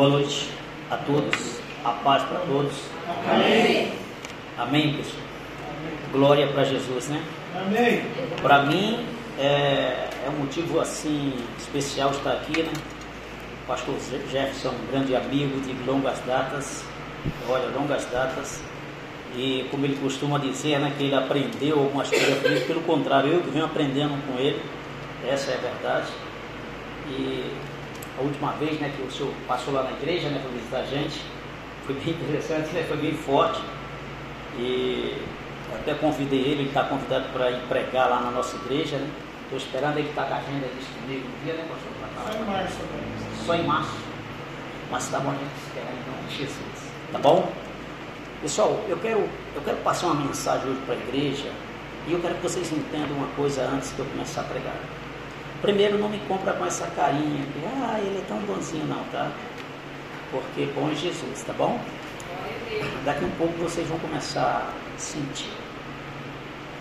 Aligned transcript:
Boa 0.00 0.12
noite 0.12 0.48
a 0.90 0.96
todos. 0.96 1.60
A 1.84 1.90
paz 1.90 2.22
para 2.22 2.38
todos. 2.38 2.72
Amém. 3.30 3.92
Amém, 4.56 4.96
pessoal. 4.96 5.22
Glória 6.10 6.46
para 6.46 6.64
Jesus, 6.64 7.08
né? 7.10 7.22
Amém. 7.54 8.02
Para 8.40 8.62
mim 8.62 9.06
é, 9.38 10.08
é 10.24 10.30
um 10.30 10.38
motivo 10.38 10.80
assim 10.80 11.34
especial 11.58 12.12
estar 12.12 12.32
aqui, 12.32 12.62
né? 12.62 12.72
O 13.62 13.66
pastor 13.66 13.94
Jefferson, 14.30 14.70
um 14.70 14.90
grande 14.90 15.14
amigo 15.14 15.60
de 15.60 15.74
longas 15.84 16.18
datas, 16.20 16.82
olha, 17.46 17.66
longas 17.66 18.06
datas. 18.06 18.62
E 19.36 19.68
como 19.70 19.84
ele 19.84 19.98
costuma 20.00 20.38
dizer, 20.38 20.78
né, 20.78 20.94
que 20.96 21.04
ele 21.04 21.14
aprendeu 21.14 21.78
algumas 21.78 22.08
coisas 22.08 22.42
comigo, 22.42 22.66
pelo 22.66 22.80
contrário, 22.84 23.34
eu 23.34 23.42
que 23.42 23.50
venho 23.50 23.66
aprendendo 23.66 24.14
com 24.26 24.40
ele, 24.40 24.62
essa 25.28 25.50
é 25.50 25.56
a 25.56 25.58
verdade. 25.58 26.08
E 27.06 27.52
a 28.20 28.22
última 28.22 28.52
vez 28.52 28.78
né, 28.78 28.92
que 28.94 29.02
o 29.02 29.10
senhor 29.10 29.32
passou 29.48 29.72
lá 29.72 29.82
na 29.82 29.92
igreja 29.92 30.28
né, 30.28 30.38
para 30.40 30.50
visitar 30.50 30.78
a 30.80 30.84
gente, 30.84 31.22
foi 31.86 31.94
bem 31.94 32.14
interessante, 32.14 32.72
né, 32.72 32.84
foi 32.86 32.96
bem 32.98 33.14
forte. 33.14 33.60
E 34.58 35.16
até 35.74 35.94
convidei 35.94 36.40
ele, 36.40 36.62
ele 36.62 36.68
está 36.68 36.84
convidado 36.84 37.26
para 37.32 37.50
ir 37.50 37.62
pregar 37.68 38.10
lá 38.10 38.20
na 38.20 38.30
nossa 38.30 38.56
igreja. 38.56 38.98
Né? 38.98 39.08
Estou 39.44 39.58
esperando 39.58 39.98
ele 39.98 40.08
estar 40.10 40.22
tá 40.24 40.28
com 40.28 40.34
a 40.34 40.36
agenda 40.36 40.68
disso 40.68 40.90
comigo 41.00 41.26
no 41.26 41.44
dia, 41.44 41.54
né, 41.54 41.66
pastor? 41.68 41.90
Só 42.26 42.38
em 42.38 42.44
março. 42.44 42.76
Só 43.46 43.54
em 43.54 43.66
março. 43.66 43.96
Mas 44.90 45.08
tá 45.08 45.20
bom, 45.20 45.30
a 45.30 45.34
gente 45.34 45.56
espera 45.66 45.86
em 45.86 46.10
nome 46.10 46.28
de 46.28 46.36
Jesus. 46.36 46.92
Tá 47.12 47.18
bom? 47.18 47.52
Pessoal, 48.42 48.84
eu 48.88 48.96
quero, 48.98 49.28
eu 49.54 49.62
quero 49.64 49.76
passar 49.78 50.06
uma 50.06 50.26
mensagem 50.26 50.68
hoje 50.68 50.80
para 50.84 50.94
a 50.94 50.98
igreja 50.98 51.50
e 52.06 52.12
eu 52.12 52.20
quero 52.20 52.34
que 52.34 52.42
vocês 52.42 52.72
entendam 52.72 53.16
uma 53.16 53.28
coisa 53.36 53.62
antes 53.62 53.94
de 53.94 53.98
eu 53.98 54.06
começar 54.06 54.42
a 54.42 54.44
pregar. 54.44 54.76
Primeiro, 55.62 55.98
não 55.98 56.08
me 56.08 56.18
compra 56.20 56.54
com 56.54 56.64
essa 56.64 56.86
carinha 56.86 57.44
que, 57.44 57.64
ah, 57.66 57.98
ele 58.00 58.18
é 58.18 58.24
tão 58.26 58.38
bonzinho, 58.38 58.86
não, 58.86 59.04
tá? 59.12 59.30
Porque 60.30 60.66
bom 60.74 60.90
é 60.90 60.94
Jesus, 60.94 61.42
tá 61.46 61.52
bom? 61.52 61.78
Daqui 63.04 63.24
a 63.24 63.26
um 63.26 63.30
pouco 63.32 63.52
vocês 63.58 63.86
vão 63.86 63.98
começar 63.98 64.72
a 64.72 64.98
sentir. 64.98 65.52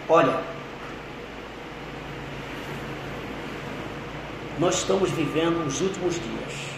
Olha, 0.07 0.39
nós 4.57 4.75
estamos 4.75 5.11
vivendo 5.11 5.65
os 5.67 5.81
últimos 5.81 6.15
dias. 6.15 6.69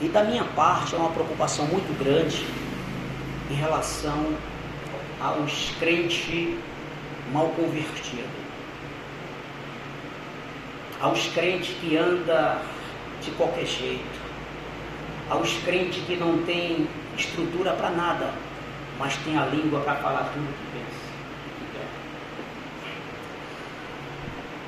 E 0.00 0.08
da 0.08 0.24
minha 0.24 0.44
parte 0.44 0.94
é 0.94 0.98
uma 0.98 1.10
preocupação 1.10 1.66
muito 1.66 1.98
grande 2.02 2.46
em 3.50 3.54
relação 3.54 4.32
aos 5.20 5.70
crentes 5.78 6.56
mal 7.30 7.48
convertidos 7.50 8.37
aos 11.00 11.26
crentes 11.28 11.74
que 11.80 11.96
anda 11.96 12.60
de 13.22 13.30
qualquer 13.32 13.66
jeito, 13.66 14.20
aos 15.30 15.52
crentes 15.58 16.02
que 16.04 16.16
não 16.16 16.42
tem 16.44 16.88
estrutura 17.16 17.72
para 17.72 17.90
nada, 17.90 18.32
mas 18.98 19.16
tem 19.18 19.36
a 19.36 19.44
língua 19.46 19.80
para 19.80 19.94
falar 19.96 20.30
tudo 20.32 20.44
o 20.44 20.52
que 20.52 20.78
pensa. 20.78 21.08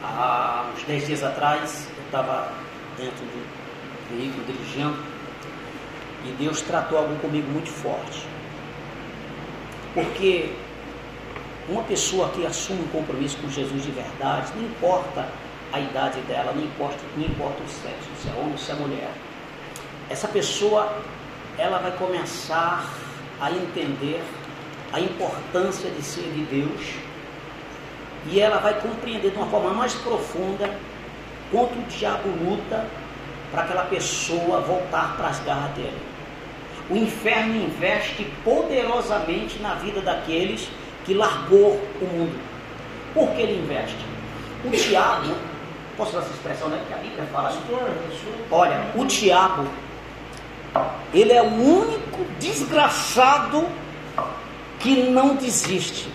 Há 0.03 0.70
uns 0.75 0.83
dez 0.84 1.06
dias 1.06 1.23
atrás, 1.23 1.89
eu 1.97 2.05
estava 2.05 2.53
dentro 2.97 3.25
do 3.25 4.17
veículo 4.17 4.45
dirigindo 4.45 4.98
e 6.25 6.33
Deus 6.33 6.61
tratou 6.62 6.98
algo 6.98 7.17
comigo 7.17 7.48
muito 7.51 7.70
forte. 7.70 8.27
Porque 9.95 10.53
uma 11.69 11.83
pessoa 11.84 12.28
que 12.31 12.45
assume 12.45 12.83
um 12.83 12.89
compromisso 12.89 13.36
com 13.39 13.48
Jesus 13.48 13.83
de 13.84 13.91
verdade, 13.91 14.53
não 14.56 14.64
importa 14.64 15.28
a 15.72 15.80
idade 15.80 16.20
dela, 16.22 16.52
não 16.52 16.62
importa, 16.62 16.98
não 17.17 17.24
importa 17.24 17.62
o 17.62 17.68
sexo, 17.68 18.08
se 18.20 18.28
é 18.28 18.33
homem 18.33 18.52
ou 18.52 18.58
se 18.58 18.70
é 18.70 18.74
mulher. 18.74 19.11
Essa 20.08 20.28
pessoa, 20.28 20.92
ela 21.56 21.78
vai 21.78 21.92
começar 21.92 22.84
a 23.40 23.50
entender 23.50 24.22
a 24.92 25.00
importância 25.00 25.90
de 25.90 26.02
ser 26.02 26.24
de 26.33 26.42
Deus 26.45 26.95
e 28.27 28.40
ela 28.40 28.58
vai 28.58 28.80
compreender 28.80 29.30
de 29.30 29.36
uma 29.36 29.46
forma 29.46 29.70
mais 29.70 29.95
profunda 29.95 30.74
quanto 31.50 31.78
o 31.78 31.83
diabo 31.83 32.28
luta 32.28 32.86
para 33.50 33.62
aquela 33.62 33.84
pessoa 33.84 34.61
voltar 34.61 35.16
para 35.16 35.28
as 35.28 35.40
garras 35.40 35.70
dele. 35.72 35.98
O 36.90 36.96
inferno 36.96 37.56
investe 37.56 38.24
poderosamente 38.45 39.61
na 39.61 39.74
vida 39.74 40.00
daqueles 40.00 40.68
que 41.05 41.14
largou 41.14 41.80
o 42.00 42.05
mundo. 42.05 42.39
Por 43.14 43.30
que 43.30 43.42
ele 43.42 43.62
investe? 43.62 43.98
O 44.64 44.70
diabo 44.70 45.34
Posso 46.00 46.16
usar 46.16 46.20
essa 46.20 46.33
expressão, 46.33 46.68
né? 46.70 46.83
A 46.94 46.96
Bíblia 46.96 47.27
fala. 47.30 47.52
Olha, 48.50 48.86
o 48.94 49.05
diabo, 49.05 49.68
ele 51.12 51.30
é 51.30 51.42
o 51.42 51.52
único 51.52 52.24
desgraçado 52.38 53.68
que 54.78 55.10
não 55.10 55.36
desiste. 55.36 56.08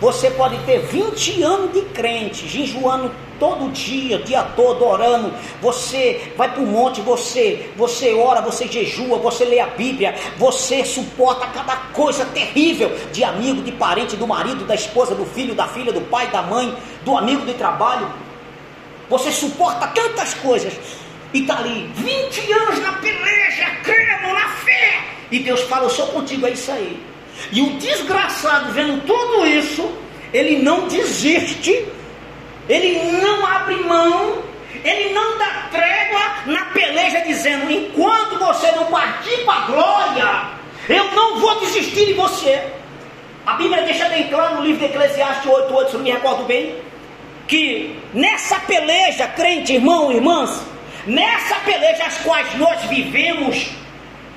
Você 0.00 0.30
pode 0.30 0.58
ter 0.64 0.80
20 0.80 1.42
anos 1.42 1.72
de 1.72 1.82
crente, 1.82 2.48
jejuando 2.48 3.12
todo 3.38 3.70
dia, 3.70 4.18
dia 4.18 4.42
todo, 4.42 4.84
orando. 4.84 5.32
Você 5.62 6.32
vai 6.36 6.50
para 6.50 6.60
o 6.60 6.66
monte, 6.66 7.00
você, 7.00 7.70
você 7.76 8.12
ora, 8.12 8.40
você 8.40 8.66
jejua, 8.66 9.18
você 9.18 9.44
lê 9.44 9.60
a 9.60 9.66
Bíblia, 9.66 10.14
você 10.36 10.84
suporta 10.84 11.46
cada 11.46 11.76
coisa 11.92 12.24
terrível 12.26 12.90
de 13.12 13.22
amigo, 13.22 13.62
de 13.62 13.72
parente, 13.72 14.16
do 14.16 14.26
marido, 14.26 14.64
da 14.64 14.74
esposa, 14.74 15.14
do 15.14 15.24
filho, 15.24 15.54
da 15.54 15.68
filha, 15.68 15.92
do 15.92 16.00
pai, 16.02 16.28
da 16.28 16.42
mãe, 16.42 16.76
do 17.04 17.16
amigo 17.16 17.46
de 17.46 17.54
trabalho. 17.54 18.10
Você 19.08 19.30
suporta 19.30 19.86
tantas 19.88 20.34
coisas 20.34 20.72
e 21.32 21.40
está 21.40 21.58
ali 21.58 21.90
20 21.94 22.52
anos 22.52 22.80
na 22.80 22.92
peleja, 22.94 23.66
crendo 23.84 24.32
na 24.32 24.48
fé. 24.56 25.04
E 25.30 25.38
Deus 25.38 25.60
fala, 25.62 25.84
eu 25.84 25.90
sou 25.90 26.08
contigo, 26.08 26.46
é 26.46 26.50
isso 26.50 26.70
aí. 26.72 27.13
E 27.52 27.60
o 27.60 27.70
desgraçado, 27.78 28.72
vendo 28.72 29.04
tudo 29.06 29.46
isso, 29.46 29.90
ele 30.32 30.62
não 30.62 30.88
desiste, 30.88 31.86
ele 32.68 33.20
não 33.20 33.46
abre 33.46 33.76
mão, 33.76 34.42
ele 34.84 35.12
não 35.12 35.38
dá 35.38 35.68
trégua 35.70 36.20
na 36.46 36.64
peleja, 36.66 37.20
dizendo: 37.20 37.70
enquanto 37.70 38.38
você 38.38 38.70
não 38.72 38.86
partir 38.86 39.44
para 39.44 39.54
a 39.54 39.66
glória, 39.66 40.50
eu 40.88 41.04
não 41.12 41.38
vou 41.38 41.60
desistir 41.60 42.06
de 42.06 42.12
você. 42.14 42.62
A 43.46 43.54
Bíblia 43.54 43.82
deixa 43.82 44.08
bem 44.08 44.28
claro 44.28 44.56
no 44.56 44.62
livro 44.62 44.78
de 44.78 44.86
Eclesiastes 44.86 45.50
8,8, 45.50 45.86
se 45.88 45.96
não 45.96 46.02
me 46.02 46.10
recordo 46.10 46.44
bem, 46.44 46.76
que 47.46 47.98
nessa 48.14 48.58
peleja, 48.60 49.26
crente, 49.28 49.74
irmão, 49.74 50.10
irmãs, 50.10 50.62
nessa 51.06 51.56
peleja 51.56 52.04
as 52.04 52.18
quais 52.18 52.54
nós 52.54 52.82
vivemos, 52.84 53.70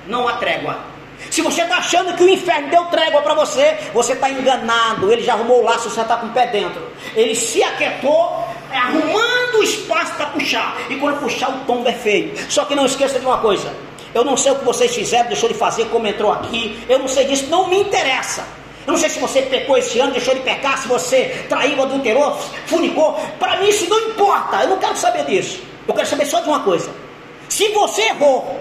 não 0.08 0.28
há 0.28 0.34
trégua. 0.34 0.97
Se 1.30 1.42
você 1.42 1.62
está 1.62 1.78
achando 1.78 2.16
que 2.16 2.24
o 2.24 2.30
inferno 2.30 2.70
deu 2.70 2.86
trégua 2.86 3.22
para 3.22 3.34
você, 3.34 3.78
você 3.94 4.14
está 4.14 4.30
enganado. 4.30 5.12
Ele 5.12 5.24
já 5.24 5.34
arrumou 5.34 5.62
o 5.62 5.64
laço, 5.64 5.90
você 5.90 6.02
está 6.02 6.18
com 6.18 6.28
o 6.28 6.32
pé 6.32 6.48
dentro. 6.48 6.82
Ele 7.16 7.36
se 7.36 7.62
aquietou, 7.64 8.44
arrumando 8.72 9.60
o 9.60 9.64
espaço 9.64 10.14
para 10.16 10.28
puxar. 10.28 10.78
E 10.90 10.96
quando 10.96 11.20
puxar, 11.20 11.50
o 11.50 11.60
tombo 11.66 11.88
é 11.88 11.94
feio. 11.94 12.34
Só 12.50 12.66
que 12.66 12.76
não 12.76 12.86
esqueça 12.86 13.20
de 13.20 13.26
uma 13.26 13.38
coisa: 13.40 13.74
eu 14.14 14.24
não 14.24 14.38
sei 14.38 14.52
o 14.52 14.56
que 14.56 14.66
vocês 14.66 14.94
fizeram, 14.94 15.28
deixou 15.28 15.50
de 15.50 15.56
fazer, 15.56 15.86
como 15.86 16.08
entrou 16.08 16.32
aqui. 16.32 16.84
Eu 16.88 17.00
não 17.00 17.08
sei 17.08 17.26
disso, 17.26 17.48
não 17.50 17.68
me 17.68 17.80
interessa. 17.80 18.46
Eu 18.86 18.94
não 18.94 19.00
sei 19.00 19.10
se 19.10 19.20
você 19.20 19.42
pecou 19.42 19.78
esse 19.78 20.00
ano, 20.00 20.14
deixou 20.14 20.34
de 20.34 20.40
pecar, 20.40 20.78
se 20.78 20.88
você 20.88 21.46
traiu, 21.50 21.82
adulterou, 21.82 22.40
funicou. 22.68 23.20
Para 23.38 23.58
mim 23.58 23.68
isso 23.68 23.90
não 23.90 24.00
importa. 24.10 24.64
Eu 24.64 24.70
não 24.70 24.78
quero 24.78 24.96
saber 24.96 25.26
disso. 25.26 25.60
Eu 25.86 25.94
quero 25.94 26.08
saber 26.08 26.26
só 26.26 26.40
de 26.40 26.48
uma 26.48 26.62
coisa. 26.62 26.90
Se 27.50 27.68
você 27.70 28.04
errou, 28.04 28.60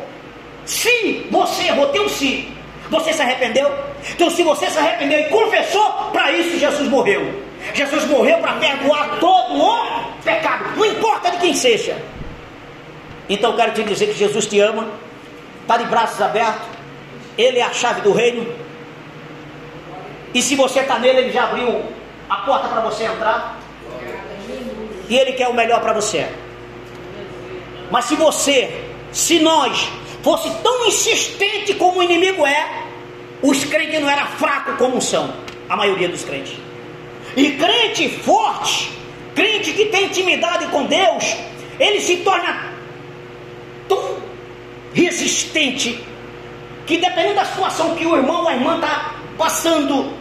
se 0.65 1.27
você 1.31 1.65
errou, 1.65 1.87
tem 1.89 2.01
um 2.01 2.09
se. 2.09 2.56
Você 2.91 3.13
se 3.13 3.23
arrependeu? 3.23 3.71
Então, 4.11 4.31
se 4.31 4.43
você 4.43 4.71
se 4.71 4.79
arrependeu 4.79 5.21
e 5.21 5.25
confessou, 5.25 5.91
para 6.13 6.33
isso 6.33 6.59
Jesus 6.59 6.89
morreu. 6.89 7.43
Jesus 7.75 8.05
morreu 8.07 8.39
para 8.39 8.53
perdoar 8.55 9.19
todo 9.19 9.55
o 9.55 10.13
pecado, 10.23 10.77
não 10.77 10.85
importa 10.85 11.31
de 11.33 11.39
quem 11.39 11.55
seja. 11.55 11.97
Então, 13.29 13.51
eu 13.51 13.57
quero 13.57 13.73
te 13.73 13.83
dizer 13.83 14.07
que 14.07 14.15
Jesus 14.15 14.47
te 14.47 14.61
ama, 14.61 14.89
está 15.63 15.77
de 15.77 15.85
braços 15.85 16.21
abertos, 16.21 16.63
Ele 17.37 17.59
é 17.59 17.63
a 17.63 17.73
chave 17.73 18.03
do 18.03 18.13
reino. 18.13 18.47
E 20.33 20.41
se 20.41 20.55
você 20.55 20.81
está 20.81 20.99
nele, 20.99 21.19
Ele 21.19 21.33
já 21.33 21.45
abriu 21.45 21.83
a 22.29 22.37
porta 22.39 22.69
para 22.69 22.81
você 22.83 23.05
entrar. 23.05 23.59
E 25.09 25.17
Ele 25.17 25.33
quer 25.33 25.49
o 25.49 25.55
melhor 25.55 25.81
para 25.81 25.93
você. 25.93 26.29
Mas 27.91 28.05
se 28.05 28.15
você, 28.15 28.85
se 29.13 29.41
nós 29.41 29.89
fosse 30.27 30.51
tão 30.61 30.85
insistente 30.89 31.73
como 31.75 32.01
o 32.01 32.03
inimigo 32.03 32.45
é, 32.45 32.83
os 33.41 33.65
crentes 33.65 34.01
não 34.01 34.11
eram 34.11 34.27
fracos 34.27 34.75
como 34.77 35.01
são, 35.01 35.33
a 35.69 35.77
maioria 35.77 36.09
dos 36.09 36.25
crentes. 36.25 36.59
E 37.37 37.53
crente 37.53 38.09
forte, 38.09 38.91
crente 39.37 39.73
que 39.73 39.85
tem 39.85 40.07
intimidade 40.07 40.67
com 40.67 40.85
Deus, 40.87 41.37
ele 41.79 42.01
se 42.01 42.17
torna 42.25 42.73
tão 43.87 44.17
resistente 44.93 46.05
que 46.87 46.97
dependendo 46.97 47.37
da 47.37 47.45
situação 47.45 47.95
que 47.95 48.05
o 48.05 48.17
irmão 48.17 48.43
ou 48.43 48.49
a 48.49 48.55
irmã 48.55 48.75
está 48.75 49.15
passando, 49.39 50.13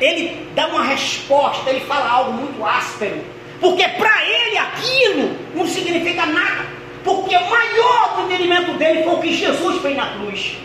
ele 0.00 0.46
dá 0.54 0.68
uma 0.68 0.84
resposta, 0.84 1.68
ele 1.68 1.80
fala 1.80 2.08
algo 2.08 2.34
muito 2.34 2.64
áspero, 2.64 3.24
porque 3.60 3.88
para 3.88 4.24
ele 4.24 4.56
aquilo 4.56 5.36
não 5.56 5.66
significa 5.66 6.26
nada. 6.26 6.79
Porque 7.04 7.36
o 7.36 7.50
maior 7.50 8.20
entendimento 8.24 8.72
dele 8.74 9.04
foi 9.04 9.14
o 9.14 9.20
que 9.20 9.34
Jesus 9.34 9.80
fez 9.80 9.96
na 9.96 10.06
cruz. 10.14 10.56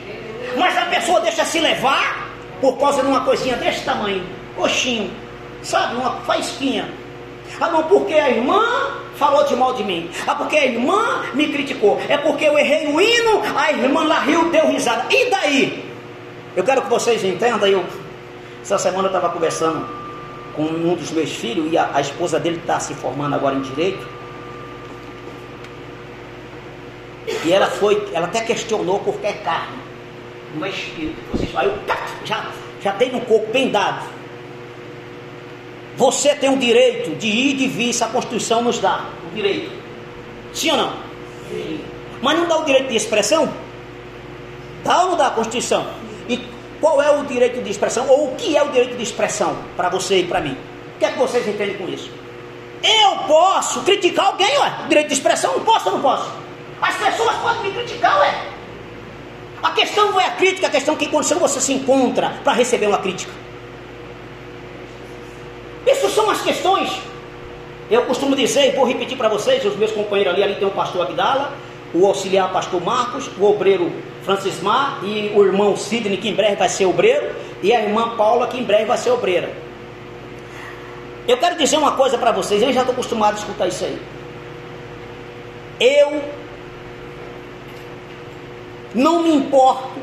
Mas 0.58 0.78
a 0.78 0.86
pessoa 0.86 1.22
deixa 1.22 1.46
se 1.46 1.60
levar 1.60 2.30
por 2.62 2.78
causa 2.78 3.02
de 3.02 3.08
uma 3.08 3.22
coisinha 3.22 3.56
desse 3.58 3.84
tamanho, 3.84 4.24
coxinho, 4.56 5.12
sabe, 5.62 5.96
uma 5.96 6.12
faísquinha. 6.22 6.90
Ah 7.60 7.70
não, 7.70 7.84
porque 7.84 8.14
a 8.14 8.30
irmã 8.30 8.62
falou 9.16 9.44
de 9.46 9.56
mal 9.56 9.74
de 9.74 9.84
mim. 9.84 10.10
Ah, 10.28 10.36
porque 10.36 10.58
a 10.58 10.66
irmã 10.66 11.24
me 11.34 11.48
criticou. 11.48 12.02
É 12.10 12.18
porque 12.18 12.46
eu 12.46 12.58
errei 12.58 12.88
o 12.88 13.00
hino, 13.00 13.42
a 13.56 13.72
irmã 13.72 14.04
lá 14.04 14.20
riu, 14.20 14.50
deu 14.52 14.68
risada. 14.68 15.06
E 15.10 15.30
daí? 15.30 15.86
Eu 16.56 16.64
quero 16.64 16.82
que 16.84 16.90
vocês 16.90 17.24
entendam, 17.24 17.68
eu, 17.68 17.84
essa 18.62 18.78
semana 18.78 19.08
eu 19.08 19.16
estava 19.16 19.30
conversando 19.30 19.86
com 20.56 20.64
um 20.64 20.96
dos 20.96 21.12
meus 21.12 21.32
filhos 21.32 21.72
e 21.72 21.78
a, 21.78 21.92
a 21.94 22.02
esposa 22.02 22.40
dele 22.40 22.58
está 22.58 22.80
se 22.80 22.94
formando 22.94 23.36
agora 23.36 23.56
em 23.56 23.62
direito. 23.62 24.15
E 27.28 27.52
ela 27.52 27.68
foi, 27.68 28.10
ela 28.14 28.28
até 28.28 28.42
questionou 28.42 29.00
por 29.00 29.16
que 29.16 29.28
é 29.28 29.34
carne, 29.34 29.78
não 30.56 30.66
é 30.66 30.70
espírito. 30.70 31.20
Vocês, 31.32 31.50
aí 31.56 31.68
eu 31.68 31.76
já, 32.24 32.52
já 32.82 32.92
dei 32.92 33.12
no 33.12 33.22
corpo 33.22 33.52
bem 33.52 33.70
dado. 33.70 34.06
Você 35.98 36.36
tem 36.36 36.50
o 36.50 36.58
direito 36.58 37.16
de 37.16 37.28
ir 37.28 37.52
e 37.52 37.54
de 37.54 37.68
vir, 37.68 37.90
isso 37.90 38.04
a 38.04 38.08
Constituição 38.08 38.62
nos 38.62 38.80
dá 38.80 39.06
o 39.32 39.36
direito. 39.36 39.72
Sim 40.54 40.72
ou 40.72 40.78
não? 40.78 40.94
Sim. 41.50 41.82
Mas 42.22 42.38
não 42.38 42.48
dá 42.48 42.58
o 42.58 42.66
direito 42.66 42.90
de 42.90 42.96
expressão? 42.96 43.52
Dá 44.84 45.04
ou 45.04 45.12
não 45.12 45.18
dá 45.18 45.28
a 45.28 45.32
Constituição? 45.32 45.88
E 46.30 46.40
qual 46.80 47.02
é 47.02 47.10
o 47.12 47.24
direito 47.26 47.62
de 47.64 47.72
expressão? 47.72 48.08
Ou 48.08 48.32
o 48.32 48.36
que 48.36 48.56
é 48.56 48.62
o 48.62 48.70
direito 48.70 48.98
de 48.98 49.04
expressão 49.04 49.58
para 49.76 49.90
você 49.90 50.20
e 50.20 50.28
para 50.28 50.42
mim? 50.42 50.58
O 50.96 51.00
que 51.00 51.06
é 51.06 51.12
que 51.12 51.18
vocês 51.18 51.48
entendem 51.48 51.78
com 51.78 51.88
isso? 51.88 52.12
Eu 52.84 53.18
posso 53.28 53.82
criticar 53.82 54.28
alguém, 54.28 54.58
ué. 54.60 54.74
Direito 54.88 55.08
de 55.08 55.14
expressão, 55.16 55.58
não 55.58 55.66
posso 55.66 55.88
ou 55.88 55.96
não 55.96 56.02
posso? 56.02 56.45
As 56.82 56.96
pessoas 56.96 57.36
podem 57.38 57.64
me 57.64 57.72
criticar, 57.72 58.20
ué. 58.20 58.34
A 59.64 59.72
questão 59.72 60.12
não 60.12 60.22
é 60.22 60.26
a 60.26 60.32
crítica, 60.32 60.68
a 60.68 60.70
questão 60.70 60.94
é 60.94 60.98
que 60.98 61.08
condição 61.08 61.40
você 61.40 61.60
se 61.60 61.74
encontra 61.74 62.36
para 62.44 62.54
receber 62.54 62.88
uma 62.88 63.00
crítica. 63.00 63.32
Isso 65.88 66.10
são 66.10 66.30
as 66.30 66.42
questões. 66.42 66.90
Eu 67.90 68.04
costumo 68.06 68.36
dizer, 68.36 68.74
e 68.74 68.76
vou 68.76 68.86
repetir 68.86 69.18
para 69.18 69.30
vocês, 69.30 69.64
os 69.64 69.76
meus 69.76 69.92
companheiros 69.92 70.34
ali, 70.34 70.44
ali 70.44 70.56
tem 70.56 70.68
o 70.68 70.72
pastor 70.72 71.04
Abdala, 71.04 71.54
o 71.94 72.06
auxiliar 72.06 72.52
pastor 72.52 72.82
Marcos, 72.84 73.30
o 73.40 73.46
obreiro 73.46 73.92
Francis 74.24 74.60
Mar 74.62 75.00
e 75.04 75.32
o 75.36 75.44
irmão 75.44 75.78
Sidney, 75.78 76.18
que 76.18 76.30
em 76.30 76.34
breve 76.34 76.56
vai 76.56 76.68
ser 76.68 76.86
obreiro, 76.86 77.36
e 77.62 77.74
a 77.74 77.82
irmã 77.82 78.16
Paula, 78.16 78.48
que 78.48 78.58
em 78.58 78.64
breve 78.64 78.86
vai 78.86 78.98
ser 78.98 79.12
obreira. 79.12 79.52
Eu 81.28 81.38
quero 81.38 81.56
dizer 81.58 81.78
uma 81.78 81.94
coisa 81.94 82.18
para 82.18 82.32
vocês, 82.32 82.62
eu 82.62 82.74
já 82.74 82.82
estou 82.82 82.94
acostumado 82.94 83.34
a 83.34 83.38
escutar 83.38 83.68
isso 83.68 83.86
aí. 83.86 84.00
Eu 85.80 86.24
não 88.96 89.22
me 89.22 89.36
importo 89.36 90.00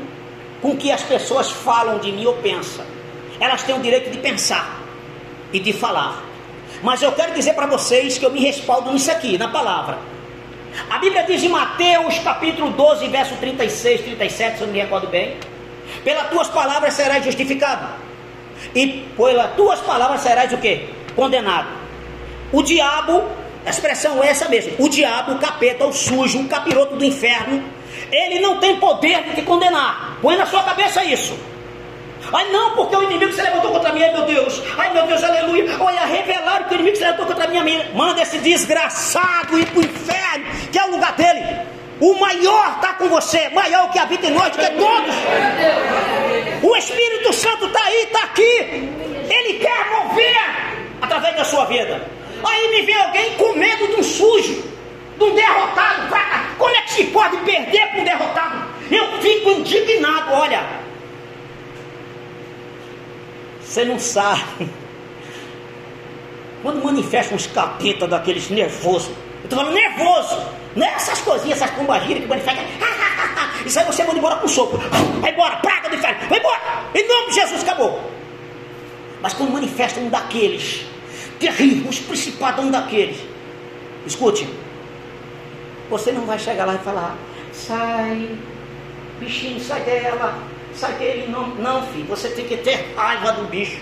com 0.61 0.69
o 0.69 0.77
que 0.77 0.91
as 0.91 1.01
pessoas 1.01 1.51
falam 1.51 1.97
de 1.97 2.11
mim 2.11 2.25
ou 2.25 2.35
pensam. 2.35 2.85
Elas 3.39 3.63
têm 3.63 3.75
o 3.75 3.79
direito 3.79 4.11
de 4.11 4.19
pensar 4.19 4.79
e 5.51 5.59
de 5.59 5.73
falar. 5.73 6.23
Mas 6.81 7.01
eu 7.01 7.11
quero 7.11 7.33
dizer 7.33 7.53
para 7.53 7.65
vocês 7.65 8.17
que 8.17 8.25
eu 8.25 8.31
me 8.31 8.39
respaldo 8.39 8.93
nisso 8.93 9.11
aqui, 9.11 9.37
na 9.37 9.47
palavra. 9.47 9.97
A 10.89 10.97
Bíblia 10.99 11.23
diz 11.23 11.43
em 11.43 11.49
Mateus 11.49 12.19
capítulo 12.19 12.69
12, 12.71 13.07
verso 13.07 13.35
36, 13.37 14.01
37, 14.01 14.57
se 14.57 14.63
eu 14.63 14.67
me 14.67 14.79
recordo 14.79 15.07
bem: 15.07 15.37
Pelas 16.03 16.29
tuas 16.29 16.47
palavras 16.49 16.93
serás 16.93 17.23
justificado, 17.23 17.87
e 18.75 19.05
pelas 19.17 19.55
tuas 19.55 19.79
palavras 19.81 20.21
serás 20.21 20.51
o 20.53 20.57
que? 20.57 20.89
Condenado. 21.15 21.67
O 22.51 22.61
diabo, 22.63 23.23
a 23.65 23.69
expressão 23.69 24.23
é 24.23 24.29
essa 24.29 24.49
mesmo: 24.49 24.73
o 24.79 24.89
diabo, 24.89 25.33
o 25.33 25.39
capeta, 25.39 25.85
o 25.85 25.93
sujo, 25.93 26.39
o 26.39 26.47
capiroto 26.47 26.95
do 26.95 27.05
inferno, 27.05 27.63
ele 28.11 28.39
não 28.39 28.59
tem 28.59 28.77
poder 28.77 29.23
de 29.23 29.35
te 29.35 29.41
condenar. 29.41 30.17
Põe 30.21 30.37
na 30.37 30.45
sua 30.45 30.63
cabeça 30.63 31.03
isso. 31.03 31.37
Ai 32.31 32.49
não, 32.51 32.71
porque 32.75 32.95
o 32.95 33.03
inimigo 33.03 33.33
se 33.33 33.41
levantou 33.41 33.71
contra 33.71 33.91
mim, 33.91 34.01
ai 34.01 34.13
meu 34.13 34.25
Deus, 34.25 34.61
ai 34.77 34.93
meu 34.93 35.05
Deus, 35.05 35.23
aleluia. 35.23 35.75
Olha, 35.79 36.05
revelaram 36.05 36.65
que 36.65 36.73
o 36.73 36.75
inimigo 36.75 36.95
se 36.95 37.03
levantou 37.03 37.25
contra 37.25 37.47
mim, 37.47 37.59
manda 37.93 38.21
esse 38.21 38.37
desgraçado 38.37 39.59
ir 39.59 39.65
para 39.67 39.79
o 39.79 39.83
inferno, 39.83 40.45
que 40.71 40.79
é 40.79 40.85
o 40.85 40.91
lugar 40.91 41.13
dele. 41.13 41.43
O 41.99 42.19
maior 42.19 42.75
está 42.75 42.93
com 42.93 43.07
você, 43.07 43.49
maior 43.49 43.91
que 43.91 43.99
habita 43.99 44.27
em 44.27 44.31
nós, 44.31 44.55
que 44.55 44.61
é 44.65 44.69
todos. 44.69 45.15
O 46.63 46.75
Espírito 46.75 47.31
Santo 47.33 47.65
está 47.65 47.83
aí, 47.83 48.03
está 48.03 48.23
aqui. 48.23 48.89
Ele 49.29 49.59
quer 49.59 49.89
mover 49.91 50.35
através 51.01 51.35
da 51.35 51.43
sua 51.43 51.65
vida. 51.65 52.01
Aí 52.43 52.69
me 52.71 52.81
vem 52.81 52.95
alguém 52.95 53.33
com 53.35 53.53
medo 53.53 53.87
de 53.87 53.95
um 53.95 54.03
sujo, 54.03 54.63
um 55.23 55.35
derrotado. 55.35 56.03
Como 56.57 56.75
é 56.75 56.81
que 56.81 56.91
se 56.91 57.03
pode 57.05 57.37
perder 57.37 57.87
para 57.87 58.01
um 58.01 58.03
derrotado? 58.03 58.63
Eu 58.91 59.21
fico 59.21 59.49
indignado, 59.51 60.33
olha. 60.33 60.63
Você 63.61 63.85
não 63.85 63.97
sabe. 63.97 64.69
Quando 66.61 66.83
manifesta 66.83 67.35
uns 67.35 67.47
capeta 67.47 68.07
daqueles 68.07 68.49
nervosos, 68.49 69.09
eu 69.09 69.45
estou 69.45 69.59
falando 69.59 69.73
nervoso, 69.73 70.41
não 70.75 70.85
é 70.85 70.93
essas 70.93 71.19
coisinhas, 71.19 71.61
essas 71.61 71.75
pombagiras 71.75 72.23
que 72.23 72.29
manifestam. 72.29 72.63
Isso 73.65 73.79
aí 73.79 73.85
você 73.85 74.03
manda 74.03 74.17
embora 74.17 74.35
com 74.37 74.47
soco. 74.47 74.77
Vai 75.19 75.31
embora, 75.31 75.57
praga 75.57 75.89
do 75.89 75.95
inferno, 75.95 76.29
vai 76.29 76.39
embora. 76.39 76.59
Em 76.95 77.07
nome 77.07 77.29
de 77.29 77.35
Jesus, 77.35 77.63
acabou. 77.63 78.11
Mas 79.21 79.33
quando 79.33 79.51
manifesta 79.51 79.99
um 79.99 80.09
daqueles, 80.09 80.85
terrível, 81.39 81.89
os 81.89 81.99
principados 81.99 82.63
um 82.63 82.71
daqueles, 82.71 83.17
escute, 84.05 84.47
você 85.89 86.11
não 86.11 86.25
vai 86.25 86.39
chegar 86.39 86.65
lá 86.65 86.75
e 86.75 86.79
falar, 86.79 87.17
sai, 87.51 88.29
bichinho, 89.19 89.59
sai 89.59 89.81
dela, 89.81 90.37
Sabe 90.75 90.97
que 90.97 91.03
ele 91.03 91.31
não, 91.31 91.47
não, 91.49 91.83
filho, 91.87 92.05
você 92.05 92.29
tem 92.29 92.45
que 92.45 92.57
ter 92.57 92.93
raiva 92.95 93.33
do 93.33 93.43
bicho. 93.47 93.79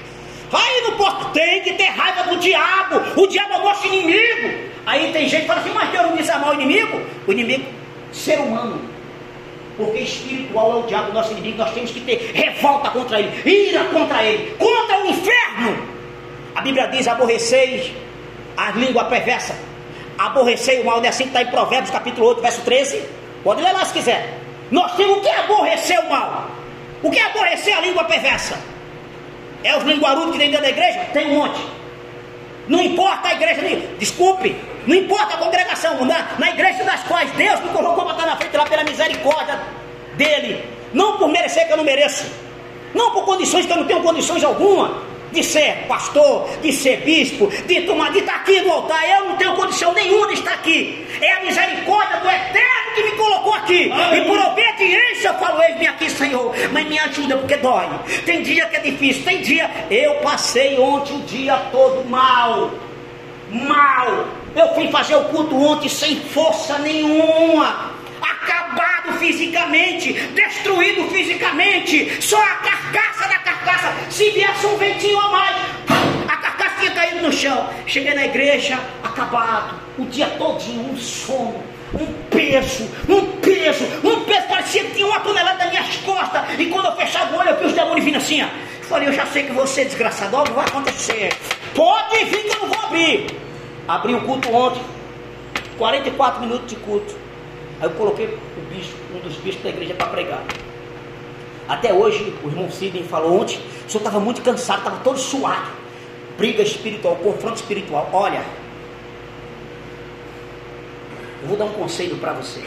Aí 0.51 0.81
no 0.81 0.97
porto 0.97 1.31
tem 1.31 1.61
que 1.61 1.73
ter 1.73 1.85
raiva 1.85 2.23
do 2.23 2.37
diabo. 2.37 3.21
O 3.21 3.27
diabo 3.27 3.53
é 3.53 3.57
o 3.57 3.63
nosso 3.63 3.87
inimigo. 3.87 4.69
Aí 4.85 5.11
tem 5.13 5.29
gente 5.29 5.41
que 5.41 5.47
fala 5.47 5.61
assim, 5.61 5.71
mas 5.73 5.89
Deus 5.89 6.07
não 6.07 6.17
disse 6.17 6.31
amar 6.31 6.51
o 6.51 6.53
inimigo? 6.53 7.01
O 7.25 7.31
inimigo, 7.31 7.65
ser 8.11 8.39
humano. 8.39 8.81
Porque 9.77 9.99
espiritual 9.99 10.73
é 10.73 10.75
o 10.83 10.87
diabo, 10.87 11.13
nosso 11.13 11.31
inimigo. 11.31 11.59
Nós 11.59 11.73
temos 11.73 11.91
que 11.91 12.01
ter 12.01 12.31
revolta 12.33 12.89
contra 12.89 13.19
ele, 13.21 13.31
ira 13.49 13.85
contra 13.85 14.23
ele, 14.23 14.53
contra 14.57 15.01
o 15.01 15.05
inferno. 15.07 15.87
A 16.53 16.59
Bíblia 16.61 16.87
diz: 16.87 17.07
aborreceis 17.07 17.93
a 18.57 18.71
língua 18.71 19.05
perversa, 19.05 19.57
aborrecei 20.25 20.81
o 20.81 20.85
mal, 20.85 20.97
não 20.97 21.05
é 21.05 21.09
assim 21.09 21.23
que 21.23 21.29
está 21.29 21.41
em 21.41 21.47
Provérbios 21.47 21.89
capítulo 21.91 22.27
8, 22.27 22.41
verso 22.41 22.61
13. 22.61 23.03
Pode 23.43 23.61
ler 23.61 23.71
lá 23.71 23.85
se 23.85 23.93
quiser. 23.93 24.37
Nós 24.69 24.95
temos 24.95 25.21
que 25.21 25.29
aborrecer 25.29 25.99
o 25.99 26.09
mal. 26.09 26.47
O 27.03 27.09
que 27.09 27.19
é 27.19 27.25
aborrecer 27.25 27.75
a 27.75 27.81
língua 27.81 28.03
perversa? 28.03 28.57
É 29.63 29.75
os 29.77 29.83
linguarudos 29.83 30.31
que 30.31 30.37
tem 30.37 30.49
dentro 30.49 30.65
da 30.65 30.69
igreja? 30.69 30.99
Tem 31.13 31.27
um 31.27 31.39
monte. 31.39 31.61
Não 32.67 32.81
importa 32.81 33.29
a 33.29 33.33
igreja, 33.33 33.61
desculpe, 33.97 34.55
não 34.85 34.95
importa 34.95 35.33
a 35.33 35.37
congregação, 35.37 36.05
na, 36.05 36.27
na 36.37 36.49
igreja 36.51 36.83
das 36.83 37.03
quais 37.03 37.29
Deus 37.31 37.59
me 37.59 37.69
colocou 37.69 38.09
estar 38.09 38.25
na 38.25 38.35
frente 38.37 38.55
lá 38.55 38.65
pela 38.65 38.83
misericórdia 38.83 39.59
dele, 40.15 40.63
não 40.93 41.17
por 41.17 41.27
merecer 41.27 41.65
que 41.65 41.73
eu 41.73 41.77
não 41.77 41.83
mereço, 41.83 42.31
não 42.93 43.11
por 43.11 43.25
condições 43.25 43.65
que 43.65 43.71
eu 43.71 43.77
não 43.77 43.85
tenho 43.85 44.01
condições 44.01 44.43
alguma 44.43 45.10
de 45.31 45.43
ser 45.43 45.85
pastor, 45.87 46.49
de 46.61 46.71
ser 46.71 46.97
bispo, 47.01 47.47
de 47.65 47.81
tomar, 47.81 48.11
de 48.11 48.19
estar 48.19 48.35
aqui 48.35 48.61
no 48.61 48.71
altar. 48.71 49.09
Eu 49.09 49.25
não 49.25 49.35
tenho 49.37 49.55
condição 49.55 49.93
nenhuma 49.93 50.27
de 50.27 50.33
estar 50.33 50.53
aqui. 50.53 51.07
É 51.21 51.33
a 51.33 51.41
misericórdia 51.41 52.19
do 52.19 52.29
Eterno 52.29 52.95
que 52.95 53.03
me 53.03 53.11
colocou 53.11 53.53
aqui. 53.53 53.91
Ai. 53.91 54.19
E 54.19 54.25
por 54.25 54.37
obediência 54.37 55.29
eu 55.29 55.33
falo, 55.35 55.61
eis-me 55.63 55.87
aqui, 55.87 56.09
Senhor. 56.09 56.53
Mas 56.71 56.87
me 56.87 56.99
ajuda 56.99 57.37
porque 57.37 57.57
dói. 57.57 57.87
Tem 58.25 58.41
dia 58.41 58.65
que 58.65 58.75
é 58.75 58.79
difícil, 58.79 59.23
tem 59.23 59.41
dia. 59.41 59.69
Eu 59.89 60.15
passei 60.15 60.77
ontem 60.79 61.15
o 61.15 61.19
dia 61.19 61.57
todo 61.71 62.07
mal. 62.09 62.71
Mal. 63.49 64.25
Eu 64.55 64.73
fui 64.75 64.89
fazer 64.89 65.15
o 65.15 65.25
culto 65.25 65.55
ontem 65.55 65.87
sem 65.87 66.17
força 66.17 66.77
nenhuma 66.79 67.91
fisicamente, 69.19 70.13
destruído 70.13 71.07
fisicamente, 71.09 72.21
só 72.21 72.41
a 72.41 72.55
carcaça 72.55 73.27
da 73.27 73.39
carcaça, 73.39 73.93
se 74.09 74.29
viesse 74.31 74.65
um 74.65 74.77
ventinho 74.77 75.19
a 75.19 75.29
mais, 75.29 75.55
a 76.27 76.37
carcaça 76.37 76.75
tinha 76.79 76.91
caído 76.91 77.21
no 77.21 77.31
chão. 77.31 77.69
Cheguei 77.87 78.13
na 78.13 78.25
igreja, 78.25 78.79
acabado, 79.03 79.79
o 79.97 80.05
dia 80.05 80.27
todinho, 80.37 80.91
um 80.91 80.97
sono, 80.97 81.63
um 81.93 82.05
peso, 82.29 82.89
um 83.09 83.25
peso, 83.37 83.83
um 84.03 84.23
peso, 84.23 84.47
parecia 84.47 84.83
que 84.83 84.95
tinha 84.95 85.07
uma 85.07 85.19
tonelada 85.19 85.57
nas 85.57 85.69
minhas 85.69 85.97
costas, 85.97 86.41
e 86.57 86.65
quando 86.67 86.85
eu 86.85 86.95
fechava 86.95 87.35
o 87.35 87.39
olho, 87.39 87.49
eu 87.49 87.57
vi 87.57 87.65
os 87.65 87.73
demônios 87.73 88.05
vindo 88.05 88.17
assim, 88.17 88.43
ó. 88.43 88.47
Falei, 88.83 89.07
eu 89.07 89.13
já 89.13 89.25
sei 89.25 89.43
que 89.43 89.53
você, 89.53 89.85
desgraçado, 89.85 90.35
algo 90.35 90.53
vai 90.53 90.65
acontecer. 90.65 91.33
Pode 91.73 92.25
vir 92.25 92.43
que 92.43 92.57
eu 92.57 92.59
não 92.59 92.67
vou 92.67 92.85
abrir. 92.85 93.25
Abri 93.87 94.13
o 94.13 94.21
culto 94.21 94.53
ontem, 94.53 94.81
44 95.77 96.41
minutos 96.41 96.67
de 96.67 96.75
culto. 96.75 97.15
Aí 97.79 97.87
eu 97.87 97.91
coloquei 97.91 98.37
um 99.15 99.19
dos 99.19 99.37
bichos 99.37 99.61
da 99.61 99.69
igreja 99.69 99.93
para 99.93 100.07
pregar. 100.07 100.43
Até 101.67 101.93
hoje, 101.93 102.35
o 102.43 102.47
irmão 102.47 102.69
Sidney 102.69 103.03
falou 103.03 103.41
ontem, 103.41 103.57
o 103.57 103.89
senhor 103.89 103.99
estava 104.01 104.19
muito 104.19 104.41
cansado, 104.41 104.79
estava 104.79 104.97
todo 105.03 105.17
suado. 105.17 105.69
Briga 106.37 106.63
espiritual, 106.63 107.15
confronto 107.17 107.55
espiritual. 107.55 108.09
Olha, 108.11 108.43
vou 111.45 111.57
dar 111.57 111.65
um 111.65 111.73
conselho 111.73 112.17
para 112.17 112.33
você. 112.33 112.61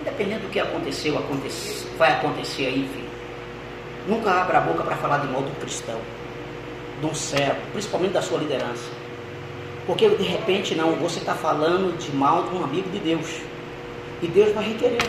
Independente 0.00 0.42
do 0.42 0.48
que 0.50 0.60
aconteceu, 0.60 1.16
acontece, 1.18 1.86
vai 1.96 2.12
acontecer 2.12 2.66
aí, 2.66 2.88
filho. 2.92 3.06
Nunca 4.06 4.30
abra 4.30 4.58
a 4.58 4.60
boca 4.60 4.84
para 4.84 4.96
falar 4.96 5.18
de 5.18 5.28
mal 5.28 5.42
do 5.42 5.50
cristão, 5.60 5.98
de 7.00 7.06
um 7.06 7.14
servo, 7.14 7.60
principalmente 7.72 8.12
da 8.12 8.22
sua 8.22 8.38
liderança. 8.38 8.88
Porque 9.86 10.08
de 10.08 10.22
repente 10.22 10.74
não, 10.74 10.92
você 10.96 11.18
está 11.18 11.34
falando 11.34 11.96
de 11.98 12.14
mal 12.14 12.44
de 12.44 12.56
um 12.56 12.64
amigo 12.64 12.90
de 12.90 12.98
Deus. 12.98 13.40
E 14.22 14.26
Deus 14.26 14.54
vai 14.54 14.64
requerer. 14.64 15.06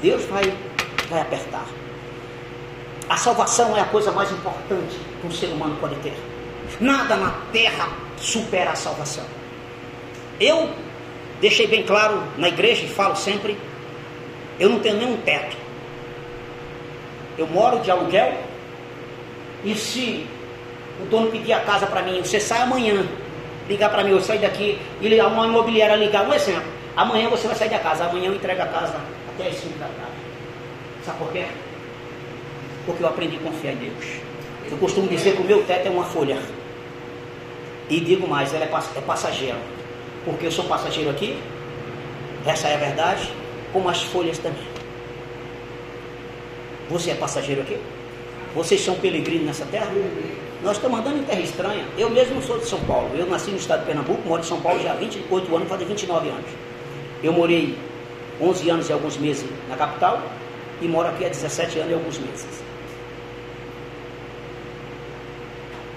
Deus 0.00 0.24
vai, 0.24 0.52
vai 1.08 1.20
apertar. 1.20 1.66
A 3.08 3.16
salvação 3.16 3.76
é 3.76 3.80
a 3.80 3.84
coisa 3.84 4.10
mais 4.10 4.30
importante 4.32 4.96
que 5.20 5.26
um 5.26 5.30
ser 5.30 5.46
humano 5.46 5.76
pode 5.80 5.96
ter. 5.96 6.14
Nada 6.80 7.16
na 7.16 7.30
terra 7.52 7.88
supera 8.16 8.70
a 8.70 8.74
salvação. 8.74 9.24
Eu 10.40 10.70
deixei 11.40 11.66
bem 11.66 11.82
claro 11.82 12.22
na 12.38 12.48
igreja 12.48 12.84
e 12.84 12.88
falo 12.88 13.14
sempre: 13.14 13.56
eu 14.58 14.70
não 14.70 14.78
tenho 14.78 14.96
nenhum 14.96 15.16
teto. 15.18 15.56
Eu 17.36 17.46
moro 17.46 17.80
de 17.80 17.90
aluguel 17.90 18.38
e 19.64 19.74
se 19.74 20.26
o 21.00 21.06
dono 21.06 21.30
pedir 21.30 21.52
a 21.52 21.60
casa 21.60 21.86
para 21.86 22.02
mim, 22.02 22.22
você 22.22 22.38
sai 22.38 22.62
amanhã, 22.62 23.06
ligar 23.68 23.90
para 23.90 24.04
mim, 24.04 24.10
eu 24.10 24.20
saio 24.20 24.40
daqui 24.40 24.78
e 25.00 25.20
uma 25.20 25.46
imobiliária 25.46 25.96
ligar, 25.96 26.28
um 26.28 26.32
exemplo, 26.32 26.70
amanhã 26.96 27.28
você 27.28 27.46
vai 27.46 27.56
sair 27.56 27.70
da 27.70 27.78
casa, 27.78 28.04
amanhã 28.04 28.26
eu 28.26 28.34
entrego 28.34 28.62
a 28.62 28.66
casa 28.66 29.00
até 29.34 29.48
as 29.48 29.56
5 29.56 29.78
da 29.78 29.86
tarde. 29.86 30.22
Sabe 31.04 31.18
por 31.18 31.32
quê? 31.32 31.46
Porque 32.86 33.02
eu 33.02 33.08
aprendi 33.08 33.36
a 33.36 33.40
confiar 33.40 33.72
em 33.72 33.76
Deus. 33.76 34.04
Eu 34.70 34.78
costumo 34.78 35.08
dizer 35.08 35.36
que 35.36 35.42
o 35.42 35.44
meu 35.44 35.62
teto 35.64 35.86
é 35.86 35.90
uma 35.90 36.04
folha. 36.04 36.38
E 37.88 38.00
digo 38.00 38.26
mais, 38.26 38.54
ela 38.54 38.64
é, 38.64 38.68
é 38.68 39.00
passageira. 39.00 39.58
Porque 40.24 40.46
eu 40.46 40.52
sou 40.52 40.64
passageiro 40.64 41.10
aqui, 41.10 41.38
essa 42.46 42.68
é 42.68 42.74
a 42.74 42.78
verdade, 42.78 43.30
como 43.72 43.88
as 43.88 44.02
folhas 44.02 44.38
também. 44.38 44.66
Você 46.88 47.10
é 47.10 47.14
passageiro 47.14 47.62
aqui? 47.62 47.78
Vocês 48.54 48.80
são 48.80 48.94
peregrinos 48.96 49.46
nessa 49.46 49.64
terra? 49.66 49.90
Nós 50.62 50.76
estamos 50.76 51.00
andando 51.00 51.18
em 51.18 51.24
terra 51.24 51.40
estranha. 51.40 51.84
Eu 51.96 52.10
mesmo 52.10 52.40
sou 52.42 52.58
de 52.58 52.66
São 52.66 52.78
Paulo. 52.80 53.10
Eu 53.14 53.26
nasci 53.26 53.50
no 53.50 53.56
estado 53.56 53.80
de 53.80 53.86
Pernambuco, 53.86 54.28
moro 54.28 54.42
em 54.42 54.44
São 54.46 54.60
Paulo 54.60 54.80
já 54.82 54.92
há 54.92 54.96
28 54.96 55.56
anos, 55.56 55.68
fazer 55.68 55.84
29 55.86 56.28
anos. 56.28 56.50
Eu 57.22 57.32
morei 57.32 57.78
11 58.40 58.70
anos 58.70 58.88
e 58.88 58.92
alguns 58.92 59.16
meses 59.16 59.48
na 59.68 59.76
capital 59.76 60.22
e 60.80 60.88
moro 60.88 61.08
aqui 61.08 61.24
há 61.24 61.28
17 61.28 61.78
anos 61.78 61.90
e 61.90 61.94
alguns 61.94 62.18
meses. 62.18 62.62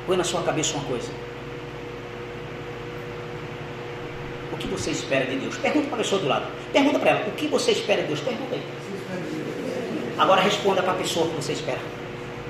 Põe 0.06 0.18
na 0.18 0.24
sua 0.24 0.44
cabeça 0.44 0.78
uma 0.78 0.86
coisa. 0.86 1.10
O 4.54 4.58
que 4.58 4.68
você 4.68 4.92
espera 4.92 5.26
de 5.26 5.38
Deus? 5.38 5.58
Pergunta 5.58 5.88
para 5.88 5.96
a 5.96 6.02
pessoa 6.04 6.22
do 6.22 6.28
lado. 6.28 6.46
Pergunta 6.72 7.00
para 7.00 7.10
ela, 7.12 7.28
o 7.28 7.32
que 7.32 7.48
você 7.48 7.72
espera 7.72 8.04
de 8.04 8.10
Deus? 8.10 8.20
Pergunta 8.20 8.54
aí. 8.54 8.64
Agora 10.18 10.42
responda 10.42 10.84
para 10.84 10.94
a 10.94 10.96
pessoa 10.96 11.26
o 11.26 11.30
que 11.30 11.36
você 11.36 11.54
espera. 11.54 11.80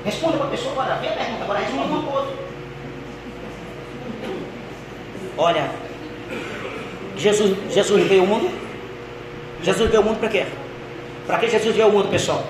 Responda 0.04 0.38
para 0.38 0.48
a 0.48 0.50
pessoa 0.50 0.74
agora. 0.74 0.96
Vem 0.96 1.10
a 1.10 1.14
pergunta, 1.14 1.44
agora 1.44 1.60
responda 1.60 1.86
uma 1.86 2.12
coisa. 2.12 2.34
Olha, 5.38 5.72
Jesus, 7.18 7.58
Jesus 7.74 8.08
veio 8.08 8.22
ao 8.22 8.28
mundo? 8.28 8.65
Jesus 9.62 9.90
veio 9.90 10.02
ao 10.02 10.08
mundo 10.08 10.20
para 10.20 10.30
quê? 10.30 10.46
Para 11.26 11.38
que 11.40 11.48
Jesus 11.48 11.76
veio 11.76 11.88
ao 11.88 11.92
mundo, 11.92 12.10
pessoal? 12.10 12.44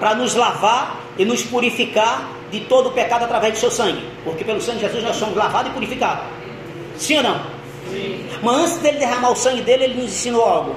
Para 0.00 0.14
nos 0.14 0.34
lavar 0.34 1.00
e 1.18 1.24
nos 1.24 1.42
purificar 1.42 2.28
de 2.50 2.60
todo 2.60 2.88
o 2.88 2.92
pecado 2.92 3.24
através 3.24 3.54
do 3.54 3.58
seu 3.58 3.70
sangue. 3.70 4.06
Porque 4.24 4.44
pelo 4.44 4.60
sangue 4.60 4.78
de 4.78 4.86
Jesus 4.86 5.02
nós 5.04 5.16
somos 5.16 5.36
lavados 5.36 5.70
e 5.70 5.74
purificados. 5.74 6.24
Sim 6.96 7.18
ou 7.18 7.22
não? 7.22 7.40
Sim. 7.90 8.26
Mas 8.42 8.56
antes 8.56 8.76
dele 8.78 8.98
derramar 8.98 9.30
o 9.30 9.36
sangue 9.36 9.62
dele, 9.62 9.84
ele 9.84 9.94
nos 9.94 10.12
ensinou 10.12 10.44
algo. 10.44 10.76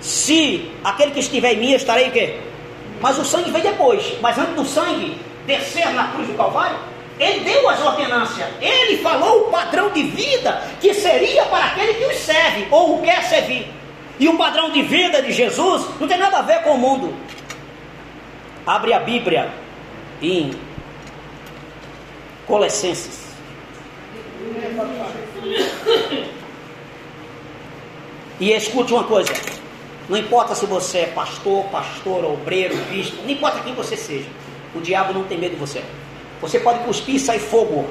Se 0.00 0.70
aquele 0.84 1.12
que 1.12 1.20
estiver 1.20 1.54
em 1.54 1.58
mim, 1.58 1.70
eu 1.70 1.76
estarei 1.76 2.08
o 2.08 2.12
quê? 2.12 2.38
Mas 3.00 3.18
o 3.18 3.24
sangue 3.24 3.50
vem 3.50 3.62
depois. 3.62 4.14
Mas 4.20 4.38
antes 4.38 4.54
do 4.54 4.64
sangue 4.64 5.18
descer 5.46 5.92
na 5.92 6.08
cruz 6.08 6.28
do 6.28 6.34
Calvário, 6.34 6.76
ele 7.18 7.40
deu 7.40 7.68
as 7.68 7.80
ordenâncias. 7.80 8.48
Ele 8.60 8.98
falou 8.98 9.48
o 9.48 9.50
padrão 9.50 9.90
de 9.90 10.02
vida 10.02 10.62
que 10.80 10.92
seria 10.92 11.44
para 11.46 11.66
aquele 11.66 11.94
que 11.94 12.04
os 12.04 12.16
serve 12.16 12.66
ou 12.70 12.98
o 12.98 13.02
quer 13.02 13.22
servir. 13.24 13.66
E 14.18 14.28
o 14.28 14.36
padrão 14.36 14.70
de 14.70 14.82
vida 14.82 15.20
de 15.22 15.32
Jesus 15.32 15.86
não 16.00 16.08
tem 16.08 16.18
nada 16.18 16.38
a 16.38 16.42
ver 16.42 16.62
com 16.62 16.70
o 16.70 16.78
mundo. 16.78 17.14
Abre 18.66 18.92
a 18.92 18.98
Bíblia 18.98 19.50
em 20.22 20.52
Colossenses. 22.46 23.26
E 28.40 28.52
escute 28.52 28.92
uma 28.92 29.04
coisa: 29.04 29.32
não 30.08 30.16
importa 30.16 30.54
se 30.54 30.66
você 30.66 30.98
é 30.98 31.06
pastor, 31.06 31.64
pastor, 31.66 32.24
obreiro, 32.24 32.76
bispo, 32.90 33.22
não 33.22 33.30
importa 33.30 33.60
quem 33.60 33.74
você 33.74 33.96
seja, 33.96 34.28
o 34.74 34.80
diabo 34.80 35.12
não 35.12 35.24
tem 35.24 35.38
medo 35.38 35.54
de 35.54 35.60
você. 35.60 35.82
Você 36.40 36.60
pode 36.60 36.80
cuspir 36.80 37.16
e 37.16 37.20
sair 37.20 37.38
fogo. 37.38 37.88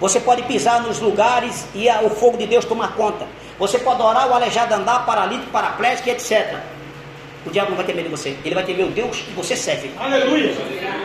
Você 0.00 0.20
pode 0.20 0.42
pisar 0.42 0.82
nos 0.82 1.00
lugares 1.00 1.66
e 1.74 1.88
o 2.04 2.10
fogo 2.10 2.36
de 2.36 2.46
Deus 2.46 2.64
tomar 2.64 2.94
conta. 2.94 3.26
Você 3.58 3.78
pode 3.78 4.02
orar, 4.02 4.28
o 4.28 4.34
aleijado 4.34 4.74
andar, 4.74 5.06
paralítico, 5.06 5.50
paraplégico, 5.50 6.10
etc. 6.10 6.58
O 7.46 7.50
diabo 7.50 7.70
não 7.70 7.76
vai 7.76 7.86
ter 7.86 7.94
medo 7.94 8.08
de 8.08 8.10
você. 8.10 8.36
Ele 8.44 8.54
vai 8.54 8.64
temer 8.64 8.86
o 8.86 8.90
Deus 8.90 9.16
que 9.18 9.32
você 9.32 9.56
serve. 9.56 9.90
Aleluia. 9.98 10.54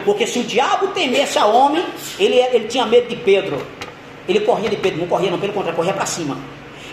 Porque 0.03 0.27
se 0.27 0.39
o 0.39 0.43
diabo 0.43 0.87
temesse 0.87 1.37
a 1.37 1.45
homem, 1.45 1.85
ele, 2.19 2.35
ele 2.35 2.67
tinha 2.67 2.85
medo 2.85 3.07
de 3.07 3.15
Pedro. 3.15 3.65
Ele 4.27 4.41
corria 4.41 4.69
de 4.69 4.75
Pedro, 4.75 4.99
não 4.99 5.07
corria 5.07 5.31
não, 5.31 5.39
pelo 5.39 5.53
contrário, 5.53 5.75
corria 5.75 5.93
para 5.93 6.05
cima. 6.05 6.37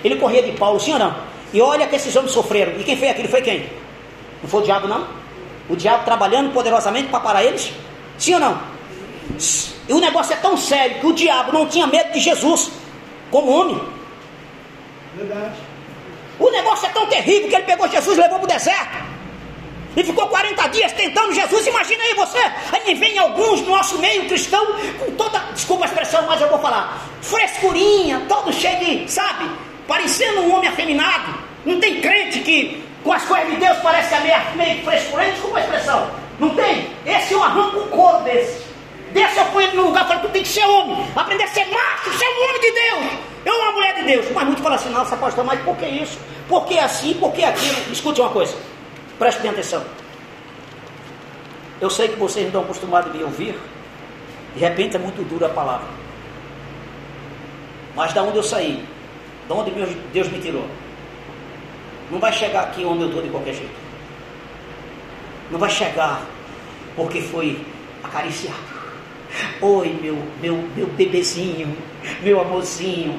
Ele 0.04 0.16
corria 0.16 0.42
de 0.42 0.52
Paulo, 0.52 0.78
sim 0.78 0.92
ou 0.92 0.98
não? 0.98 1.14
E 1.52 1.60
olha 1.60 1.86
que 1.86 1.96
esses 1.96 2.14
homens 2.14 2.32
sofreram. 2.32 2.72
E 2.78 2.84
quem 2.84 2.96
fez 2.96 3.10
aquilo 3.10 3.28
foi 3.28 3.42
quem? 3.42 3.66
Não 4.42 4.48
foi 4.48 4.60
o 4.60 4.64
diabo, 4.64 4.86
não? 4.86 5.06
O 5.68 5.74
diabo 5.74 6.04
trabalhando 6.04 6.52
poderosamente 6.52 7.08
para 7.08 7.20
parar 7.20 7.42
eles? 7.42 7.72
Sim 8.18 8.34
ou 8.34 8.40
não? 8.40 8.58
E 9.88 9.92
o 9.92 10.00
negócio 10.00 10.34
é 10.34 10.36
tão 10.36 10.56
sério 10.56 11.00
que 11.00 11.06
o 11.06 11.12
diabo 11.12 11.52
não 11.52 11.66
tinha 11.66 11.86
medo 11.86 12.12
de 12.12 12.20
Jesus 12.20 12.70
como 13.30 13.50
homem. 13.50 13.80
Verdade. 15.16 15.54
O 16.38 16.50
negócio 16.50 16.86
é 16.86 16.90
tão 16.90 17.06
terrível 17.06 17.48
que 17.48 17.56
ele 17.56 17.64
pegou 17.64 17.88
Jesus 17.88 18.16
e 18.16 18.20
levou 18.20 18.38
para 18.38 18.44
o 18.44 18.48
deserto. 18.48 19.08
E 19.96 20.04
ficou 20.04 20.28
40 20.28 20.68
dias 20.68 20.92
tentando 20.92 21.34
Jesus. 21.34 21.66
Imagina 21.66 22.04
aí 22.04 22.14
você. 22.14 22.38
Aí 22.70 22.94
vem 22.94 23.18
alguns 23.18 23.62
no 23.62 23.70
nosso 23.70 23.98
meio 23.98 24.28
cristão 24.28 24.64
com 24.98 25.10
toda, 25.12 25.38
desculpa 25.54 25.84
a 25.84 25.88
expressão, 25.88 26.24
mas 26.26 26.40
eu 26.40 26.48
vou 26.48 26.58
falar, 26.60 27.02
frescurinha, 27.20 28.22
todo 28.28 28.52
cheio 28.52 28.78
de, 28.78 29.10
sabe, 29.10 29.50
parecendo 29.88 30.42
um 30.42 30.54
homem 30.54 30.68
afeminado. 30.68 31.34
Não 31.64 31.80
tem 31.80 32.00
crente 32.00 32.40
que 32.40 32.84
com 33.02 33.12
as 33.12 33.24
coisas 33.24 33.50
de 33.50 33.56
Deus 33.56 33.78
parece 33.78 34.14
meio, 34.20 34.36
meio 34.54 34.84
frescurante, 34.84 35.32
desculpa 35.32 35.58
a 35.58 35.60
expressão. 35.62 36.10
Não 36.38 36.50
tem? 36.54 36.90
Esse 37.04 37.32
eu 37.32 37.42
arranco 37.42 37.78
o 37.80 37.86
couro 37.88 38.22
desse. 38.22 38.67
Desse 39.12 39.38
eu 39.38 39.44
ponho 39.46 39.68
ele 39.68 39.76
no 39.76 39.84
lugar 39.84 40.04
e 40.04 40.08
falo, 40.08 40.20
tu 40.20 40.28
tem 40.28 40.42
que 40.42 40.48
ser 40.48 40.64
homem, 40.64 41.06
aprender 41.16 41.44
a 41.44 41.48
ser 41.48 41.64
macho, 41.66 42.18
ser 42.18 42.26
um 42.26 42.44
homem 42.44 42.60
de 42.60 42.72
Deus. 42.72 43.28
Eu 43.44 43.54
uma 43.54 43.72
mulher 43.72 43.94
de 43.94 44.02
Deus. 44.02 44.26
Mas 44.34 44.44
muito 44.44 44.62
fala 44.62 44.74
assim, 44.74 44.90
nossa 44.90 45.16
pastor, 45.16 45.44
mas 45.44 45.60
por 45.62 45.76
que 45.76 45.86
isso? 45.86 46.18
Por 46.48 46.66
que 46.66 46.78
assim? 46.78 47.14
Por 47.14 47.32
que 47.32 47.44
aquilo? 47.44 47.92
Escute 47.92 48.20
uma 48.20 48.30
coisa. 48.30 48.54
Preste 49.18 49.40
bem 49.40 49.50
atenção. 49.50 49.84
Eu 51.80 51.88
sei 51.88 52.08
que 52.08 52.16
vocês 52.16 52.42
não 52.44 52.48
estão 52.48 52.62
acostumados 52.62 53.10
a 53.10 53.14
me 53.14 53.22
ouvir. 53.22 53.58
De 54.54 54.60
repente 54.60 54.96
é 54.96 54.98
muito 54.98 55.26
dura 55.28 55.46
a 55.46 55.50
palavra. 55.50 55.86
Mas 57.94 58.12
da 58.12 58.22
onde 58.22 58.36
eu 58.36 58.42
saí, 58.42 58.84
de 59.46 59.52
onde 59.52 59.70
Deus 60.12 60.28
me 60.28 60.38
tirou, 60.40 60.66
não 62.10 62.18
vai 62.18 62.32
chegar 62.32 62.64
aqui 62.64 62.84
onde 62.84 63.02
eu 63.02 63.08
estou 63.08 63.22
de 63.22 63.28
qualquer 63.28 63.54
jeito. 63.54 63.74
Não 65.50 65.58
vai 65.58 65.70
chegar 65.70 66.22
porque 66.94 67.20
foi 67.20 67.64
acariciado. 68.02 68.77
Oi, 69.60 69.98
meu, 70.00 70.16
meu, 70.40 70.64
meu 70.74 70.86
bebezinho, 70.86 71.76
meu 72.22 72.40
amorzinho. 72.40 73.18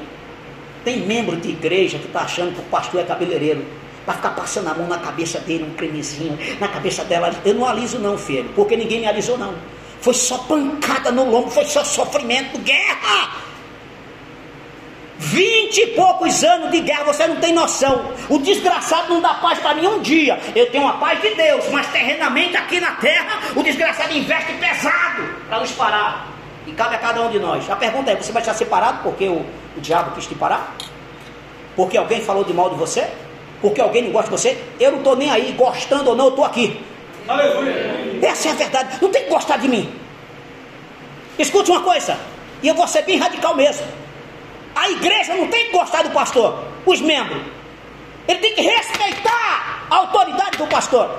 Tem 0.84 1.00
membro 1.00 1.36
de 1.36 1.50
igreja 1.50 1.98
que 1.98 2.06
está 2.06 2.20
achando 2.20 2.54
que 2.54 2.60
o 2.60 2.64
pastor 2.64 3.00
é 3.00 3.04
cabeleireiro. 3.04 3.64
Vai 4.06 4.16
ficar 4.16 4.30
passando 4.30 4.68
a 4.68 4.74
mão 4.74 4.88
na 4.88 4.98
cabeça 4.98 5.38
dele, 5.40 5.64
um 5.64 5.74
cremezinho, 5.74 6.38
na 6.58 6.68
cabeça 6.68 7.04
dela. 7.04 7.34
Eu 7.44 7.54
não 7.54 7.66
aliso 7.66 7.98
não, 7.98 8.16
filho, 8.16 8.50
porque 8.54 8.76
ninguém 8.76 9.00
me 9.00 9.06
alisou 9.06 9.36
não. 9.36 9.54
Foi 10.00 10.14
só 10.14 10.38
pancada 10.38 11.12
no 11.12 11.30
lombo, 11.30 11.50
foi 11.50 11.66
só 11.66 11.84
sofrimento, 11.84 12.58
guerra. 12.60 13.36
Vinte 15.18 15.76
e 15.76 15.86
poucos 15.88 16.42
anos 16.42 16.70
de 16.70 16.80
guerra, 16.80 17.04
você 17.04 17.26
não 17.26 17.36
tem 17.36 17.52
noção. 17.52 18.10
O 18.30 18.38
desgraçado 18.38 19.12
não 19.12 19.20
dá 19.20 19.34
paz 19.34 19.58
para 19.58 19.74
mim 19.74 19.86
um 19.86 20.00
dia. 20.00 20.40
Eu 20.56 20.70
tenho 20.70 20.88
a 20.88 20.94
paz 20.94 21.20
de 21.20 21.34
Deus, 21.34 21.68
mas 21.70 21.86
terrenamente 21.88 22.56
aqui 22.56 22.80
na 22.80 22.92
terra, 22.92 23.38
o 23.54 23.62
desgraçado 23.62 24.16
investe 24.16 24.54
pesado 24.54 25.39
para 25.50 25.60
nos 25.60 25.72
parar. 25.72 26.28
E 26.66 26.72
cabe 26.72 26.94
a 26.94 26.98
cada 26.98 27.20
um 27.20 27.28
de 27.28 27.38
nós. 27.38 27.68
A 27.68 27.76
pergunta 27.76 28.10
é: 28.10 28.16
você 28.16 28.32
vai 28.32 28.40
estar 28.40 28.54
separado 28.54 29.02
porque 29.02 29.28
o, 29.28 29.44
o 29.76 29.80
diabo 29.80 30.12
quis 30.12 30.26
te 30.26 30.34
parar? 30.34 30.74
Porque 31.76 31.98
alguém 31.98 32.22
falou 32.22 32.44
de 32.44 32.54
mal 32.54 32.70
de 32.70 32.76
você? 32.76 33.06
porque 33.60 33.80
alguém 33.80 34.04
não 34.04 34.10
gosta 34.10 34.30
de 34.30 34.36
você, 34.36 34.58
eu 34.78 34.92
não 34.92 34.98
estou 34.98 35.16
nem 35.16 35.30
aí, 35.30 35.52
gostando 35.52 36.10
ou 36.10 36.16
não, 36.16 36.26
eu 36.26 36.30
estou 36.30 36.44
aqui. 36.44 36.80
Aleluia. 37.28 38.18
Essa 38.22 38.48
é 38.48 38.52
a 38.52 38.54
verdade. 38.54 38.98
Não 39.00 39.10
tem 39.10 39.24
que 39.24 39.30
gostar 39.30 39.58
de 39.58 39.68
mim. 39.68 39.92
Escute 41.38 41.70
uma 41.70 41.82
coisa, 41.82 42.18
e 42.62 42.68
eu 42.68 42.74
vou 42.74 42.88
ser 42.88 43.02
bem 43.02 43.18
radical 43.18 43.54
mesmo. 43.54 43.86
A 44.74 44.90
igreja 44.90 45.34
não 45.34 45.48
tem 45.48 45.66
que 45.66 45.72
gostar 45.72 46.02
do 46.02 46.10
pastor, 46.10 46.64
os 46.86 47.00
membros. 47.00 47.42
Ele 48.26 48.38
tem 48.38 48.54
que 48.54 48.62
respeitar 48.62 49.86
a 49.90 49.96
autoridade 49.96 50.56
do 50.56 50.66
pastor 50.66 51.10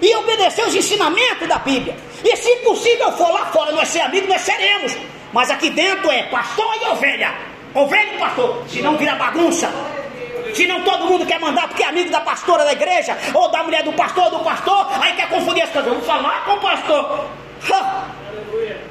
e 0.00 0.14
obedecer 0.16 0.66
os 0.66 0.74
ensinamentos 0.74 1.46
da 1.48 1.58
Bíblia. 1.58 1.96
E 2.24 2.36
se 2.36 2.56
possível 2.56 3.12
for 3.12 3.30
lá 3.32 3.46
fora, 3.46 3.72
nós 3.72 3.88
ser 3.88 4.00
amigos, 4.00 4.28
nós 4.28 4.40
seremos. 4.40 4.96
Mas 5.32 5.50
aqui 5.50 5.70
dentro 5.70 6.10
é 6.10 6.24
pastor 6.24 6.74
e 6.82 6.86
ovelha. 6.86 7.34
Ovelha 7.74 8.14
e 8.14 8.18
pastor. 8.18 8.64
Se 8.68 8.82
não 8.82 8.96
vira 8.96 9.14
bagunça. 9.14 9.70
Se 10.54 10.66
não 10.66 10.82
todo 10.82 11.06
mundo 11.06 11.24
quer 11.24 11.38
mandar 11.38 11.68
porque 11.68 11.82
é 11.82 11.86
amigo 11.86 12.10
da 12.10 12.20
pastora 12.20 12.64
da 12.64 12.72
igreja, 12.72 13.16
ou 13.32 13.48
da 13.50 13.62
mulher 13.62 13.84
do 13.84 13.92
pastor 13.92 14.24
ou 14.24 14.38
do 14.38 14.40
pastor, 14.40 14.88
aí 15.00 15.14
quer 15.14 15.28
confundir 15.28 15.62
as 15.62 15.70
coisas. 15.70 15.90
Vamos 15.90 16.06
falar 16.06 16.44
com 16.44 16.52
o 16.54 16.60
pastor. 16.60 17.26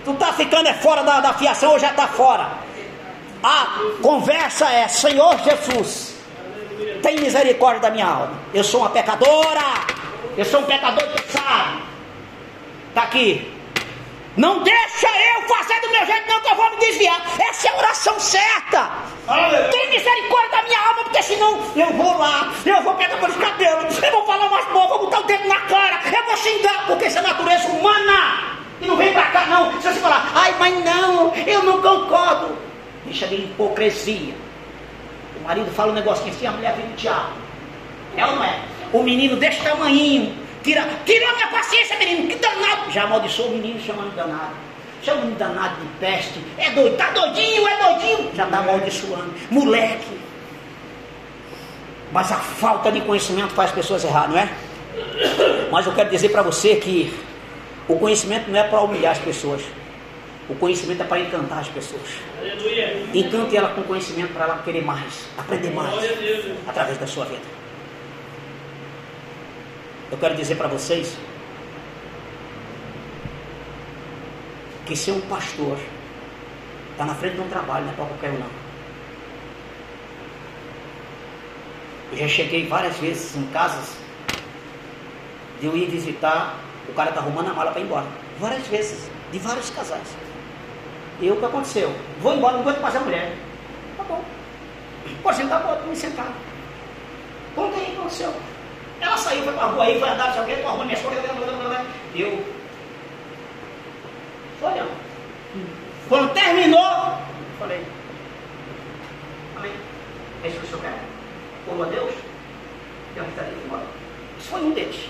Tu 0.06 0.14
tá 0.14 0.34
ficando 0.34 0.70
é 0.70 0.74
fora 0.74 1.04
da, 1.04 1.20
da 1.20 1.34
fiação 1.34 1.72
ou 1.72 1.80
já 1.80 1.90
tá 1.90 2.08
fora? 2.08 2.50
A 3.44 3.68
conversa 4.02 4.70
é, 4.72 4.88
Senhor 4.88 5.38
Jesus, 5.40 6.16
tem 7.02 7.18
misericórdia 7.20 7.82
da 7.82 7.90
minha 7.90 8.06
alma. 8.06 8.34
Eu 8.54 8.64
sou 8.64 8.82
uma 8.82 8.90
pecadora. 8.90 9.99
Eu 10.38 10.46
sou 10.46 10.62
um 10.62 10.64
pecador 10.64 11.08
que 11.10 11.32
sabe. 11.32 11.84
Está 12.90 13.04
aqui. 13.04 13.60
Não 14.38 14.64
deixa 14.64 15.08
eu 15.08 15.42
fazer 15.48 15.82
do 15.82 15.90
meu 15.90 16.06
jeito, 16.06 16.30
não, 16.30 16.40
que 16.40 16.50
eu 16.50 16.56
vou 16.56 16.70
me 16.72 16.78
desviar. 16.78 17.22
Essa 17.40 17.68
é 17.68 17.72
a 17.72 17.78
oração 17.78 18.20
certa. 18.20 18.90
Tem 19.72 19.90
misericórdia 19.90 20.50
da 20.50 20.64
minha 20.64 20.80
alma, 20.80 21.04
porque 21.04 21.22
senão 21.22 21.60
eu 21.76 21.94
vou 21.94 22.18
lá, 22.18 22.52
eu 22.66 22.82
vou 22.82 22.96
pegar 22.96 23.18
pelos 23.18 23.36
cabelos, 23.36 24.02
eu 24.02 24.12
vou 24.12 24.26
falar 24.26 24.46
umas 24.48 24.66
boas, 24.66 24.90
vou 24.90 25.00
botar 25.00 25.20
o 25.20 25.24
dedo 25.24 25.48
na 25.48 25.60
cara, 25.62 26.00
eu 26.16 26.26
vou 26.26 26.38
xingar, 26.38 26.88
porque 26.88 27.08
isso 27.08 27.20
é 27.20 27.22
natureza 27.22 27.68
humana. 27.68 28.60
E 28.82 28.88
não 28.88 28.96
vem 28.96 29.12
pra 29.12 29.26
cá, 29.26 29.46
não. 29.46 29.74
Se 29.82 29.88
você 29.92 30.00
falar, 30.00 30.32
ai, 30.34 30.56
mas 30.58 30.86
não, 30.86 31.34
eu 31.36 31.64
não 31.64 31.82
concordo. 31.82 32.58
Deixa 33.06 33.28
de 33.28 33.36
hipocrisia. 33.36 34.34
O 35.40 35.44
marido 35.44 35.70
fala 35.72 35.92
um 35.92 35.96
negocinho 35.96 36.30
assim, 36.30 36.48
a 36.48 36.52
mulher 36.52 36.74
vem 36.76 36.86
do 36.86 36.96
diabo. 36.96 37.34
É 38.16 38.26
ou 38.26 38.36
não 38.36 38.44
é? 38.44 38.60
O 38.92 39.04
menino 39.04 39.36
desse 39.36 39.62
tamanhinho, 39.62 40.36
tira, 40.64 40.88
tirou 41.06 41.36
minha 41.36 41.48
paciência, 41.48 41.98
menino, 41.98 42.28
que 42.28 42.36
danado. 42.36 42.92
Já 42.92 43.04
amaldiçoou 43.04 43.50
o 43.50 43.52
menino 43.52 43.80
chamando 43.80 44.16
danado. 44.16 44.54
Chamando 45.04 45.38
danado 45.38 45.76
de 45.82 45.88
peste. 46.00 46.40
É 46.58 46.72
doido, 46.72 46.98
tá 46.98 47.12
doidinho, 47.12 47.68
é 47.68 47.78
doidinho. 47.78 48.32
Já 48.36 48.46
está 48.46 48.58
amaldiçoando. 48.58 49.34
Moleque. 49.52 50.20
Mas 52.12 52.32
a 52.32 52.38
falta 52.38 52.92
de 52.92 53.02
conhecimento 53.02 53.54
faz 53.54 53.72
pessoas 53.72 54.04
errar, 54.04 54.28
não 54.28 54.38
é? 54.38 54.50
Mas 55.72 55.86
eu 55.86 55.94
quero 55.94 56.10
dizer 56.10 56.30
para 56.30 56.42
você 56.42 56.76
que 56.76 57.14
o 57.88 57.98
conhecimento 57.98 58.50
não 58.50 58.60
é 58.60 58.64
para 58.64 58.82
humilhar 58.82 59.12
as 59.12 59.20
pessoas. 59.20 59.62
O 60.50 60.56
conhecimento 60.56 61.04
é 61.04 61.06
para 61.06 61.20
encantar 61.20 61.60
as 61.60 61.68
pessoas. 61.68 62.02
Encante 63.14 63.56
ela 63.56 63.70
com 63.70 63.84
conhecimento 63.84 64.34
para 64.34 64.46
ela 64.46 64.62
querer 64.66 64.84
mais, 64.84 65.28
aprender 65.38 65.70
mais 65.70 65.94
através 66.68 66.98
da 66.98 67.06
sua 67.06 67.26
vida. 67.26 67.59
Eu 70.12 70.18
quero 70.18 70.36
dizer 70.36 70.56
para 70.56 70.68
vocês 70.68 71.16
que 74.86 74.96
ser 74.96 75.12
um 75.12 75.22
pastor 75.22 75.78
está 76.92 77.06
na 77.06 77.14
frente 77.14 77.36
de 77.36 77.42
um 77.42 77.48
trabalho, 77.48 77.86
não 77.86 77.94
é 77.94 77.96
para 77.96 78.06
qualquer 78.06 78.32
um 78.32 78.40
não. 78.40 78.50
Eu 82.12 82.18
já 82.18 82.28
cheguei 82.28 82.68
várias 82.68 82.98
vezes 82.98 83.36
em 83.36 83.46
casas 83.52 83.96
de 85.60 85.68
eu 85.68 85.78
ir 85.78 85.90
visitar, 85.90 86.58
o 86.88 86.94
cara 86.94 87.10
está 87.10 87.22
arrumando 87.22 87.52
a 87.52 87.54
mala 87.54 87.72
para 87.72 87.82
ir 87.82 87.86
embora. 87.86 88.08
Várias 88.40 88.66
vezes, 88.68 89.12
de 89.32 89.38
vários 89.38 89.70
casais. 89.70 90.08
E 91.22 91.30
o 91.30 91.36
que 91.36 91.46
aconteceu? 91.46 91.94
Vou 92.20 92.34
embora, 92.34 92.54
não 92.54 92.62
aguento 92.62 92.82
mais 92.82 92.96
a 92.96 93.00
mulher. 93.02 93.38
Tá 93.96 94.04
bom. 94.06 94.24
Pode 95.22 95.38
sentar, 95.38 95.62
pode 95.62 95.88
me 95.88 95.96
sentar. 95.96 96.34
Conta 97.54 97.78
aí 97.78 97.84
o 97.84 97.86
que 97.86 97.98
aconteceu. 97.98 98.34
Ela 99.02 99.18
saiu, 99.18 99.44
foi 99.44 99.54
para 99.54 99.64
a 99.64 99.68
rua 99.68 99.84
aí, 99.86 100.00
foi 100.00 100.10
andar, 100.10 100.28
não 100.28 100.34
sei 100.34 100.42
o 100.42 100.46
quê, 100.46 100.64
arrumando 100.66 100.86
minhas 100.88 101.02
coisas, 101.02 101.24
eu. 102.16 102.44
Olhando. 104.62 104.92
Quando 106.10 106.34
terminou, 106.34 107.18
falei, 107.58 107.86
amém. 109.56 109.72
É 110.44 110.48
isso 110.48 110.60
que 110.60 110.66
o 110.66 110.70
senhor 110.70 110.82
quer? 110.82 111.00
Como 111.66 111.84
a 111.84 111.86
Deus? 111.86 112.14
Eu 113.16 113.24
estaria 113.26 113.54
embora. 113.66 113.84
Isso 114.40 114.50
foi 114.50 114.62
um 114.62 114.72
deles. 114.72 115.10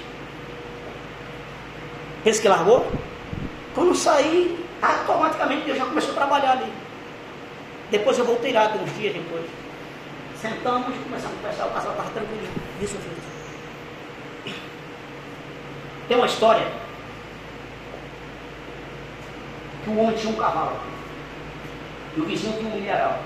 Esse 2.26 2.42
que 2.42 2.48
largou? 2.48 2.92
Quando 3.74 3.96
saí, 3.96 4.66
automaticamente 4.82 5.66
Deus 5.66 5.78
já 5.78 5.86
começou 5.86 6.12
a 6.12 6.16
trabalhar 6.16 6.52
ali. 6.52 6.72
Depois 7.90 8.18
eu 8.20 8.26
voltei 8.26 8.54
lá, 8.54 8.68
uns 8.68 8.96
dias 8.98 9.14
depois. 9.14 9.46
Sentamos, 10.40 10.96
começamos 11.04 11.38
a 11.38 11.42
conversar, 11.42 11.66
o 11.66 11.72
casal 11.72 11.92
estava 11.92 12.10
tranquilo. 12.12 12.48
Isso 12.82 12.96
fiz. 12.98 13.29
Tem 16.10 16.18
uma 16.18 16.26
história 16.26 16.66
que 19.84 19.90
o 19.92 19.98
homem 20.00 20.18
tinha 20.18 20.34
um 20.34 20.38
cavalo 20.38 20.76
e 22.18 22.20
o 22.20 22.26
vizinho 22.26 22.58
tinha 22.58 22.68
um 22.68 22.76
milharal. 22.76 23.20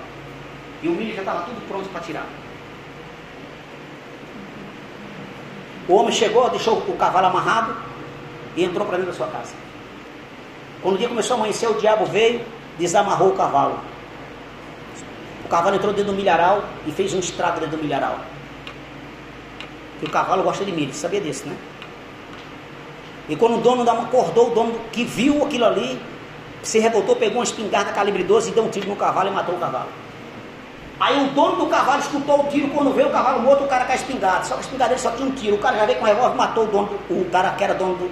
E 0.81 0.89
o 0.89 0.91
milho 0.91 1.15
já 1.15 1.21
estava 1.21 1.43
tudo 1.43 1.65
pronto 1.65 1.87
para 1.87 2.01
tirar. 2.01 2.25
O 5.87 5.95
homem 5.95 6.11
chegou, 6.11 6.49
deixou 6.49 6.77
o 6.77 6.97
cavalo 6.97 7.27
amarrado 7.27 7.73
e 8.57 8.65
entrou 8.65 8.85
para 8.85 8.97
dentro 8.97 9.13
da 9.13 9.17
sua 9.17 9.27
casa. 9.27 9.55
Quando 10.81 10.95
o 10.95 10.97
dia 10.97 11.07
começou 11.07 11.35
a 11.35 11.39
amanhecer, 11.39 11.69
o 11.69 11.75
diabo 11.75 12.05
veio, 12.05 12.45
desamarrou 12.77 13.29
o 13.29 13.35
cavalo. 13.37 13.79
O 15.45 15.47
cavalo 15.47 15.77
entrou 15.77 15.93
dentro 15.93 16.11
do 16.11 16.17
milharal 16.17 16.65
e 16.85 16.91
fez 16.91 17.13
um 17.13 17.19
estrago 17.19 17.61
dentro 17.61 17.77
do 17.77 17.83
milharal. 17.83 18.19
E 20.01 20.05
o 20.05 20.09
cavalo 20.09 20.43
gosta 20.43 20.65
de 20.65 20.71
milho, 20.73 20.93
sabia 20.93 21.21
disso, 21.21 21.47
né? 21.47 21.55
E 23.29 23.36
quando 23.36 23.57
o 23.57 23.62
dono 23.62 23.86
da 23.86 23.93
acordou, 23.93 24.51
o 24.51 24.53
dono 24.53 24.79
que 24.91 25.03
viu 25.03 25.43
aquilo 25.43 25.65
ali, 25.65 25.99
se 26.62 26.79
revoltou, 26.79 27.15
pegou 27.15 27.38
uma 27.38 27.43
espingarda 27.43 27.91
calibre 27.91 28.23
12 28.23 28.49
e 28.49 28.53
deu 28.53 28.63
um 28.63 28.69
tiro 28.69 28.88
no 28.88 28.95
cavalo 28.95 29.29
e 29.29 29.31
matou 29.31 29.55
o 29.55 29.59
cavalo. 29.59 29.89
Aí 30.99 31.25
o 31.25 31.29
dono 31.31 31.57
do 31.57 31.67
cavalo 31.67 31.99
escutou 31.99 32.41
o 32.41 32.47
tiro, 32.47 32.69
quando 32.69 32.93
veio 32.93 33.09
o 33.09 33.12
cavalo 33.12 33.41
morto, 33.41 33.63
o 33.63 33.67
cara 33.67 33.86
com 33.86 33.91
a 33.91 33.95
espingarda. 33.95 34.45
Só 34.45 34.53
que 34.53 34.59
a 34.59 34.63
espingarda 34.63 34.97
só 34.97 35.12
tinha 35.12 35.27
um 35.27 35.31
tiro. 35.31 35.55
O 35.55 35.59
cara 35.59 35.77
já 35.77 35.86
veio 35.86 35.97
com 35.97 36.05
o 36.05 36.07
revólver 36.07 36.33
e 36.33 36.38
matou 36.38 36.63
o 36.63 36.67
dono, 36.67 36.99
o 37.09 37.25
cara 37.25 37.51
que 37.51 37.63
era 37.63 37.73
dono 37.73 37.95
do, 37.95 38.12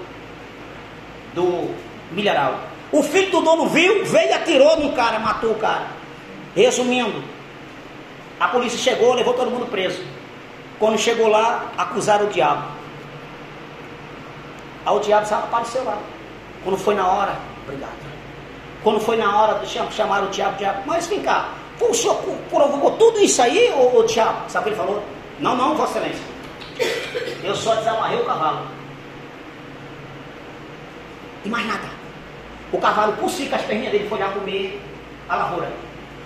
do 1.34 1.76
milharal. 2.12 2.60
O 2.92 3.02
filho 3.04 3.32
do 3.32 3.42
dono 3.42 3.68
viu, 3.68 4.04
veio 4.06 4.30
e 4.30 4.34
atirou 4.34 4.78
no 4.78 4.92
cara, 4.94 5.20
matou 5.20 5.52
o 5.52 5.56
cara. 5.56 5.88
Resumindo, 6.56 7.24
a 8.40 8.48
polícia 8.50 8.78
chegou, 8.78 9.14
levou 9.14 9.34
todo 9.34 9.50
mundo 9.50 9.68
preso. 9.68 10.02
Quando 10.78 10.98
chegou 10.98 11.28
lá, 11.28 11.72
acusaram 11.78 12.26
o 12.26 12.30
diabo. 12.30 12.81
Aí 14.86 14.96
o 14.96 15.00
diabo 15.00 15.34
apareceu 15.34 15.84
lá. 15.84 15.98
Quando 16.64 16.78
foi 16.78 16.96
na 16.96 17.08
hora, 17.08 17.36
obrigado. 17.64 18.12
Quando 18.84 19.00
foi 19.00 19.18
na 19.18 19.40
hora, 19.40 19.62
chamaram 19.92 20.28
o 20.28 20.30
diabo, 20.32 20.58
diabo, 20.58 20.82
mas 20.86 21.08
vem 21.08 21.22
cá, 21.22 21.50
o 21.80 21.94
senhor 21.94 22.16
provocou 22.50 22.92
tudo 22.92 23.20
isso 23.20 23.42
aí, 23.42 23.72
ô, 23.74 24.00
ô 24.00 24.04
diabo? 24.04 24.50
Sabe 24.50 24.62
o 24.62 24.64
que 24.64 24.70
ele 24.70 24.88
falou? 24.88 25.04
Não, 25.40 25.56
não, 25.56 25.76
Vossa 25.76 26.00
Excelência. 26.00 26.24
Eu 27.44 27.56
só 27.56 27.76
desamarrei 27.76 28.20
o 28.20 28.26
cavalo. 28.26 28.62
E 31.44 31.50
mais 31.50 31.66
nada. 31.68 31.90
O 32.72 32.78
cavalo, 32.78 33.14
por 33.14 33.30
si, 33.30 33.48
com 33.48 33.56
as 33.56 33.64
perninhas 33.64 33.92
dele, 33.92 34.08
foi 34.08 34.20
lá 34.20 34.30
comer 34.30 34.82
a 35.28 35.36
lavoura. 35.36 35.72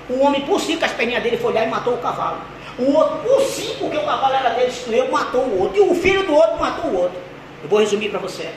O 0.09 0.19
homem, 0.19 0.41
por 0.41 0.59
si, 0.59 0.77
com 0.77 0.85
as 0.85 0.91
perninhas 0.91 1.23
dele, 1.23 1.37
foi 1.37 1.53
lá 1.53 1.63
e 1.63 1.67
matou 1.67 1.93
o 1.93 1.97
cavalo. 1.97 2.37
O 2.77 2.93
outro, 2.93 3.17
por 3.19 3.41
si, 3.41 3.75
porque 3.79 3.97
o 3.97 4.05
cavalo 4.05 4.33
era 4.33 4.49
dele, 4.51 4.67
destruiu, 4.67 5.11
matou 5.11 5.41
o 5.41 5.61
outro. 5.61 5.77
E 5.77 5.89
o 5.89 5.95
filho 5.95 6.25
do 6.25 6.33
outro 6.33 6.59
matou 6.59 6.91
o 6.91 6.97
outro. 7.01 7.24
Eu 7.65 7.69
vou 7.69 7.79
resumir 7.79 8.11
para 8.11 8.19
você. 8.19 8.53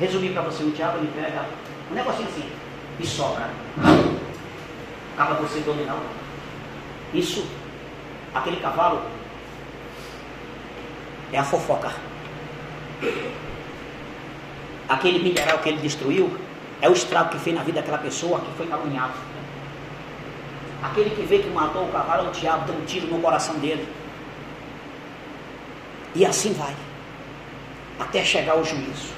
Resumir 0.00 0.30
para 0.30 0.42
você, 0.42 0.64
o 0.64 0.72
diabo 0.72 0.98
ele 0.98 1.08
pega 1.14 1.46
um 1.88 1.94
negocinho 1.94 2.26
assim 2.26 2.50
e 2.98 3.06
sobra. 3.06 3.48
Acaba 5.14 5.34
você 5.34 5.60
dominar. 5.60 5.96
Isso, 7.14 7.46
aquele 8.34 8.56
cavalo, 8.56 9.02
é 11.32 11.38
a 11.38 11.44
fofoca. 11.44 11.92
Aquele 14.88 15.20
mineral 15.20 15.60
que 15.60 15.68
ele 15.68 15.78
destruiu 15.78 16.36
é 16.82 16.90
o 16.90 16.92
estrago 16.92 17.30
que 17.30 17.38
fez 17.38 17.54
na 17.54 17.62
vida 17.62 17.80
daquela 17.80 17.98
pessoa 17.98 18.40
que 18.40 18.50
foi 18.56 18.66
caluniado. 18.66 19.14
Aquele 20.82 21.10
que 21.10 21.22
veio 21.22 21.44
que 21.44 21.50
matou 21.50 21.84
o 21.84 21.92
cavalo, 21.92 22.30
o 22.30 22.32
diabo 22.32 22.66
deu 22.66 22.74
um 22.74 22.84
tiro 22.84 23.06
no 23.06 23.20
coração 23.20 23.54
dele. 23.60 23.86
E 26.16 26.26
assim 26.26 26.52
vai 26.52 26.74
até 27.98 28.24
chegar 28.24 28.52
ao 28.52 28.64
juízo. 28.64 29.14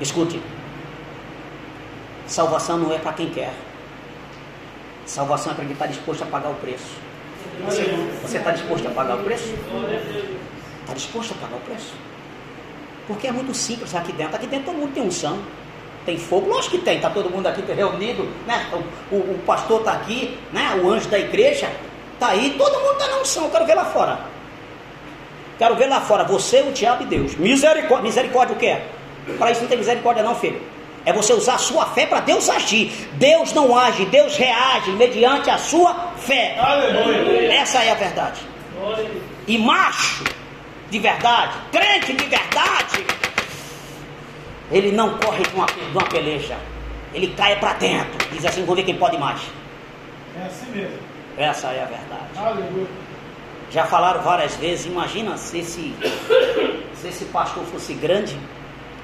Escute, 0.00 0.40
salvação 2.26 2.78
não 2.78 2.92
é 2.92 2.98
para 2.98 3.12
quem 3.12 3.30
quer. 3.30 3.52
Salvação 5.04 5.52
é 5.52 5.54
para 5.54 5.64
quem 5.64 5.72
está 5.72 5.86
disposto 5.86 6.22
a 6.22 6.26
pagar 6.26 6.50
o 6.50 6.54
preço. 6.54 6.96
Você 8.22 8.38
está 8.38 8.52
disposto 8.52 8.86
a 8.86 8.90
pagar 8.90 9.16
o 9.16 9.24
preço? 9.24 9.54
Está 10.82 10.94
disposto 10.94 11.32
a 11.32 11.34
pagar 11.34 11.56
o 11.56 11.60
preço? 11.60 11.94
Porque 13.06 13.26
é 13.26 13.32
muito 13.32 13.52
simples 13.52 13.94
aqui 13.94 14.12
dentro. 14.12 14.36
Aqui 14.36 14.46
dentro 14.46 14.66
todo 14.66 14.76
mundo 14.76 14.94
tem 14.94 15.02
unção. 15.02 15.38
Tem 16.06 16.16
fogo? 16.16 16.48
Lógico 16.48 16.78
que 16.78 16.84
tem. 16.84 16.96
Está 16.96 17.10
todo 17.10 17.28
mundo 17.28 17.46
aqui 17.46 17.60
reunido. 17.60 18.22
Né? 18.46 18.70
O, 19.10 19.14
o, 19.16 19.18
o 19.34 19.42
pastor 19.44 19.80
está 19.80 19.92
aqui, 19.92 20.38
né? 20.52 20.80
o 20.82 20.88
anjo 20.88 21.08
da 21.08 21.18
igreja. 21.18 21.70
Está 22.14 22.28
aí, 22.28 22.54
todo 22.56 22.78
mundo 22.78 22.92
está 22.92 23.08
na 23.08 23.16
unção, 23.16 23.44
eu 23.44 23.50
quero 23.50 23.66
ver 23.66 23.74
lá 23.74 23.84
fora. 23.86 24.29
Quero 25.60 25.76
ver 25.76 25.88
lá 25.88 26.00
fora, 26.00 26.24
você, 26.24 26.62
o 26.62 26.72
diabo 26.72 27.02
e 27.02 27.06
Deus. 27.06 27.36
Misericórdia, 27.36 28.02
misericórdia 28.02 28.56
o 28.56 28.58
que 28.58 28.64
é? 28.64 28.82
Para 29.36 29.50
isso 29.50 29.60
não 29.60 29.68
tem 29.68 29.76
misericórdia 29.76 30.22
não, 30.22 30.34
filho. 30.34 30.58
É 31.04 31.12
você 31.12 31.34
usar 31.34 31.56
a 31.56 31.58
sua 31.58 31.84
fé 31.84 32.06
para 32.06 32.20
Deus 32.20 32.48
agir. 32.48 32.90
Deus 33.12 33.52
não 33.52 33.76
age, 33.76 34.06
Deus 34.06 34.38
reage 34.38 34.90
mediante 34.92 35.50
a 35.50 35.58
sua 35.58 36.12
fé. 36.16 36.56
Aleluia. 36.58 37.52
Essa 37.52 37.84
é 37.84 37.90
a 37.90 37.94
verdade. 37.94 38.40
E 39.46 39.58
macho 39.58 40.24
de 40.88 40.98
verdade, 40.98 41.58
crente 41.70 42.14
de 42.14 42.24
verdade, 42.24 43.04
ele 44.72 44.92
não 44.92 45.18
corre 45.18 45.42
de 45.42 45.54
uma, 45.54 45.66
de 45.66 45.92
uma 45.92 46.06
peleja. 46.06 46.56
Ele 47.12 47.34
cai 47.36 47.60
para 47.60 47.74
dentro. 47.74 48.30
Diz 48.32 48.46
assim, 48.46 48.64
vou 48.64 48.74
ver 48.74 48.84
quem 48.84 48.96
pode 48.96 49.18
mais. 49.18 49.42
É 50.40 50.46
assim 50.46 50.70
mesmo. 50.70 50.98
Essa 51.36 51.66
é 51.68 51.82
a 51.82 51.86
verdade. 51.86 52.38
Aleluia. 52.38 53.09
Já 53.70 53.86
falaram 53.86 54.20
várias 54.20 54.56
vezes, 54.56 54.86
imagina 54.86 55.36
se 55.36 55.58
esse, 55.58 55.94
se 56.94 57.08
esse 57.08 57.24
pastor 57.26 57.62
fosse 57.64 57.94
grande, 57.94 58.36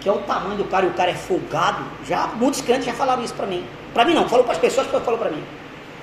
que 0.01 0.09
é 0.09 0.13
o 0.13 0.19
tamanho 0.19 0.57
do 0.57 0.65
cara 0.65 0.87
e 0.87 0.89
o 0.89 0.93
cara 0.95 1.11
é 1.11 1.15
folgado. 1.15 1.85
Já 2.05 2.27
muitos 2.27 2.61
crentes 2.61 2.87
já 2.87 2.93
falaram 2.93 3.23
isso 3.23 3.35
para 3.35 3.47
mim. 3.47 3.65
Para 3.95 4.05
mim 4.05 4.15
não, 4.15 4.29
falou 4.29 4.45
para 4.45 4.55
as 4.55 4.59
pessoas 4.59 4.89
que 4.89 5.01
falou 5.01 5.19
para 5.19 5.31
mim. 5.31 5.43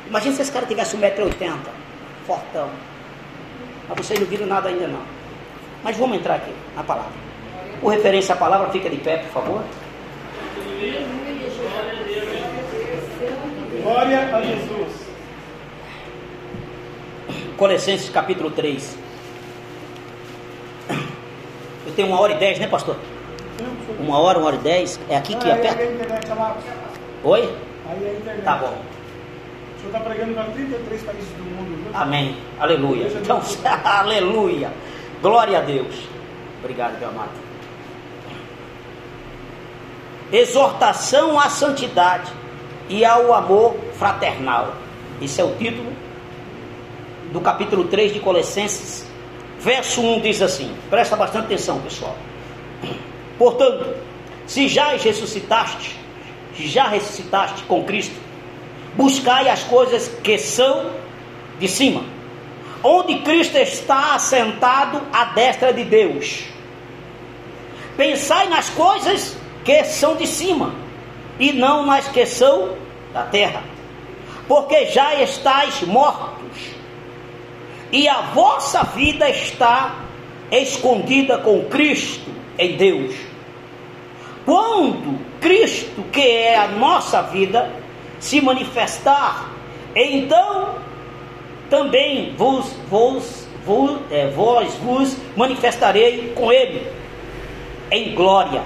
Imagina 0.08 0.36
se 0.36 0.42
esse 0.42 0.52
cara 0.52 0.66
tivesse 0.66 0.96
1,80m, 0.96 1.58
fortão. 2.26 2.70
Mas 3.90 3.98
vocês 3.98 4.20
não 4.20 4.28
viram 4.28 4.46
nada 4.48 4.70
ainda 4.70 4.88
não. 4.88 5.02
Mas 5.84 5.98
vamos 5.98 6.18
entrar 6.18 6.36
aqui 6.36 6.54
na 6.76 6.84
palavra. 6.84 7.12
Por 7.82 7.90
referência 7.90 8.34
à 8.34 8.38
palavra, 8.38 8.70
fica 8.70 8.90
de 8.90 8.98
pé, 8.98 9.18
por 9.18 9.32
favor. 9.32 9.64
Glória 13.84 14.36
a 14.36 14.42
Jesus. 14.42 14.83
Colossenses 17.64 18.10
capítulo 18.10 18.52
3. 18.52 18.98
Eu 21.88 21.94
tenho 21.96 22.10
uma 22.10 22.20
hora 22.20 22.34
e 22.34 22.38
dez, 22.38 22.60
né, 22.60 22.68
pastor? 22.68 22.98
Uma 24.02 24.20
hora, 24.20 24.38
uma 24.38 24.48
hora 24.48 24.58
e 24.58 24.60
dez. 24.60 25.00
É 25.08 25.16
aqui 25.16 25.34
que 25.34 25.50
aperta? 25.50 25.82
Oi? 27.24 27.58
Aí 27.88 28.06
a 28.06 28.14
internet. 28.20 28.44
Tá 28.44 28.58
bom. 28.58 28.66
O 28.68 29.80
senhor 29.80 29.96
está 29.96 30.00
pregando 30.02 30.34
para 30.34 30.44
33 30.44 31.04
países 31.04 31.30
do 31.30 31.44
mundo? 31.46 31.90
Amém. 31.94 32.36
Aleluia. 32.60 33.08
Então, 33.08 33.40
aleluia. 33.86 34.70
Glória 35.22 35.60
a 35.60 35.62
Deus. 35.62 35.96
Obrigado, 36.60 37.00
meu 37.00 37.08
amado. 37.08 37.32
Exortação 40.34 41.40
à 41.40 41.48
santidade 41.48 42.30
e 42.90 43.06
ao 43.06 43.34
amor 43.34 43.78
fraternal. 43.94 44.74
Esse 45.22 45.40
é 45.40 45.46
o 45.46 45.56
título 45.56 46.03
do 47.34 47.42
capítulo 47.42 47.86
3 47.86 48.14
de 48.14 48.20
Colossenses. 48.20 49.06
Verso 49.60 50.02
1 50.02 50.22
diz 50.22 50.42
assim: 50.42 50.74
presta 50.90 51.16
bastante 51.16 51.46
atenção, 51.46 51.82
pessoal. 51.82 52.16
Portanto, 53.38 53.96
se 54.46 54.68
já 54.68 54.90
ressuscitaste, 54.90 55.98
já 56.56 56.88
ressuscitaste 56.88 57.64
com 57.64 57.84
Cristo, 57.84 58.16
buscai 58.96 59.50
as 59.50 59.64
coisas 59.64 60.08
que 60.24 60.38
são 60.38 60.92
de 61.60 61.68
cima, 61.68 62.04
onde 62.84 63.20
Cristo 63.20 63.58
está 63.58 64.14
assentado 64.14 65.02
à 65.12 65.26
destra 65.26 65.74
de 65.74 65.84
Deus. 65.84 66.44
Pensai 67.98 68.48
nas 68.50 68.70
coisas 68.70 69.36
que 69.66 69.84
são 69.86 70.16
de 70.16 70.28
cima, 70.28 70.76
e 71.40 71.52
não 71.52 71.86
nas 71.86 72.08
que 72.08 72.26
são 72.28 72.76
da 73.12 73.24
terra, 73.24 73.64
porque 74.48 74.88
já 74.88 75.16
estáis 75.22 75.82
mortos, 75.82 76.43
e 77.94 78.10
a 78.10 78.22
vossa 78.22 78.84
vida 78.84 79.30
está 79.30 80.00
escondida 80.52 81.38
com 81.38 81.64
Cristo 81.66 82.28
em 82.58 82.76
Deus. 82.76 83.16
Quando 84.44 85.20
Cristo, 85.40 86.04
que 86.12 86.20
é 86.20 86.58
a 86.58 86.70
nossa 86.70 87.22
vida, 87.22 87.72
se 88.20 88.42
manifestar, 88.42 89.48
então 89.96 90.76
também 91.70 92.34
vos, 92.36 92.74
vos, 92.90 93.48
vos, 93.64 94.00
é, 94.10 94.28
vós 94.28 94.74
vos 94.76 95.16
manifestarei 95.38 96.34
com 96.36 96.52
Ele 96.52 96.88
em 97.92 98.16
glória. 98.16 98.64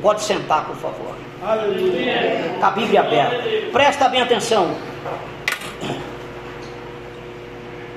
Pode 0.00 0.22
sentar, 0.22 0.64
por 0.64 0.76
favor. 0.76 1.14
Aleluia. 1.44 2.56
Com 2.58 2.66
a 2.66 2.70
Bíblia 2.70 3.00
aberta. 3.00 3.44
Presta 3.70 4.08
bem 4.08 4.22
atenção. 4.22 4.74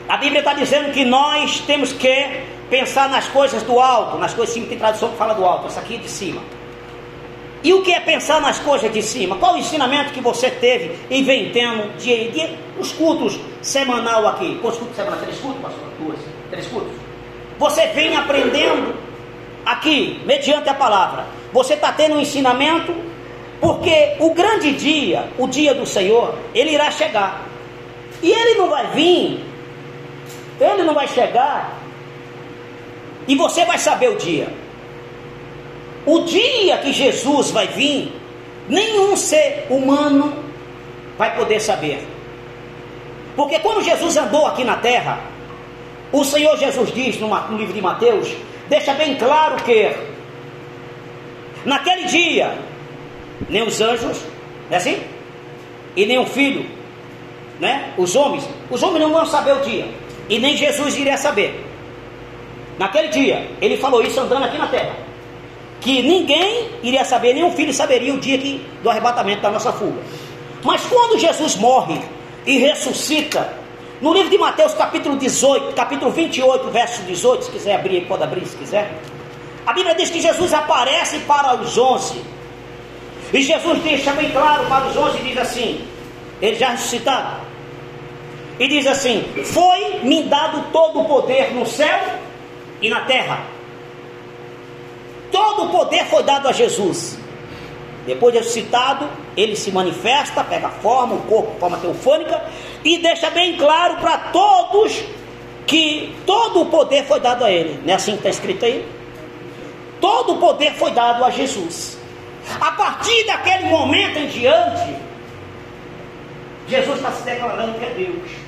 A 0.07 0.17
Bíblia 0.17 0.39
está 0.39 0.53
dizendo 0.53 0.91
que 0.91 1.03
nós 1.03 1.59
temos 1.61 1.91
que 1.91 2.43
pensar 2.69 3.09
nas 3.09 3.27
coisas 3.27 3.63
do 3.63 3.79
alto, 3.79 4.17
nas 4.17 4.33
coisas 4.33 4.53
sim, 4.53 4.65
tem 4.65 4.77
tradução 4.77 5.09
que 5.09 5.17
fala 5.17 5.33
do 5.33 5.43
alto, 5.43 5.67
essa 5.67 5.79
aqui 5.79 5.95
é 5.95 5.97
de 5.97 6.09
cima. 6.09 6.41
E 7.63 7.73
o 7.73 7.81
que 7.81 7.91
é 7.91 7.99
pensar 7.99 8.39
nas 8.39 8.59
coisas 8.59 8.93
de 8.93 9.01
cima? 9.01 9.37
Qual 9.37 9.55
o 9.55 9.57
ensinamento 9.57 10.13
que 10.13 10.21
você 10.21 10.51
teve 10.51 10.95
e 11.09 11.23
vem 11.23 11.49
tendo 11.49 11.97
de, 11.97 12.29
de 12.29 12.55
os 12.79 12.91
cultos 12.91 13.39
semanal 13.59 14.27
aqui? 14.27 14.59
Quantos 14.61 14.77
cultos 14.77 14.95
semanais? 14.95 15.23
Três 15.23 15.39
cultos, 15.39 15.61
pastor? 15.63 15.83
Duas. 15.99 16.19
Três 16.51 16.67
cultos. 16.67 16.91
Você 17.57 17.87
vem 17.87 18.15
aprendendo 18.15 18.95
aqui, 19.65 20.21
mediante 20.27 20.69
a 20.69 20.75
palavra. 20.75 21.25
Você 21.51 21.73
está 21.73 21.91
tendo 21.91 22.17
um 22.17 22.21
ensinamento, 22.21 22.93
porque 23.59 24.15
o 24.19 24.35
grande 24.35 24.71
dia, 24.73 25.25
o 25.39 25.47
dia 25.47 25.73
do 25.73 25.87
Senhor, 25.87 26.37
ele 26.53 26.71
irá 26.71 26.91
chegar. 26.91 27.47
E 28.21 28.31
ele 28.31 28.59
não 28.59 28.69
vai 28.69 28.91
vir, 28.91 29.43
ele 30.59 30.83
não 30.83 30.93
vai 30.93 31.07
chegar, 31.07 31.79
e 33.27 33.35
você 33.35 33.65
vai 33.65 33.77
saber 33.77 34.09
o 34.09 34.17
dia. 34.17 34.47
O 36.05 36.19
dia 36.21 36.77
que 36.77 36.93
Jesus 36.93 37.49
vai 37.49 37.67
vir, 37.67 38.13
nenhum 38.69 39.15
ser 39.15 39.65
humano 39.69 40.43
vai 41.17 41.35
poder 41.35 41.59
saber. 41.59 42.05
Porque 43.35 43.59
quando 43.59 43.83
Jesus 43.83 44.15
andou 44.15 44.45
aqui 44.45 44.63
na 44.63 44.77
terra, 44.77 45.19
o 46.11 46.23
Senhor 46.23 46.55
Jesus 46.57 46.93
diz 46.93 47.19
no 47.19 47.57
livro 47.57 47.73
de 47.73 47.81
Mateus, 47.81 48.31
deixa 48.69 48.93
bem 48.93 49.15
claro 49.15 49.55
que 49.63 49.91
naquele 51.65 52.05
dia, 52.05 52.55
nem 53.49 53.63
os 53.63 53.81
anjos, 53.81 54.21
é 54.69 54.77
assim? 54.77 55.01
E 55.95 56.05
nem 56.05 56.19
o 56.19 56.25
filho, 56.25 56.65
né? 57.59 57.93
Os 57.97 58.15
homens, 58.15 58.47
os 58.69 58.83
homens 58.83 59.01
não 59.01 59.11
vão 59.11 59.25
saber 59.25 59.53
o 59.53 59.61
dia, 59.61 59.87
e 60.29 60.39
nem 60.39 60.57
Jesus 60.57 60.97
iria 60.97 61.17
saber. 61.17 61.63
Naquele 62.77 63.07
dia, 63.09 63.49
ele 63.61 63.77
falou 63.77 64.01
isso 64.01 64.19
andando 64.19 64.43
aqui 64.43 64.57
na 64.57 64.67
terra 64.67 65.05
que 65.85 66.01
ninguém 66.01 66.67
iria 66.81 67.05
saber, 67.05 67.35
nenhum 67.35 67.51
filho 67.51 67.71
saberia 67.71 68.11
o 68.11 68.19
dia 68.19 68.39
que, 68.39 68.65
do 68.81 68.89
arrebatamento 68.89 69.43
da 69.43 69.51
nossa 69.51 69.71
fuga. 69.71 70.01
Mas 70.63 70.81
quando 70.85 71.19
Jesus 71.19 71.55
morre 71.57 72.01
e 72.43 72.57
ressuscita, 72.57 73.53
no 74.01 74.11
livro 74.11 74.31
de 74.31 74.37
Mateus, 74.39 74.73
capítulo 74.73 75.15
18, 75.15 75.75
capítulo 75.75 76.09
28, 76.09 76.71
verso 76.71 77.03
18, 77.03 77.45
se 77.45 77.51
quiser 77.51 77.75
abrir, 77.75 78.01
pode 78.07 78.23
abrir 78.23 78.47
se 78.47 78.57
quiser. 78.57 78.91
A 79.63 79.73
Bíblia 79.73 79.93
diz 79.93 80.09
que 80.09 80.19
Jesus 80.19 80.55
aparece 80.55 81.19
para 81.19 81.55
os 81.55 81.77
onze. 81.77 82.19
E 83.31 83.43
Jesus 83.43 83.79
deixa 83.83 84.11
bem 84.13 84.31
claro 84.31 84.65
para 84.65 84.87
os 84.87 84.97
onze 84.97 85.19
e 85.19 85.21
diz 85.21 85.37
assim: 85.37 85.87
Ele 86.41 86.55
já 86.55 86.69
ressuscitado. 86.69 87.44
E 88.59 88.67
diz 88.67 88.87
assim: 88.87 89.23
Foi-me 89.43 90.23
dado 90.23 90.71
todo 90.71 91.01
o 91.01 91.05
poder 91.05 91.53
no 91.53 91.65
céu 91.65 91.99
e 92.81 92.89
na 92.89 93.01
terra. 93.01 93.43
Todo 95.31 95.65
o 95.65 95.69
poder 95.69 96.05
foi 96.05 96.23
dado 96.23 96.47
a 96.47 96.51
Jesus. 96.51 97.17
Depois 98.05 98.33
de 98.33 98.39
ressuscitado, 98.39 99.09
ele 99.35 99.55
se 99.55 99.71
manifesta, 99.71 100.43
pega 100.43 100.69
forma, 100.69 101.15
o 101.15 101.21
corpo, 101.23 101.59
forma 101.59 101.77
teofânica, 101.77 102.41
e 102.83 102.99
deixa 102.99 103.29
bem 103.31 103.57
claro 103.57 103.97
para 103.97 104.17
todos 104.31 105.03
que 105.65 106.15
todo 106.25 106.61
o 106.61 106.65
poder 106.67 107.03
foi 107.05 107.19
dado 107.19 107.43
a 107.43 107.51
ele. 107.51 107.81
Não 107.83 107.91
é 107.91 107.95
assim 107.95 108.11
que 108.11 108.17
está 108.19 108.29
escrito 108.29 108.63
aí? 108.63 108.85
Todo 109.99 110.33
o 110.33 110.37
poder 110.37 110.73
foi 110.73 110.91
dado 110.91 111.23
a 111.25 111.31
Jesus. 111.31 111.97
A 112.61 112.71
partir 112.73 113.25
daquele 113.25 113.65
momento 113.65 114.19
em 114.19 114.27
diante, 114.27 114.95
Jesus 116.67 116.97
está 116.97 117.11
se 117.11 117.23
declarando 117.23 117.77
que 117.79 117.85
é 117.85 117.89
Deus. 117.89 118.44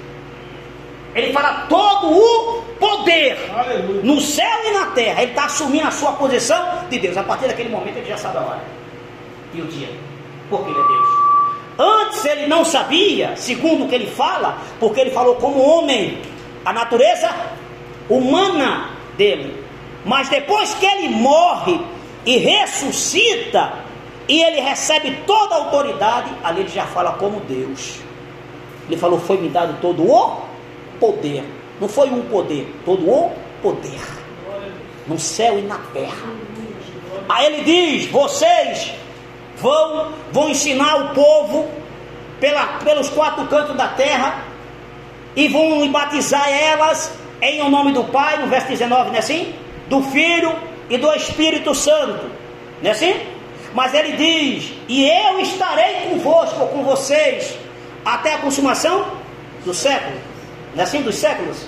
Ele 1.18 1.34
fala 1.34 1.66
todo 1.68 2.12
o 2.12 2.62
poder 2.80 3.38
Aleluia. 3.52 4.02
no 4.04 4.22
céu 4.22 4.60
e 4.66 4.72
na 4.72 4.86
terra. 4.92 5.24
Ele 5.24 5.32
está 5.32 5.46
assumindo 5.46 5.88
a 5.88 5.92
sua 5.92 6.12
posição 6.14 6.86
de 6.90 7.00
Deus. 7.00 7.18
A 7.18 7.24
partir 7.24 7.48
daquele 7.48 7.70
momento 7.70 7.98
ele 7.98 8.08
já 8.08 8.18
sabe 8.18 8.38
a 8.38 8.42
hora 8.42 8.62
e 9.54 9.62
o 9.62 9.66
dia, 9.66 9.90
porque 10.50 10.70
ele 10.70 10.80
é 10.80 10.84
Deus. 10.84 11.08
Antes 11.80 12.26
ele 12.26 12.48
não 12.48 12.64
sabia, 12.64 13.36
segundo 13.36 13.86
o 13.86 13.90
que 13.90 13.96
ele 13.96 14.08
fala, 14.08 14.60
porque 14.80 15.00
ele 15.00 15.12
falou 15.12 15.36
como 15.36 15.60
homem, 15.60 16.20
a 16.64 16.72
natureza 16.72 17.30
humana 18.10 18.92
dele. 19.18 19.64
Mas 20.06 20.30
depois 20.30 20.74
que 20.76 20.86
ele 20.86 21.10
morre 21.10 21.80
e 22.26 22.38
ressuscita, 22.38 23.74
e 24.28 24.42
ele 24.44 24.60
recebe 24.60 25.24
toda 25.26 25.56
a 25.56 25.58
autoridade, 25.60 26.32
ali 26.44 26.62
ele 26.62 26.70
já 26.70 26.86
fala 26.86 27.14
como 27.14 27.40
Deus. 27.42 28.00
Ele 28.88 28.98
falou: 28.98 29.20
Foi-me 29.20 29.50
dado 29.50 29.80
todo 29.82 30.04
o 30.04 30.12
poder. 31.00 31.44
Não 31.80 31.88
foi 31.88 32.10
um 32.10 32.24
poder, 32.24 32.74
todo 32.86 33.10
o 33.10 33.32
poder. 33.62 34.00
No 35.08 35.18
céu 35.20 35.60
e 35.60 35.62
na 35.62 35.78
terra. 35.94 36.28
Aí 37.30 37.46
ele 37.46 37.64
diz: 37.64 38.12
vocês 38.12 38.94
vão, 39.58 40.12
vão 40.32 40.50
ensinar 40.50 40.96
o 40.96 41.10
povo 41.14 41.70
pela, 42.40 42.66
pelos 42.80 43.10
quatro 43.10 43.46
cantos 43.48 43.76
da 43.76 43.88
terra 43.90 44.44
e 45.36 45.48
vão 45.48 45.90
batizar 45.92 46.50
elas 46.50 47.12
em 47.42 47.62
o 47.62 47.70
nome 47.70 47.92
do 47.92 48.04
Pai, 48.06 48.38
no 48.38 48.48
verso 48.48 48.68
19, 48.68 49.10
não 49.10 49.16
é 49.16 49.20
assim? 49.20 49.54
Do 49.88 50.02
Filho 50.02 50.54
e 50.90 50.98
do 50.98 51.14
Espírito 51.14 51.76
Santo, 51.76 52.30
não 52.82 52.90
é 52.90 52.92
assim? 52.92 53.16
Mas 53.74 53.94
ele 53.94 54.14
diz: 54.14 54.74
E 54.88 55.08
eu 55.08 55.40
estarei 55.40 56.10
convosco, 56.10 56.68
com 56.68 56.84
vocês, 56.84 57.58
até 58.04 58.34
a 58.34 58.38
consumação 58.40 59.06
do 59.64 59.74
século, 59.74 60.18
é 60.82 60.84
assim? 60.84 61.02
Dos 61.02 61.16
séculos. 61.16 61.66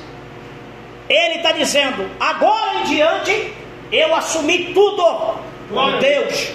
Ele 1.07 1.35
está 1.35 1.51
dizendo: 1.51 2.09
Agora 2.19 2.79
em 2.79 2.83
diante, 2.83 3.53
eu 3.91 4.15
assumi 4.15 4.73
tudo, 4.73 5.35
Deus. 5.99 6.51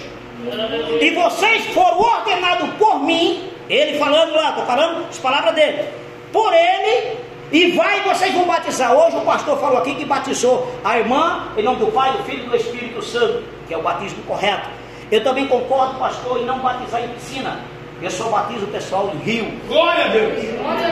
E 1.01 1.11
vocês 1.11 1.65
foram 1.67 1.99
ordenados 1.99 2.69
por 2.77 2.99
mim, 3.03 3.49
ele 3.69 3.97
falando 3.97 4.33
lá, 4.35 4.49
estou 4.49 4.65
falando 4.65 5.05
as 5.09 5.17
palavras 5.17 5.55
dele, 5.55 5.85
por 6.31 6.53
ele 6.53 7.17
e 7.51 7.71
vai 7.71 8.01
vocês 8.01 8.33
vão 8.33 8.45
batizar. 8.45 8.93
Hoje 8.93 9.17
o 9.17 9.21
pastor 9.21 9.59
falou 9.59 9.77
aqui 9.77 9.95
que 9.95 10.05
batizou 10.05 10.71
a 10.83 10.97
irmã 10.97 11.47
em 11.57 11.63
nome 11.63 11.79
do 11.79 11.87
Pai, 11.87 12.11
do 12.11 12.23
Filho 12.23 12.45
e 12.45 12.49
do 12.49 12.55
Espírito 12.55 13.01
Santo, 13.01 13.43
que 13.67 13.73
é 13.73 13.77
o 13.77 13.81
batismo 13.81 14.21
correto. 14.23 14.67
Eu 15.11 15.23
também 15.23 15.47
concordo, 15.47 15.99
pastor, 15.99 16.39
em 16.39 16.45
não 16.45 16.59
batizar 16.59 17.03
em 17.03 17.09
piscina. 17.09 17.59
Eu 18.01 18.11
só 18.11 18.29
batizo 18.29 18.65
o 18.65 18.67
pessoal 18.67 19.11
em 19.13 19.17
rio. 19.19 19.45
Glória 19.67 20.05
a 20.05 20.07
Deus! 20.09 20.33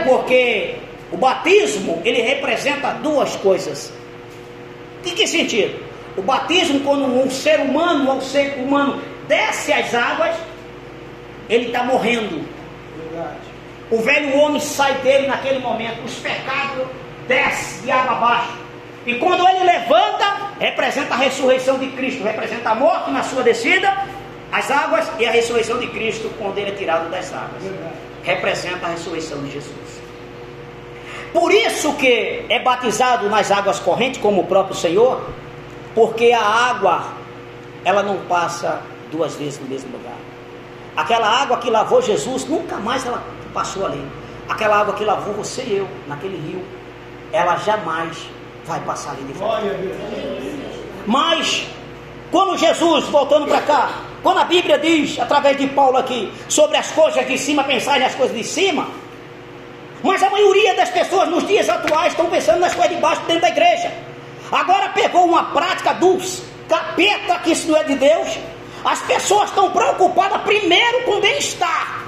Porque 0.07 0.75
o 1.13 1.17
batismo, 1.17 2.01
ele 2.03 2.23
representa 2.23 2.93
duas 2.93 3.35
coisas. 3.35 3.93
Em 5.05 5.13
que 5.13 5.27
sentido? 5.27 5.79
O 6.17 6.23
batismo, 6.23 6.79
quando 6.79 7.05
um 7.05 7.29
ser 7.29 7.59
humano 7.59 8.09
ou 8.09 8.17
um 8.17 8.21
ser 8.21 8.55
humano 8.57 8.99
desce 9.27 9.71
as 9.71 9.93
águas, 9.93 10.35
ele 11.47 11.67
está 11.67 11.83
morrendo. 11.83 12.43
Verdade. 12.97 13.37
O 13.91 13.99
velho 13.99 14.35
homem 14.37 14.59
sai 14.59 14.95
dele 15.01 15.27
naquele 15.27 15.59
momento, 15.59 16.03
os 16.03 16.15
pecados 16.15 16.87
descem 17.27 17.83
de 17.83 17.91
água 17.91 18.13
abaixo. 18.13 18.57
E 19.05 19.13
quando 19.15 19.47
ele 19.47 19.65
levanta, 19.65 20.53
representa 20.59 21.13
a 21.13 21.17
ressurreição 21.17 21.77
de 21.77 21.87
Cristo, 21.91 22.23
representa 22.23 22.71
a 22.71 22.75
morte 22.75 23.11
na 23.11 23.21
sua 23.21 23.43
descida, 23.43 23.95
as 24.51 24.71
águas 24.71 25.11
e 25.19 25.27
a 25.27 25.31
ressurreição 25.31 25.77
de 25.77 25.87
Cristo 25.87 26.31
quando 26.39 26.57
ele 26.57 26.71
é 26.71 26.73
tirado 26.73 27.11
das 27.11 27.31
águas. 27.31 27.61
Representa 28.23 28.87
a 28.87 28.89
ressurreição 28.89 29.43
de 29.43 29.51
Jesus. 29.51 29.92
Por 31.33 31.51
isso 31.51 31.93
que 31.95 32.45
é 32.47 32.59
batizado 32.59 33.27
nas 33.27 33.51
águas 33.51 33.79
correntes, 33.79 34.21
como 34.21 34.41
o 34.41 34.45
próprio 34.45 34.75
Senhor, 34.75 35.19
porque 35.95 36.31
a 36.31 36.41
água 36.41 37.03
ela 37.83 38.03
não 38.03 38.17
passa 38.27 38.81
duas 39.11 39.33
vezes 39.35 39.59
no 39.59 39.67
mesmo 39.67 39.91
lugar. 39.97 40.15
Aquela 40.95 41.27
água 41.27 41.57
que 41.57 41.71
lavou 41.71 42.01
Jesus, 42.01 42.45
nunca 42.45 42.77
mais 42.77 43.05
ela 43.05 43.21
passou 43.51 43.85
ali. 43.85 44.05
Aquela 44.47 44.79
água 44.79 44.93
que 44.93 45.03
lavou 45.03 45.33
você 45.33 45.63
e 45.63 45.77
eu 45.77 45.87
naquele 46.07 46.37
rio, 46.37 46.63
ela 47.31 47.55
jamais 47.57 48.29
vai 48.65 48.79
passar 48.81 49.11
ali 49.11 49.23
de 49.23 49.33
volta. 49.33 49.63
Mas, 51.07 51.65
quando 52.31 52.57
Jesus, 52.57 53.05
voltando 53.05 53.47
para 53.47 53.61
cá, 53.61 53.89
quando 54.21 54.37
a 54.37 54.45
Bíblia 54.45 54.77
diz, 54.77 55.19
através 55.19 55.57
de 55.57 55.67
Paulo 55.67 55.97
aqui, 55.97 56.31
sobre 56.47 56.77
as 56.77 56.91
coisas 56.91 57.27
de 57.27 57.37
cima, 57.37 57.63
pensar 57.63 57.99
nas 57.99 58.15
coisas 58.15 58.35
de 58.35 58.43
cima, 58.43 58.87
mas 60.03 60.21
a 60.21 60.29
maioria 60.29 60.75
das 60.75 60.89
pessoas 60.89 61.29
nos 61.29 61.47
dias 61.47 61.67
atuais 61.69 62.11
estão 62.13 62.27
pensando 62.27 62.59
nas 62.59 62.75
coisas 62.75 62.95
de 62.95 63.01
baixo 63.01 63.21
dentro 63.21 63.41
da 63.41 63.49
igreja. 63.49 63.91
Agora 64.51 64.89
pegou 64.89 65.25
uma 65.25 65.45
prática 65.45 65.93
dos 65.93 66.43
capeta 66.69 67.39
que 67.39 67.51
isso 67.51 67.71
não 67.71 67.77
é 67.77 67.83
de 67.83 67.95
Deus. 67.95 68.37
As 68.85 69.01
pessoas 69.01 69.49
estão 69.49 69.71
preocupadas 69.71 70.41
primeiro 70.41 71.03
com 71.03 71.13
o 71.13 71.21
bem-estar 71.21 72.03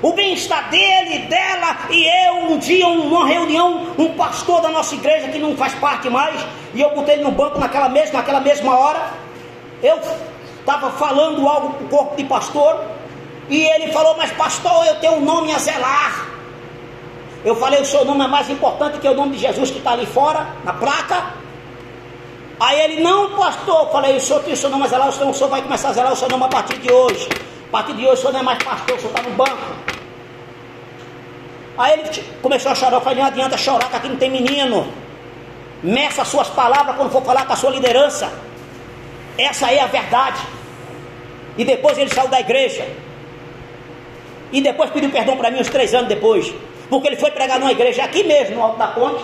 o 0.00 0.12
bem-estar 0.12 0.70
dele, 0.70 1.26
dela 1.26 1.76
e 1.90 2.06
eu. 2.26 2.52
Um 2.52 2.58
dia, 2.58 2.88
numa 2.88 3.26
reunião, 3.26 3.94
um 3.98 4.14
pastor 4.14 4.60
da 4.60 4.68
nossa 4.68 4.94
igreja 4.94 5.28
que 5.28 5.38
não 5.38 5.56
faz 5.56 5.74
parte 5.74 6.08
mais, 6.08 6.40
e 6.74 6.80
eu 6.80 6.94
botei 6.94 7.14
ele 7.14 7.24
no 7.24 7.32
banco 7.32 7.58
naquela 7.58 7.88
mesma, 7.88 8.20
naquela 8.20 8.40
mesma 8.40 8.78
hora. 8.78 9.10
Eu 9.82 10.00
estava 10.60 10.90
falando 10.92 11.48
algo 11.48 11.74
para 11.74 11.84
o 11.84 11.88
corpo 11.88 12.16
de 12.16 12.24
pastor, 12.24 12.84
e 13.48 13.64
ele 13.64 13.92
falou: 13.92 14.16
Mas, 14.16 14.30
pastor, 14.32 14.86
eu 14.86 15.00
tenho 15.00 15.14
um 15.14 15.20
nome 15.20 15.52
a 15.52 15.58
zelar. 15.58 16.26
Eu 17.48 17.56
falei: 17.56 17.80
O 17.80 17.84
seu 17.84 18.04
nome 18.04 18.22
é 18.22 18.28
mais 18.28 18.50
importante 18.50 18.98
que 18.98 19.08
o 19.08 19.14
nome 19.14 19.36
de 19.36 19.38
Jesus 19.38 19.70
que 19.70 19.78
está 19.78 19.92
ali 19.92 20.04
fora, 20.04 20.46
na 20.64 20.74
placa. 20.74 21.32
Aí 22.60 22.78
ele: 22.80 23.02
Não, 23.02 23.30
pastor. 23.30 23.84
Eu 23.84 23.90
falei: 23.90 24.16
O 24.16 24.20
senhor 24.20 24.42
tem 24.42 24.52
o 24.52 24.56
seu 24.56 24.68
nome 24.68 24.84
a 24.84 24.88
zelar, 24.88 25.08
o 25.08 25.12
senhor, 25.12 25.30
o 25.30 25.34
senhor 25.34 25.48
vai 25.48 25.62
começar 25.62 25.88
a 25.88 25.92
zelar 25.94 26.12
o 26.12 26.16
seu 26.16 26.28
nome 26.28 26.44
a 26.44 26.48
partir 26.48 26.76
de 26.76 26.92
hoje. 26.92 27.26
A 27.68 27.70
partir 27.70 27.94
de 27.94 28.02
hoje 28.04 28.12
o 28.12 28.16
senhor 28.18 28.32
não 28.32 28.40
é 28.40 28.42
mais 28.42 28.62
pastor, 28.62 28.96
o 28.96 29.00
senhor 29.00 29.16
está 29.16 29.22
no 29.22 29.34
banco. 29.34 29.68
Aí 31.78 31.92
ele 31.94 32.22
começou 32.42 32.70
a 32.70 32.74
chorar. 32.74 32.96
Eu 32.96 33.00
falei: 33.00 33.18
não 33.18 33.26
adianta 33.26 33.56
chorar, 33.56 33.88
que 33.88 33.96
aqui 33.96 34.08
não 34.10 34.16
tem 34.16 34.30
menino. 34.30 34.86
Meça 35.82 36.20
as 36.20 36.28
suas 36.28 36.48
palavras 36.48 36.96
quando 36.96 37.10
for 37.10 37.22
falar 37.22 37.46
com 37.46 37.54
a 37.54 37.56
sua 37.56 37.70
liderança. 37.70 38.30
Essa 39.38 39.72
é 39.72 39.80
a 39.80 39.86
verdade. 39.86 40.42
E 41.56 41.64
depois 41.64 41.96
ele 41.96 42.12
saiu 42.12 42.28
da 42.28 42.40
igreja. 42.40 42.86
E 44.52 44.60
depois 44.60 44.90
pediu 44.90 45.10
perdão 45.10 45.36
para 45.38 45.50
mim 45.50 45.60
uns 45.60 45.70
três 45.70 45.94
anos 45.94 46.08
depois. 46.08 46.52
Porque 46.88 47.08
ele 47.08 47.16
foi 47.16 47.30
pregar 47.30 47.58
numa 47.58 47.72
igreja 47.72 48.04
aqui 48.04 48.24
mesmo, 48.24 48.56
no 48.56 48.62
Alto 48.62 48.78
da 48.78 48.88
Ponte, 48.88 49.22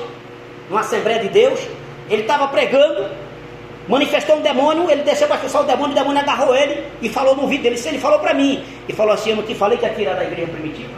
numa 0.69 0.81
Assembleia 0.81 1.21
de 1.21 1.29
Deus. 1.29 1.61
Ele 2.09 2.23
estava 2.23 2.49
pregando 2.49 3.09
manifestou 3.89 4.37
um 4.37 4.41
demônio, 4.41 4.91
ele 4.91 5.03
desceu 5.03 5.27
para 5.27 5.37
expulsar 5.37 5.63
o 5.63 5.65
demônio, 5.65 5.93
o 5.93 5.95
demônio 5.95 6.21
agarrou 6.21 6.55
ele 6.55 6.85
e 7.03 7.09
falou 7.09 7.37
no 7.37 7.43
ouvido 7.43 7.63
dele, 7.63 7.81
ele 7.85 7.99
falou 7.99 8.19
para 8.19 8.35
mim, 8.35 8.65
e 8.89 8.93
falou 8.93 9.13
assim, 9.13 9.31
eu 9.31 9.37
não 9.37 9.43
te 9.43 9.55
falei 9.55 9.77
que 9.79 9.85
ia 9.85 9.95
tirar 9.95 10.15
da 10.15 10.25
igreja 10.25 10.51
primitiva? 10.51 10.93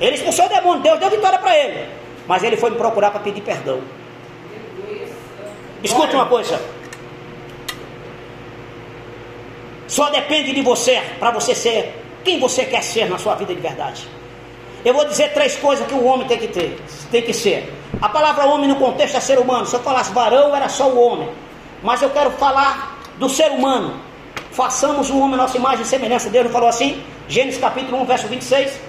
Ele 0.00 0.14
expulsou 0.14 0.46
o 0.46 0.48
demônio, 0.48 0.82
Deus 0.82 0.98
deu 0.98 1.10
vitória 1.10 1.38
para 1.38 1.56
ele, 1.56 1.88
mas 2.26 2.42
ele 2.42 2.56
foi 2.56 2.70
me 2.70 2.76
procurar 2.76 3.10
para 3.10 3.20
pedir 3.20 3.40
perdão. 3.40 3.80
Escute 5.82 6.14
uma 6.14 6.26
coisa, 6.26 6.60
só 9.86 10.10
depende 10.10 10.52
de 10.52 10.60
você, 10.60 11.00
para 11.20 11.30
você 11.30 11.54
ser 11.54 11.94
quem 12.24 12.40
você 12.40 12.64
quer 12.64 12.82
ser 12.82 13.08
na 13.08 13.16
sua 13.16 13.36
vida 13.36 13.54
de 13.54 13.60
verdade. 13.60 14.08
Eu 14.88 14.94
vou 14.94 15.04
dizer 15.04 15.34
três 15.34 15.54
coisas 15.54 15.86
que 15.86 15.92
o 15.92 16.02
homem 16.02 16.26
tem 16.26 16.38
que 16.38 16.48
ter, 16.48 16.80
tem 17.10 17.20
que 17.20 17.34
ser. 17.34 17.70
A 18.00 18.08
palavra 18.08 18.46
homem 18.46 18.66
no 18.66 18.76
contexto 18.76 19.18
é 19.18 19.20
ser 19.20 19.38
humano. 19.38 19.66
Se 19.66 19.76
eu 19.76 19.80
falasse 19.80 20.10
varão, 20.14 20.56
era 20.56 20.66
só 20.70 20.88
o 20.88 20.98
homem. 20.98 21.28
Mas 21.82 22.00
eu 22.00 22.08
quero 22.08 22.30
falar 22.30 22.96
do 23.18 23.28
ser 23.28 23.50
humano. 23.50 24.00
Façamos 24.50 25.10
o 25.10 25.18
homem 25.18 25.36
nossa 25.36 25.58
imagem 25.58 25.82
e 25.82 25.84
semelhança. 25.84 26.30
Deus 26.30 26.46
não 26.46 26.52
falou 26.52 26.70
assim? 26.70 27.02
Gênesis 27.28 27.60
capítulo 27.60 28.00
1, 28.00 28.04
verso 28.06 28.28
26. 28.28 28.80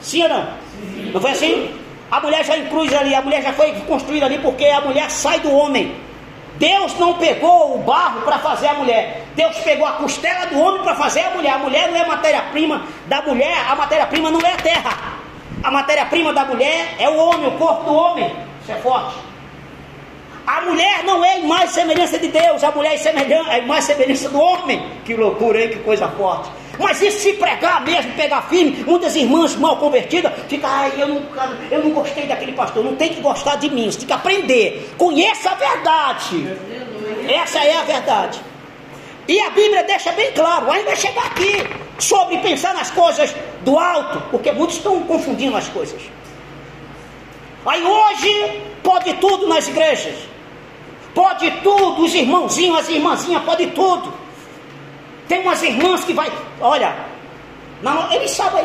Sim 0.00 0.24
ou 0.24 0.28
não? 0.28 0.42
Sim. 0.42 1.10
Não 1.14 1.20
foi 1.20 1.30
assim? 1.30 1.70
A 2.10 2.20
mulher 2.20 2.44
já 2.44 2.56
inclui 2.56 2.92
ali, 2.92 3.14
a 3.14 3.22
mulher 3.22 3.40
já 3.40 3.52
foi 3.52 3.70
construída 3.86 4.26
ali 4.26 4.40
porque 4.40 4.64
a 4.66 4.80
mulher 4.80 5.08
sai 5.08 5.38
do 5.38 5.52
homem. 5.52 5.94
Deus 6.56 6.98
não 6.98 7.14
pegou 7.14 7.76
o 7.76 7.78
barro 7.78 8.22
para 8.22 8.40
fazer 8.40 8.66
a 8.66 8.74
mulher. 8.74 9.22
Deus 9.36 9.56
pegou 9.58 9.86
a 9.86 9.92
costela 9.92 10.46
do 10.46 10.58
homem 10.58 10.82
para 10.82 10.96
fazer 10.96 11.20
a 11.20 11.30
mulher. 11.30 11.52
A 11.52 11.58
mulher 11.58 11.88
não 11.92 11.96
é 11.96 12.04
matéria-prima 12.04 12.82
da 13.06 13.22
mulher, 13.22 13.56
a 13.70 13.76
matéria-prima 13.76 14.32
não 14.32 14.40
é 14.40 14.52
a 14.52 14.56
terra. 14.56 15.13
A 15.64 15.70
matéria-prima 15.70 16.30
da 16.34 16.44
mulher 16.44 16.94
é 16.98 17.08
o 17.08 17.16
homem, 17.16 17.48
o 17.48 17.52
corpo 17.52 17.84
do 17.84 17.94
homem. 17.94 18.30
Isso 18.62 18.70
é 18.70 18.76
forte. 18.76 19.16
A 20.46 20.60
mulher 20.60 21.02
não 21.04 21.24
é 21.24 21.38
mais 21.38 21.70
semelhança 21.70 22.18
de 22.18 22.28
Deus, 22.28 22.62
a 22.62 22.70
mulher 22.70 22.92
é, 22.92 22.96
semelhança, 22.98 23.50
é 23.50 23.62
mais 23.62 23.84
semelhança 23.84 24.28
do 24.28 24.38
homem. 24.38 24.86
Que 25.06 25.14
loucura, 25.14 25.62
hein? 25.62 25.70
Que 25.70 25.78
coisa 25.78 26.06
forte. 26.08 26.50
Mas 26.78 27.00
e 27.00 27.10
se 27.10 27.32
pregar 27.34 27.82
mesmo, 27.82 28.12
pegar 28.12 28.42
firme, 28.42 28.84
muitas 28.86 29.16
irmãs 29.16 29.56
mal 29.56 29.78
convertidas, 29.78 30.32
fica, 30.48 30.68
ai, 30.68 30.92
eu 30.98 31.08
não, 31.08 31.22
eu 31.70 31.82
não 31.82 31.90
gostei 31.92 32.26
daquele 32.26 32.52
pastor. 32.52 32.84
Não 32.84 32.94
tem 32.96 33.14
que 33.14 33.22
gostar 33.22 33.56
de 33.56 33.70
mim, 33.70 33.90
você 33.90 34.00
tem 34.00 34.08
que 34.08 34.12
aprender. 34.12 34.94
Conheça 34.98 35.50
a 35.50 35.54
verdade. 35.54 36.58
Essa 37.26 37.64
é 37.64 37.78
a 37.78 37.82
verdade. 37.84 38.38
E 39.26 39.40
a 39.40 39.50
Bíblia 39.50 39.84
deixa 39.84 40.12
bem 40.12 40.32
claro, 40.32 40.70
ainda 40.70 40.86
vai 40.86 40.96
chegar 40.96 41.26
aqui, 41.26 41.66
sobre 41.98 42.38
pensar 42.38 42.74
nas 42.74 42.90
coisas 42.90 43.34
do 43.62 43.78
alto, 43.78 44.22
porque 44.30 44.52
muitos 44.52 44.76
estão 44.76 45.00
confundindo 45.04 45.56
as 45.56 45.66
coisas. 45.68 46.00
Aí 47.64 47.82
hoje 47.82 48.62
pode 48.82 49.14
tudo 49.14 49.48
nas 49.48 49.66
igrejas. 49.68 50.16
Pode 51.14 51.50
tudo, 51.62 52.02
os 52.02 52.14
irmãozinhos, 52.14 52.80
as 52.80 52.88
irmãzinhas, 52.88 53.42
pode 53.44 53.68
tudo. 53.68 54.12
Tem 55.28 55.40
umas 55.40 55.62
irmãs 55.62 56.04
que 56.04 56.12
vai, 56.12 56.30
olha, 56.60 56.94
não, 57.82 58.12
eles 58.12 58.32
sabem. 58.32 58.64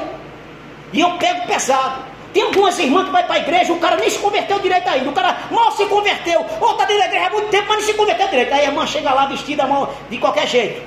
E 0.91 0.99
eu 0.99 1.11
pego 1.17 1.47
pesado. 1.47 2.08
Tem 2.33 2.43
algumas 2.43 2.77
irmãs 2.77 3.05
que 3.05 3.11
vai 3.11 3.23
para 3.23 3.35
a 3.35 3.39
igreja, 3.39 3.73
o 3.73 3.79
cara 3.79 3.95
nem 3.95 4.09
se 4.09 4.19
converteu 4.19 4.59
direito 4.59 4.87
ainda. 4.87 5.09
O 5.09 5.13
cara 5.13 5.35
mal 5.49 5.71
se 5.71 5.85
converteu. 5.85 6.45
Ou 6.61 6.71
está 6.71 6.85
dentro 6.85 7.01
da 7.01 7.07
igreja 7.07 7.27
há 7.27 7.29
muito 7.31 7.49
tempo, 7.49 7.65
mas 7.67 7.77
não 7.77 7.85
se 7.85 7.93
converteu 7.93 8.27
direito. 8.27 8.53
Aí 8.53 8.61
a 8.61 8.65
irmã 8.65 8.85
chega 8.85 9.13
lá 9.13 9.25
vestida 9.25 9.65
mal, 9.65 9.93
de 10.09 10.17
qualquer 10.17 10.47
jeito. 10.47 10.81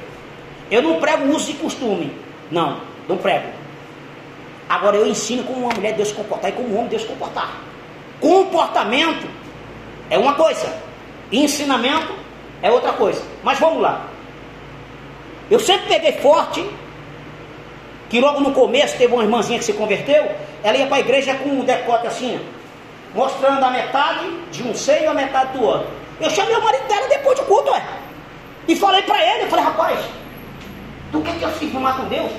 Eu 0.71 0.83
não 0.83 1.01
prego 1.01 1.35
uso 1.35 1.47
de 1.47 1.55
costume. 1.55 2.17
Não, 2.51 2.81
não 3.09 3.17
prego. 3.17 3.49
Agora 4.69 4.97
eu 4.97 5.07
ensino 5.07 5.43
como 5.45 5.67
uma 5.67 5.75
mulher 5.75 5.95
Deus 5.95 6.09
se 6.09 6.15
comportar 6.15 6.51
e 6.51 6.55
como 6.55 6.69
um 6.69 6.77
homem 6.77 6.89
Deus 6.89 7.03
se 7.03 7.09
comportar. 7.09 7.61
Comportamento 8.21 9.29
é 10.09 10.17
uma 10.17 10.35
coisa, 10.35 10.73
ensinamento 11.31 12.15
é 12.63 12.71
outra 12.71 12.93
coisa. 12.93 13.23
Mas 13.43 13.59
vamos 13.59 13.83
lá. 13.83 14.07
Eu 15.51 15.59
sempre 15.59 15.89
peguei 15.89 16.13
forte 16.13 16.65
que 18.13 18.21
logo 18.21 18.41
no 18.41 18.53
começo 18.53 18.99
teve 18.99 19.11
uma 19.15 19.23
irmãzinha 19.23 19.59
que 19.59 19.65
se 19.65 19.73
converteu, 19.73 20.31
ela 20.63 20.77
ia 20.77 20.87
para 20.87 20.99
a 20.99 21.01
igreja 21.01 21.35
com 21.37 21.49
um 21.49 21.65
decote 21.65 22.07
assim, 22.07 22.39
mostrando 23.15 23.65
a 23.65 23.71
metade 23.71 24.31
de 24.51 24.63
um 24.65 24.75
seio 24.75 25.05
e 25.05 25.07
a 25.07 25.15
metade 25.15 25.57
do 25.57 25.65
outro. 25.65 25.89
Eu 26.21 26.29
chamei 26.29 26.55
o 26.55 26.63
marido 26.63 26.87
dela 26.87 27.09
depois 27.09 27.39
do 27.39 27.47
culto, 27.47 27.71
ué. 27.71 27.83
E 28.69 28.77
falei 28.77 29.01
para 29.01 29.19
ele, 29.19 29.45
eu 29.45 29.49
falei, 29.49 29.65
rapaz, 29.65 29.99
tu 31.11 31.23
quer 31.23 31.39
que 31.39 31.43
eu 31.43 31.51
se 31.53 31.67
filmar 31.71 31.97
com 31.97 32.05
Deus? 32.09 32.31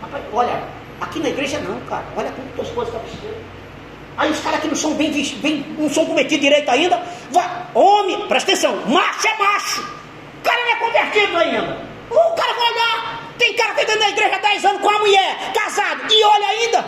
Rapaz, 0.00 0.24
olha, 0.32 0.62
aqui 0.98 1.20
na 1.20 1.28
igreja 1.28 1.58
não, 1.58 1.78
cara. 1.80 2.04
Olha 2.16 2.32
como 2.32 2.48
tuas 2.56 2.70
coisas 2.70 2.94
estão 2.94 3.06
vestidas. 3.06 3.36
Aí 4.16 4.30
os 4.30 4.40
caras 4.40 4.60
que 4.60 4.68
não 4.68 4.74
são 4.74 4.94
bem, 4.94 5.10
bem 5.42 5.66
não 5.76 5.90
são 5.90 6.06
cometidos 6.06 6.40
direito 6.40 6.70
ainda, 6.70 7.02
vai, 7.30 7.46
homem, 7.74 8.26
presta 8.26 8.52
atenção, 8.52 8.74
macho 8.86 9.28
é 9.28 9.36
macho. 9.36 9.82
O 9.82 10.42
cara 10.42 10.62
não 10.62 10.72
é 10.72 10.76
convertido 10.76 11.36
ainda. 11.36 11.93
O 12.10 12.34
cara 12.34 12.52
vai 12.52 12.72
olhar, 12.72 13.30
tem 13.38 13.54
cara 13.54 13.74
que 13.74 13.80
está 13.80 13.96
da 13.96 14.08
igreja 14.08 14.36
há 14.36 14.38
10 14.38 14.64
anos 14.64 14.82
com 14.82 14.90
a 14.90 14.98
mulher, 14.98 15.52
casado, 15.54 16.12
e 16.12 16.24
olha 16.24 16.46
ainda. 16.46 16.84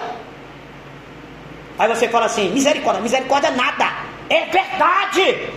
Aí 1.78 1.88
você 1.88 2.08
fala 2.08 2.26
assim, 2.26 2.48
misericórdia, 2.50 3.02
misericórdia 3.02 3.50
nada, 3.50 3.92
é 4.30 4.46
verdade. 4.46 5.50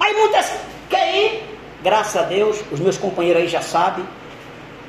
Aí 0.00 0.14
muitas 0.14 0.52
quer 0.88 1.14
ir, 1.14 1.58
graças 1.82 2.16
a 2.16 2.24
Deus, 2.26 2.60
os 2.70 2.80
meus 2.80 2.96
companheiros 2.98 3.42
aí 3.42 3.48
já 3.48 3.62
sabem. 3.62 4.06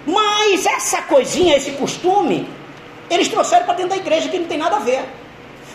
Mas 0.05 0.65
essa 0.65 1.01
coisinha, 1.03 1.55
esse 1.55 1.71
costume, 1.71 2.49
eles 3.09 3.27
trouxeram 3.27 3.65
para 3.65 3.75
dentro 3.75 3.91
da 3.91 3.97
igreja 3.97 4.29
que 4.29 4.39
não 4.39 4.47
tem 4.47 4.57
nada 4.57 4.77
a 4.77 4.79
ver. 4.79 5.03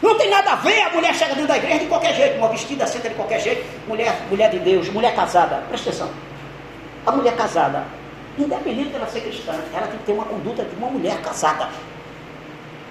Não 0.02 0.16
tem 0.16 0.28
nada 0.28 0.52
a 0.52 0.56
ver, 0.56 0.82
a 0.82 0.90
mulher 0.90 1.14
chega 1.14 1.34
dentro 1.34 1.48
da 1.48 1.56
igreja 1.56 1.78
de 1.78 1.86
qualquer 1.86 2.14
jeito, 2.14 2.36
uma 2.36 2.48
vestida 2.48 2.86
senta 2.86 3.08
de 3.08 3.14
qualquer 3.14 3.40
jeito, 3.40 3.64
mulher, 3.88 4.14
mulher 4.28 4.50
de 4.50 4.58
Deus, 4.58 4.88
mulher 4.90 5.14
casada, 5.14 5.64
presta 5.68 5.88
atenção. 5.88 6.10
A 7.06 7.12
mulher 7.12 7.36
casada, 7.36 7.84
independente 8.38 8.90
dela 8.90 9.06
ser 9.06 9.20
cristã, 9.20 9.52
ela 9.72 9.86
tem 9.86 9.98
que 9.98 10.04
ter 10.04 10.12
uma 10.12 10.24
conduta 10.24 10.64
de 10.64 10.74
uma 10.76 10.88
mulher 10.88 11.20
casada. 11.20 11.68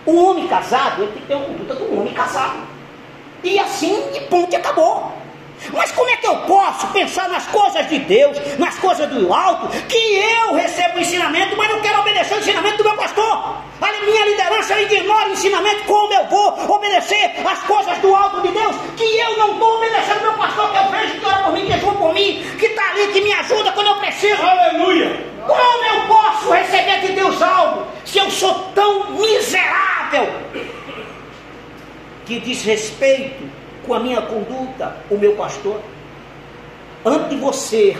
O 0.05 0.25
homem 0.25 0.47
casado, 0.47 1.03
ele 1.03 1.11
tem 1.13 1.21
que 1.21 1.27
ter 1.27 1.35
uma 1.35 1.45
conduta 1.45 1.75
de 1.75 1.83
um 1.83 1.99
homem 1.99 2.13
casado. 2.13 2.59
E 3.43 3.59
assim, 3.59 4.15
e 4.15 4.21
ponto, 4.21 4.53
e 4.53 4.55
acabou. 4.55 5.22
Mas 5.71 5.91
como 5.91 6.09
é 6.09 6.17
que 6.17 6.27
eu 6.27 6.35
posso 6.37 6.87
pensar 6.87 7.29
nas 7.29 7.45
coisas 7.47 7.87
de 7.87 7.99
Deus, 7.99 8.37
nas 8.57 8.77
coisas 8.79 9.09
do 9.09 9.33
alto, 9.33 9.67
que 9.87 10.15
eu 10.15 10.53
recebo 10.55 10.97
o 10.97 11.01
ensinamento, 11.01 11.55
mas 11.55 11.69
não 11.69 11.81
quero 11.81 11.99
obedecer 11.99 12.35
o 12.35 12.39
ensinamento 12.39 12.77
do 12.77 12.83
meu 12.83 12.95
pastor? 12.95 13.57
A 13.81 14.05
minha 14.05 14.25
liderança 14.25 14.81
ignora 14.81 15.29
o 15.29 15.33
ensinamento, 15.33 15.83
como 15.85 16.13
eu 16.13 16.25
vou 16.25 16.75
obedecer 16.75 17.35
as 17.45 17.59
coisas 17.63 17.97
do 17.99 18.13
alto 18.13 18.41
de 18.41 18.49
Deus, 18.49 18.75
que 18.97 19.03
eu 19.03 19.37
não 19.37 19.53
estou 19.53 19.77
obedecendo 19.77 20.21
meu 20.21 20.33
pastor, 20.33 20.71
que 20.71 20.77
eu 20.77 20.91
vejo 20.91 21.19
que 21.19 21.25
ora 21.25 21.43
por 21.43 21.53
mim, 21.53 21.65
que 21.65 21.79
jura 21.79 21.97
por 21.97 22.13
mim, 22.13 22.43
que 22.59 22.65
está 22.65 22.89
ali, 22.89 23.07
que 23.07 23.21
me 23.21 23.33
ajuda 23.33 23.71
quando 23.71 23.87
eu 23.87 23.95
preciso. 23.95 24.41
Aleluia! 24.41 25.25
Como 25.47 25.85
eu 25.85 26.07
posso 26.07 26.51
receber 26.51 27.01
de 27.01 27.13
Deus 27.13 27.41
algo, 27.41 27.87
se 28.05 28.17
eu 28.17 28.29
sou 28.29 28.53
tão 28.75 29.11
miserável, 29.11 30.27
que 32.25 32.39
diz 32.39 32.63
respeito 32.63 33.62
com 33.85 33.93
a 33.93 33.99
minha 33.99 34.21
conduta, 34.21 34.97
o 35.09 35.17
meu 35.17 35.35
pastor, 35.35 35.79
antes 37.05 37.29
de 37.29 37.35
você 37.35 37.97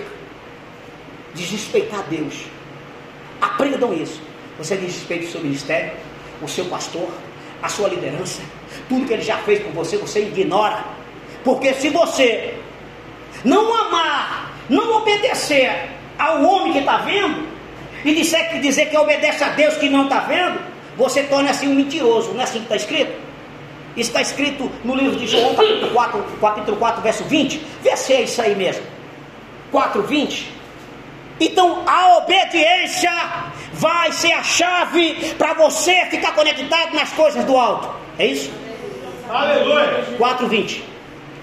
desrespeitar 1.34 2.04
Deus, 2.10 2.46
aprendam 3.42 3.94
isso. 3.94 4.22
Você 4.58 4.76
desrespeita 4.76 5.26
o 5.26 5.32
seu 5.32 5.42
ministério, 5.42 5.94
o 6.42 6.48
seu 6.48 6.66
pastor, 6.66 7.10
a 7.62 7.70
sua 7.70 7.90
liderança, 7.90 8.42
tudo 8.88 9.06
que 9.06 9.14
ele 9.14 9.24
já 9.24 9.38
fez 9.38 9.62
por 9.62 9.72
você, 9.72 9.98
você 9.98 10.22
ignora. 10.22 10.84
Porque 11.44 11.74
se 11.74 11.90
você 11.90 12.56
não 13.44 13.76
amar, 13.76 14.54
não 14.70 14.98
obedecer 14.98 15.90
ao 16.18 16.44
homem 16.44 16.74
que 16.74 16.80
está 16.80 16.98
vendo, 16.98 17.54
e 18.06 18.14
disser 18.14 18.50
que 18.52 18.60
dizer 18.60 18.90
que 18.90 18.98
obedece 18.98 19.44
a 19.44 19.50
Deus 19.50 19.76
que 19.76 19.90
não 19.90 20.04
está 20.04 20.20
vendo, 20.20 20.60
você 20.98 21.24
torna-se 21.24 21.68
um 21.68 21.74
mentiroso, 21.74 22.34
não 22.34 22.42
é 22.42 22.44
assim 22.44 22.60
que 22.60 22.66
está 22.66 22.76
escrito? 22.76 23.23
Está 23.96 24.22
escrito 24.22 24.72
no 24.84 24.96
livro 24.96 25.16
de 25.16 25.28
João, 25.28 25.54
capítulo 25.56 25.92
4, 25.92 26.24
capítulo 26.42 26.78
4, 26.78 27.02
verso 27.02 27.24
20. 27.26 27.62
Vê 27.82 27.96
se 27.96 28.14
é 28.14 28.22
isso 28.22 28.42
aí 28.42 28.56
mesmo. 28.56 28.84
4, 29.72 30.02
20. 30.04 30.52
Então 31.40 31.84
a 31.86 32.18
obediência 32.18 33.12
vai 33.74 34.12
ser 34.12 34.32
a 34.34 34.44
chave 34.44 35.36
para 35.38 35.54
você 35.54 36.06
ficar 36.06 36.34
conectado 36.34 36.94
nas 36.94 37.12
coisas 37.12 37.44
do 37.46 37.58
alto. 37.58 37.90
É 38.18 38.28
isso? 38.28 38.52
Aleluia. 39.30 40.06
4, 40.18 40.48
20. 40.48 40.84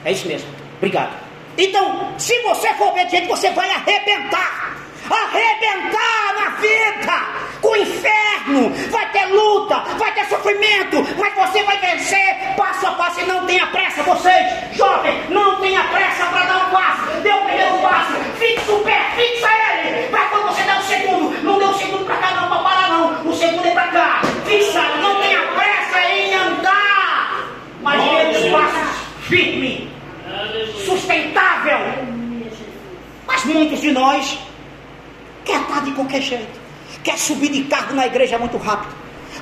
É 0.05 0.13
isso 0.13 0.27
mesmo. 0.27 0.49
Obrigado. 0.77 1.13
Então, 1.59 2.15
se 2.17 2.39
você 2.43 2.73
for 2.75 2.89
obediente, 2.89 3.27
você 3.27 3.51
vai 3.51 3.71
arrebentar 3.71 4.80
arrebentar 5.09 6.35
na 6.35 6.51
vida 6.57 7.51
com 7.61 7.69
o 7.69 7.77
inferno. 7.77 8.71
Vai 8.91 9.11
ter 9.13 9.27
luta, 9.27 9.81
vai 9.97 10.13
ter 10.13 10.27
sofrimento, 10.27 11.07
mas 11.19 11.35
você 11.35 11.63
vai 11.63 11.79
vencer 11.79 12.55
passo 12.57 12.87
a 12.87 12.93
passo 12.93 13.21
e 13.21 13.25
não 13.25 13.47
tenha 13.47 13.67
pressa. 13.69 14.03
Vocês, 14.03 14.77
jovens, 14.77 15.29
não 15.31 15.61
tenha 15.61 15.83
pressa 15.85 16.27
para 16.27 16.45
dar 16.45 16.67
um 16.67 16.71
passo. 16.71 17.21
Dê 17.23 17.33
o 17.33 17.45
primeiro 17.45 17.79
passo, 17.79 18.13
fixe 18.39 18.71
o 18.71 18.79
pé, 18.81 19.01
fixa 19.17 19.49
ele. 19.49 20.09
Para 20.09 20.25
quando 20.27 20.49
você 20.49 20.63
der 20.63 20.79
o 20.79 20.83
segundo, 20.83 21.43
não 21.43 21.59
dê 21.59 21.65
o 21.65 21.75
segundo 21.75 22.05
para 22.05 22.17
cá 22.17 22.31
não, 22.33 22.49
para 22.49 22.59
parar 22.59 22.89
não. 22.89 23.31
O 23.31 23.35
segundo 23.35 23.67
é 23.67 23.71
para 23.73 23.89
cá. 23.89 24.23
Fixa, 24.47 24.83
não 25.01 25.21
tenha 25.21 25.41
pressa 25.41 26.01
em 26.01 26.35
andar, 26.35 27.45
mas 27.83 28.03
dê 28.03 28.39
os 28.39 28.51
passos 28.51 29.01
firme, 29.23 29.91
sustentável. 30.85 31.79
Mas 33.27 33.45
muitos 33.45 33.81
de 33.81 33.93
nós 33.93 34.39
quer 35.45 35.61
estar 35.61 35.85
de 35.85 35.93
qualquer 35.93 36.23
jeito, 36.23 36.61
quer 37.03 37.19
subir 37.19 37.51
de 37.51 37.65
cargo 37.65 37.95
na 37.95 38.07
igreja 38.07 38.39
muito 38.39 38.57
rápido. 38.57 38.95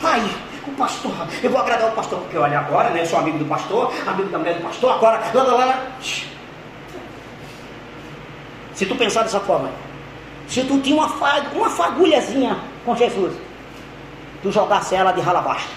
Aí, 0.03 0.31
o 0.67 0.73
pastor, 0.73 1.13
eu 1.43 1.51
vou 1.51 1.61
agradar 1.61 1.89
o 1.89 1.93
pastor, 1.93 2.19
porque 2.21 2.37
olha, 2.37 2.59
agora, 2.59 2.91
né, 2.91 3.03
eu 3.03 3.07
sou 3.07 3.19
amigo 3.19 3.39
do 3.39 3.45
pastor, 3.47 3.93
amigo 4.07 4.29
da 4.29 4.39
mulher 4.39 4.55
do 4.55 4.63
pastor, 4.63 4.93
agora, 4.93 5.21
lá, 5.33 5.43
lá, 5.43 5.65
lá. 5.65 5.87
Se 8.75 8.87
tu 8.87 8.95
pensar 8.95 9.23
dessa 9.23 9.41
forma, 9.41 9.71
se 10.47 10.63
tu 10.63 10.79
tinha 10.81 10.97
uma, 10.97 11.07
uma 11.53 11.71
fagulhazinha 11.71 12.57
com 12.85 12.95
Jesus, 12.95 13.35
tu 14.43 14.53
jogasse 14.53 14.95
ela 14.95 15.13
de 15.13 15.21
rala 15.21 15.41
baixa, 15.41 15.69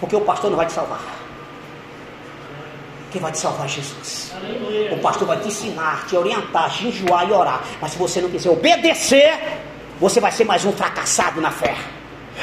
porque 0.00 0.16
o 0.16 0.20
pastor 0.22 0.50
não 0.50 0.56
vai 0.56 0.66
te 0.66 0.72
salvar. 0.72 1.19
Quem 3.10 3.20
vai 3.20 3.32
te 3.32 3.38
salvar 3.38 3.66
é 3.66 3.68
Jesus. 3.68 4.32
Aleluia. 4.36 4.94
O 4.94 4.98
pastor 5.00 5.26
vai 5.26 5.38
te 5.38 5.48
ensinar, 5.48 6.06
te 6.06 6.16
orientar, 6.16 6.70
te 6.70 6.86
enjoar 6.86 7.28
e 7.28 7.32
orar. 7.32 7.62
Mas 7.80 7.92
se 7.92 7.98
você 7.98 8.20
não 8.20 8.30
quiser 8.30 8.50
obedecer, 8.50 9.36
você 9.98 10.20
vai 10.20 10.30
ser 10.30 10.44
mais 10.44 10.64
um 10.64 10.72
fracassado 10.72 11.40
na 11.40 11.50
fé. 11.50 11.74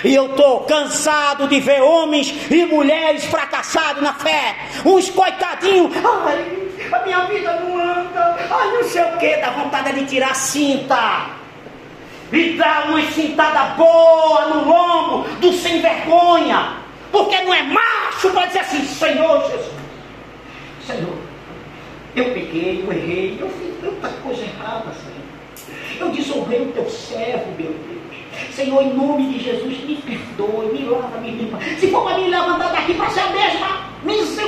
E 0.03 0.13
eu 0.13 0.31
estou 0.31 0.61
cansado 0.61 1.47
de 1.47 1.59
ver 1.59 1.81
homens 1.81 2.33
e 2.51 2.65
mulheres 2.65 3.25
fracassados 3.25 4.03
na 4.03 4.13
fé. 4.13 4.55
Uns 4.85 5.09
coitadinhos. 5.09 5.91
Ai, 5.95 6.69
a 6.91 6.99
minha 7.05 7.21
vida 7.25 7.53
não 7.61 7.79
anda. 7.79 8.37
Ai, 8.51 8.71
não 8.73 8.83
sei 8.83 9.03
o 9.03 9.17
que. 9.17 9.37
Dá 9.37 9.51
vontade 9.51 9.93
de 9.93 10.05
tirar 10.05 10.31
a 10.31 10.35
cinta. 10.35 11.27
E 12.31 12.57
dar 12.57 12.89
uma 12.89 13.01
cintada 13.11 13.75
boa 13.75 14.47
no 14.47 14.69
lombo 14.69 15.29
do 15.39 15.53
sem 15.53 15.81
vergonha. 15.81 16.73
Porque 17.09 17.39
não 17.41 17.53
é 17.53 17.63
macho 17.63 18.29
para 18.31 18.47
dizer 18.47 18.59
assim, 18.59 18.85
Senhor 18.85 19.49
Jesus. 19.49 19.76
Senhor, 20.87 21.17
eu 22.15 22.25
peguei, 22.33 22.83
eu 22.83 22.91
errei, 22.91 23.37
eu 23.39 23.49
fiz 23.49 23.75
tanta 23.81 24.09
coisa 24.23 24.41
errada, 24.41 24.91
Senhor. 24.93 25.27
Eu 25.99 26.09
desonrei 26.09 26.61
o 26.61 26.71
teu 26.71 26.89
servo, 26.89 27.47
meu 27.57 27.71
Deus. 27.71 28.55
Senhor, 28.55 28.81
em 28.81 28.93
nome 28.93 29.33
de 29.33 29.43
Jesus, 29.43 29.83
me 29.83 29.95
perdoe, 29.97 30.71
me 30.71 30.85
lava, 30.85 31.17
me 31.19 31.31
limpa. 31.31 31.59
Se 31.77 31.91
for 31.91 32.03
para 32.03 32.17
me 32.17 32.29
levantar 32.29 32.71
daqui 32.71 32.93
para 32.93 33.09
ser 33.09 33.19
a 33.19 33.29
mesma, 33.29 33.87
mesmo 34.03 34.47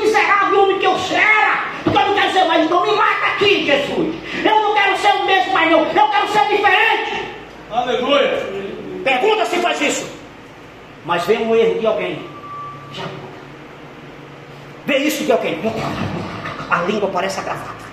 miserável 0.00 0.62
homem 0.62 0.78
que 0.78 0.86
eu 0.86 0.92
era, 0.92 1.64
porque 1.82 1.98
eu 1.98 2.06
não 2.06 2.14
quero 2.14 2.32
ser 2.32 2.44
mais, 2.44 2.64
então 2.64 2.82
me 2.82 2.92
mata 2.92 3.26
aqui, 3.26 3.64
Jesus. 3.64 4.14
Eu 4.44 4.60
não 4.62 4.74
quero 4.74 4.96
ser 4.98 5.12
o 5.14 5.26
mesmo 5.26 5.52
mais, 5.52 5.70
não. 5.70 5.80
Eu 5.80 6.08
quero 6.08 6.28
ser 6.28 6.48
diferente. 6.48 7.24
Aleluia. 7.70 8.46
Pergunta 9.04 9.46
se 9.46 9.56
faz 9.56 9.80
isso. 9.80 10.10
Mas 11.04 11.24
vem 11.26 11.46
um 11.46 11.54
erro 11.54 11.78
de 11.78 11.86
alguém. 11.86 12.18
Já 12.92 13.04
Vê 14.86 14.98
isso 14.98 15.24
que 15.24 15.32
é 15.32 15.34
o 15.34 15.38
que? 15.38 15.58
A 16.70 16.82
língua 16.82 17.08
parece 17.10 17.40
agravada. 17.40 17.84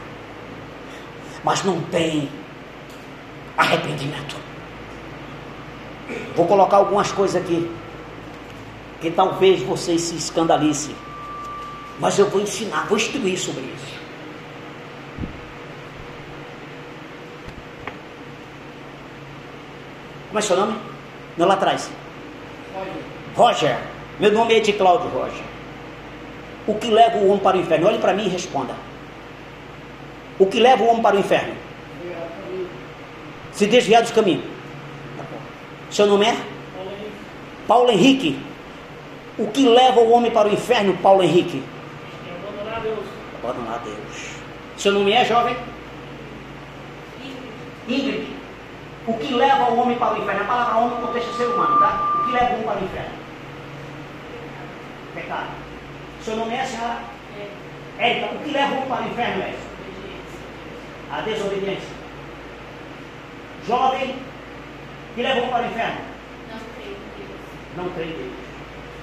Mas 1.44 1.64
não 1.64 1.82
tem 1.84 2.30
arrependimento. 3.58 4.36
Vou 6.36 6.46
colocar 6.46 6.78
algumas 6.78 7.12
coisas 7.12 7.42
aqui. 7.42 7.70
Que 9.00 9.10
talvez 9.10 9.62
vocês 9.64 10.02
se 10.02 10.16
escandalizem. 10.16 10.96
Mas 12.00 12.20
eu 12.20 12.30
vou 12.30 12.42
ensinar, 12.42 12.88
vou 12.88 12.98
instruir 12.98 13.38
sobre 13.38 13.62
isso. 13.62 14.02
Como 20.28 20.40
é 20.40 20.42
seu 20.42 20.56
nome? 20.56 20.78
Não 21.38 21.48
lá 21.48 21.56
atrás. 21.56 21.90
Roger. 22.74 22.94
Roger. 23.36 23.78
Meu 24.20 24.32
nome 24.32 24.56
é 24.56 24.60
de 24.60 24.74
Cláudio 24.74 25.10
Roger. 25.10 25.51
O 26.68 26.76
que 26.76 26.90
leva 26.90 27.18
o 27.18 27.28
homem 27.28 27.40
para 27.40 27.58
o 27.58 27.60
inferno? 27.60 27.88
Olhe 27.88 28.00
para 28.00 28.14
mim 28.14 28.26
e 28.26 28.30
responda. 28.30 28.76
O 30.38 30.46
que 30.46 30.60
leva 30.60 30.84
o 30.84 30.88
homem 30.88 31.02
para 31.02 31.16
o 31.16 31.20
inferno? 31.20 31.54
Se 33.52 33.68
desviar 33.68 34.02
dos 34.02 34.12
caminhos. 34.12 34.44
Seu 35.90 36.06
nome 36.06 36.26
é? 36.26 36.36
Paulo 37.68 37.92
Henrique. 37.92 38.40
O 39.38 39.48
que 39.48 39.68
leva 39.68 40.00
o 40.00 40.12
homem 40.12 40.32
para 40.32 40.48
o 40.48 40.54
inferno, 40.54 40.96
Paulo 40.98 41.24
Henrique? 41.24 41.64
Abandonar 42.44 42.82
Deus. 42.82 43.06
Deus. 43.84 44.32
Seu 44.78 44.92
nome 44.94 45.12
é 45.12 45.26
jovem? 45.26 45.56
Ingrid. 47.88 48.28
O 49.08 49.14
que 49.16 49.34
leva 49.34 49.72
o 49.72 49.80
homem 49.80 49.98
para 49.98 50.14
o 50.14 50.22
inferno? 50.22 50.42
A 50.42 50.46
palavra 50.46 50.78
homem 50.78 51.02
contexto 51.02 51.34
ser 51.36 51.46
humano, 51.46 51.80
tá? 51.80 52.08
O 52.20 52.26
que 52.26 52.32
leva 52.32 52.46
o 52.46 52.54
homem 52.54 52.66
para 52.66 52.80
o 52.80 52.84
inferno? 52.84 53.12
Pecado. 55.16 55.61
Seu 56.24 56.36
nome 56.36 56.54
é, 56.54 56.66
senhora? 56.66 57.00
Érica. 57.98 58.36
O 58.36 58.40
que 58.40 58.52
leva 58.52 58.76
para 58.88 59.04
o 59.04 59.08
inferno, 59.08 59.44
Érica? 59.44 59.60
A 61.12 61.22
desobediência. 61.22 61.90
Jovem. 63.68 64.10
O 65.12 65.16
que 65.16 65.22
leva 65.22 65.48
para 65.48 65.64
o 65.64 65.66
inferno? 65.68 66.02
Não 66.50 66.60
creio 66.76 66.96
em 66.96 67.18
Deus. 67.18 67.40
Não 67.76 67.90
crê 67.90 68.04
em 68.06 68.08
Deus. 68.08 68.34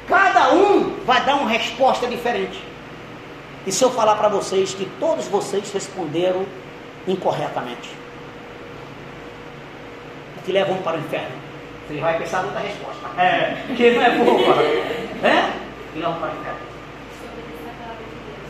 Cada 0.08 0.54
um 0.54 1.04
vai 1.04 1.22
dar 1.24 1.34
uma 1.36 1.50
resposta 1.50 2.06
diferente. 2.06 2.58
E 3.66 3.72
se 3.72 3.84
eu 3.84 3.90
falar 3.90 4.16
para 4.16 4.28
vocês 4.28 4.72
que 4.72 4.86
todos 4.98 5.26
vocês 5.28 5.70
responderam 5.70 6.46
incorretamente, 7.06 7.90
o 10.38 10.42
que 10.42 10.52
levam 10.52 10.78
para 10.78 10.96
o 10.96 11.00
inferno? 11.00 11.36
Você 11.86 12.00
vai 12.00 12.18
pensar 12.18 12.44
outra 12.44 12.60
resposta. 12.60 13.20
É, 13.20 13.62
que 13.76 13.90
não 13.90 14.02
é 14.02 14.10
boa. 14.10 14.54
É? 15.20 15.50
O 15.88 15.92
que 15.92 15.98
levam 15.98 16.20
para 16.20 16.32
o 16.32 16.40
inferno? 16.40 16.58
Desobedecer 17.10 17.68
a 17.68 17.82
palavra 17.82 18.04
de 18.04 18.10
Deus. 18.10 18.48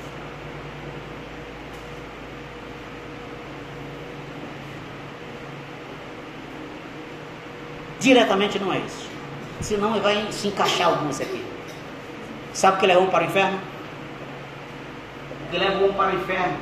Diretamente 8.00 8.58
não 8.58 8.72
é 8.72 8.78
isso. 8.78 9.08
Senão 9.60 9.98
vai 10.00 10.26
se 10.30 10.48
encaixar 10.48 10.88
alguns 10.88 11.20
aqui. 11.20 11.44
Sabe 12.52 12.76
o 12.76 12.80
que 12.80 12.86
leva 12.86 13.00
um 13.00 13.06
para 13.06 13.24
o 13.24 13.26
inferno? 13.26 13.58
O 15.46 15.50
que 15.50 15.58
leva 15.58 15.84
um 15.84 15.92
para 15.92 16.12
o 16.12 16.14
inferno 16.14 16.56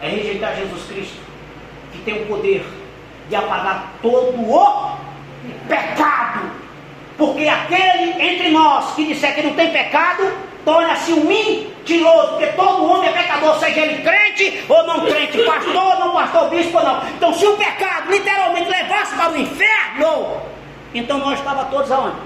é 0.00 0.08
rejeitar 0.08 0.56
Jesus 0.56 0.84
Cristo, 0.88 1.18
que 1.92 1.98
tem 1.98 2.22
o 2.22 2.26
poder 2.26 2.64
de 3.28 3.36
apagar 3.36 3.92
todo 4.02 4.40
o 4.40 4.98
pecado. 5.68 6.50
Porque 7.16 7.46
aquele 7.46 8.20
entre 8.20 8.50
nós 8.50 8.94
que 8.94 9.06
disser 9.06 9.34
que 9.34 9.42
não 9.42 9.54
tem 9.54 9.70
pecado, 9.70 10.32
torna-se 10.64 11.12
um 11.12 11.24
mentiroso, 11.24 12.28
porque 12.28 12.46
todo 12.48 12.84
homem 12.84 13.08
é 13.08 13.12
pecador, 13.12 13.58
seja 13.58 13.80
ele 13.80 14.02
crente 14.02 14.64
ou 14.68 14.86
não 14.86 15.00
crente, 15.00 15.38
pastor, 15.42 15.98
não 15.98 16.12
pastor, 16.12 16.48
bispo 16.50 16.78
ou 16.78 16.84
não. 16.84 17.02
Então, 17.08 17.34
se 17.34 17.46
o 17.46 17.56
pecado 17.56 18.10
literalmente 18.10 18.70
levasse 18.70 19.14
para 19.14 19.32
o 19.32 19.36
inferno, 19.36 20.40
então 20.94 21.18
nós 21.18 21.38
estávamos 21.38 21.70
todos 21.70 21.90
aonde? 21.90 22.16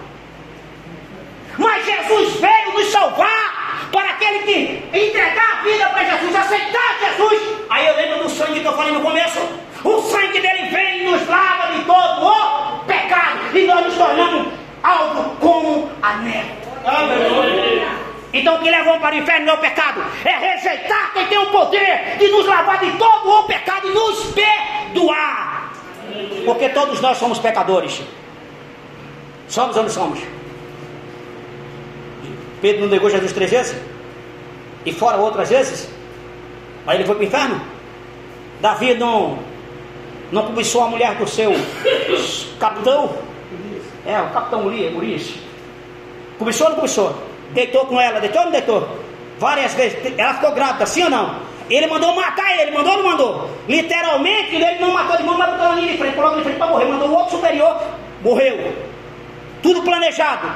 Mas 1.58 1.86
Jesus 1.86 2.34
veio 2.40 2.72
nos 2.74 2.86
salvar 2.88 3.88
para 3.90 4.10
aquele 4.10 4.40
que 4.40 4.98
entregar 4.98 5.60
a 5.60 5.62
vida 5.62 5.86
para 5.88 6.04
Jesus, 6.04 6.36
aceitar 6.36 6.98
Jesus. 7.00 7.42
Aí 7.70 7.86
eu 7.86 7.96
lembro 7.96 8.24
do 8.24 8.30
sangue 8.30 8.60
que 8.60 8.66
eu 8.66 8.72
falei 8.74 8.92
no 8.92 9.00
começo. 9.00 9.40
O 9.82 10.02
sangue 10.02 10.40
dele 10.40 10.68
vem 10.70 11.02
e 11.02 11.10
nos 11.10 11.26
lava 11.28 11.72
de 11.72 11.84
todo 11.84 12.26
o 12.26 12.78
pecado. 12.80 13.56
E 13.56 13.66
nós 13.66 13.86
nos 13.86 13.94
tornamos 13.94 14.52
algo 14.82 15.36
como 15.36 15.90
a 16.02 16.14
neve. 16.16 16.50
Então 18.36 18.56
o 18.56 18.58
que 18.60 18.70
levou 18.70 19.00
para 19.00 19.14
o 19.14 19.18
inferno 19.18 19.46
não 19.46 19.54
é 19.54 19.56
o 19.56 19.60
pecado, 19.60 20.04
é 20.24 20.36
rejeitar 20.36 21.12
quem 21.14 21.26
tem 21.26 21.38
o 21.38 21.46
poder 21.46 22.18
de 22.18 22.28
nos 22.28 22.46
lavar 22.46 22.78
de 22.80 22.90
todo 22.98 23.30
o 23.30 23.44
pecado 23.44 23.88
e 23.88 23.90
nos 23.90 24.24
perdoar. 24.32 25.72
Porque 26.44 26.68
todos 26.68 27.00
nós 27.00 27.16
somos 27.16 27.38
pecadores. 27.38 28.02
Somos 29.48 29.76
ou 29.76 29.82
não 29.84 29.90
somos? 29.90 30.20
Pedro 32.60 32.82
não 32.82 32.88
negou 32.88 33.08
Jesus 33.08 33.32
três 33.32 33.50
vezes? 33.50 33.76
E 34.84 34.92
fora 34.92 35.16
outras 35.16 35.48
vezes? 35.48 35.88
Mas 36.84 36.96
ele 36.96 37.04
foi 37.04 37.14
para 37.14 37.24
o 37.24 37.26
inferno? 37.26 37.60
Davi 38.60 38.94
não, 38.94 39.38
não 40.30 40.46
cobiçou 40.46 40.84
a 40.84 40.88
mulher 40.88 41.14
do 41.14 41.26
seu 41.26 41.52
capitão? 42.60 43.16
É, 44.04 44.20
o 44.20 44.30
capitão 44.30 44.66
Urias. 44.66 45.34
Cobiçou 46.38 46.66
ou 46.66 46.72
não 46.72 46.80
cobiçou? 46.80 47.35
Deitou 47.52 47.86
com 47.86 48.00
ela, 48.00 48.20
deitou 48.20 48.40
ou 48.40 48.44
não 48.46 48.52
deitou? 48.52 48.88
Várias 49.38 49.74
vezes. 49.74 49.98
Ela 50.16 50.34
ficou 50.34 50.52
grávida, 50.52 50.86
sim 50.86 51.04
ou 51.04 51.10
não? 51.10 51.36
Ele 51.68 51.86
mandou 51.86 52.14
matar 52.14 52.58
ele, 52.60 52.70
mandou 52.70 52.92
ou 52.92 53.02
não 53.02 53.10
mandou? 53.10 53.50
Literalmente, 53.68 54.54
ele 54.54 54.78
não 54.78 54.92
matou 54.92 55.16
de 55.16 55.24
mão, 55.24 55.36
mas 55.36 55.50
botou 55.50 55.74
linha 55.74 55.92
de 55.92 55.98
frente, 55.98 56.14
colocou 56.14 56.38
de 56.38 56.44
frente 56.44 56.58
para 56.58 56.66
morrer. 56.68 56.84
Mandou 56.84 57.08
o 57.08 57.14
outro 57.14 57.36
superior, 57.36 57.80
morreu. 58.22 58.72
Tudo 59.62 59.82
planejado. 59.82 60.48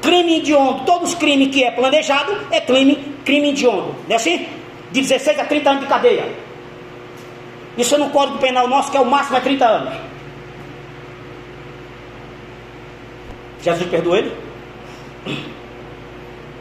Crime 0.00 0.38
hediondo. 0.38 0.84
Todos 0.84 1.10
os 1.10 1.14
crimes 1.16 1.48
que 1.48 1.64
é 1.64 1.70
planejado 1.70 2.36
é 2.50 2.60
crime, 2.60 2.96
crime 3.24 3.50
hediondo. 3.50 3.94
Não 4.06 4.12
é 4.12 4.14
assim? 4.14 4.46
De 4.90 5.00
16 5.00 5.38
a 5.38 5.44
30 5.44 5.70
anos 5.70 5.82
de 5.82 5.88
cadeia. 5.88 6.28
Isso 7.76 7.94
é 7.94 7.98
no 7.98 8.10
Código 8.10 8.38
Penal 8.38 8.68
nosso, 8.68 8.90
que 8.90 8.96
é 8.96 9.00
o 9.00 9.04
máximo 9.04 9.36
é 9.36 9.40
30 9.40 9.66
anos. 9.66 9.94
Jesus 13.62 13.88
perdoou 13.90 14.16
ele? 14.16 14.32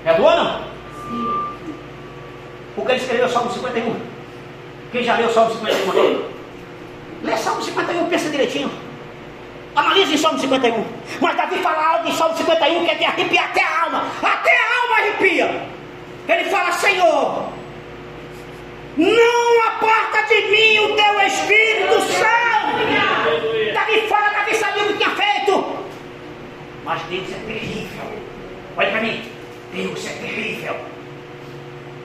Perdoou 0.04 0.30
ou 0.30 0.36
não? 0.36 0.62
Porque 2.76 2.92
ele 2.92 3.02
escreveu 3.02 3.26
o 3.26 3.30
Salmo 3.30 3.52
51. 3.52 3.96
Quem 4.92 5.04
já 5.04 5.16
leu 5.16 5.28
o 5.28 5.34
Salmo 5.34 5.52
51 5.54 5.90
aqui? 5.90 6.26
Lê 7.24 7.38
Salmo 7.38 7.62
51, 7.62 8.10
pensa 8.10 8.30
direitinho. 8.30 8.72
Analise 9.76 10.14
em 10.14 10.18
Salmo 10.18 10.40
51. 10.40 10.86
Mas 11.22 11.38
Davi 11.38 11.58
fala 11.60 11.96
algo 11.96 12.10
em 12.10 12.12
Salmo 12.14 12.36
51 12.38 12.86
que 12.86 12.92
é 12.92 12.96
de 12.96 13.06
arrepiar 13.06 13.46
até 13.46 13.64
a 13.64 13.84
alma. 13.84 14.08
Até 14.22 14.52
a 14.52 14.82
alma 14.84 14.96
arrepia. 14.98 15.62
Ele 16.28 16.50
fala, 16.50 16.72
Senhor, 16.74 17.50
não 18.98 19.64
aparta 19.68 20.24
de 20.28 20.42
mim 20.52 20.80
o 20.80 20.96
teu 20.96 21.22
Espírito 21.28 22.00
Santo. 22.02 23.74
Davi 23.74 24.02
fala, 24.08 24.30
Davi 24.30 24.56
sabia 24.56 24.84
o 24.84 24.88
que 24.88 24.94
tinha 24.94 25.10
feito. 25.10 25.66
Mas 26.84 27.02
Deus 27.04 27.30
é 27.32 27.40
terrível. 27.48 28.06
Olha 28.78 28.92
para 28.92 29.02
mim. 29.02 29.33
Deus 29.74 30.06
é 30.06 30.14
terrível. 30.14 30.76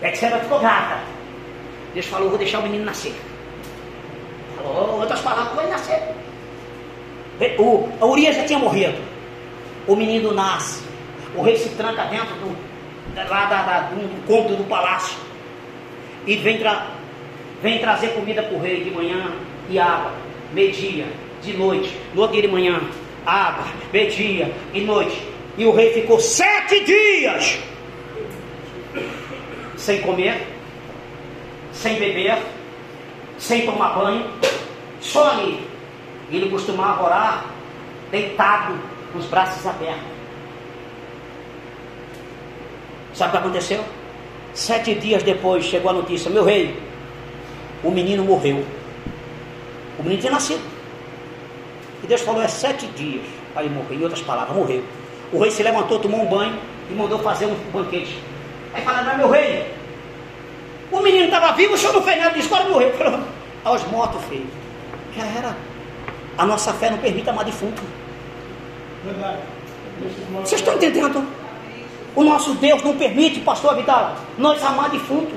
Betseba 0.01 0.39
ficou 0.39 0.59
grávida. 0.59 1.01
Deus 1.93 2.07
falou, 2.07 2.31
vou 2.31 2.39
deixar 2.39 2.61
o 2.61 2.63
menino 2.63 2.85
nascer. 2.85 3.15
Falou, 4.57 5.01
outras 5.01 5.21
palavras, 5.21 5.55
vai 5.55 5.69
nascer. 5.69 6.03
O, 7.59 7.89
a 8.01 8.07
Urias 8.07 8.37
já 8.37 8.45
tinha 8.45 8.59
morrido. 8.59 8.99
O 9.87 9.95
menino 9.95 10.33
nasce. 10.33 10.83
O 11.37 11.43
rei 11.43 11.57
se 11.57 11.69
tranca 11.71 12.05
dentro 12.05 12.35
do, 12.37 12.57
lá 13.29 13.45
da, 13.47 13.63
da, 13.63 13.81
do, 13.81 13.97
do 13.97 14.27
cômodo 14.27 14.57
do 14.57 14.65
palácio. 14.65 15.17
E 16.27 16.37
vem, 16.37 16.59
tra, 16.59 16.87
vem 17.63 17.79
trazer 17.79 18.09
comida 18.09 18.43
para 18.43 18.57
o 18.57 18.61
rei 18.61 18.83
de 18.83 18.91
manhã 18.91 19.33
e 19.69 19.79
água. 19.79 20.13
Meio-dia, 20.53 21.07
de 21.43 21.53
noite. 21.55 21.95
No 22.15 22.23
outro 22.23 22.35
dia 22.35 22.49
de 22.49 22.53
manhã, 22.53 22.81
água, 23.27 23.65
meio-dia 23.93 24.53
e 24.73 24.81
noite. 24.81 25.23
E 25.59 25.67
o 25.67 25.73
rei 25.73 25.93
ficou 25.93 26.21
sete 26.21 26.85
dias 26.85 27.59
sem 29.77 30.01
comer, 30.03 30.47
sem 31.73 31.99
beber, 31.99 32.39
sem 33.39 33.67
tomar 33.67 33.99
banho, 33.99 34.25
só 35.01 35.33
ali. 35.33 35.67
Ele 36.31 36.49
costumava 36.49 37.03
orar 37.03 37.47
deitado, 38.13 38.79
com 39.13 39.19
os 39.19 39.27
braços 39.27 39.67
abertos. 39.67 40.07
Sabe 43.15 43.31
o 43.31 43.33
que 43.33 43.39
aconteceu? 43.39 43.85
Sete 44.55 44.95
dias 44.95 45.25
depois 45.25 45.65
chegou 45.65 45.91
a 45.91 45.95
notícia: 45.95 46.31
meu 46.31 46.45
rei, 46.45 46.81
o 47.83 47.91
menino 47.91 48.23
morreu. 48.23 48.65
O 49.99 50.05
menino 50.05 50.21
tinha 50.21 50.33
nascido. 50.33 50.63
E 52.05 52.07
Deus 52.07 52.21
falou: 52.21 52.43
é 52.43 52.47
sete 52.49 52.87
dias 52.89 53.27
para 53.53 53.65
ele 53.65 53.75
morrer. 53.75 53.97
Em 53.97 54.03
outras 54.05 54.23
palavras, 54.23 54.57
morreu. 54.57 54.85
O 55.33 55.39
rei 55.41 55.51
se 55.51 55.63
levantou, 55.63 55.99
tomou 55.99 56.23
um 56.23 56.27
banho 56.27 56.59
e 56.91 56.95
mandou 56.95 57.19
fazer 57.19 57.47
um 57.47 57.55
banquete. 57.73 58.19
Aí 58.73 58.83
falaram: 58.83 59.19
meu 59.19 59.31
rei, 59.31 59.67
o 60.91 61.01
menino 61.01 61.27
estava 61.27 61.53
vivo, 61.53 61.75
o 61.75 61.79
senhor 61.79 61.93
não 61.93 62.03
fez 62.03 62.19
nada 62.19 62.31
disso, 62.31 62.55
agora 62.55 62.71
morreu. 62.71 62.93
Falou, 62.97 63.21
aos 63.65 63.85
mortos, 63.89 64.23
filho. 64.25 64.47
Já 65.17 65.25
era. 65.25 65.57
A 66.37 66.47
nossa 66.47 66.73
fé 66.73 66.91
não 66.91 66.99
permite 66.99 67.29
amar 67.29 67.45
defunto. 67.45 67.83
Verdade. 69.05 69.39
Vocês 70.45 70.61
estão 70.61 70.75
entendendo? 70.75 71.27
O 72.15 72.25
nosso 72.25 72.55
Deus 72.55 72.83
não 72.83 72.97
permite, 72.97 73.41
pastor 73.41 73.77
Vidal, 73.77 74.17
nós 74.39 74.63
amar 74.65 74.91
defunto. 74.91 75.35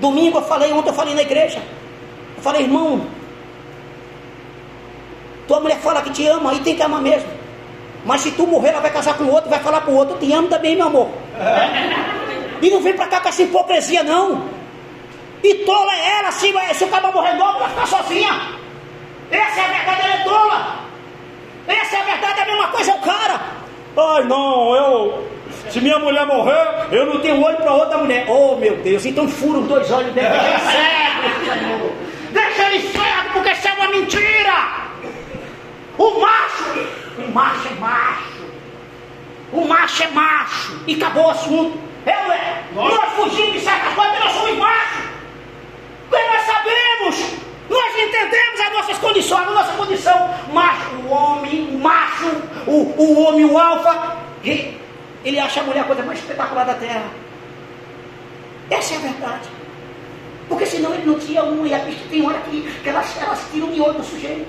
Domingo 0.00 0.38
eu 0.38 0.42
falei, 0.42 0.72
ontem 0.72 0.90
eu 0.90 0.94
falei 0.94 1.14
na 1.14 1.22
igreja. 1.22 1.62
Eu 2.36 2.42
falei, 2.42 2.62
irmão, 2.62 3.06
tua 5.48 5.60
mulher 5.60 5.78
fala 5.78 6.02
que 6.02 6.10
te 6.10 6.26
ama, 6.26 6.50
aí 6.50 6.60
tem 6.60 6.76
que 6.76 6.82
amar 6.82 7.00
mesmo. 7.00 7.28
Mas 8.06 8.20
se 8.20 8.30
tu 8.30 8.46
morrer, 8.46 8.68
ela 8.68 8.80
vai 8.80 8.90
casar 8.90 9.18
com 9.18 9.24
outro, 9.24 9.50
vai 9.50 9.58
falar 9.58 9.80
para 9.80 9.90
o 9.90 9.96
outro, 9.96 10.14
eu 10.14 10.20
te 10.20 10.32
amo 10.32 10.48
também, 10.48 10.76
meu 10.76 10.86
amor. 10.86 11.08
E 12.62 12.70
não 12.70 12.80
vem 12.80 12.94
para 12.94 13.06
cá 13.06 13.20
com 13.20 13.28
essa 13.28 13.42
hipocrisia, 13.42 14.02
não. 14.02 14.48
E 15.44 15.56
tola 15.56 15.94
é 15.94 16.18
ela, 16.20 16.30
se, 16.30 16.50
se 16.72 16.84
o 16.84 16.88
cara 16.88 17.12
morrer 17.12 17.34
novo, 17.34 17.58
ela 17.58 17.68
ficar 17.68 17.86
sozinha. 17.86 18.30
Essa 19.30 19.60
é 19.60 19.64
a 19.64 19.68
verdade, 19.68 20.00
ela 20.02 20.14
é 20.14 20.24
tola. 20.24 20.78
Essa 21.68 21.96
é 21.96 22.00
a 22.00 22.04
verdade, 22.04 22.40
é 22.40 22.42
a 22.42 22.46
mesma 22.46 22.68
coisa 22.68 22.90
é 22.92 22.94
o 22.94 22.98
cara. 23.00 23.40
Ai 23.94 24.24
não, 24.24 24.74
eu. 24.74 25.28
Se 25.68 25.80
minha 25.80 25.98
mulher 25.98 26.24
morrer, 26.26 26.86
eu 26.92 27.04
não 27.04 27.20
tenho 27.20 27.42
olho 27.44 27.56
para 27.58 27.74
outra 27.74 27.98
mulher. 27.98 28.24
Oh 28.26 28.56
meu 28.56 28.76
Deus, 28.76 29.04
então 29.04 29.28
fura 29.28 29.58
os 29.58 29.68
dois 29.68 29.90
olhos 29.90 30.14
dele. 30.14 30.28
Deixa 30.32 30.48
ele 30.48 30.58
cego, 30.72 31.44
Senhor. 31.44 31.92
Deixa 32.32 32.62
ele 32.72 32.88
cego, 32.88 33.32
porque 33.34 33.50
isso 33.50 33.68
é 33.68 33.72
uma 33.72 33.88
mentira. 33.88 34.86
O 35.98 36.20
macho, 36.20 36.88
o 37.18 37.32
macho 37.32 37.68
é 37.68 37.74
macho. 37.74 38.46
O 39.52 39.66
macho 39.66 40.02
é 40.02 40.08
macho. 40.08 40.80
E 40.86 40.94
acabou 40.94 41.26
o 41.26 41.30
assunto. 41.30 41.78
Ou 42.06 42.32
é? 42.32 42.64
Nós 42.74 43.12
fugimos 43.14 43.52
de 43.52 43.60
certas 43.60 43.94
coisas 43.94 44.12
porque 44.12 44.24
nós 44.24 44.32
somos 44.34 44.58
machos. 44.58 45.04
Porque 46.10 46.24
nós 46.26 46.42
sabemos. 46.42 47.46
Nós 47.68 47.96
entendemos 47.96 48.60
as 48.60 48.72
nossas 48.72 48.98
condições, 48.98 49.48
a 49.48 49.50
nossa 49.50 49.72
condição. 49.72 50.34
Macho, 50.52 50.90
o 50.96 51.08
homem, 51.08 51.68
o 51.74 51.78
macho, 51.78 52.26
o, 52.66 52.94
o 52.96 53.22
homem, 53.22 53.44
o 53.44 53.58
alfa. 53.58 54.18
Ele 54.44 55.38
acha 55.40 55.60
a 55.60 55.64
mulher 55.64 55.80
a 55.80 55.84
coisa 55.84 56.02
mais 56.02 56.18
espetacular 56.18 56.64
da 56.64 56.74
terra. 56.74 57.10
Essa 58.70 58.94
é 58.94 58.96
a 58.98 59.00
verdade. 59.00 59.48
Porque 60.48 60.66
senão 60.66 60.94
ele 60.94 61.06
não 61.06 61.18
tinha 61.18 61.42
uma. 61.42 61.66
E 61.66 61.74
a 61.74 61.78
bicha 61.78 62.04
tem 62.08 62.24
hora 62.24 62.38
que, 62.40 62.62
que 62.82 62.88
elas, 62.88 63.20
elas 63.20 63.44
tiram 63.50 63.66
o 63.66 63.70
miolo 63.70 63.94
do 63.94 64.04
sujeito. 64.04 64.46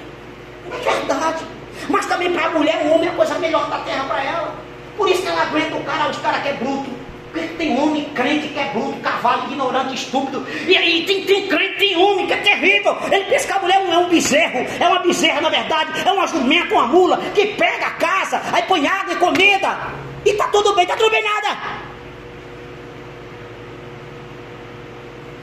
É 0.72 1.06
verdade. 1.06 1.44
Mas 1.90 2.06
também 2.06 2.32
para 2.32 2.48
a 2.48 2.50
mulher, 2.50 2.82
o 2.86 2.92
homem 2.94 3.08
é 3.08 3.12
a 3.12 3.16
coisa 3.16 3.38
melhor 3.40 3.70
da 3.70 3.80
terra 3.80 4.04
para 4.06 4.24
ela. 4.24 4.56
Por 4.96 5.10
isso 5.10 5.22
que 5.22 5.28
ela 5.28 5.44
aguenta 5.44 5.76
o 5.76 5.84
cara, 5.84 6.10
os 6.10 6.18
caras 6.18 6.42
que 6.42 6.50
é 6.50 6.54
bruto. 6.54 6.90
Porque 7.32 7.48
tem 7.50 7.80
homem 7.80 8.06
crente 8.16 8.48
que 8.48 8.60
é 8.60 8.72
bruto, 8.72 9.00
cavalo, 9.00 9.44
ignorante, 9.52 9.94
estúpido. 9.94 10.46
E 10.68 10.76
aí 10.76 11.06
tem, 11.06 11.24
tem 11.24 11.48
crente, 11.48 11.78
tem 11.78 11.96
homem 11.96 12.26
que 12.26 12.34
é 12.34 12.38
terrível. 12.38 12.98
Ele 13.12 13.26
pensa 13.26 13.48
que 13.48 13.54
a 13.54 13.60
mulher 13.60 13.84
não 13.84 13.94
é 13.94 13.98
um 14.00 14.10
bezerro, 14.10 14.66
é 14.80 14.88
uma 14.88 15.00
bezerra 15.00 15.42
na 15.42 15.50
verdade, 15.50 16.02
é 16.04 16.12
uma 16.12 16.26
jumenta, 16.26 16.74
uma 16.74 16.88
mula, 16.88 17.18
que 17.36 17.46
pega 17.48 17.88
a 17.88 17.92
casa, 17.92 18.42
aí 18.52 18.64
põe 18.64 18.88
água 18.88 19.14
e 19.14 19.18
comida. 19.18 19.78
E 20.26 20.34
tá 20.34 20.48
tudo 20.48 20.74
bem, 20.74 20.86
tá 20.86 20.96
tudo 20.96 21.12
bem 21.12 21.24
nada. 21.24 21.58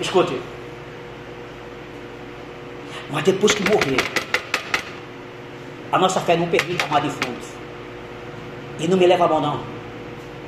Escute. 0.01 0.41
Mas 3.11 3.23
depois 3.23 3.55
que 3.55 3.63
morrer, 3.63 4.01
a 5.95 5.99
nossa 5.99 6.21
fé 6.21 6.37
não 6.37 6.49
permite 6.49 6.85
amar 6.85 7.01
defuntos. 7.01 7.49
E 8.81 8.89
não 8.89 8.99
me 8.99 9.07
leva 9.07 9.27
a 9.27 9.29
mão 9.29 9.41
não. 9.41 9.61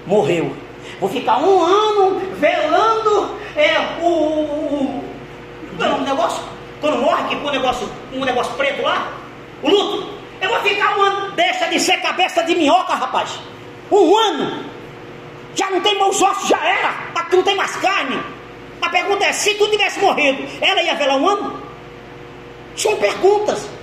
Morreu. 0.04 0.52
Vou 0.98 1.08
ficar 1.08 1.38
um 1.38 1.62
ano 1.62 2.20
velando 2.34 3.30
é, 3.54 3.78
o, 4.02 4.06
o, 4.06 5.04
o, 5.78 5.84
o 5.84 6.00
negócio. 6.00 6.42
Quando 6.80 6.98
morre, 6.98 7.28
que 7.28 7.36
põe 7.36 7.50
um 7.50 7.52
negócio, 7.52 7.88
um 8.12 8.24
negócio 8.24 8.52
preto 8.54 8.82
lá, 8.82 9.12
o 9.62 9.70
luto. 9.70 10.08
Eu 10.40 10.48
vou 10.48 10.60
ficar 10.62 10.98
um 10.98 11.02
ano. 11.02 11.30
Deixa 11.36 11.68
de 11.68 11.78
ser 11.78 11.98
cabeça 11.98 12.42
de 12.42 12.56
minhoca, 12.56 12.94
rapaz. 12.94 13.38
Um 13.92 14.16
ano. 14.16 14.64
Já 15.54 15.70
não 15.70 15.80
tem 15.80 15.96
bons 15.96 16.20
ossos, 16.20 16.48
já 16.48 16.58
era. 16.58 16.88
Aqui 17.14 17.36
não 17.36 17.44
tem 17.44 17.54
mais 17.54 17.76
carne. 17.76 18.20
A 18.82 18.88
pergunta 18.88 19.24
é: 19.24 19.32
se 19.32 19.54
tu 19.54 19.68
tivesse 19.68 20.00
morrido, 20.00 20.42
ela 20.60 20.82
ia 20.82 20.96
velar 20.96 21.16
um 21.16 21.28
ano? 21.28 21.62
São 22.74 22.96
perguntas. 22.96 23.76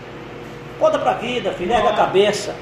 Conta 0.83 0.99
para 0.99 1.11
a 1.11 1.13
vida, 1.13 1.53
filha, 1.53 1.81
da 1.81 1.93
cabeça. 1.93 2.53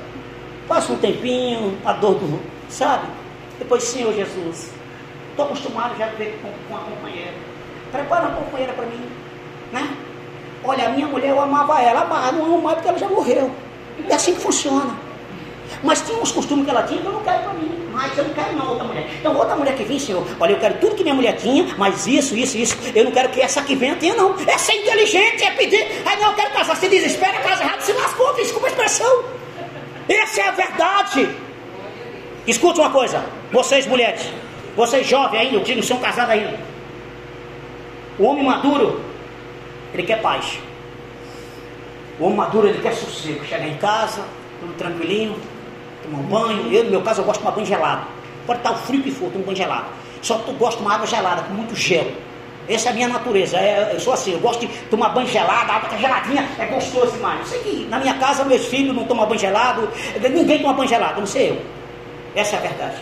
Passa 0.68 0.94
um 0.94 0.96
tempinho, 0.96 1.76
a 1.84 1.92
dor 1.92 2.20
do. 2.20 2.40
Sabe? 2.70 3.08
Depois, 3.58 3.82
Senhor 3.82 4.14
Jesus, 4.14 4.72
estou 5.32 5.46
acostumado 5.46 5.98
já 5.98 6.06
a 6.06 6.10
ver 6.10 6.40
com, 6.40 6.52
com 6.70 6.76
a 6.80 6.84
companheira. 6.86 7.34
Prepara 7.92 8.28
uma 8.28 8.38
companheira 8.38 8.74
para 8.74 8.86
mim. 8.86 9.10
Né? 9.74 9.98
Olha, 10.64 10.86
a 10.86 10.90
minha 10.92 11.08
mulher, 11.08 11.32
eu 11.32 11.42
amava 11.42 11.82
ela, 11.82 12.06
mas 12.06 12.32
não 12.36 12.46
amo 12.46 12.62
mais 12.62 12.76
porque 12.76 12.90
ela 12.90 13.00
já 13.00 13.10
morreu. 13.10 13.50
É 14.08 14.14
assim 14.14 14.36
que 14.36 14.42
funciona. 14.42 14.96
Mas 15.84 16.02
tinha 16.02 16.18
uns 16.18 16.32
costumes 16.32 16.66
que 16.66 16.72
ela 16.72 16.84
tinha 16.84 17.02
que 17.02 17.08
eu 17.08 17.14
não 17.14 17.24
quero 17.24 17.44
para 17.44 17.54
mim. 17.54 17.72
Mas 17.92 18.18
eu 18.18 18.24
não 18.24 18.34
quero 18.34 18.56
não 18.56 18.70
outra 18.70 18.84
mulher. 18.86 19.08
Então 19.20 19.36
outra 19.36 19.56
mulher 19.56 19.76
que 19.76 19.84
vem, 19.84 20.00
Senhor, 20.00 20.26
olha, 20.40 20.54
eu 20.54 20.60
quero 20.60 20.76
tudo 20.80 20.96
que 20.96 21.04
minha 21.04 21.16
mulher 21.16 21.36
tinha, 21.36 21.66
mas 21.78 22.08
isso, 22.08 22.36
isso, 22.36 22.58
isso. 22.58 22.78
Eu 22.96 23.06
não 23.06 23.12
quero 23.12 23.30
que 23.30 23.42
essa 23.42 23.62
que 23.62 23.76
venha 23.76 23.96
tenha, 23.96 24.16
não. 24.16 24.36
É 24.48 24.58
ser 24.58 24.74
inteligente, 24.74 25.44
é 25.44 25.52
pedir. 25.52 25.86
Aí 26.06 26.20
não, 26.20 26.30
eu 26.30 26.36
quero 26.36 26.52
casar. 26.52 26.76
Se 26.76 26.88
desespera, 26.88 27.40
casa 27.40 27.64
errado, 27.64 27.82
se 27.82 27.94
lascou, 27.94 28.34
desculpa 28.36 28.68
a 28.68 28.70
expressão. 28.70 29.24
Essa 30.08 30.42
é 30.42 30.48
a 30.48 30.52
verdade. 30.52 31.30
Escute 32.48 32.80
uma 32.80 32.90
coisa, 32.90 33.24
vocês 33.52 33.86
mulheres, 33.86 34.28
vocês 34.76 35.06
jovens 35.06 35.40
ainda, 35.40 35.60
que 35.60 35.76
não 35.76 35.84
são 35.84 36.00
casados 36.00 36.32
ainda. 36.32 36.60
O 38.18 38.24
homem 38.24 38.44
maduro, 38.44 39.00
ele 39.94 40.04
quer 40.04 40.22
paz. 40.22 40.60
O 42.20 42.26
homem 42.26 42.38
maduro, 42.38 42.68
ele 42.68 42.82
quer 42.82 42.94
sossego. 42.94 43.46
Chegar 43.46 43.68
em 43.68 43.78
casa, 43.78 44.24
tudo 44.60 44.74
tranquilinho, 44.74 45.36
tomar 46.04 46.20
um 46.20 46.24
banho. 46.24 46.74
Eu, 46.74 46.84
no 46.86 46.92
meu 46.92 47.02
caso, 47.02 47.22
eu 47.22 47.26
gosto 47.26 47.40
de 47.40 47.46
tomar 47.46 47.56
banho 47.56 47.68
gelado. 47.68 48.08
Pode 48.46 48.60
estar 48.60 48.72
o 48.72 48.76
frio 48.76 49.02
que 49.04 49.12
for, 49.12 49.30
tomo 49.32 49.46
banho 49.46 49.58
gelado. 49.58 49.86
Só 50.22 50.38
que 50.38 50.50
eu 50.50 50.56
gosto 50.56 50.78
de 50.78 50.84
tomar 50.84 50.96
água 50.96 51.08
gelada, 51.08 51.42
com 51.44 51.54
muito 51.54 51.76
gelo. 51.76 52.12
Essa 52.68 52.90
é 52.90 52.92
a 52.92 52.96
minha 52.96 53.08
natureza. 53.08 53.58
É, 53.58 53.92
eu 53.94 54.00
sou 54.00 54.14
assim, 54.14 54.34
eu 54.34 54.40
gosto 54.40 54.66
de 54.66 54.68
tomar 54.90 55.10
banho 55.10 55.28
gelado, 55.28 55.72
a 55.72 55.76
água 55.76 55.90
tá 55.90 55.98
geladinha, 55.98 56.48
é 56.60 56.66
gostoso 56.66 57.12
demais. 57.14 57.40
Eu 57.40 57.46
sei 57.46 57.60
que 57.60 57.88
na 57.90 58.00
minha 58.00 58.14
casa 58.16 58.44
meus 58.46 58.66
filhos 58.66 58.96
não 58.96 59.04
tomam 59.06 59.26
banho 59.26 59.40
gelado, 59.40 59.90
ninguém 60.32 60.60
toma 60.60 60.74
banho 60.74 60.88
gelado, 60.88 61.20
não 61.20 61.28
sei 61.28 61.50
eu. 61.50 61.62
Essa 62.36 62.56
é 62.56 62.60
a 62.60 62.62
verdade. 62.62 62.98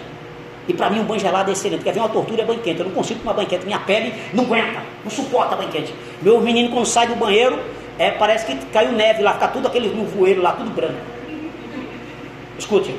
E 0.68 0.74
para 0.74 0.90
mim 0.90 1.00
um 1.00 1.04
banho 1.04 1.20
gelado 1.20 1.50
é 1.50 1.54
excelente, 1.54 1.80
porque 1.80 1.92
vem 1.92 2.02
uma 2.02 2.10
tortura 2.10 2.42
é 2.42 2.46
banho 2.46 2.60
quente. 2.60 2.80
Eu 2.80 2.86
não 2.86 2.94
consigo 2.94 3.20
tomar 3.20 3.34
banho 3.34 3.48
quente, 3.48 3.66
minha 3.66 3.80
pele 3.80 4.14
não 4.34 4.46
aguenta, 4.46 4.82
não 5.04 5.12
suporta 5.12 5.56
banho 5.56 5.70
quente. 5.70 5.94
Meu 6.22 6.40
menino 6.42 6.70
quando 6.70 6.86
sai 6.86 7.08
do 7.08 7.16
banheiro, 7.16 7.60
é, 7.98 8.12
parece 8.12 8.46
que 8.46 8.56
caiu 8.68 8.94
neve 8.94 9.22
lá, 9.22 9.34
fica 9.34 9.50
tudo 9.50 9.68
aquele 9.68 9.90
voeiro 9.90 10.42
lá, 10.42 10.54
tudo 10.54 10.70
branco. 10.70 11.19
Escute. 12.60 12.94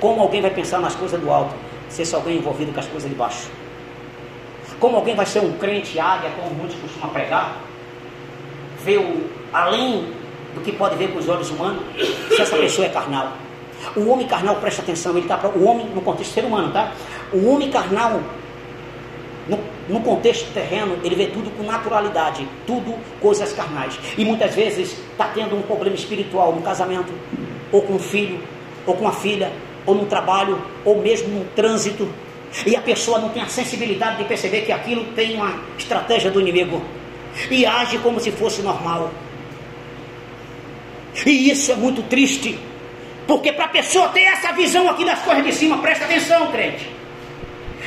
Como 0.00 0.20
alguém 0.20 0.42
vai 0.42 0.50
pensar 0.50 0.80
nas 0.80 0.94
coisas 0.94 1.18
do 1.20 1.30
alto, 1.30 1.54
se 1.88 2.04
só 2.04 2.16
alguém 2.16 2.38
envolvido 2.38 2.72
com 2.72 2.80
as 2.80 2.86
coisas 2.86 3.08
de 3.08 3.16
baixo? 3.16 3.48
Como 4.80 4.96
alguém 4.96 5.14
vai 5.14 5.24
ser 5.24 5.38
um 5.38 5.52
crente 5.52 5.98
águia, 5.98 6.30
como 6.30 6.54
muitos 6.54 6.76
costumam 6.76 7.10
pregar? 7.10 7.56
Ver 8.84 8.98
o, 8.98 9.30
além 9.52 10.12
do 10.54 10.60
que 10.60 10.72
pode 10.72 10.96
ver 10.96 11.12
com 11.12 11.18
os 11.20 11.28
olhos 11.28 11.48
humanos, 11.50 11.82
se 12.28 12.42
essa 12.42 12.56
pessoa 12.56 12.86
é 12.86 12.90
carnal. 12.90 13.32
O 13.96 14.08
homem 14.08 14.26
carnal, 14.26 14.56
presta 14.56 14.82
atenção, 14.82 15.12
ele 15.12 15.20
está 15.20 15.38
o 15.48 15.64
homem 15.64 15.86
no 15.86 16.02
contexto 16.02 16.32
ser 16.32 16.44
humano, 16.44 16.72
tá? 16.72 16.92
O 17.32 17.48
homem 17.50 17.70
carnal, 17.70 18.20
no, 19.88 20.00
contexto 20.00 20.52
terreno, 20.52 20.98
ele 21.04 21.14
vê 21.14 21.26
tudo 21.26 21.50
com 21.50 21.62
naturalidade, 21.62 22.46
tudo 22.66 22.94
coisas 23.20 23.52
carnais. 23.52 23.98
E 24.16 24.24
muitas 24.24 24.54
vezes 24.54 24.96
está 25.10 25.26
tendo 25.28 25.56
um 25.56 25.62
problema 25.62 25.94
espiritual 25.94 26.54
no 26.54 26.62
casamento, 26.62 27.12
ou 27.70 27.82
com 27.82 27.94
um 27.94 27.98
filho, 27.98 28.40
ou 28.86 28.94
com 28.94 29.06
a 29.06 29.12
filha, 29.12 29.52
ou 29.86 29.94
no 29.94 30.06
trabalho, 30.06 30.60
ou 30.84 31.00
mesmo 31.00 31.28
no 31.28 31.44
trânsito. 31.46 32.08
E 32.64 32.76
a 32.76 32.80
pessoa 32.80 33.18
não 33.18 33.30
tem 33.30 33.42
a 33.42 33.48
sensibilidade 33.48 34.18
de 34.18 34.24
perceber 34.24 34.62
que 34.62 34.72
aquilo 34.72 35.04
tem 35.14 35.34
uma 35.34 35.60
estratégia 35.76 36.30
do 36.30 36.40
inimigo. 36.40 36.82
E 37.50 37.66
age 37.66 37.98
como 37.98 38.20
se 38.20 38.30
fosse 38.30 38.62
normal. 38.62 39.10
E 41.26 41.50
isso 41.50 41.72
é 41.72 41.74
muito 41.74 42.02
triste. 42.02 42.58
Porque 43.26 43.52
para 43.52 43.64
a 43.64 43.68
pessoa 43.68 44.08
ter 44.08 44.22
essa 44.22 44.52
visão 44.52 44.88
aqui 44.88 45.04
das 45.04 45.20
coisas 45.20 45.44
de 45.44 45.52
cima, 45.52 45.78
presta 45.78 46.04
atenção, 46.04 46.50
crente. 46.52 46.93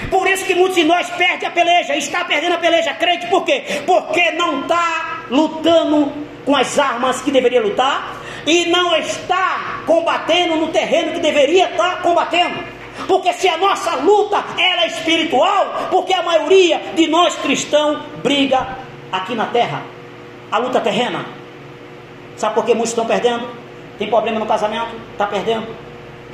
Por 0.09 0.27
isso 0.27 0.45
que 0.45 0.55
muitos 0.55 0.75
de 0.75 0.83
nós 0.83 1.09
perdem 1.11 1.47
a 1.47 1.51
peleja, 1.51 1.95
está 1.95 2.23
perdendo 2.25 2.53
a 2.53 2.57
peleja, 2.57 2.93
crente, 2.93 3.27
por 3.27 3.43
quê? 3.43 3.81
Porque 3.85 4.31
não 4.31 4.61
está 4.61 5.23
lutando 5.29 6.11
com 6.45 6.55
as 6.55 6.77
armas 6.79 7.21
que 7.21 7.31
deveria 7.31 7.61
lutar 7.61 8.15
e 8.45 8.67
não 8.67 8.95
está 8.95 9.81
combatendo 9.85 10.55
no 10.55 10.67
terreno 10.67 11.13
que 11.13 11.19
deveria 11.19 11.69
estar 11.69 12.01
combatendo. 12.01 12.63
Porque 13.07 13.31
se 13.33 13.47
a 13.47 13.57
nossa 13.57 13.95
luta 13.97 14.43
ela 14.57 14.83
é 14.83 14.87
espiritual, 14.87 15.89
porque 15.91 16.13
a 16.13 16.23
maioria 16.23 16.81
de 16.95 17.07
nós 17.07 17.35
cristãos 17.35 17.99
briga 18.23 18.77
aqui 19.11 19.35
na 19.35 19.45
terra, 19.47 19.83
a 20.51 20.57
luta 20.57 20.79
terrena. 20.79 21.25
Sabe 22.37 22.55
por 22.55 22.65
que 22.65 22.73
muitos 22.73 22.91
estão 22.91 23.05
perdendo? 23.05 23.47
Tem 23.97 24.07
problema 24.07 24.39
no 24.39 24.45
casamento? 24.45 24.95
Está 25.11 25.25
perdendo? 25.25 25.67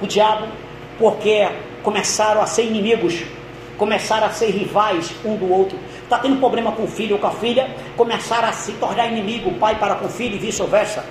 O 0.01 0.07
diabo, 0.07 0.47
porque 0.99 1.47
começaram 1.81 2.41
a 2.41 2.45
ser 2.45 2.65
inimigos, 2.65 3.23
começaram 3.77 4.27
a 4.27 4.31
ser 4.31 4.51
rivais 4.51 5.11
um 5.25 5.35
do 5.35 5.51
outro. 5.51 5.77
Está 6.03 6.19
tendo 6.19 6.37
problema 6.37 6.71
com 6.71 6.83
o 6.83 6.87
filho 6.87 7.15
ou 7.15 7.19
com 7.19 7.27
a 7.27 7.31
filha, 7.31 7.75
começaram 7.95 8.49
a 8.49 8.53
se 8.53 8.71
tornar 8.73 9.07
inimigo, 9.07 9.49
o 9.49 9.55
pai 9.55 9.75
para 9.75 9.95
com 9.95 10.05
o 10.05 10.09
filho 10.09 10.35
e 10.35 10.39
vice-versa. 10.39 11.05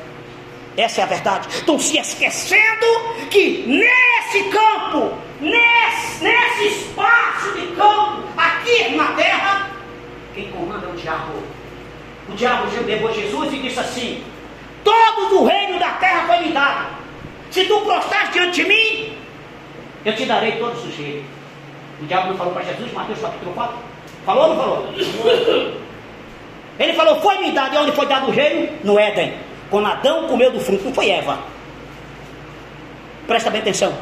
Essa 0.76 1.02
é 1.02 1.04
a 1.04 1.06
verdade. 1.06 1.48
Estão 1.48 1.78
se 1.78 1.98
esquecendo 1.98 2.86
que 3.30 3.64
nesse 3.66 4.44
campo, 4.44 5.12
nesse, 5.40 6.24
nesse 6.24 6.66
espaço 6.68 7.52
de 7.52 7.66
campo, 7.74 8.22
aqui 8.36 8.94
na 8.96 9.08
terra, 9.08 9.70
quem 10.34 10.50
comanda 10.50 10.86
é 10.86 10.90
o 10.90 10.94
diabo. 10.94 11.32
O 12.28 12.32
diabo 12.34 12.68
levou 12.86 13.12
Jesus 13.12 13.52
e 13.52 13.58
disse 13.58 13.80
assim: 13.80 14.24
Todo 14.82 15.42
o 15.42 15.46
reino 15.46 15.78
da 15.78 15.90
terra 15.92 16.26
foi 16.26 16.46
me 16.46 16.52
dado. 16.52 16.86
Se 17.50 17.64
tu 17.64 17.80
prostrares 17.82 18.32
diante 18.32 18.62
de 18.62 18.68
mim, 18.68 19.18
eu 20.04 20.16
te 20.16 20.24
darei 20.24 20.52
todo 20.52 20.72
o 20.72 20.80
sujeito. 20.80 21.41
O 22.02 22.06
diabo 22.06 22.28
não 22.30 22.36
falou 22.36 22.52
para 22.52 22.64
Jesus, 22.64 22.92
Mateus 22.92 23.20
capítulo 23.20 23.52
4? 23.54 23.76
Falou 24.26 24.42
ou 24.42 24.54
não 24.54 24.56
falou? 24.56 24.94
Ele 26.78 26.92
falou, 26.94 27.20
foi 27.20 27.38
me 27.38 27.52
dado, 27.52 27.74
e 27.74 27.78
onde 27.78 27.92
foi 27.92 28.06
dado 28.06 28.26
o 28.26 28.30
reino? 28.30 28.68
No 28.82 28.98
Éden. 28.98 29.34
Quando 29.70 29.86
Adão 29.86 30.26
comeu 30.26 30.50
do 30.50 30.58
fruto, 30.58 30.84
não 30.84 30.92
foi 30.92 31.10
Eva. 31.10 31.38
Presta 33.26 33.50
bem 33.50 33.60
atenção. 33.60 33.94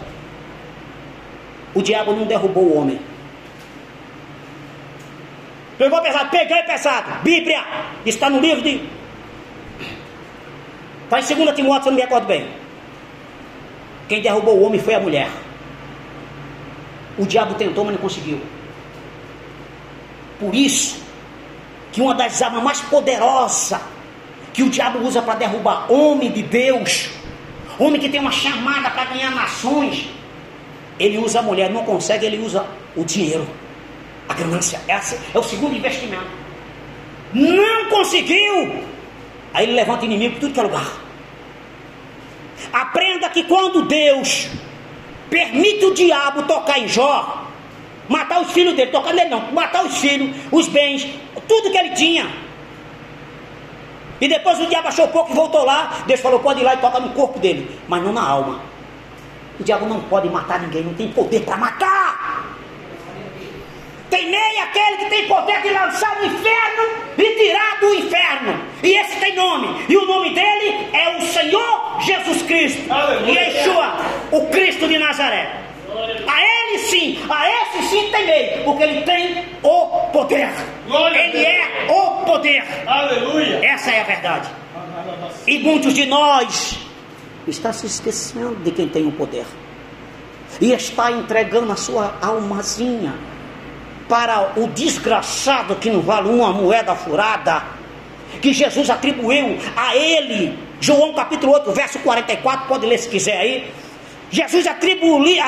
O 1.74 1.82
diabo 1.82 2.12
não 2.12 2.24
derrubou 2.24 2.64
o 2.64 2.78
homem. 2.78 2.98
Pegou 5.76 6.00
pesado, 6.00 6.30
peguei 6.30 6.62
pesado. 6.62 7.22
Bíblia, 7.22 7.62
está 8.04 8.30
no 8.30 8.40
livro 8.40 8.62
de. 8.62 8.82
Está 11.04 11.20
em 11.20 11.44
2 11.44 11.54
Timóteo, 11.54 11.82
se 11.82 11.88
eu 11.88 11.92
não 11.92 11.96
me 11.96 12.02
recordo 12.02 12.26
bem. 12.26 12.48
Quem 14.08 14.20
derrubou 14.22 14.56
o 14.56 14.62
homem 14.64 14.80
foi 14.80 14.94
a 14.94 15.00
mulher. 15.00 15.28
O 17.20 17.26
diabo 17.26 17.54
tentou, 17.54 17.84
mas 17.84 17.92
não 17.92 18.00
conseguiu. 18.00 18.40
Por 20.38 20.54
isso, 20.54 21.02
que 21.92 22.00
uma 22.00 22.14
das 22.14 22.40
armas 22.40 22.62
mais 22.62 22.80
poderosas 22.80 23.78
que 24.54 24.62
o 24.62 24.70
diabo 24.70 25.00
usa 25.00 25.20
para 25.20 25.34
derrubar 25.34 25.92
homem 25.92 26.32
de 26.32 26.42
Deus, 26.42 27.10
homem 27.78 28.00
que 28.00 28.08
tem 28.08 28.20
uma 28.20 28.32
chamada 28.32 28.90
para 28.90 29.04
ganhar 29.04 29.32
nações, 29.32 30.08
ele 30.98 31.18
usa 31.18 31.40
a 31.40 31.42
mulher, 31.42 31.70
não 31.70 31.84
consegue, 31.84 32.24
ele 32.24 32.38
usa 32.38 32.64
o 32.96 33.04
dinheiro, 33.04 33.46
a 34.26 34.32
ganância. 34.32 34.80
Esse 34.88 35.18
é 35.34 35.38
o 35.38 35.42
segundo 35.42 35.76
investimento. 35.76 36.30
Não 37.34 37.90
conseguiu, 37.90 38.82
aí 39.52 39.66
ele 39.66 39.72
levanta 39.72 40.06
inimigo 40.06 40.36
por 40.36 40.40
tudo 40.40 40.54
que 40.54 40.60
é 40.60 40.62
lugar. 40.62 40.90
Aprenda 42.72 43.28
que 43.28 43.44
quando 43.44 43.82
Deus 43.82 44.48
permite 45.30 45.84
o 45.86 45.94
diabo 45.94 46.42
tocar 46.42 46.78
em 46.78 46.88
Jó, 46.88 47.46
matar 48.08 48.42
os 48.42 48.52
filhos 48.52 48.74
dele, 48.74 48.90
tocar 48.90 49.14
nele 49.14 49.30
não, 49.30 49.52
matar 49.52 49.84
os 49.84 49.96
filhos, 49.98 50.36
os 50.50 50.68
bens, 50.68 51.06
tudo 51.48 51.70
que 51.70 51.78
ele 51.78 51.90
tinha. 51.90 52.28
E 54.20 54.28
depois 54.28 54.60
o 54.60 54.66
diabo 54.66 54.88
achou 54.88 55.08
pouco 55.08 55.32
e 55.32 55.34
voltou 55.34 55.64
lá. 55.64 56.02
Deus 56.06 56.20
falou: 56.20 56.40
pode 56.40 56.60
ir 56.60 56.64
lá 56.64 56.74
e 56.74 56.78
toca 56.78 57.00
no 57.00 57.10
corpo 57.10 57.38
dele, 57.38 57.80
mas 57.88 58.02
não 58.02 58.12
na 58.12 58.22
alma. 58.22 58.60
O 59.58 59.64
diabo 59.64 59.86
não 59.86 60.00
pode 60.00 60.28
matar 60.28 60.60
ninguém, 60.60 60.82
não 60.82 60.94
tem 60.94 61.08
poder 61.08 61.40
para 61.42 61.56
matar. 61.56 62.44
Tem 64.10 64.28
nem 64.28 64.60
aquele 64.60 64.96
que 64.98 65.06
tem 65.06 65.28
poder 65.28 65.62
de 65.62 65.70
lançar 65.70 66.18
no 66.18 66.26
inferno 66.26 66.99
tirar 67.40 67.80
do 67.80 67.94
inferno. 67.94 68.60
E 68.82 68.98
esse 68.98 69.16
tem 69.18 69.34
nome. 69.34 69.84
E 69.88 69.96
o 69.96 70.06
nome 70.06 70.34
dele 70.34 70.88
é 70.92 71.16
o 71.16 71.22
Senhor 71.22 72.00
Jesus 72.00 72.42
Cristo. 72.42 72.92
Aleluia. 72.92 73.40
Yeshua, 73.40 73.96
o 74.30 74.46
Cristo 74.46 74.86
de 74.86 74.98
Nazaré. 74.98 75.60
A 76.26 76.40
ele 76.40 76.78
sim, 76.78 77.18
a 77.28 77.50
esse 77.50 77.88
sim 77.88 78.10
temei, 78.10 78.62
porque 78.64 78.82
ele 78.82 79.02
tem 79.02 79.44
o 79.62 79.86
poder. 80.12 80.50
ele 80.86 81.44
é 81.44 81.86
o 81.88 82.24
poder. 82.24 82.62
Aleluia. 82.86 83.60
Essa 83.64 83.90
é 83.90 84.00
a 84.00 84.04
verdade. 84.04 84.48
E 85.46 85.58
muitos 85.58 85.94
de 85.94 86.06
nós 86.06 86.78
está 87.46 87.72
se 87.72 87.86
esquecendo 87.86 88.56
de 88.56 88.70
quem 88.70 88.88
tem 88.88 89.06
o 89.06 89.12
poder. 89.12 89.46
E 90.60 90.72
está 90.72 91.10
entregando 91.10 91.72
a 91.72 91.76
sua 91.76 92.14
almazinha 92.20 93.14
para 94.10 94.54
o 94.56 94.66
desgraçado 94.66 95.76
que 95.76 95.88
não 95.88 96.02
vale 96.02 96.28
uma 96.28 96.52
moeda 96.52 96.96
furada, 96.96 97.62
que 98.42 98.52
Jesus 98.52 98.90
atribuiu 98.90 99.56
a 99.76 99.94
ele. 99.94 100.58
João 100.80 101.14
capítulo 101.14 101.52
8, 101.52 101.72
verso 101.72 101.98
44, 102.00 102.66
pode 102.66 102.86
ler 102.86 102.98
se 102.98 103.08
quiser 103.08 103.38
aí. 103.38 103.72
Jesus 104.32 104.66
atribuiu, 104.66 105.40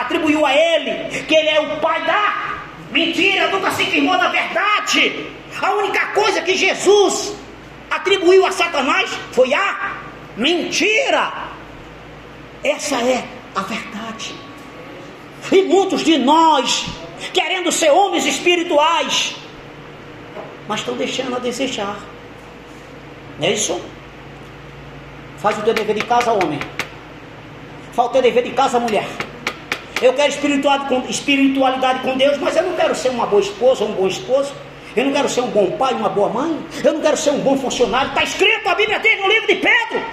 atribuiu 0.00 0.44
a 0.44 0.54
ele 0.54 1.22
que 1.22 1.34
ele 1.34 1.48
é 1.48 1.60
o 1.60 1.80
pai 1.80 2.04
da 2.04 2.60
mentira, 2.90 3.48
nunca 3.48 3.70
se 3.70 3.84
firmou 3.86 4.18
na 4.18 4.28
verdade. 4.28 5.26
A 5.62 5.72
única 5.72 6.06
coisa 6.08 6.42
que 6.42 6.56
Jesus 6.56 7.34
atribuiu 7.90 8.44
a 8.44 8.52
Satanás 8.52 9.10
foi 9.32 9.54
a 9.54 9.92
mentira. 10.36 11.32
Essa 12.62 12.96
é 12.96 13.24
a 13.54 13.62
verdade. 13.62 14.34
E 15.50 15.62
muitos 15.62 16.04
de 16.04 16.18
nós, 16.18 16.86
querendo 17.32 17.70
ser 17.72 17.90
homens 17.90 18.26
espirituais, 18.26 19.36
mas 20.66 20.80
estão 20.80 20.96
deixando 20.96 21.36
a 21.36 21.38
desejar. 21.38 21.98
Não 23.38 23.46
é 23.46 23.52
isso? 23.52 23.80
Faz 25.38 25.56
o 25.58 25.62
teu 25.62 25.72
dever 25.72 25.94
de 25.94 26.04
casa, 26.04 26.32
homem. 26.32 26.58
Falta 27.92 28.20
dever 28.20 28.42
de 28.42 28.50
casa, 28.50 28.78
mulher. 28.78 29.06
Eu 30.00 30.12
quero 30.14 30.32
espiritualidade 31.08 32.00
com 32.00 32.16
Deus, 32.16 32.38
mas 32.38 32.56
eu 32.56 32.62
não 32.62 32.74
quero 32.74 32.94
ser 32.94 33.08
uma 33.10 33.26
boa 33.26 33.42
esposa, 33.42 33.84
um 33.84 33.92
bom 33.92 34.06
esposo. 34.06 34.52
Eu 34.94 35.04
não 35.04 35.12
quero 35.12 35.28
ser 35.28 35.40
um 35.40 35.48
bom 35.48 35.70
pai, 35.72 35.94
uma 35.94 36.08
boa 36.08 36.28
mãe. 36.28 36.58
Eu 36.82 36.92
não 36.92 37.00
quero 37.00 37.16
ser 37.16 37.30
um 37.30 37.40
bom 37.40 37.56
funcionário. 37.56 38.08
Está 38.08 38.22
escrito, 38.22 38.68
a 38.68 38.74
Bíblia 38.74 38.98
diz 38.98 39.20
no 39.20 39.28
livro 39.28 39.46
de 39.46 39.54
Pedro. 39.56 40.04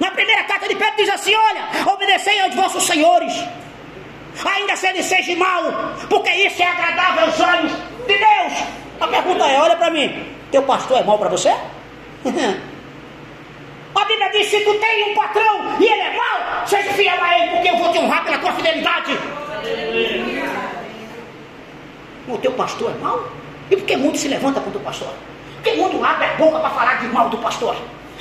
Na 0.00 0.10
primeira 0.10 0.42
carta 0.44 0.68
de 0.68 0.74
Pedro 0.74 0.94
diz 0.96 1.08
assim: 1.08 1.34
Olha, 1.34 1.92
obedecei 1.92 2.40
aos 2.40 2.54
vossos 2.54 2.84
senhores, 2.84 3.32
ainda 4.44 4.76
se 4.76 4.86
eles 4.88 5.06
sejam 5.06 5.36
mal, 5.36 5.62
porque 6.08 6.30
isso 6.30 6.62
é 6.62 6.66
agradável 6.66 7.26
aos 7.26 7.40
olhos 7.40 7.72
de 8.06 8.18
Deus. 8.18 8.52
A 9.00 9.06
pergunta 9.06 9.46
é: 9.46 9.60
olha 9.60 9.76
para 9.76 9.90
mim, 9.90 10.26
teu 10.50 10.62
pastor 10.62 10.98
é 10.98 11.02
mal 11.04 11.18
para 11.18 11.28
você? 11.28 11.54
A 13.94 14.04
Bíblia 14.06 14.28
diz: 14.32 14.48
se 14.48 14.60
tu 14.60 14.74
tem 14.74 15.12
um 15.12 15.14
patrão 15.14 15.76
e 15.80 15.84
ele 15.84 16.00
é 16.00 16.16
mau, 16.16 16.66
seja 16.66 16.92
fiel 16.94 17.22
a 17.22 17.38
ele, 17.38 17.50
porque 17.52 17.68
eu 17.68 17.76
vou 17.76 17.92
te 17.92 17.98
honrar 17.98 18.24
pela 18.24 18.38
tua 18.38 18.52
fidelidade. 18.52 19.16
O 22.26 22.38
teu 22.38 22.52
pastor 22.52 22.90
é 22.90 23.02
mau? 23.02 23.24
E 23.70 23.76
por 23.76 23.86
que 23.86 23.96
muito 23.96 24.18
se 24.18 24.28
levanta 24.28 24.60
contra 24.60 24.78
o 24.78 24.82
pastor? 24.82 25.08
Porque 25.56 25.72
muito 25.74 26.04
abre 26.04 26.26
a 26.26 26.34
boca 26.34 26.58
para 26.58 26.70
falar 26.70 26.94
de 27.00 27.06
mal 27.08 27.28
do 27.28 27.38
pastor? 27.38 27.76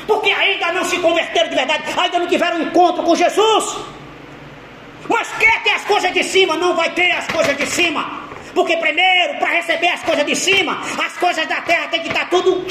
Porque 0.08 0.30
ainda 0.30 0.72
não 0.74 0.84
se 0.86 0.98
converteram 1.00 1.50
de 1.50 1.56
verdade, 1.56 1.84
ainda 1.98 2.20
não 2.20 2.28
tiveram 2.28 2.62
encontro 2.62 3.04
com 3.04 3.16
Jesus. 3.16 3.78
Mas 5.10 5.28
quer 5.34 5.64
ter 5.64 5.72
as 5.72 5.86
coisas 5.86 6.14
de 6.14 6.24
cima, 6.24 6.56
não 6.58 6.76
vai 6.76 6.90
ter 6.92 7.12
as 7.12 7.28
coisas 7.28 7.58
de 7.58 7.66
cima. 7.66 8.24
Porque 8.54 8.78
primeiro, 8.78 9.40
para 9.40 9.50
receber 9.50 9.90
as 9.90 10.04
coisas 10.04 10.26
de 10.26 10.36
cima, 10.36 10.80
as 11.04 11.18
coisas 11.18 11.46
da 11.48 11.62
terra 11.62 11.88
tem 11.88 12.02
que 12.02 12.08
estar 12.10 12.30
tudo 12.30 12.66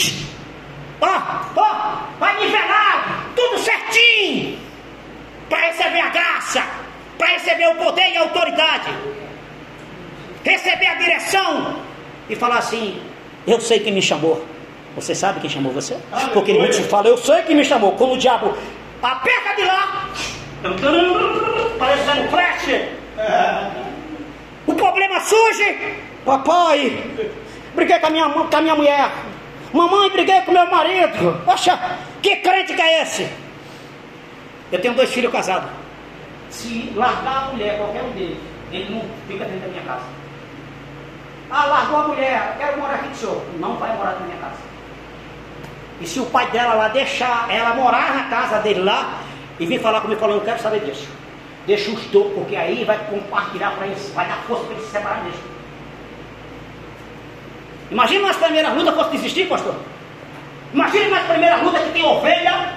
ó, 1.02 1.42
ó, 1.56 1.96
vai 2.18 2.38
nivelar, 2.38 3.26
tudo 3.34 3.58
certinho, 3.58 4.58
para 5.48 5.66
receber 5.66 6.00
a 6.00 6.08
graça, 6.08 6.64
para 7.18 7.26
receber 7.28 7.66
o 7.68 7.74
poder 7.74 8.08
e 8.10 8.16
a 8.16 8.20
autoridade, 8.20 8.88
receber 10.44 10.86
a 10.86 10.94
direção 10.94 11.82
e 12.28 12.36
falar 12.36 12.58
assim: 12.58 13.02
Eu 13.46 13.60
sei 13.60 13.80
quem 13.80 13.92
me 13.92 14.02
chamou. 14.02 14.46
Você 14.94 15.14
sabe 15.14 15.40
quem 15.40 15.48
chamou 15.48 15.72
você? 15.72 15.96
Porque 16.32 16.52
muitos 16.54 16.78
falam: 16.86 17.08
Eu 17.08 17.18
sei 17.18 17.42
quem 17.42 17.56
me 17.56 17.64
chamou. 17.64 17.92
Quando 17.92 18.12
o 18.12 18.18
diabo 18.18 18.56
aperta 19.02 19.54
de 19.56 19.64
lá, 19.64 20.08
parecendo 21.78 22.28
flash. 22.30 22.66
O 24.66 24.74
problema 24.74 25.20
surge, 25.20 25.98
papai. 26.24 27.02
Briguei 27.74 27.98
com 27.98 28.06
a 28.06 28.10
minha, 28.10 28.28
com 28.28 28.56
a 28.56 28.60
minha 28.60 28.74
mulher. 28.74 29.10
Mamãe, 29.72 30.10
briguei 30.10 30.42
com 30.42 30.52
meu 30.52 30.70
marido. 30.70 31.42
Poxa, 31.44 31.98
que 32.22 32.36
crente 32.36 32.74
que 32.74 32.82
é 32.82 33.02
esse? 33.02 33.28
Eu 34.70 34.80
tenho 34.80 34.94
dois 34.94 35.10
filhos 35.10 35.32
casados. 35.32 35.68
Se 36.50 36.92
largar 36.94 37.44
a 37.44 37.52
mulher, 37.52 37.78
qualquer 37.78 38.02
um 38.02 38.10
deles, 38.10 38.38
ele 38.70 38.94
não 38.94 39.02
fica 39.26 39.44
dentro 39.44 39.60
da 39.60 39.68
minha 39.68 39.82
casa. 39.82 40.04
Ah, 41.50 41.66
largou 41.66 42.00
a 42.00 42.08
mulher, 42.08 42.56
quero 42.58 42.80
morar 42.80 42.94
aqui 42.94 43.08
com 43.08 43.12
o 43.12 43.16
senhor. 43.16 43.42
Não 43.58 43.76
vai 43.76 43.96
morar 43.96 44.12
na 44.12 44.20
minha 44.20 44.36
casa. 44.38 44.72
E 46.00 46.06
se 46.06 46.20
o 46.20 46.26
pai 46.26 46.50
dela 46.50 46.74
lá 46.74 46.88
deixar 46.88 47.46
ela 47.50 47.74
morar 47.74 48.14
na 48.14 48.24
casa 48.24 48.58
dele 48.60 48.80
lá 48.80 49.18
e 49.62 49.66
vir 49.66 49.80
falar 49.80 50.00
comigo, 50.00 50.20
falando, 50.20 50.38
eu 50.38 50.44
quero 50.44 50.60
saber 50.60 50.80
disso. 50.80 51.08
Deixa 51.66 51.88
os 51.92 52.04
dois, 52.06 52.34
porque 52.34 52.56
aí 52.56 52.84
vai 52.84 52.98
compartilhar 53.08 53.70
para 53.76 53.86
eles, 53.86 54.10
vai 54.12 54.26
dar 54.26 54.38
força 54.48 54.64
para 54.64 54.74
eles 54.74 54.86
se 54.86 54.90
separar 54.90 55.22
mesmo. 55.22 55.40
Imagina 57.88 58.26
nas 58.26 58.36
primeiras 58.36 58.74
lutas 58.74 58.94
fosse 58.94 59.10
desistir, 59.12 59.46
pastor. 59.48 59.76
Imagina 60.74 61.08
nas 61.10 61.26
primeiras 61.28 61.62
lutas 61.62 61.82
que 61.84 61.90
tem 61.90 62.04
ovelha, 62.04 62.72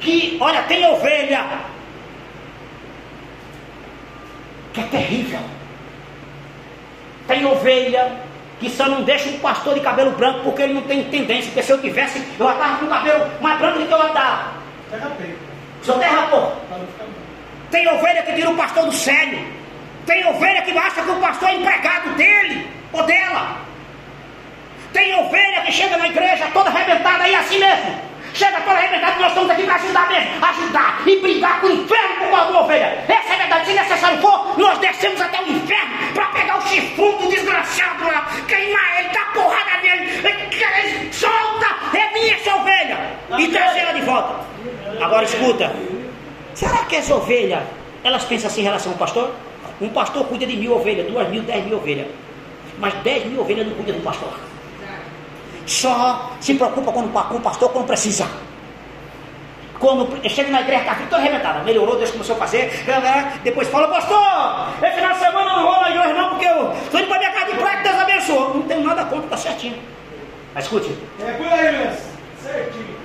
que, 0.00 0.36
olha, 0.38 0.62
tem 0.64 0.84
ovelha, 0.86 1.46
que 4.74 4.80
é 4.80 4.84
terrível. 4.84 5.40
Tem 7.26 7.46
ovelha 7.46 8.12
que 8.60 8.68
só 8.68 8.86
não 8.86 9.02
deixa 9.04 9.30
um 9.30 9.38
pastor 9.38 9.72
de 9.72 9.80
cabelo 9.80 10.10
branco 10.10 10.40
porque 10.40 10.62
ele 10.62 10.74
não 10.74 10.82
tem 10.82 11.04
tendência. 11.04 11.46
Porque 11.46 11.62
se 11.62 11.72
eu 11.72 11.80
tivesse, 11.80 12.18
eu 12.38 12.50
estava 12.50 12.76
com 12.76 12.84
o 12.84 12.88
cabelo 12.88 13.24
mais 13.40 13.58
branco 13.58 13.78
do 13.78 13.86
que 13.86 13.92
eu 13.92 15.45
Terra, 15.94 16.26
pô. 16.28 16.52
Tem 17.70 17.86
ovelha 17.88 18.22
que 18.22 18.32
tira 18.32 18.50
o 18.50 18.56
pastor 18.56 18.84
do 18.84 18.92
sério. 18.92 19.46
Tem 20.06 20.24
ovelha 20.26 20.62
que 20.62 20.76
acha 20.76 21.02
que 21.02 21.10
o 21.10 21.16
pastor 21.16 21.48
é 21.48 21.54
empregado 21.56 22.10
dele 22.10 22.68
ou 22.92 23.02
dela. 23.02 23.58
Tem 24.92 25.14
ovelha 25.14 25.62
que 25.62 25.72
chega 25.72 25.96
na 25.96 26.06
igreja 26.06 26.48
toda 26.52 26.70
arrebentada 26.70 27.28
e 27.28 27.34
assim 27.34 27.58
mesmo. 27.58 28.06
Chega 28.32 28.60
toda 28.60 28.76
arrebentada 28.76 29.12
que 29.12 29.20
nós 29.20 29.28
estamos 29.28 29.50
aqui 29.50 29.62
para 29.64 29.74
ajudar 29.74 30.08
mesmo. 30.08 30.44
Ajudar 30.44 31.02
e 31.06 31.20
brigar 31.20 31.60
com 31.60 31.66
o 31.66 31.72
inferno 31.72 32.14
por 32.18 32.30
causa 32.30 32.52
da 32.52 32.60
ovelha. 32.60 33.04
Essa 33.08 33.32
é 33.32 33.34
a 33.34 33.38
verdade. 33.38 33.66
Se 33.66 33.72
necessário 33.72 34.18
for, 34.20 34.58
nós 34.58 34.78
descemos 34.78 35.20
até 35.20 35.40
o 35.42 35.48
inferno 35.50 36.12
para 36.14 36.26
pegar 36.26 36.58
o 36.58 36.68
chifrudo 36.68 37.28
desgraçado 37.28 38.04
lá. 38.04 38.28
Queimar 38.46 39.00
ele, 39.00 39.08
dar 39.08 39.32
porrada 39.32 39.80
nele. 39.82 41.12
Solta, 41.12 41.66
é 41.96 42.12
minha 42.12 42.34
essa 42.34 42.54
ovelha. 42.54 42.98
E 43.38 43.48
traz 43.48 43.76
ela 43.76 43.92
de 43.92 44.02
volta. 44.02 44.55
Agora 45.00 45.24
escuta. 45.24 45.72
Será 46.54 46.84
que 46.84 46.96
as 46.96 47.10
ovelhas, 47.10 47.62
elas 48.02 48.24
pensam 48.24 48.48
assim 48.48 48.62
em 48.62 48.64
relação 48.64 48.92
ao 48.92 48.98
pastor? 48.98 49.30
Um 49.80 49.88
pastor 49.90 50.24
cuida 50.26 50.46
de 50.46 50.56
mil 50.56 50.74
ovelhas, 50.74 51.06
duas 51.06 51.28
mil, 51.28 51.42
dez 51.42 51.64
mil 51.64 51.76
ovelhas. 51.76 52.06
Mas 52.78 52.94
dez 53.02 53.26
mil 53.26 53.40
ovelhas 53.40 53.66
não 53.66 53.74
cuida 53.74 53.92
do 53.92 54.02
pastor. 54.02 54.32
Só 55.66 56.32
se 56.40 56.54
preocupa 56.54 56.92
com 56.92 57.00
o 57.00 57.40
pastor 57.40 57.70
quando 57.70 57.86
precisa. 57.86 58.26
Quando 59.78 60.08
chega 60.28 60.50
na 60.50 60.62
igreja, 60.62 60.80
está 60.82 60.94
toda 60.94 61.16
arrebentada. 61.16 61.62
Melhorou, 61.62 61.96
Deus 61.96 62.10
começou 62.10 62.36
a 62.36 62.38
fazer. 62.38 62.70
Depois 63.44 63.68
fala, 63.68 63.88
pastor, 63.88 64.68
esse 64.82 64.94
final 64.94 65.12
de 65.12 65.18
semana 65.18 65.52
não 65.52 65.62
vou 65.66 65.80
na 65.80 65.90
igreja 65.90 66.14
não, 66.14 66.30
porque 66.30 66.46
eu 66.46 66.72
estou 66.72 67.00
indo 67.00 67.08
para 67.08 67.18
minha 67.18 67.32
casa 67.32 67.52
de 67.52 67.58
praia, 67.58 67.82
Deus 67.82 67.96
abençoou. 67.96 68.54
Não 68.54 68.62
tenho 68.62 68.82
nada 68.82 69.04
contra, 69.04 69.24
está 69.24 69.36
certinho. 69.36 69.78
Mas 70.54 70.64
escute. 70.64 70.96
É 71.20 71.32
por 71.32 71.46
aí. 71.46 71.94
Certinho. 72.42 72.95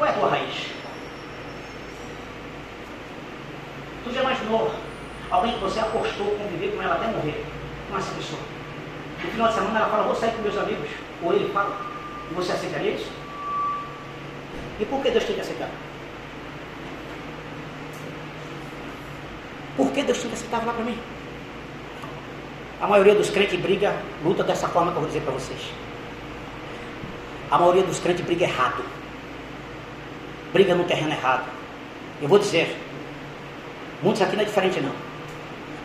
Qual 0.00 0.08
é 0.08 0.14
a 0.14 0.18
tua 0.18 0.30
raiz? 0.30 0.54
Tu 4.02 4.14
já 4.14 4.22
imaginou 4.22 4.74
alguém 5.30 5.52
que 5.52 5.60
você 5.60 5.78
apostou 5.78 6.38
conviver 6.38 6.74
com 6.74 6.82
ela 6.82 6.94
até 6.94 7.08
morrer? 7.08 7.44
Com 7.90 7.98
essa 7.98 8.10
pessoa. 8.14 8.40
No 9.22 9.30
final 9.30 9.48
de 9.48 9.54
semana 9.54 9.78
ela 9.78 9.90
fala, 9.90 10.04
vou 10.04 10.14
sair 10.14 10.32
com 10.32 10.40
meus 10.40 10.56
amigos. 10.56 10.88
Ou 11.22 11.34
ele 11.34 11.52
fala, 11.52 11.76
e 12.30 12.34
você 12.34 12.50
aceitaria 12.50 12.92
isso? 12.92 13.12
E 14.80 14.86
por 14.86 15.02
que 15.02 15.10
Deus 15.10 15.24
tem 15.24 15.34
que 15.34 15.42
aceitar? 15.42 15.68
Por 19.76 19.92
que 19.92 20.02
Deus 20.02 20.18
tem 20.18 20.30
que 20.30 20.34
aceitar 20.34 20.64
lá 20.64 20.72
para 20.72 20.84
mim? 20.84 20.98
A 22.80 22.86
maioria 22.86 23.14
dos 23.14 23.28
crentes 23.28 23.60
briga, 23.60 23.94
luta 24.24 24.44
dessa 24.44 24.66
forma 24.66 24.92
que 24.92 24.96
eu 24.96 25.02
vou 25.02 25.10
dizer 25.10 25.20
para 25.20 25.34
vocês. 25.34 25.60
A 27.50 27.58
maioria 27.58 27.82
dos 27.82 28.00
crentes 28.00 28.24
briga 28.24 28.46
errado. 28.46 28.82
Briga 30.52 30.74
no 30.74 30.84
terreno 30.84 31.12
errado. 31.12 31.44
Eu 32.20 32.28
vou 32.28 32.38
dizer, 32.38 32.76
muitos 34.02 34.20
aqui 34.22 34.36
não 34.36 34.42
é 34.42 34.46
diferente 34.46 34.80
não. 34.80 34.92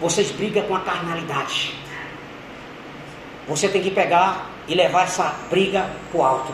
Vocês 0.02 0.32
brigam 0.32 0.64
com 0.64 0.76
a 0.76 0.80
carnalidade. 0.82 1.74
Você 3.48 3.70
tem 3.70 3.82
que 3.82 3.92
pegar 3.92 4.50
e 4.68 4.74
levar 4.74 5.04
essa 5.04 5.36
briga 5.50 5.88
para 6.12 6.20
o 6.20 6.24
alto. 6.24 6.54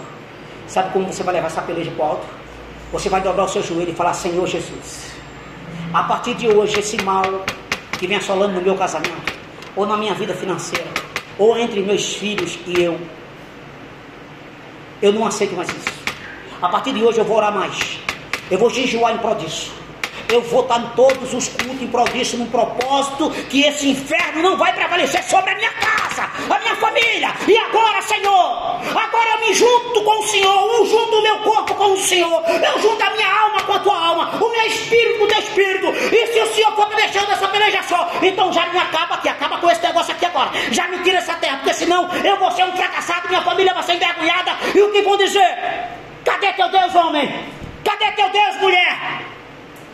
Sabe 0.68 0.92
como 0.92 1.12
você 1.12 1.24
vai 1.24 1.36
levar 1.36 1.48
essa 1.48 1.62
peleja 1.62 1.92
para 1.92 2.06
o 2.06 2.08
alto? 2.10 2.28
Você 2.92 3.10
vai 3.10 3.22
dobrar 3.22 3.46
o 3.46 3.48
seu 3.48 3.64
joelho 3.64 3.92
e 3.92 3.96
falar: 3.96 4.14
Senhor 4.14 4.46
Jesus, 4.46 5.14
a 5.94 6.04
partir 6.04 6.34
de 6.36 6.48
hoje, 6.48 6.80
esse 6.80 7.02
mal 7.04 7.24
que 7.98 8.08
vem 8.08 8.18
assolando 8.18 8.54
no 8.54 8.62
meu 8.62 8.76
casamento, 8.76 9.34
ou 9.76 9.86
na 9.86 9.96
minha 9.96 10.14
vida 10.14 10.34
financeira, 10.34 10.88
ou 11.38 11.58
entre 11.58 11.82
meus 11.82 12.14
filhos 12.16 12.60
e 12.68 12.82
eu, 12.82 13.00
eu 15.02 15.14
não 15.14 15.26
aceito 15.26 15.56
mais 15.56 15.70
isso. 15.70 16.02
A 16.62 16.70
partir 16.70 16.94
de 16.94 17.04
hoje 17.04 17.20
eu 17.20 17.26
vou 17.26 17.38
orar 17.38 17.54
mais. 17.54 18.00
Eu 18.52 18.60
vou 18.60 18.70
jejuar 18.70 19.16
em 19.16 19.18
prol 19.20 19.36
disso. 19.36 19.72
Eu 20.28 20.42
vou 20.42 20.62
estar 20.62 20.78
em 20.78 20.90
todos 20.90 21.34
os 21.34 21.48
cultos 21.48 21.82
em 21.82 21.88
prol 21.88 22.04
disso, 22.10 22.36
num 22.36 22.48
propósito 22.48 23.30
que 23.50 23.64
esse 23.64 23.90
inferno 23.90 24.42
não 24.42 24.58
vai 24.58 24.74
prevalecer 24.74 25.24
sobre 25.24 25.52
a 25.52 25.56
minha 25.56 25.72
casa, 25.72 26.30
a 26.50 26.60
minha 26.60 26.76
família. 26.76 27.34
E 27.48 27.58
agora, 27.58 28.02
Senhor, 28.02 28.82
agora 28.94 29.30
eu 29.36 29.48
me 29.48 29.54
junto 29.54 30.04
com 30.04 30.20
o 30.20 30.28
Senhor, 30.28 30.74
eu 30.74 30.86
junto 30.86 31.18
o 31.18 31.22
meu 31.22 31.38
corpo 31.40 31.76
com 31.76 31.94
o 31.94 31.98
Senhor, 31.98 32.44
eu 32.46 32.82
junto 32.82 33.02
a 33.02 33.10
minha 33.12 33.42
alma 33.42 33.62
com 33.62 33.74
a 33.74 33.80
tua 33.80 33.98
alma, 33.98 34.36
o 34.36 34.50
meu 34.50 34.68
espírito 34.68 35.20
com 35.20 35.24
o 35.24 35.28
teu 35.28 35.40
espírito. 35.40 35.88
E 35.88 36.28
se 36.28 36.40
o 36.42 36.54
Senhor 36.54 36.76
for 36.76 36.90
me 36.90 36.96
deixando 36.96 37.32
essa 37.32 37.48
peleja 37.48 37.84
só, 37.84 38.12
então 38.22 38.52
já 38.52 38.66
me 38.68 38.78
acaba 38.78 39.16
aqui, 39.16 39.30
acaba 39.30 39.60
com 39.60 39.72
esse 39.72 39.82
negócio 39.82 40.12
aqui 40.14 40.26
agora. 40.26 40.52
Já 40.72 40.90
me 40.90 41.00
tira 41.00 41.20
essa 41.20 41.36
terra, 41.36 41.58
porque 41.58 41.74
senão 41.74 42.10
eu 42.22 42.38
vou 42.38 42.52
ser 42.52 42.66
um 42.66 42.76
fracassado, 42.76 43.30
minha 43.30 43.42
família 43.42 43.74
vai 43.74 43.84
ser 43.84 43.94
envergonhada. 43.94 44.58
E 44.76 44.82
o 44.82 44.92
que 44.92 45.02
vão 45.04 45.16
dizer? 45.16 45.58
Cadê 46.26 46.52
teu 46.52 46.70
Deus, 46.70 46.94
homem? 46.96 47.61
Cadê 47.84 48.12
teu 48.12 48.30
Deus, 48.30 48.58
mulher? 48.58 49.22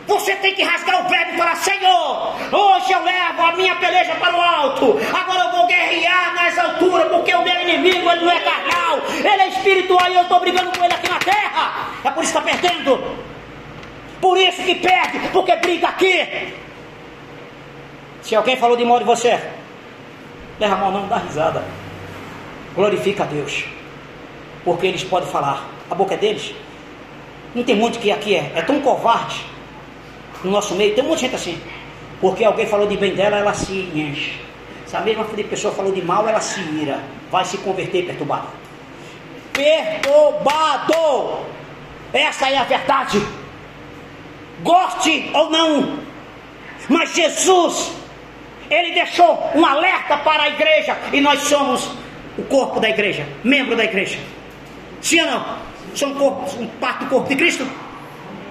Você 0.08 0.34
tem 0.36 0.54
que 0.54 0.62
rasgar 0.62 1.04
o 1.04 1.08
verbo 1.08 1.34
e 1.34 1.36
falar: 1.36 1.56
Senhor, 1.56 2.34
hoje 2.50 2.92
eu 2.92 3.02
levo 3.02 3.42
a 3.42 3.52
minha 3.52 3.76
peleja 3.76 4.14
para 4.14 4.34
o 4.34 4.40
alto. 4.40 4.98
Agora 5.14 5.44
eu 5.44 5.50
vou 5.52 5.66
guerrear 5.66 6.34
nas 6.34 6.58
alturas, 6.58 7.08
porque 7.08 7.34
o 7.34 7.42
meu 7.42 7.60
inimigo 7.62 8.10
ele 8.10 8.24
não 8.24 8.32
é 8.32 8.40
carnal, 8.40 9.00
ele 9.18 9.42
é 9.42 9.48
espiritual 9.48 10.10
e 10.10 10.14
eu 10.14 10.22
estou 10.22 10.40
brigando 10.40 10.70
com 10.76 10.82
ele 10.82 10.94
aqui 10.94 11.10
na 11.10 11.18
terra. 11.18 11.88
É 12.02 12.10
por 12.10 12.24
isso 12.24 12.32
que 12.32 12.38
está 12.38 12.58
perdendo. 12.58 13.18
Por 14.18 14.38
isso 14.38 14.62
que 14.62 14.74
perde, 14.76 15.28
porque 15.28 15.54
briga 15.56 15.88
aqui. 15.88 16.54
Se 18.22 18.34
alguém 18.34 18.56
falou 18.56 18.76
de 18.76 18.84
mal 18.84 18.98
de 18.98 19.04
você, 19.04 19.38
leva 20.58 20.74
a 20.74 20.78
mão, 20.78 20.90
não 20.90 21.06
dá 21.06 21.18
risada. 21.18 21.62
Glorifica 22.74 23.24
a 23.24 23.26
Deus. 23.26 23.64
Porque 24.64 24.86
eles 24.86 25.04
podem 25.04 25.28
falar, 25.28 25.64
a 25.90 25.94
boca 25.94 26.14
é 26.14 26.16
deles. 26.16 26.54
Não 27.54 27.62
tem 27.62 27.74
muito 27.74 27.98
que 27.98 28.10
aqui 28.10 28.34
é, 28.34 28.52
é 28.54 28.62
tão 28.62 28.80
covarde 28.80 29.44
no 30.44 30.50
nosso 30.50 30.74
meio, 30.74 30.94
tem 30.94 31.04
um 31.04 31.08
monte 31.08 31.20
de 31.20 31.26
gente 31.26 31.36
assim. 31.36 31.60
Porque 32.20 32.44
alguém 32.44 32.66
falou 32.66 32.86
de 32.86 32.96
bem 32.96 33.14
dela, 33.14 33.38
ela 33.38 33.54
se 33.54 33.72
enche. 33.94 34.40
Se 34.86 34.96
a 34.96 35.00
mesma 35.00 35.24
pessoa 35.24 35.72
falou 35.74 35.92
de 35.92 36.02
mal, 36.02 36.28
ela 36.28 36.40
se 36.40 36.60
ira. 36.60 37.00
Vai 37.30 37.44
se 37.44 37.58
converter 37.58 38.06
perturbado. 38.06 38.48
Perturbado! 39.52 40.94
Essa 42.12 42.48
é 42.48 42.56
a 42.56 42.64
verdade. 42.64 43.22
Goste 44.62 45.30
ou 45.34 45.50
não. 45.50 45.98
Mas 46.88 47.14
Jesus, 47.14 47.92
Ele 48.70 48.92
deixou 48.92 49.50
um 49.54 49.64
alerta 49.64 50.16
para 50.18 50.44
a 50.44 50.48
igreja. 50.48 50.96
E 51.12 51.20
nós 51.20 51.40
somos 51.40 51.90
o 52.38 52.42
corpo 52.44 52.80
da 52.80 52.88
igreja, 52.88 53.26
membro 53.44 53.76
da 53.76 53.84
igreja. 53.84 54.18
Sim 55.00 55.20
ou 55.20 55.26
não? 55.30 55.58
Somos 55.94 56.20
um, 56.20 56.62
um 56.62 56.66
parte 56.80 57.04
do 57.04 57.10
corpo 57.10 57.28
de 57.28 57.36
Cristo? 57.36 57.66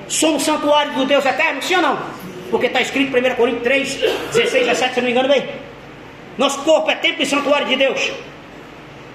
Somos 0.07 0.43
santuário 0.43 0.93
do 0.93 1.05
Deus 1.05 1.25
eterno, 1.25 1.61
sim 1.61 1.75
ou 1.75 1.81
não? 1.81 1.99
Porque 2.49 2.67
está 2.67 2.81
escrito 2.81 3.15
em 3.15 3.31
1 3.31 3.35
Coríntios 3.35 3.63
3, 3.63 3.93
16, 4.33 4.65
17, 4.67 4.93
se 4.93 4.99
não 5.01 5.05
me 5.05 5.11
engano 5.11 5.27
bem. 5.27 5.47
Nosso 6.37 6.61
corpo 6.61 6.89
é 6.89 6.95
templo 6.95 7.23
e 7.23 7.25
santuário 7.25 7.67
de 7.67 7.75
Deus. 7.75 8.11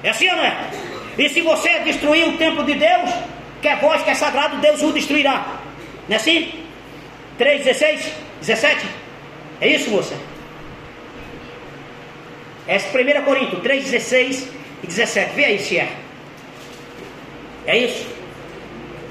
É 0.02 0.10
assim 0.10 0.28
ou 0.28 0.36
não 0.36 0.44
é? 0.44 0.70
E 1.18 1.28
se 1.28 1.40
você 1.40 1.78
destruir 1.80 2.28
o 2.28 2.36
templo 2.36 2.64
de 2.64 2.74
Deus, 2.74 3.10
que 3.60 3.68
é 3.68 3.76
vós, 3.76 4.02
que 4.02 4.10
é 4.10 4.14
sagrado, 4.14 4.56
Deus 4.56 4.82
o 4.82 4.92
destruirá. 4.92 5.60
Não 6.08 6.14
é 6.14 6.16
assim? 6.16 6.52
3, 7.38 7.64
16, 7.64 8.12
17? 8.40 8.86
É 9.60 9.68
isso, 9.68 9.90
moça? 9.90 10.14
É 12.66 12.76
1 12.76 13.24
Coríntios 13.24 13.62
3, 13.62 13.84
16 13.84 14.48
e 14.82 14.86
17. 14.86 15.34
Vê 15.34 15.44
aí 15.44 15.58
se 15.58 15.78
é. 15.78 16.01
É 17.66 17.78
isso? 17.78 18.06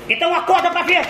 Então 0.09 0.33
acorda 0.33 0.69
para 0.71 0.81
a 0.81 0.83
vida. 0.83 1.07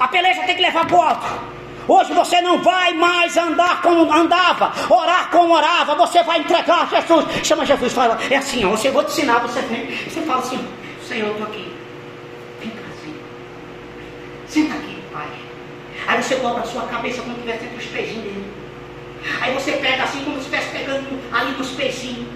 A 0.00 0.08
peleja 0.08 0.42
tem 0.42 0.56
que 0.56 0.62
levar 0.62 0.86
para 0.86 0.96
o 0.96 1.02
alto. 1.02 1.52
Hoje 1.86 2.12
você 2.12 2.40
não 2.40 2.62
vai 2.62 2.94
mais 2.94 3.36
andar 3.36 3.82
como 3.82 4.12
andava, 4.12 4.72
orar 4.88 5.30
como 5.30 5.52
orava, 5.52 5.96
você 5.96 6.22
vai 6.22 6.38
entregar 6.38 6.88
Jesus. 6.88 7.26
Chama 7.44 7.66
Jesus, 7.66 7.92
fala, 7.92 8.18
é 8.30 8.36
assim, 8.36 8.64
ó, 8.64 8.70
você 8.70 8.90
vou 8.90 9.02
te 9.02 9.10
ensinar, 9.10 9.40
você 9.40 9.60
vem, 9.62 9.90
você 10.08 10.22
fala 10.22 10.38
assim, 10.38 10.64
Senhor, 11.06 11.26
eu 11.26 11.32
estou 11.32 11.46
aqui. 11.48 11.72
Vem 12.60 12.70
cá. 12.70 12.82
Senta 14.46 14.74
aqui, 14.74 14.98
Pai. 15.12 15.26
Aí 16.06 16.22
você 16.22 16.36
dobra 16.36 16.62
a 16.62 16.66
sua 16.66 16.82
cabeça 16.82 17.22
como 17.22 17.34
se 17.34 17.40
estivesse 17.40 17.64
entre 17.64 17.84
os 17.84 17.90
pezinhos 17.90 18.22
dele. 18.22 18.52
Aí 19.40 19.54
você 19.54 19.72
pega 19.72 20.02
assim, 20.04 20.24
como 20.24 20.36
se 20.36 20.42
estivesse 20.42 20.70
pegando 20.70 21.20
ali 21.32 21.52
nos 21.52 21.70
pezinhos. 21.70 22.28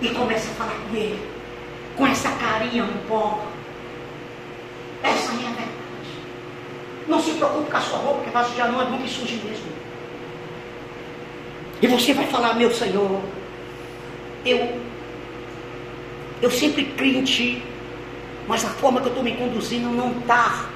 E 0.00 0.08
começa 0.10 0.50
a 0.50 0.54
falar 0.54 0.78
com 0.88 0.96
ele. 0.96 1.20
Com 2.00 2.06
essa 2.06 2.30
carinha 2.30 2.82
no 2.82 2.98
ponto. 3.02 3.42
Essa 5.02 5.32
é 5.32 5.34
a 5.34 5.38
verdade. 5.38 5.68
Não 7.06 7.20
se 7.20 7.32
preocupe 7.32 7.70
com 7.70 7.76
a 7.76 7.80
sua 7.80 7.98
roupa, 7.98 8.24
que 8.24 8.30
vai 8.30 8.42
sujar 8.46 8.72
não, 8.72 8.80
é 8.80 8.98
que 9.02 9.06
suje 9.06 9.38
mesmo. 9.44 9.66
E 11.82 11.86
você 11.86 12.14
vai 12.14 12.26
falar, 12.28 12.54
meu 12.54 12.70
Senhor, 12.72 13.20
eu, 14.46 14.80
eu 16.40 16.50
sempre 16.50 16.86
crio 16.86 17.18
em 17.18 17.24
Ti, 17.24 17.62
mas 18.48 18.64
a 18.64 18.68
forma 18.70 19.02
que 19.02 19.08
eu 19.08 19.10
estou 19.10 19.22
me 19.22 19.36
conduzindo 19.36 19.90
não 19.90 20.20
está 20.20 20.70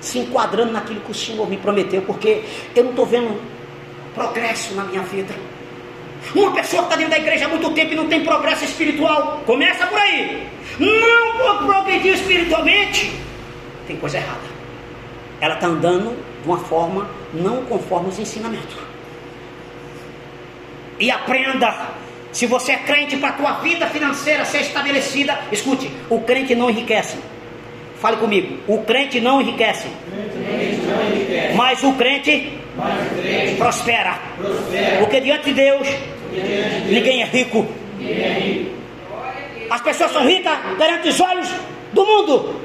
se 0.00 0.18
enquadrando 0.18 0.72
naquilo 0.72 1.00
que 1.00 1.12
o 1.12 1.14
Senhor 1.14 1.48
me 1.48 1.58
prometeu, 1.58 2.02
porque 2.02 2.42
eu 2.74 2.82
não 2.82 2.90
estou 2.90 3.06
vendo 3.06 3.40
progresso 4.16 4.74
na 4.74 4.82
minha 4.82 5.02
vida. 5.02 5.32
Uma 6.34 6.52
pessoa 6.52 6.82
que 6.82 6.88
está 6.88 6.96
dentro 6.96 7.10
da 7.10 7.18
igreja 7.18 7.46
há 7.46 7.48
muito 7.48 7.70
tempo 7.70 7.92
e 7.92 7.96
não 7.96 8.08
tem 8.08 8.24
progresso 8.24 8.64
espiritual, 8.64 9.42
começa 9.44 9.86
por 9.86 9.98
aí. 9.98 10.48
Não 10.78 11.66
progredir 11.66 12.14
espiritualmente, 12.14 13.12
tem 13.86 13.96
coisa 13.96 14.18
errada 14.18 14.54
ela 15.44 15.54
está 15.54 15.66
andando 15.66 16.16
de 16.42 16.48
uma 16.48 16.58
forma 16.58 17.08
não 17.34 17.64
conforme 17.66 18.08
os 18.08 18.18
ensinamentos. 18.18 18.76
E 20.98 21.10
aprenda, 21.10 21.90
se 22.32 22.46
você 22.46 22.72
é 22.72 22.78
crente 22.78 23.16
para 23.18 23.30
a 23.30 23.32
tua 23.32 23.52
vida 23.60 23.86
financeira 23.88 24.44
ser 24.46 24.62
estabelecida, 24.62 25.38
escute, 25.52 25.90
o 26.08 26.20
crente 26.20 26.54
não 26.54 26.70
enriquece. 26.70 27.18
Fale 28.04 28.18
comigo, 28.18 28.58
o 28.68 28.82
crente 28.82 29.18
não 29.18 29.40
enriquece. 29.40 29.88
Mas 31.56 31.82
o 31.82 31.94
crente, 31.94 32.52
prospera. 33.56 34.18
Porque 34.98 35.20
diante 35.22 35.44
de 35.44 35.54
Deus, 35.54 35.88
ninguém 36.86 37.22
é 37.22 37.24
rico. 37.24 37.66
As 39.70 39.80
pessoas 39.80 40.12
são 40.12 40.26
ricas 40.26 40.52
perante 40.76 41.08
os 41.08 41.18
olhos 41.18 41.48
do 41.94 42.04
mundo. 42.04 42.60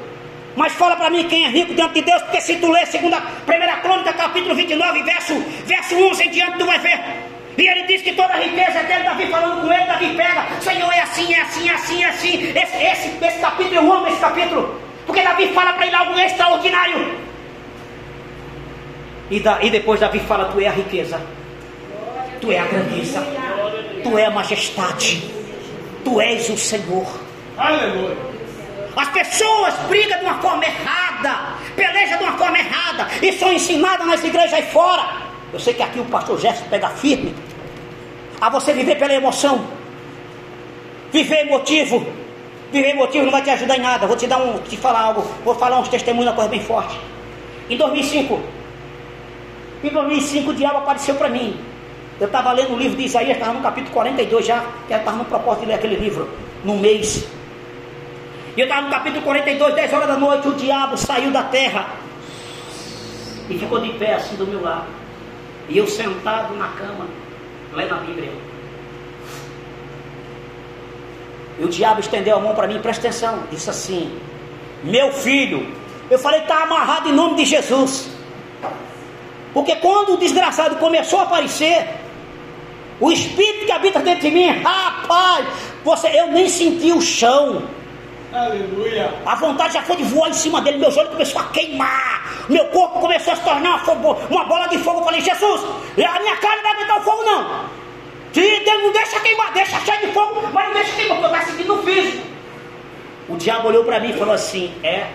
Mas 0.54 0.74
fala 0.74 0.94
para 0.94 1.08
mim 1.08 1.26
quem 1.26 1.46
é 1.46 1.48
rico 1.48 1.72
diante 1.74 1.94
de 1.94 2.02
Deus, 2.02 2.20
porque 2.20 2.42
se 2.42 2.56
tu 2.56 2.70
ler 2.70 2.86
segunda, 2.88 3.18
primeira 3.46 3.78
crônica, 3.78 4.12
capítulo 4.12 4.54
29, 4.54 5.02
verso, 5.04 5.42
verso 5.64 5.96
11 5.96 6.22
em 6.22 6.30
diante, 6.32 6.58
tu 6.58 6.66
vai 6.66 6.78
ver. 6.80 7.00
E 7.56 7.66
ele 7.66 7.84
diz 7.84 8.02
que 8.02 8.12
toda 8.12 8.34
a 8.34 8.36
riqueza 8.36 8.80
é 8.80 8.82
dele, 8.82 9.04
Davi 9.04 9.26
falando 9.28 9.62
com 9.62 9.72
ele, 9.72 9.86
Davi 9.86 10.14
pega, 10.14 10.48
Senhor, 10.60 10.92
é 10.92 11.00
assim, 11.00 11.32
é 11.32 11.40
assim, 11.40 11.66
é 11.66 11.72
assim, 11.72 12.02
é 12.02 12.08
assim. 12.08 12.52
Esse, 12.54 12.76
esse, 12.76 13.24
esse 13.24 13.38
capítulo, 13.38 13.76
eu 13.76 13.90
amo 13.90 14.06
esse 14.06 14.20
capítulo. 14.20 14.89
Porque 15.06 15.22
Davi 15.22 15.48
fala 15.48 15.72
para 15.72 15.86
ele 15.86 15.94
algo 15.94 16.18
extraordinário. 16.18 17.18
E, 19.30 19.40
da, 19.40 19.62
e 19.62 19.70
depois 19.70 20.00
Davi 20.00 20.20
fala, 20.20 20.46
tu 20.46 20.60
é 20.60 20.66
a 20.66 20.72
riqueza. 20.72 21.20
Tu 22.40 22.50
é 22.50 22.58
a 22.58 22.64
grandeza. 22.64 23.24
Tu 24.02 24.18
é 24.18 24.24
a 24.26 24.30
majestade. 24.30 25.22
Tu 26.04 26.20
és 26.20 26.48
o 26.48 26.56
Senhor. 26.56 27.06
Aleluia. 27.56 28.16
As 28.96 29.08
pessoas 29.10 29.74
brigam 29.88 30.18
de 30.18 30.24
uma 30.24 30.40
forma 30.40 30.64
errada, 30.64 31.54
pelejam 31.76 32.18
de 32.18 32.24
uma 32.24 32.36
forma 32.36 32.58
errada 32.58 33.08
e 33.22 33.32
são 33.32 33.52
ensinadas 33.52 34.06
nas 34.06 34.24
igrejas 34.24 34.52
aí 34.52 34.62
fora. 34.62 35.30
Eu 35.52 35.58
sei 35.60 35.74
que 35.74 35.82
aqui 35.82 36.00
o 36.00 36.04
pastor 36.06 36.40
Gerson 36.40 36.64
pega 36.68 36.88
firme 36.90 37.34
a 38.40 38.48
você 38.48 38.72
viver 38.72 38.96
pela 38.96 39.12
emoção, 39.12 39.64
viver 41.12 41.46
emotivo. 41.46 42.06
Viver 42.72 42.90
emotivo 42.90 43.24
não 43.24 43.32
vai 43.32 43.42
te 43.42 43.50
ajudar 43.50 43.76
em 43.76 43.80
nada. 43.80 44.06
Vou 44.06 44.16
te 44.16 44.26
dar 44.26 44.38
um, 44.38 44.58
te 44.58 44.76
falar 44.76 45.00
algo, 45.00 45.22
vou 45.44 45.54
falar 45.54 45.78
uns 45.80 45.88
testemunhos, 45.88 46.28
uma 46.28 46.34
coisa 46.34 46.50
bem 46.50 46.62
forte. 46.62 46.96
Em 47.68 47.76
2005, 47.76 48.40
em 49.82 49.88
2005 49.88 50.50
o 50.50 50.54
diabo 50.54 50.78
apareceu 50.78 51.14
para 51.14 51.28
mim. 51.28 51.58
Eu 52.20 52.26
estava 52.26 52.52
lendo 52.52 52.74
o 52.74 52.78
livro 52.78 52.96
de 52.96 53.04
Isaías, 53.04 53.36
estava 53.36 53.54
no 53.54 53.62
capítulo 53.62 53.94
42 53.94 54.46
já, 54.46 54.62
que 54.86 54.92
eu 54.92 54.98
estava 54.98 55.16
no 55.16 55.24
propósito 55.24 55.62
de 55.62 55.66
ler 55.68 55.74
aquele 55.74 55.96
livro, 55.96 56.28
no 56.64 56.76
mês. 56.76 57.26
E 58.56 58.60
eu 58.60 58.64
estava 58.66 58.82
no 58.82 58.90
capítulo 58.90 59.22
42, 59.22 59.74
10 59.74 59.92
horas 59.92 60.08
da 60.08 60.16
noite, 60.16 60.48
o 60.48 60.54
diabo 60.54 60.96
saiu 60.96 61.30
da 61.30 61.44
terra 61.44 61.86
e 63.48 63.58
ficou 63.58 63.80
de 63.80 63.90
pé 63.94 64.14
assim 64.14 64.36
do 64.36 64.46
meu 64.46 64.62
lado. 64.62 64.86
E 65.68 65.78
eu 65.78 65.86
sentado 65.86 66.54
na 66.56 66.68
cama, 66.68 67.06
lendo 67.72 67.94
a 67.94 67.98
Bíblia. 67.98 68.49
E 71.60 71.64
o 71.64 71.68
diabo 71.68 72.00
estendeu 72.00 72.38
a 72.38 72.40
mão 72.40 72.54
para 72.54 72.66
mim, 72.66 72.80
presta 72.80 73.06
atenção, 73.06 73.44
disse 73.50 73.68
assim: 73.68 74.18
Meu 74.82 75.12
filho, 75.12 75.70
eu 76.10 76.18
falei, 76.18 76.40
está 76.40 76.62
amarrado 76.62 77.10
em 77.10 77.12
nome 77.12 77.36
de 77.36 77.44
Jesus. 77.44 78.08
Porque 79.52 79.76
quando 79.76 80.14
o 80.14 80.16
desgraçado 80.16 80.76
começou 80.76 81.20
a 81.20 81.24
aparecer, 81.24 81.86
o 82.98 83.12
espírito 83.12 83.66
que 83.66 83.72
habita 83.72 84.00
dentro 84.00 84.22
de 84.22 84.30
mim, 84.30 84.48
rapaz, 84.62 85.46
você, 85.84 86.08
eu 86.08 86.28
nem 86.28 86.48
senti 86.48 86.92
o 86.92 87.00
chão. 87.00 87.62
Aleluia. 88.32 89.12
A 89.26 89.34
vontade 89.34 89.74
já 89.74 89.82
foi 89.82 89.96
de 89.96 90.04
voar 90.04 90.30
em 90.30 90.34
cima 90.34 90.62
dele, 90.62 90.78
meus 90.78 90.96
olhos 90.96 91.10
começaram 91.10 91.46
a 91.46 91.50
queimar, 91.50 92.46
meu 92.48 92.64
corpo 92.68 93.00
começou 93.00 93.34
a 93.34 93.36
se 93.36 93.42
tornar 93.42 93.84
uma, 94.30 94.44
bola 94.44 94.66
de 94.68 94.78
fogo. 94.78 95.00
Eu 95.00 95.04
falei, 95.04 95.20
Jesus, 95.20 95.60
a 95.62 96.20
minha 96.20 96.36
carne 96.36 96.56
não 96.56 96.62
vai 96.62 96.72
aguentar 96.72 96.98
o 97.00 97.02
fogo, 97.02 97.22
não. 97.24 97.79
Deus 98.32 98.82
não 98.82 98.92
deixa 98.92 99.20
queimar, 99.20 99.52
deixa 99.52 99.80
cheio 99.80 100.06
de 100.06 100.12
fogo, 100.12 100.48
mas 100.52 100.66
não 100.66 100.74
deixa 100.74 100.96
queimar, 100.96 101.18
porque 101.18 101.34
eu 101.34 101.38
estou 101.38 101.52
sentindo 101.52 101.76
no 101.76 101.82
físico. 101.82 102.26
O 103.28 103.36
diabo 103.36 103.68
olhou 103.68 103.84
para 103.84 104.00
mim 104.00 104.10
e 104.10 104.18
falou 104.18 104.34
assim: 104.34 104.74
É, 104.82 105.10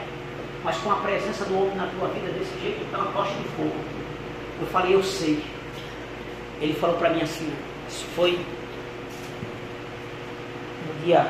mas 0.65 0.77
com 0.77 0.91
a 0.91 0.95
presença 0.95 1.45
do 1.45 1.55
homem 1.57 1.75
na 1.75 1.85
tua 1.85 2.07
vida 2.07 2.31
desse 2.31 2.59
jeito, 2.59 2.83
está 2.83 2.97
uma 2.97 3.11
tocha 3.11 3.35
de 3.35 3.47
fogo. 3.49 3.75
Eu 4.59 4.67
falei, 4.67 4.95
eu 4.95 5.03
sei. 5.03 5.43
Ele 6.59 6.73
falou 6.73 6.97
para 6.97 7.11
mim 7.11 7.21
assim, 7.21 7.51
isso 7.87 8.05
foi 8.15 8.39
no 10.87 11.05
dia. 11.05 11.27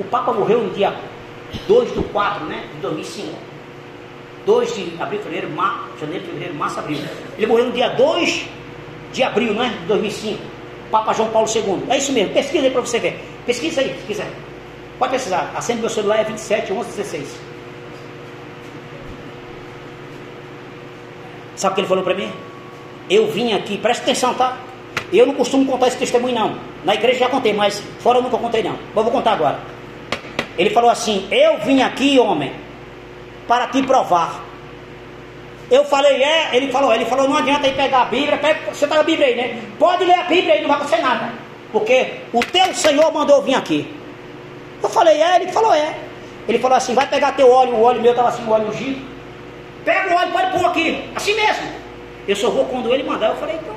O 0.00 0.04
Papa 0.04 0.32
morreu 0.32 0.62
no 0.62 0.70
dia 0.70 0.94
2 1.66 1.92
do 1.92 2.02
4, 2.04 2.46
né? 2.46 2.66
De 2.76 2.80
2005. 2.80 3.36
2 4.46 4.74
de 4.74 5.02
abril, 5.02 5.20
fevereiro, 5.20 5.50
março, 5.50 5.98
janeiro, 6.00 6.24
fevereiro, 6.24 6.54
março, 6.54 6.78
abril. 6.78 6.98
Ele 7.36 7.46
morreu 7.46 7.66
no 7.66 7.72
dia 7.72 7.90
2 7.90 8.46
de 9.12 9.22
abril, 9.22 9.52
né? 9.52 9.76
De 9.80 9.86
2005. 9.86 10.42
Papa 10.90 11.12
João 11.12 11.30
Paulo 11.30 11.48
II. 11.48 11.84
É 11.88 11.98
isso 11.98 12.12
mesmo, 12.12 12.32
pesquisa 12.32 12.66
aí 12.66 12.70
para 12.70 12.80
você 12.80 12.98
ver. 12.98 13.20
Pesquisa 13.46 13.80
aí, 13.80 13.94
se 14.00 14.06
quiser. 14.06 14.30
Pode 14.98 15.12
pesquisar. 15.12 15.52
A 15.54 15.60
senha 15.60 15.76
do 15.76 15.82
meu 15.82 15.90
celular 15.90 16.18
é 16.18 16.24
27 16.24 16.72
11 16.72 16.90
16. 16.90 17.40
Sabe 21.56 21.72
o 21.72 21.74
que 21.74 21.80
ele 21.80 21.88
falou 21.88 22.04
para 22.04 22.14
mim? 22.14 22.30
Eu 23.10 23.26
vim 23.28 23.52
aqui, 23.52 23.78
presta 23.78 24.02
atenção, 24.02 24.34
tá? 24.34 24.58
Eu 25.12 25.26
não 25.26 25.34
costumo 25.34 25.64
contar 25.66 25.88
esse 25.88 25.96
testemunho, 25.96 26.34
não. 26.34 26.56
Na 26.84 26.94
igreja 26.94 27.20
já 27.20 27.28
contei, 27.28 27.52
mas 27.52 27.82
fora 28.00 28.18
eu 28.18 28.22
nunca 28.22 28.36
contei, 28.36 28.62
não. 28.62 28.76
Mas 28.94 29.04
vou 29.04 29.12
contar 29.12 29.32
agora. 29.32 29.58
Ele 30.56 30.70
falou 30.70 30.90
assim: 30.90 31.26
Eu 31.30 31.58
vim 31.58 31.80
aqui, 31.82 32.18
homem, 32.18 32.52
para 33.46 33.66
te 33.68 33.82
provar. 33.82 34.47
Eu 35.70 35.84
falei, 35.84 36.22
é, 36.22 36.56
ele 36.56 36.72
falou, 36.72 36.94
ele 36.94 37.04
falou, 37.04 37.28
não 37.28 37.36
adianta 37.36 37.66
aí 37.66 37.74
pegar 37.74 38.02
a 38.02 38.04
Bíblia, 38.06 38.38
pega, 38.38 38.72
você 38.72 38.86
tá 38.86 39.00
a 39.00 39.02
Bíblia 39.02 39.26
aí, 39.26 39.36
né? 39.36 39.62
Pode 39.78 40.04
ler 40.04 40.14
a 40.14 40.22
Bíblia 40.22 40.54
aí, 40.54 40.60
não 40.62 40.68
vai 40.68 40.78
acontecer 40.78 41.02
nada. 41.02 41.30
Porque 41.70 42.12
o 42.32 42.40
teu 42.40 42.74
Senhor 42.74 43.12
mandou 43.12 43.36
eu 43.36 43.42
vir 43.42 43.54
aqui. 43.54 43.94
Eu 44.82 44.88
falei, 44.88 45.20
é, 45.20 45.36
ele 45.36 45.52
falou, 45.52 45.74
é. 45.74 45.94
Ele 46.48 46.58
falou 46.58 46.78
assim, 46.78 46.94
vai 46.94 47.06
pegar 47.06 47.32
teu 47.32 47.50
óleo, 47.50 47.74
o 47.74 47.82
óleo 47.82 48.00
meu 48.00 48.12
estava 48.12 48.30
assim, 48.30 48.42
o 48.46 48.50
óleo 48.50 48.68
ungido. 48.68 49.06
Pega 49.84 50.14
o 50.14 50.16
óleo, 50.16 50.32
pode 50.32 50.58
pôr 50.58 50.66
aqui, 50.66 51.10
assim 51.14 51.34
mesmo. 51.34 51.68
Eu 52.26 52.36
só 52.36 52.48
vou 52.48 52.64
quando 52.64 52.92
ele 52.92 53.02
mandar. 53.02 53.28
Eu 53.28 53.36
falei, 53.36 53.56
então, 53.56 53.74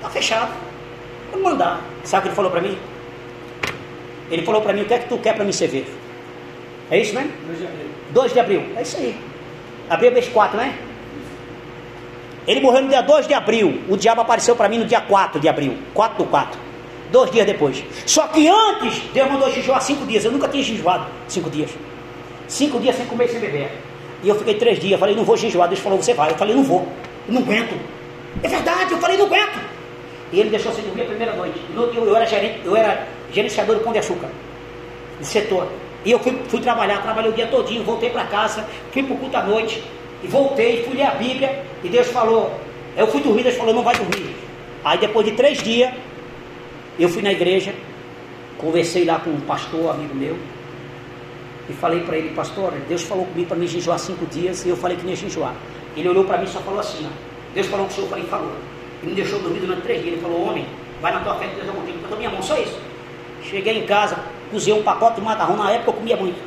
tá 0.00 0.10
fechado. 0.10 0.52
Vou 1.30 1.40
mandar. 1.40 1.80
Sabe 2.02 2.20
o 2.20 2.22
que 2.22 2.28
ele 2.28 2.36
falou 2.36 2.50
para 2.50 2.60
mim? 2.60 2.76
Ele 4.30 4.42
falou 4.42 4.62
para 4.62 4.72
mim, 4.72 4.82
o 4.82 4.84
que 4.86 4.94
é 4.94 4.98
que 4.98 5.08
tu 5.08 5.18
quer 5.18 5.34
para 5.34 5.44
me 5.44 5.52
servir? 5.52 5.86
É 6.90 6.98
isso, 6.98 7.14
né? 7.14 7.30
2 7.46 7.58
de 7.58 7.66
abril. 7.66 7.86
2 8.10 8.32
de 8.32 8.40
abril. 8.40 8.62
É 8.76 8.82
isso 8.82 8.96
aí. 8.96 9.16
Abril 9.88 10.12
mês 10.12 10.28
4, 10.28 10.56
né? 10.56 10.78
Ele 12.46 12.60
morreu 12.60 12.82
no 12.82 12.88
dia 12.88 13.02
2 13.02 13.26
de 13.26 13.34
abril. 13.34 13.82
O 13.88 13.96
diabo 13.96 14.20
apareceu 14.20 14.56
para 14.56 14.68
mim 14.68 14.78
no 14.78 14.84
dia 14.84 15.00
4 15.00 15.40
de 15.40 15.48
abril. 15.48 15.78
4 15.94 16.24
do 16.24 16.28
4. 16.28 16.72
Dois 17.12 17.30
dias 17.30 17.46
depois. 17.46 17.84
Só 18.06 18.26
que 18.28 18.48
antes, 18.48 19.02
Deus 19.12 19.30
mandou 19.30 19.52
jejuar 19.52 19.82
cinco 19.82 20.06
dias. 20.06 20.24
Eu 20.24 20.32
nunca 20.32 20.48
tinha 20.48 20.64
jejuado 20.64 21.06
cinco 21.28 21.50
dias. 21.50 21.70
Cinco 22.48 22.80
dias 22.80 22.96
sem 22.96 23.04
comer 23.04 23.26
e 23.26 23.28
sem 23.28 23.38
beber. 23.38 23.70
E 24.22 24.28
eu 24.30 24.34
fiquei 24.34 24.54
três 24.54 24.80
dias. 24.80 24.98
Falei, 24.98 25.14
não 25.14 25.22
vou 25.22 25.36
jejuar. 25.36 25.68
Deus 25.68 25.80
falou, 25.80 26.00
você 26.02 26.14
vai. 26.14 26.30
Eu 26.30 26.36
falei, 26.36 26.56
não 26.56 26.64
vou. 26.64 26.88
Eu 27.28 27.34
não 27.34 27.42
aguento. 27.42 27.78
É 28.42 28.48
verdade. 28.48 28.92
Eu 28.92 28.98
falei, 28.98 29.18
não 29.18 29.26
aguento. 29.26 29.60
E 30.32 30.40
ele 30.40 30.48
deixou 30.48 30.72
sem 30.72 30.82
dormir 30.84 31.02
a 31.02 31.04
primeira 31.04 31.34
noite. 31.34 31.58
Dia 31.58 32.00
eu 32.00 32.16
era, 32.16 32.24
gerente, 32.24 32.60
eu 32.64 32.74
era 32.74 33.06
gerenciador 33.30 33.76
do 33.76 33.82
Pão 33.82 33.92
de 33.92 33.98
Açúcar. 33.98 34.28
Do 35.18 35.26
setor. 35.26 35.68
E 36.06 36.10
eu 36.10 36.18
fui, 36.18 36.34
fui 36.48 36.60
trabalhar. 36.62 37.02
Trabalhei 37.02 37.30
o 37.30 37.34
dia 37.34 37.46
todinho. 37.46 37.84
Voltei 37.84 38.08
para 38.08 38.24
casa. 38.24 38.64
Fui 38.90 39.02
para 39.02 39.14
o 39.14 39.18
culto 39.18 39.36
à 39.36 39.42
noite. 39.42 39.84
E 40.22 40.26
voltei. 40.26 40.84
Fui 40.84 40.94
ler 40.94 41.06
a 41.06 41.14
Bíblia. 41.14 41.64
E 41.82 41.88
Deus 41.88 42.08
falou. 42.08 42.52
Eu 42.96 43.06
fui 43.06 43.20
dormir. 43.20 43.42
Deus 43.42 43.56
falou, 43.56 43.74
não 43.74 43.82
vai 43.82 43.94
dormir. 43.94 44.34
Aí 44.84 44.98
depois 44.98 45.26
de 45.26 45.32
três 45.32 45.62
dias. 45.62 45.92
Eu 46.98 47.08
fui 47.08 47.22
na 47.22 47.32
igreja, 47.32 47.74
conversei 48.58 49.04
lá 49.06 49.18
com 49.18 49.30
um 49.30 49.40
pastor, 49.40 49.90
amigo 49.90 50.14
meu, 50.14 50.36
e 51.68 51.72
falei 51.72 52.00
para 52.00 52.18
ele, 52.18 52.34
pastor, 52.34 52.72
Deus 52.86 53.02
falou 53.02 53.24
comigo 53.24 53.48
para 53.48 53.56
me 53.56 53.66
jejuar 53.66 53.98
cinco 53.98 54.26
dias, 54.26 54.64
e 54.66 54.68
eu 54.68 54.76
falei 54.76 54.96
que 54.96 55.02
não 55.02 55.10
ia 55.10 55.16
jejuar. 55.16 55.54
Ele 55.96 56.08
olhou 56.08 56.24
para 56.24 56.36
mim 56.36 56.44
e 56.44 56.48
só 56.48 56.60
falou 56.60 56.80
assim, 56.80 57.06
ó, 57.06 57.10
Deus 57.54 57.66
falou 57.66 57.86
com 57.86 57.92
o 57.92 57.94
senhor, 57.94 58.06
eu 58.06 58.10
falei, 58.10 58.26
falou. 58.26 58.52
Ele 59.02 59.10
me 59.12 59.16
deixou 59.16 59.38
dormir 59.40 59.60
durante 59.60 59.80
três 59.82 60.02
dias, 60.02 60.12
ele 60.12 60.22
falou, 60.22 60.48
homem, 60.48 60.66
vai 61.00 61.12
na 61.12 61.20
tua 61.20 61.34
fé 61.36 61.46
Deus 61.46 61.66
é 61.66 61.72
contigo, 61.72 61.98
botou 61.98 62.18
minha 62.18 62.30
mão, 62.30 62.42
só 62.42 62.58
isso. 62.58 62.78
Cheguei 63.42 63.78
em 63.78 63.86
casa, 63.86 64.18
cozinhei 64.50 64.78
um 64.78 64.82
pacote 64.82 65.16
de 65.16 65.22
macarrão, 65.22 65.56
na 65.56 65.70
época 65.72 65.90
eu 65.90 65.94
comia 65.94 66.16
muito. 66.16 66.38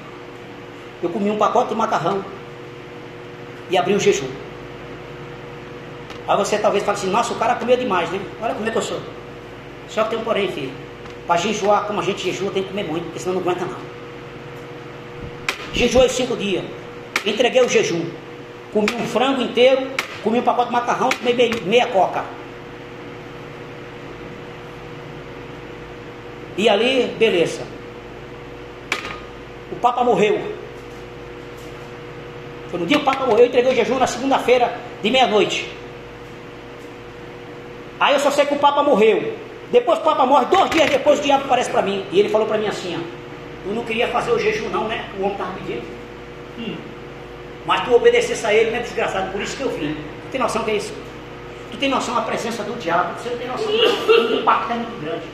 Eu 1.02 1.10
comi 1.10 1.32
um 1.32 1.38
pacote 1.38 1.70
de 1.70 1.76
macarrão 1.76 2.24
e 3.70 3.78
abri 3.78 3.94
o 3.94 4.00
jejum. 4.00 4.28
Aí 6.28 6.38
você 6.38 6.58
talvez 6.58 6.84
fale 6.84 6.98
assim, 6.98 7.10
nossa, 7.10 7.34
o 7.34 7.38
cara 7.38 7.56
comeu 7.56 7.78
demais, 7.78 8.10
né? 8.10 8.20
Olha 8.42 8.54
como 8.56 8.68
é 8.68 8.72
que 8.72 8.78
eu 8.78 8.82
sou. 8.82 9.00
Só 9.88 10.04
que 10.04 10.12
tem 10.12 10.20
um 10.20 10.24
porém, 10.24 10.52
filho. 10.52 10.72
Para 11.28 11.38
jejuar, 11.38 11.86
como 11.86 12.00
a 12.00 12.04
gente 12.04 12.24
jejua, 12.24 12.52
tem 12.52 12.64
que 12.64 12.70
comer 12.70 12.84
muito, 12.84 13.06
porque 13.06 13.20
senão 13.20 13.36
não 13.36 13.42
aguenta 13.42 13.66
não. 13.66 13.78
Jejuei 15.74 16.10
cinco 16.10 16.36
dias. 16.36 16.64
Entreguei 17.26 17.62
o 17.62 17.70
jejum. 17.70 18.06
Comi 18.74 18.88
um 18.94 19.08
frango 19.08 19.42
inteiro, 19.42 19.88
comi 20.24 20.40
um 20.40 20.44
pacote 20.44 20.68
de 20.68 20.74
macarrão, 20.74 21.10
comi 21.10 21.34
meia 21.66 21.88
coca. 21.88 22.24
E 26.58 26.70
ali, 26.70 27.14
beleza. 27.20 27.62
O 29.72 29.76
Papa 29.76 30.04
morreu. 30.04 30.65
Foi 32.70 32.80
no 32.80 32.86
dia 32.86 32.98
que 32.98 33.04
o 33.04 33.06
Papa 33.06 33.26
morreu, 33.26 33.46
eu 33.46 33.48
entreguei 33.48 33.72
o 33.72 33.76
jejum 33.76 33.98
na 33.98 34.08
segunda-feira 34.08 34.78
de 35.02 35.10
meia-noite. 35.10 35.72
Aí 38.00 38.14
eu 38.14 38.20
só 38.20 38.32
sei 38.32 38.46
que 38.46 38.54
o 38.54 38.60
Papa 38.60 38.84
morreu. 38.84 39.34
Depois 39.72 40.00
o 40.00 40.02
Papa 40.02 40.26
morre, 40.26 40.46
dois 40.46 40.70
dias 40.70 40.90
depois 40.90 41.20
o 41.20 41.22
diabo 41.22 41.46
aparece 41.46 41.70
para 41.70 41.82
mim. 41.82 42.06
E 42.12 42.20
ele 42.20 42.30
falou 42.30 42.48
para 42.48 42.58
mim 42.58 42.68
assim, 42.68 42.96
ó, 42.96 43.70
eu 43.70 43.74
não 43.74 43.84
queria 43.84 44.08
fazer 44.10 44.32
o 44.32 44.40
jejum 44.40 44.70
não, 44.70 44.88
né? 44.88 45.06
O 45.18 45.22
homem 45.22 45.32
estava 45.34 45.52
pedindo. 45.54 45.84
Hum. 46.60 46.76
Mas 47.66 47.84
tu 47.84 47.96
obedecesse 47.96 48.46
a 48.46 48.54
ele, 48.54 48.72
né, 48.72 48.80
desgraçado? 48.80 49.32
Por 49.32 49.42
isso 49.42 49.58
que 49.58 49.64
eu 49.64 49.70
vim. 49.70 49.96
Tu 49.96 50.32
tem 50.32 50.40
noção 50.40 50.64
que 50.64 50.72
é 50.72 50.76
isso? 50.76 50.94
Tu 51.72 51.78
tem 51.78 51.90
noção 51.90 52.16
da 52.16 52.22
presença 52.22 52.64
do 52.64 52.80
diabo? 52.80 53.20
Você 53.20 53.30
não 53.30 53.38
tem 53.38 53.48
noção 53.48 53.68
do 53.68 54.36
impacto 54.36 54.72
é 54.72 54.76
muito 54.76 55.02
grande. 55.02 55.26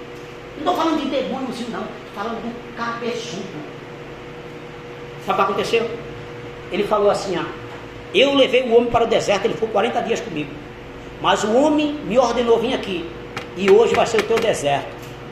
Não 0.53 0.59
estou 0.59 0.75
falando 0.75 0.99
de 1.01 1.09
demôniozinho 1.09 1.69
não, 1.71 1.81
estou 1.81 2.23
falando 2.23 2.41
do 2.41 2.77
cabeçudo. 2.77 3.43
Sabe 5.25 5.41
o 5.41 5.45
que 5.45 5.51
aconteceu? 5.51 5.89
Ele 6.71 6.83
falou 6.83 7.09
assim: 7.09 7.37
ó, 7.37 7.43
Eu 8.13 8.33
levei 8.33 8.63
o 8.63 8.75
homem 8.75 8.89
para 8.89 9.03
o 9.03 9.07
deserto, 9.07 9.45
ele 9.45 9.53
ficou 9.53 9.69
40 9.69 10.01
dias 10.01 10.21
comigo. 10.21 10.51
Mas 11.21 11.43
o 11.43 11.53
homem 11.53 11.93
me 12.05 12.17
ordenou 12.17 12.59
vir 12.59 12.73
aqui. 12.73 13.09
E 13.55 13.69
hoje 13.69 13.93
vai 13.93 14.07
ser 14.07 14.21
o 14.21 14.23
teu 14.23 14.39
deserto. 14.39 14.87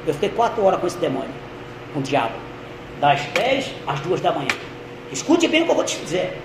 Eu 0.06 0.14
fiquei 0.14 0.30
quatro 0.30 0.64
horas 0.64 0.80
com 0.80 0.88
esse 0.88 0.98
demônio, 0.98 1.30
com 1.94 2.00
o 2.00 2.04
diabo. 2.04 2.36
Das 3.00 3.22
10 3.34 3.72
às 3.88 4.00
2 4.02 4.22
da 4.22 4.32
manhã. 4.32 4.50
Escute 5.12 5.48
bem 5.48 5.62
o 5.62 5.66
que 5.66 5.72
eu 5.72 5.76
vou 5.76 5.84
te 5.84 5.98
dizer. 5.98 6.38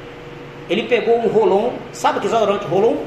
Ele 0.70 0.84
pegou 0.84 1.18
um 1.18 1.28
rolão, 1.28 1.74
sabe 1.92 2.20
que 2.20 2.26
desodorante 2.26 2.64
rolão? 2.66 2.98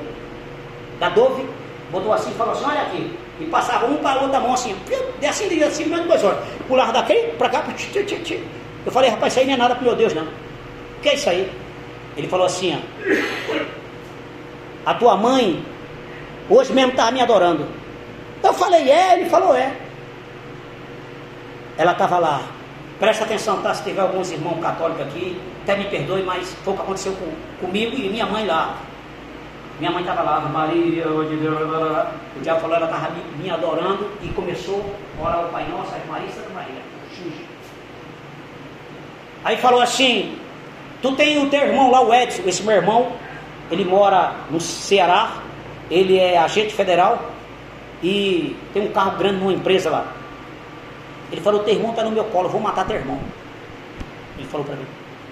Da 0.99 1.09
Dove, 1.09 1.45
botou 1.91 2.13
assim 2.13 2.31
e 2.31 2.33
falou 2.33 2.53
assim: 2.53 2.65
Olha 2.65 2.81
aqui. 2.81 3.17
E 3.39 3.45
passava 3.45 3.85
um 3.85 3.97
para 3.97 4.19
o 4.19 4.23
outro 4.23 4.31
da 4.31 4.39
mão 4.39 4.53
assim, 4.53 4.75
descendo 5.19 5.53
assim, 5.53 5.63
assim, 5.63 5.85
menos 5.85 6.07
duas 6.07 6.23
horas. 6.23 6.39
Pulava 6.67 6.91
daquele 6.91 7.33
para 7.33 7.49
cá, 7.49 7.61
tch, 7.61 7.91
tch, 7.91 8.23
tch. 8.23 8.31
eu 8.85 8.91
falei, 8.91 9.11
rapaz, 9.11 9.33
isso 9.33 9.39
aí 9.39 9.45
não 9.45 9.53
é 9.53 9.57
nada 9.57 9.75
pro 9.75 9.85
meu 9.85 9.95
Deus, 9.95 10.13
não. 10.13 10.23
O 10.23 11.01
que 11.01 11.09
é 11.09 11.13
isso 11.13 11.29
aí? 11.29 11.49
Ele 12.17 12.27
falou 12.27 12.45
assim: 12.45 12.75
ó, 12.75 12.79
A 14.85 14.93
tua 14.95 15.15
mãe 15.15 15.63
hoje 16.49 16.73
mesmo 16.73 16.91
estava 16.91 17.11
me 17.11 17.21
adorando. 17.21 17.65
Eu 18.43 18.53
falei, 18.53 18.89
é, 18.89 19.19
ele 19.19 19.29
falou, 19.29 19.55
é. 19.55 19.75
Ela 21.77 21.91
estava 21.91 22.17
lá. 22.17 22.41
Presta 22.99 23.25
atenção, 23.25 23.61
tá? 23.61 23.73
Se 23.73 23.83
tiver 23.83 24.01
alguns 24.01 24.31
irmãos 24.31 24.59
católicos 24.59 25.01
aqui, 25.01 25.39
até 25.63 25.75
me 25.75 25.85
perdoe, 25.85 26.23
mas 26.23 26.55
foi 26.63 26.73
o 26.73 26.75
que 26.75 26.81
aconteceu 26.81 27.13
com, 27.13 27.65
comigo 27.65 27.95
e 27.95 28.09
minha 28.09 28.25
mãe 28.25 28.45
lá. 28.45 28.77
Minha 29.79 29.91
mãe 29.91 30.01
estava 30.01 30.23
lá, 30.23 30.39
Maria, 30.39 31.03
de 31.03 31.35
Deus, 31.35 31.61
o 32.35 32.39
diabo 32.41 32.61
falou, 32.61 32.77
ela 32.77 32.85
estava 32.85 33.11
me, 33.11 33.43
me, 33.43 33.49
adorando 33.51 34.09
e 34.23 34.27
começou 34.29 34.83
a 35.19 35.23
orar 35.23 35.45
o 35.45 35.49
Pai 35.49 35.67
Nosso, 35.69 35.91
Maria 36.09 36.29
Santa 36.31 36.49
Maria. 36.49 36.81
Aí 39.43 39.55
falou 39.57 39.81
assim, 39.81 40.35
tu 41.01 41.15
tem 41.15 41.41
o 41.43 41.49
teu 41.49 41.61
irmão 41.61 41.91
lá, 41.91 42.01
o 42.01 42.13
Edson, 42.13 42.43
esse 42.45 42.63
meu 42.63 42.75
irmão, 42.75 43.11
ele 43.69 43.83
mora 43.83 44.35
no 44.49 44.59
Ceará, 44.59 45.37
ele 45.89 46.17
é 46.17 46.37
agente 46.37 46.73
federal 46.73 47.31
e 48.03 48.55
tem 48.73 48.83
um 48.83 48.91
carro 48.91 49.17
grande 49.17 49.39
numa 49.39 49.53
empresa 49.53 49.89
lá. 49.89 50.13
Ele 51.31 51.41
falou, 51.41 51.63
teu 51.63 51.73
irmão 51.73 51.91
está 51.91 52.03
no 52.03 52.11
meu 52.11 52.23
colo, 52.25 52.49
vou 52.49 52.61
matar 52.61 52.85
teu 52.85 52.95
irmão. 52.95 53.19
Ele 54.37 54.47
falou 54.47 54.65
para 54.65 54.75
mim. 54.75 54.85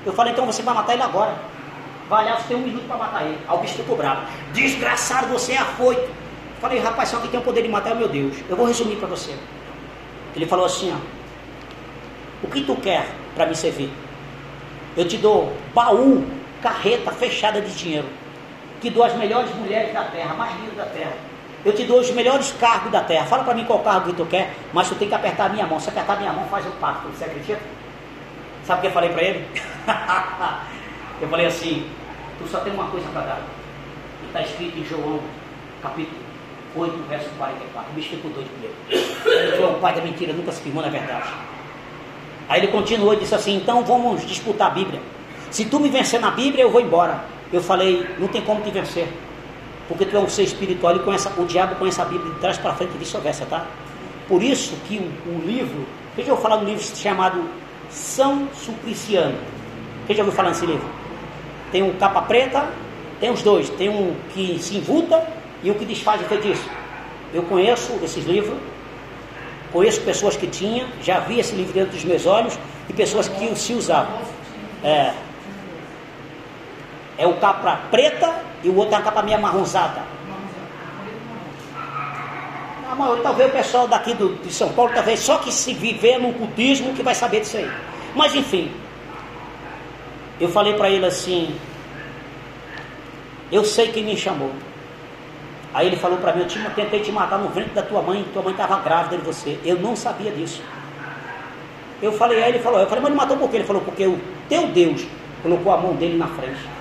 Eu 0.05 0.13
falei, 0.13 0.33
então 0.33 0.45
você 0.45 0.61
vai 0.61 0.73
matar 0.73 0.93
ele 0.93 1.03
agora. 1.03 1.33
Vai 2.09 2.25
lá, 2.25 2.37
você 2.37 2.49
tem 2.49 2.57
um 2.57 2.61
minuto 2.61 2.85
para 2.85 2.97
matar 2.97 3.23
ele. 3.23 3.37
Aí 3.47 3.57
o 3.57 3.59
bicho 3.59 3.75
ficou 3.75 3.95
bravo. 3.95 4.21
Desgraçado, 4.53 5.27
você 5.27 5.53
é 5.53 5.57
afoito. 5.57 6.07
Falei, 6.59 6.79
rapaz, 6.79 7.09
se 7.09 7.15
alguém 7.15 7.31
tem 7.31 7.39
o 7.39 7.43
poder 7.43 7.61
de 7.61 7.69
matar, 7.69 7.91
é 7.91 7.95
meu 7.95 8.07
Deus. 8.07 8.35
Eu 8.49 8.55
vou 8.55 8.65
resumir 8.65 8.97
para 8.97 9.07
você. 9.07 9.33
Ele 10.35 10.45
falou 10.45 10.65
assim, 10.65 10.93
ó. 10.93 12.45
O 12.45 12.49
que 12.49 12.61
tu 12.61 12.75
quer 12.75 13.07
para 13.33 13.45
me 13.45 13.55
servir? 13.55 13.89
Eu 14.97 15.07
te 15.07 15.17
dou 15.17 15.55
baú, 15.73 16.25
carreta 16.61 17.11
fechada 17.11 17.61
de 17.61 17.73
dinheiro. 17.75 18.07
Te 18.81 18.89
dou 18.89 19.03
as 19.03 19.15
melhores 19.15 19.53
mulheres 19.55 19.93
da 19.93 20.03
terra, 20.03 20.33
mais 20.35 20.53
lindas 20.59 20.77
da 20.77 20.85
terra. 20.85 21.13
Eu 21.65 21.73
te 21.73 21.83
dou 21.83 21.99
os 21.99 22.11
melhores 22.11 22.51
cargos 22.53 22.91
da 22.91 23.01
terra. 23.01 23.25
Fala 23.25 23.43
para 23.43 23.55
mim 23.55 23.65
qual 23.65 23.79
cargo 23.79 24.11
que 24.11 24.15
tu 24.15 24.25
quer, 24.25 24.53
mas 24.71 24.87
tu 24.87 24.95
tem 24.95 25.07
que 25.07 25.15
apertar 25.15 25.47
a 25.47 25.49
minha 25.49 25.65
mão. 25.65 25.79
Se 25.79 25.89
apertar 25.89 26.13
a 26.13 26.19
minha 26.19 26.31
mão, 26.31 26.45
faz 26.45 26.65
o 26.65 26.71
pacto. 26.71 27.07
Você 27.09 27.25
acredita? 27.25 27.61
Sabe 28.65 28.79
o 28.79 28.81
que 28.81 28.87
eu 28.87 28.91
falei 28.91 29.09
para 29.09 29.23
ele? 29.23 29.47
eu 31.21 31.27
falei 31.27 31.45
assim: 31.47 31.89
tu 32.37 32.47
só 32.47 32.59
tem 32.59 32.71
uma 32.71 32.87
coisa 32.87 33.07
para 33.09 33.21
dar. 33.21 33.41
Está 34.27 34.41
escrito 34.41 34.77
em 34.77 34.85
João, 34.85 35.19
capítulo 35.81 36.19
8, 36.75 37.09
verso 37.09 37.29
44. 37.37 37.91
O 37.91 37.95
bicho 37.95 38.09
ficou 38.11 38.31
doido 38.31 38.49
comigo. 38.49 38.73
Ele 39.25 39.57
falou: 39.57 39.77
o 39.77 39.79
pai 39.79 39.95
da 39.95 40.01
mentira 40.01 40.33
nunca 40.33 40.51
se 40.51 40.61
firmou 40.61 40.83
na 40.83 40.89
verdade. 40.89 41.27
Aí 42.47 42.61
ele 42.61 42.67
continuou 42.67 43.13
e 43.13 43.17
disse 43.17 43.35
assim: 43.35 43.55
então 43.55 43.83
vamos 43.83 44.25
disputar 44.25 44.67
a 44.67 44.69
Bíblia. 44.71 45.01
Se 45.51 45.65
tu 45.65 45.79
me 45.79 45.89
vencer 45.89 46.19
na 46.19 46.31
Bíblia, 46.31 46.63
eu 46.63 46.69
vou 46.69 46.81
embora. 46.81 47.23
Eu 47.51 47.61
falei: 47.61 48.07
não 48.19 48.27
tem 48.27 48.41
como 48.41 48.61
te 48.61 48.71
vencer. 48.71 49.07
Porque 49.87 50.05
tu 50.05 50.15
é 50.15 50.19
um 50.19 50.27
ser 50.27 50.43
espiritual 50.43 50.95
e 50.95 50.99
conhece, 50.99 51.29
o 51.37 51.45
diabo 51.45 51.75
conhece 51.75 52.01
a 52.01 52.05
Bíblia 52.05 52.33
de 52.33 52.39
trás 52.39 52.57
para 52.57 52.73
frente 52.73 52.93
e 52.95 52.97
vice-versa, 52.97 53.45
tá? 53.45 53.65
Por 54.27 54.41
isso 54.41 54.75
que 54.87 54.97
o, 54.97 55.31
o 55.31 55.45
livro, 55.45 55.85
veja 56.15 56.31
eu 56.31 56.37
falar 56.37 56.57
um 56.57 56.63
livro 56.63 56.83
chamado 56.83 57.43
São 57.89 58.47
Supliciano. 58.53 59.37
Quem 60.07 60.15
já 60.15 60.23
ouviu 60.23 60.35
falar 60.35 60.49
nesse 60.49 60.65
livro? 60.65 60.85
Tem 61.71 61.83
um 61.83 61.93
capa 61.93 62.23
preta, 62.23 62.67
tem 63.19 63.31
os 63.31 63.41
dois. 63.41 63.69
Tem 63.71 63.89
um 63.89 64.15
que 64.33 64.57
se 64.59 64.77
envuta 64.77 65.25
e 65.63 65.69
o 65.69 65.75
que 65.75 65.85
desfaz 65.85 66.21
o 66.21 66.25
feitiço. 66.25 66.67
Eu 67.33 67.43
conheço 67.43 67.99
esses 68.03 68.25
livros, 68.25 68.57
conheço 69.75 69.99
pessoas 70.01 70.37
que 70.37 70.47
tinham, 70.47 70.87
já 71.01 71.19
vi 71.19 71.37
esse 71.37 71.53
livro 71.53 71.73
dentro 71.73 71.91
dos 71.91 72.05
meus 72.05 72.25
olhos 72.25 72.57
e 72.89 72.93
pessoas 72.93 73.27
que 73.27 73.55
se 73.57 73.73
usavam. 73.73 74.21
É, 74.81 75.13
é 77.17 77.27
o 77.27 77.33
capa 77.33 77.81
preta 77.91 78.41
e 78.63 78.69
o 78.69 78.75
outro 78.77 78.95
é 78.95 78.97
a 78.97 79.01
capa 79.01 79.21
meio 79.21 79.37
marronzada. 79.41 80.01
Não, 82.97 83.21
talvez 83.21 83.49
o 83.49 83.51
pessoal 83.51 83.85
daqui 83.85 84.13
do, 84.13 84.35
de 84.35 84.53
São 84.53 84.71
Paulo, 84.71 84.93
talvez 84.93 85.19
só 85.19 85.39
que 85.39 85.51
se 85.51 85.73
viver 85.73 86.19
no 86.19 86.31
cultismo 86.31 86.93
que 86.93 87.03
vai 87.03 87.13
saber 87.13 87.41
disso 87.41 87.57
aí. 87.57 87.69
Mas 88.15 88.33
enfim, 88.33 88.71
eu 90.39 90.47
falei 90.47 90.75
para 90.75 90.89
ele 90.89 91.05
assim, 91.05 91.53
eu 93.51 93.65
sei 93.65 93.91
quem 93.91 94.05
me 94.05 94.15
chamou. 94.15 94.51
Aí 95.75 95.87
ele 95.87 95.97
falou 95.97 96.17
para 96.17 96.33
mim, 96.33 96.41
eu 96.41 96.47
te, 96.47 96.57
tentei 96.73 97.01
te 97.01 97.11
matar 97.11 97.37
no 97.37 97.49
ventre 97.49 97.75
da 97.75 97.83
tua 97.83 98.01
mãe, 98.01 98.25
tua 98.33 98.41
mãe 98.41 98.53
estava 98.53 98.79
grávida 98.79 99.17
de 99.17 99.23
você. 99.23 99.59
Eu 99.63 99.77
não 99.77 99.95
sabia 99.95 100.31
disso. 100.31 100.63
Eu 102.01 102.11
falei, 102.13 102.41
aí 102.41 102.49
ele 102.53 102.59
falou, 102.59 102.79
eu 102.79 102.87
falei, 102.87 103.03
mas 103.03 103.11
ele 103.11 103.19
matou 103.19 103.37
por 103.37 103.49
quê? 103.49 103.57
Ele 103.57 103.65
falou, 103.65 103.83
porque 103.83 104.07
o 104.07 104.19
teu 104.49 104.67
Deus 104.69 105.05
colocou 105.43 105.71
a 105.71 105.77
mão 105.77 105.93
dele 105.93 106.17
na 106.17 106.27
frente 106.27 106.75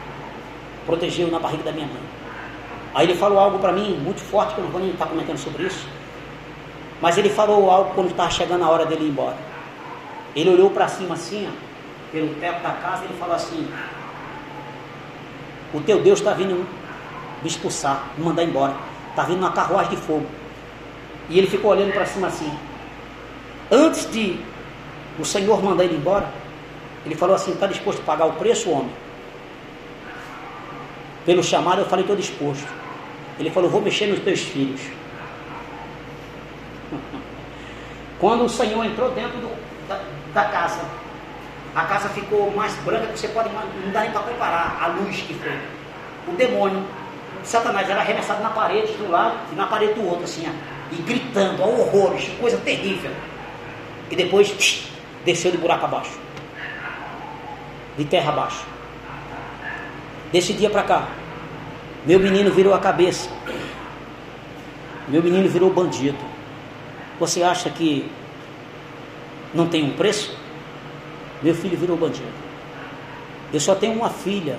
protegeu 0.86 1.28
na 1.30 1.38
barriga 1.38 1.64
da 1.64 1.72
minha 1.72 1.86
mãe. 1.86 2.02
Aí 2.94 3.06
ele 3.06 3.14
falou 3.14 3.38
algo 3.38 3.58
para 3.58 3.72
mim 3.72 3.98
muito 3.98 4.20
forte, 4.20 4.54
que 4.54 4.60
eu 4.60 4.64
não 4.64 4.70
vou 4.70 4.80
nem 4.80 4.90
estar 4.90 5.06
comentando 5.06 5.38
sobre 5.38 5.64
isso. 5.64 5.86
Mas 7.00 7.18
ele 7.18 7.28
falou 7.28 7.70
algo 7.70 7.92
quando 7.94 8.10
estava 8.10 8.30
chegando 8.30 8.64
a 8.64 8.68
hora 8.68 8.86
dele 8.86 9.04
ir 9.04 9.08
embora. 9.08 9.36
Ele 10.36 10.50
olhou 10.50 10.70
para 10.70 10.86
cima 10.88 11.14
assim, 11.14 11.48
ó, 11.48 11.52
pelo 12.12 12.34
teto 12.34 12.62
da 12.62 12.70
casa, 12.70 13.02
e 13.02 13.06
ele 13.06 13.18
falou 13.18 13.34
assim: 13.34 13.68
O 15.72 15.80
teu 15.80 16.00
Deus 16.00 16.20
está 16.20 16.32
vindo 16.32 16.66
me 17.44 17.48
expulsar, 17.48 18.08
me 18.18 18.24
mandar 18.24 18.42
embora. 18.42 18.74
Está 19.10 19.22
vindo 19.22 19.38
uma 19.38 19.52
carruagem 19.52 19.90
de 19.90 19.98
fogo. 19.98 20.26
E 21.28 21.38
ele 21.38 21.46
ficou 21.46 21.70
olhando 21.70 21.92
para 21.92 22.04
cima 22.04 22.26
assim. 22.26 22.52
Antes 23.70 24.10
de 24.10 24.40
o 25.18 25.24
Senhor 25.24 25.62
mandar 25.62 25.84
ele 25.84 25.96
embora, 25.96 26.28
ele 27.06 27.14
falou 27.14 27.36
assim: 27.36 27.52
Está 27.52 27.68
disposto 27.68 28.00
a 28.00 28.04
pagar 28.04 28.24
o 28.24 28.32
preço, 28.32 28.68
homem? 28.70 28.90
Pelo 31.24 31.42
chamado 31.42 31.80
eu 31.80 31.86
falei, 31.86 32.02
estou 32.02 32.16
disposto. 32.16 32.68
Ele 33.38 33.50
falou, 33.50 33.70
vou 33.70 33.80
mexer 33.80 34.06
nos 34.06 34.20
teus 34.20 34.40
filhos. 34.40 34.80
Quando 38.20 38.44
o 38.44 38.48
Senhor 38.48 38.84
entrou 38.84 39.10
dentro 39.10 39.38
do, 39.38 39.50
da, 39.88 40.00
da, 40.34 40.44
casa, 40.44 40.82
a 41.74 41.84
casa 41.86 42.08
ficou 42.10 42.50
mais 42.52 42.74
branca 42.84 43.06
que 43.06 43.18
você 43.18 43.28
pode 43.28 43.48
não 43.48 43.90
dá 43.92 44.02
nem 44.02 44.10
para 44.12 44.20
comparar 44.20 44.78
a 44.80 44.86
luz 44.88 45.16
que 45.16 45.34
foi. 45.34 45.58
O 46.28 46.32
demônio, 46.36 46.84
Satanás 47.44 47.88
era 47.88 48.00
arremessado 48.00 48.42
na 48.42 48.50
parede 48.50 48.94
de 48.94 49.02
um 49.02 49.10
lado 49.10 49.36
e 49.52 49.54
na 49.54 49.66
parede 49.66 49.94
do 49.94 50.06
outro, 50.06 50.24
assim, 50.24 50.44
ó, 50.48 50.52
e 50.92 51.02
gritando, 51.02 51.62
ó, 51.62 51.66
horrores, 51.66 52.28
coisa 52.40 52.56
terrível. 52.58 53.10
E 54.10 54.16
depois 54.16 54.88
desceu 55.24 55.50
de 55.50 55.58
buraco 55.58 55.84
abaixo, 55.84 56.18
de 57.96 58.04
terra 58.04 58.32
abaixo. 58.32 58.64
Desse 60.32 60.52
dia 60.52 60.70
para 60.70 60.82
cá, 60.82 61.08
meu 62.06 62.18
menino 62.18 62.50
virou 62.50 62.74
a 62.74 62.78
cabeça. 62.78 63.30
Meu 65.06 65.22
menino 65.22 65.48
virou 65.48 65.70
bandido. 65.70 66.18
Você 67.20 67.42
acha 67.42 67.70
que 67.70 68.10
não 69.52 69.68
tem 69.68 69.84
um 69.84 69.92
preço? 69.92 70.36
Meu 71.42 71.54
filho 71.54 71.76
virou 71.76 71.96
bandido. 71.96 72.32
Eu 73.52 73.60
só 73.60 73.74
tenho 73.74 73.94
uma 73.94 74.10
filha. 74.10 74.58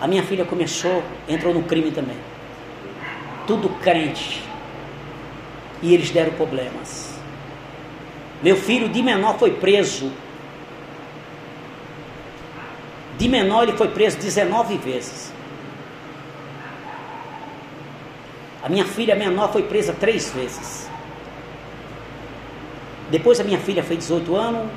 A 0.00 0.06
minha 0.06 0.22
filha 0.22 0.44
começou, 0.44 1.02
entrou 1.28 1.54
no 1.54 1.62
crime 1.62 1.90
também. 1.90 2.16
Tudo 3.46 3.68
crente. 3.80 4.42
E 5.82 5.94
eles 5.94 6.10
deram 6.10 6.32
problemas. 6.32 7.14
Meu 8.42 8.56
filho 8.56 8.88
de 8.88 9.02
menor 9.02 9.38
foi 9.38 9.52
preso 9.52 10.12
de 13.18 13.28
menor, 13.28 13.62
ele 13.62 13.72
foi 13.72 13.88
preso 13.88 14.18
19 14.18 14.76
vezes. 14.76 15.32
A 18.62 18.68
minha 18.68 18.84
filha 18.84 19.14
menor 19.14 19.52
foi 19.52 19.62
presa 19.62 19.92
três 19.92 20.30
vezes. 20.32 20.90
Depois 23.10 23.38
a 23.40 23.44
minha 23.44 23.58
filha 23.58 23.82
fez 23.82 24.00
18 24.00 24.36
anos, 24.36 24.68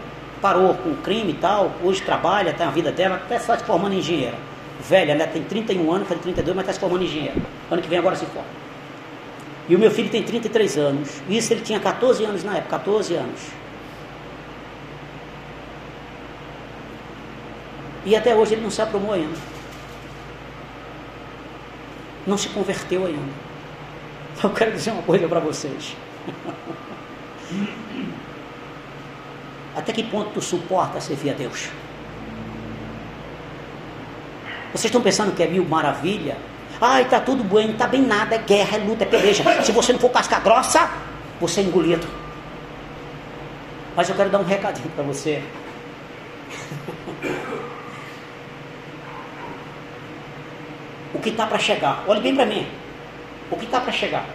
parou 0.41 0.75
com 0.75 0.91
o 0.91 0.97
crime 0.97 1.31
e 1.31 1.35
tal, 1.35 1.71
hoje 1.83 2.01
trabalha, 2.01 2.53
tem 2.53 2.65
a 2.65 2.69
vida 2.69 2.91
dela, 2.91 3.15
até 3.15 3.39
só 3.39 3.57
se 3.57 3.63
formando 3.63 3.95
engenheira. 3.95 4.37
Velha, 4.79 5.11
ela 5.11 5.27
tem 5.27 5.43
31 5.43 5.91
anos, 5.91 6.07
faz 6.07 6.21
32, 6.21 6.55
mas 6.55 6.63
está 6.63 6.73
se 6.73 6.79
formando 6.79 7.03
em 7.03 7.05
engenheira. 7.05 7.35
Ano 7.69 7.81
que 7.81 7.87
vem 7.87 7.99
agora 7.99 8.15
se 8.15 8.25
forma. 8.25 8.47
E 9.67 9.75
o 9.75 9.79
meu 9.79 9.91
filho 9.91 10.09
tem 10.09 10.23
33 10.23 10.77
anos. 10.77 11.21
Isso 11.29 11.53
ele 11.53 11.61
tinha 11.61 11.79
14 11.79 12.23
anos 12.23 12.43
na 12.43 12.57
época, 12.57 12.77
14 12.77 13.13
anos. 13.13 13.39
E 18.05 18.15
até 18.15 18.33
hoje 18.35 18.53
ele 18.55 18.61
não 18.61 18.71
se 18.71 18.81
aprumou 18.81 19.13
ainda. 19.13 19.37
Não 22.25 22.37
se 22.37 22.49
converteu 22.49 23.05
ainda. 23.05 23.49
Eu 24.41 24.49
quero 24.51 24.71
dizer 24.71 24.91
uma 24.91 25.03
coisa 25.03 25.27
para 25.27 25.39
vocês. 25.39 25.95
Até 29.75 29.93
que 29.93 30.03
ponto 30.03 30.31
tu 30.31 30.41
suporta 30.41 30.99
servir 30.99 31.29
a 31.31 31.33
Deus? 31.33 31.69
Vocês 34.71 34.85
estão 34.85 35.01
pensando 35.01 35.35
que 35.35 35.41
é 35.41 35.47
mil 35.47 35.65
maravilha? 35.65 36.37
Ai, 36.81 37.05
tá 37.05 37.19
tudo 37.19 37.43
bem, 37.43 37.69
não 37.69 37.75
tá 37.75 37.87
bem 37.87 38.01
nada, 38.01 38.35
é 38.35 38.37
guerra, 38.37 38.77
é 38.77 38.79
luta, 38.79 39.03
é 39.03 39.07
peleja. 39.07 39.43
Se 39.63 39.71
você 39.71 39.91
não 39.91 39.99
for 39.99 40.09
casca 40.09 40.39
grossa, 40.39 40.89
você 41.39 41.61
é 41.61 41.63
engolido. 41.63 42.07
Mas 43.95 44.07
eu 44.07 44.15
quero 44.15 44.29
dar 44.29 44.39
um 44.39 44.45
recadinho 44.45 44.89
para 44.89 45.03
você. 45.03 45.43
o 51.13 51.19
que 51.19 51.29
está 51.29 51.47
para 51.47 51.59
chegar, 51.59 52.03
olhe 52.07 52.21
bem 52.21 52.35
para 52.35 52.45
mim. 52.45 52.67
O 53.51 53.57
que 53.57 53.65
está 53.65 53.81
para 53.81 53.91
chegar? 53.91 54.25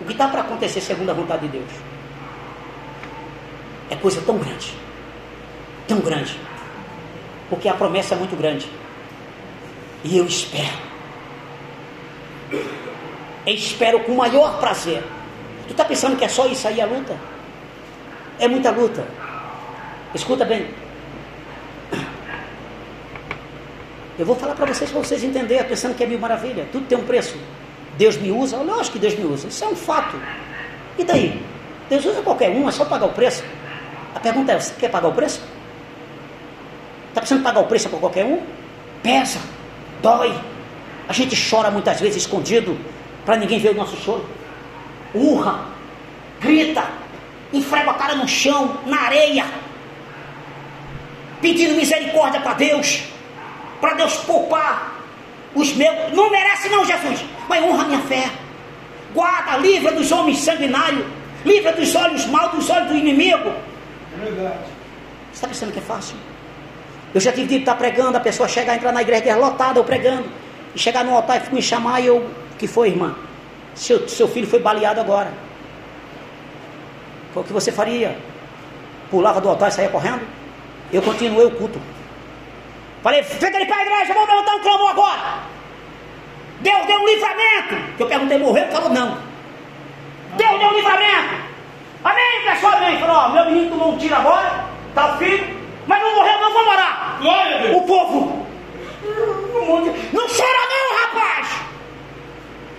O 0.00 0.04
que 0.04 0.12
está 0.12 0.28
para 0.28 0.40
acontecer 0.40 0.80
segundo 0.80 1.10
a 1.10 1.14
vontade 1.14 1.42
de 1.42 1.58
Deus? 1.58 1.70
É 3.90 3.96
coisa 3.96 4.22
tão 4.22 4.38
grande. 4.38 4.74
Tão 5.86 6.00
grande. 6.00 6.40
Porque 7.50 7.68
a 7.68 7.74
promessa 7.74 8.14
é 8.14 8.18
muito 8.18 8.34
grande. 8.34 8.66
E 10.04 10.16
eu 10.16 10.26
espero. 10.26 10.78
Eu 13.46 13.54
espero 13.54 14.00
com 14.00 14.12
o 14.12 14.16
maior 14.16 14.58
prazer. 14.58 15.02
Tu 15.66 15.72
está 15.72 15.84
pensando 15.84 16.16
que 16.16 16.24
é 16.24 16.28
só 16.28 16.46
isso 16.46 16.66
aí 16.66 16.80
a 16.80 16.86
luta? 16.86 17.16
É 18.38 18.48
muita 18.48 18.70
luta. 18.70 19.06
Escuta 20.14 20.44
bem. 20.44 20.68
Eu 24.18 24.26
vou 24.26 24.36
falar 24.36 24.54
para 24.54 24.66
vocês, 24.66 24.90
para 24.90 25.00
vocês 25.00 25.24
entenderem, 25.24 25.64
pensando 25.64 25.94
que 25.94 26.04
é 26.04 26.06
mil 26.06 26.18
maravilha. 26.18 26.66
Tudo 26.70 26.86
tem 26.86 26.98
um 26.98 27.04
preço. 27.04 27.38
Deus 27.96 28.16
me 28.16 28.30
usa? 28.30 28.56
Lógico 28.58 28.94
que 28.94 28.98
Deus 28.98 29.14
me 29.14 29.24
usa. 29.24 29.48
Isso 29.48 29.64
é 29.64 29.68
um 29.68 29.76
fato. 29.76 30.16
E 30.98 31.04
daí? 31.04 31.42
Deus 31.88 32.04
usa 32.04 32.22
qualquer 32.22 32.50
um, 32.50 32.68
é 32.68 32.72
só 32.72 32.84
pagar 32.84 33.06
o 33.06 33.12
preço. 33.12 33.42
A 34.14 34.20
pergunta 34.20 34.52
é: 34.52 34.60
você 34.60 34.74
quer 34.78 34.90
pagar 34.90 35.08
o 35.08 35.12
preço? 35.12 35.42
Está 37.08 37.20
precisando 37.20 37.42
pagar 37.42 37.60
o 37.60 37.64
preço 37.64 37.88
para 37.88 37.98
qualquer 37.98 38.24
um? 38.24 38.42
Pesa, 39.02 39.40
dói. 40.02 40.34
A 41.08 41.12
gente 41.12 41.36
chora 41.50 41.70
muitas 41.70 42.00
vezes 42.00 42.22
escondido 42.22 42.78
para 43.24 43.36
ninguém 43.36 43.58
ver 43.58 43.70
o 43.70 43.74
nosso 43.74 43.96
choro. 43.96 44.24
Urra, 45.14 45.66
grita, 46.40 46.84
enfrega 47.52 47.90
a 47.90 47.94
cara 47.94 48.14
no 48.14 48.28
chão, 48.28 48.78
na 48.86 49.00
areia, 49.00 49.44
pedindo 51.40 51.74
misericórdia 51.74 52.40
para 52.40 52.54
Deus 52.54 53.10
para 53.80 53.94
Deus 53.94 54.14
poupar 54.18 55.00
os 55.54 55.72
meus. 55.74 56.12
Não 56.12 56.30
merece, 56.30 56.68
não, 56.68 56.84
Jesus, 56.84 57.24
mas 57.48 57.64
honra 57.64 57.84
a 57.84 57.86
minha 57.86 58.00
fé. 58.00 58.30
Guarda, 59.14 59.56
livra 59.56 59.92
dos 59.92 60.12
homens 60.12 60.38
sanguinários, 60.38 61.04
livra 61.44 61.72
dos 61.72 61.94
olhos 61.96 62.26
maus, 62.26 62.52
dos 62.52 62.70
olhos 62.70 62.88
do 62.88 62.96
inimigo. 62.96 63.48
É 63.48 64.24
verdade. 64.24 64.58
Você 65.32 65.34
está 65.34 65.48
pensando 65.48 65.72
que 65.72 65.78
é 65.78 65.82
fácil? 65.82 66.16
Eu 67.14 67.20
já 67.20 67.32
tive 67.32 67.48
de 67.48 67.56
estar 67.56 67.74
pregando, 67.74 68.16
a 68.16 68.20
pessoa 68.20 68.48
chegar, 68.48 68.76
entrar 68.76 68.92
na 68.92 69.02
igreja, 69.02 69.30
é 69.30 69.34
lotada, 69.34 69.78
eu 69.78 69.84
pregando, 69.84 70.28
e 70.74 70.78
chegar 70.78 71.04
no 71.04 71.14
altar 71.14 71.42
e 71.50 71.54
me 71.54 71.62
chamar 71.62 72.00
e 72.00 72.06
eu. 72.06 72.28
que 72.58 72.68
foi, 72.68 72.88
irmã? 72.88 73.16
Seu, 73.74 74.08
seu 74.08 74.28
filho 74.28 74.46
foi 74.46 74.60
baleado 74.60 75.00
agora. 75.00 75.32
O 77.34 77.42
que 77.42 77.52
você 77.52 77.72
faria? 77.72 78.16
Pulava 79.10 79.40
do 79.40 79.48
altar 79.48 79.68
e 79.68 79.72
saía 79.72 79.88
correndo? 79.88 80.20
Eu 80.92 81.02
continuei 81.02 81.46
o 81.46 81.50
culto. 81.52 81.80
Falei, 83.02 83.22
fica 83.22 83.56
ali 83.56 83.66
para 83.66 83.76
a 83.76 83.82
igreja, 83.82 84.12
vamos 84.12 84.28
levantar 84.28 84.54
um 84.56 84.60
clamor 84.60 84.90
agora. 84.90 85.38
Deus 86.60 86.86
deu 86.86 86.98
um 86.98 87.06
livramento. 87.06 87.96
Que 87.96 88.02
eu 88.02 88.06
perguntei, 88.06 88.38
morreu? 88.38 88.64
Ele 88.64 88.72
falou, 88.72 88.90
não. 88.90 89.18
Deus 90.36 90.58
deu 90.58 90.68
um 90.68 90.74
livramento. 90.74 91.34
Amém, 92.04 92.44
pessoal, 92.44 92.74
amém. 92.74 92.98
Falou, 92.98 93.16
ó, 93.16 93.28
meu 93.30 93.44
menino 93.46 93.70
tomou 93.70 93.94
um 93.94 93.98
tiro 93.98 94.14
agora, 94.14 94.66
tá 94.94 95.14
o 95.14 95.18
filho, 95.18 95.59
mas 95.90 96.00
não 96.00 96.14
morreu, 96.14 96.40
não, 96.40 96.52
vamos 96.52 96.72
orar. 96.72 97.16
Glória 97.20 97.56
a 97.56 97.62
Deus. 97.62 97.76
O 97.76 97.80
povo. 97.82 98.46
Não 100.12 100.28
chora 100.28 100.62
não, 100.70 100.98
rapaz. 101.00 101.48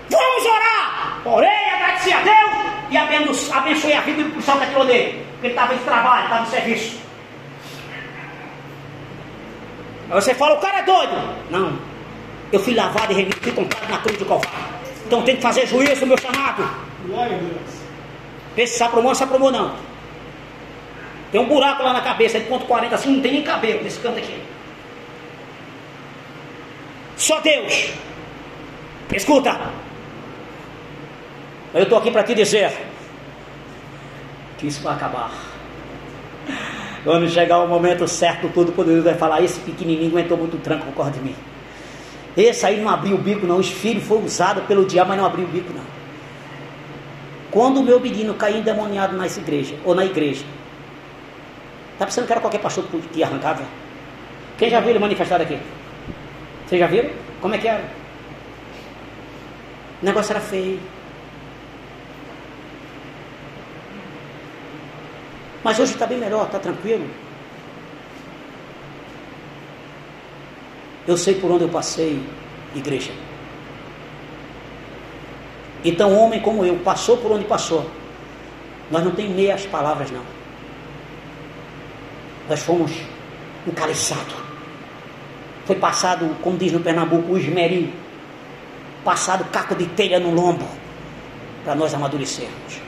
Vamos 0.09 0.45
orar. 0.45 1.21
Orei, 1.25 1.65
agradeci 1.75 2.13
a 2.13 2.21
Deus 2.21 2.51
e 2.89 2.97
abençoei 3.51 3.95
a 3.95 3.99
vida 3.99 4.23
do 4.23 4.41
que 4.41 4.49
atirou 4.49 4.85
dele. 4.85 5.25
Porque 5.31 5.47
ele 5.47 5.53
estava 5.53 5.75
de 5.75 5.83
trabalho, 5.83 6.23
estava 6.23 6.45
de 6.45 6.51
serviço. 6.51 7.01
Aí 10.09 10.21
você 10.21 10.33
fala, 10.33 10.55
o 10.55 10.61
cara 10.61 10.79
é 10.79 10.83
doido. 10.83 11.35
Não. 11.49 11.77
Eu 12.49 12.61
fui 12.61 12.73
lavado 12.73 13.11
e 13.11 13.15
remido, 13.15 13.41
fui 13.41 13.51
comprado 13.51 13.89
na 13.89 13.97
cruz 13.97 14.17
do 14.17 14.25
Calvário. 14.25 14.57
Então 15.05 15.21
tem 15.23 15.35
que 15.35 15.41
fazer 15.41 15.67
juízo, 15.67 16.05
meu 16.05 16.17
chamado. 16.17 16.63
Glória 17.05 17.35
a 17.35 17.39
Deus. 17.39 17.81
Esse 18.55 18.77
se 18.77 18.83
aprumou, 18.83 19.13
se 19.13 19.23
aprumou 19.25 19.51
não. 19.51 19.90
Tem 21.31 21.39
um 21.39 21.47
buraco 21.47 21.81
lá 21.81 21.93
na 21.93 22.01
cabeça, 22.01 22.39
de 22.39 22.45
ponto 22.45 22.65
40, 22.65 22.93
assim, 22.93 23.15
não 23.15 23.21
tem 23.21 23.31
nem 23.31 23.43
cabelo 23.43 23.83
nesse 23.83 23.99
canto 23.99 24.17
aqui. 24.17 24.37
Só 27.15 27.39
Deus. 27.39 27.91
Escuta. 29.13 29.59
Eu 31.73 31.83
estou 31.83 31.97
aqui 31.97 32.11
para 32.11 32.23
te 32.23 32.35
dizer 32.35 32.73
que 34.57 34.67
isso 34.67 34.81
vai 34.81 34.93
acabar. 34.93 35.31
Quando 37.03 37.29
chegar 37.29 37.59
o 37.59 37.67
momento 37.67 38.07
certo, 38.07 38.49
todo 38.49 38.71
poderoso 38.71 39.03
vai 39.03 39.15
falar: 39.15 39.41
esse 39.41 39.59
pequenininho 39.61 40.09
aguentou 40.09 40.37
muito 40.37 40.57
tranco 40.57 40.85
por 40.85 40.95
causa 40.95 41.11
de 41.11 41.19
mim. 41.19 41.35
Esse 42.35 42.65
aí 42.65 42.79
não 42.79 42.89
abriu 42.89 43.15
o 43.15 43.17
bico, 43.17 43.45
não. 43.45 43.57
Os 43.57 43.69
filhos 43.69 44.03
foi 44.03 44.23
usado 44.23 44.61
pelo 44.61 44.85
diabo, 44.85 45.09
mas 45.09 45.17
não 45.17 45.25
abriu 45.25 45.45
o 45.45 45.47
bico, 45.47 45.71
não. 45.73 45.83
Quando 47.49 47.79
o 47.81 47.83
meu 47.83 47.99
menino 47.99 48.33
caiu 48.33 48.57
endemoniado 48.57 49.17
nessa 49.17 49.39
igreja, 49.39 49.75
ou 49.83 49.93
na 49.93 50.05
igreja, 50.05 50.45
tá 52.01 52.07
pensando 52.07 52.25
que 52.25 52.31
era 52.33 52.41
qualquer 52.41 52.59
pastor 52.59 52.83
que 53.13 53.23
arrancava? 53.23 53.63
Quem 54.57 54.71
já 54.71 54.79
viu 54.79 54.89
ele 54.89 54.97
manifestar 54.97 55.39
aqui? 55.39 55.59
Vocês 56.65 56.81
já 56.81 56.87
viram? 56.87 57.11
Como 57.39 57.53
é 57.53 57.59
que 57.59 57.67
era? 57.67 57.83
O 60.01 60.05
negócio 60.05 60.31
era 60.31 60.41
feio. 60.41 60.79
Mas 65.63 65.77
hoje 65.77 65.93
está 65.93 66.07
bem 66.07 66.17
melhor, 66.17 66.47
está 66.47 66.57
tranquilo. 66.57 67.07
Eu 71.07 71.17
sei 71.17 71.35
por 71.35 71.51
onde 71.51 71.65
eu 71.65 71.69
passei, 71.69 72.19
igreja. 72.75 73.11
Então, 75.85 76.17
homem 76.17 76.39
como 76.39 76.65
eu, 76.65 76.77
passou 76.77 77.17
por 77.17 77.31
onde 77.31 77.45
passou. 77.45 77.87
Nós 78.89 79.03
não 79.03 79.11
tem 79.11 79.29
meias 79.29 79.67
palavras, 79.67 80.09
não. 80.09 80.40
Nós 82.49 82.61
fomos 82.61 82.91
encaliçados. 83.67 84.35
Foi 85.65 85.75
passado, 85.75 86.35
como 86.41 86.57
diz 86.57 86.71
no 86.71 86.79
Pernambuco, 86.79 87.33
o 87.33 87.37
esmeril. 87.37 87.91
Passado 89.03 89.45
caco 89.51 89.75
de 89.75 89.85
telha 89.87 90.19
no 90.19 90.31
lombo. 90.31 90.67
Para 91.63 91.75
nós 91.75 91.93
amadurecermos 91.93 92.81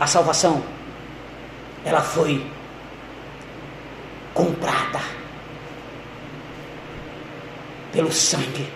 a 0.00 0.06
salvação, 0.06 0.62
ela 1.84 2.00
foi 2.00 2.44
comprada 4.32 5.00
pelo 7.92 8.10
sangue 8.10 8.66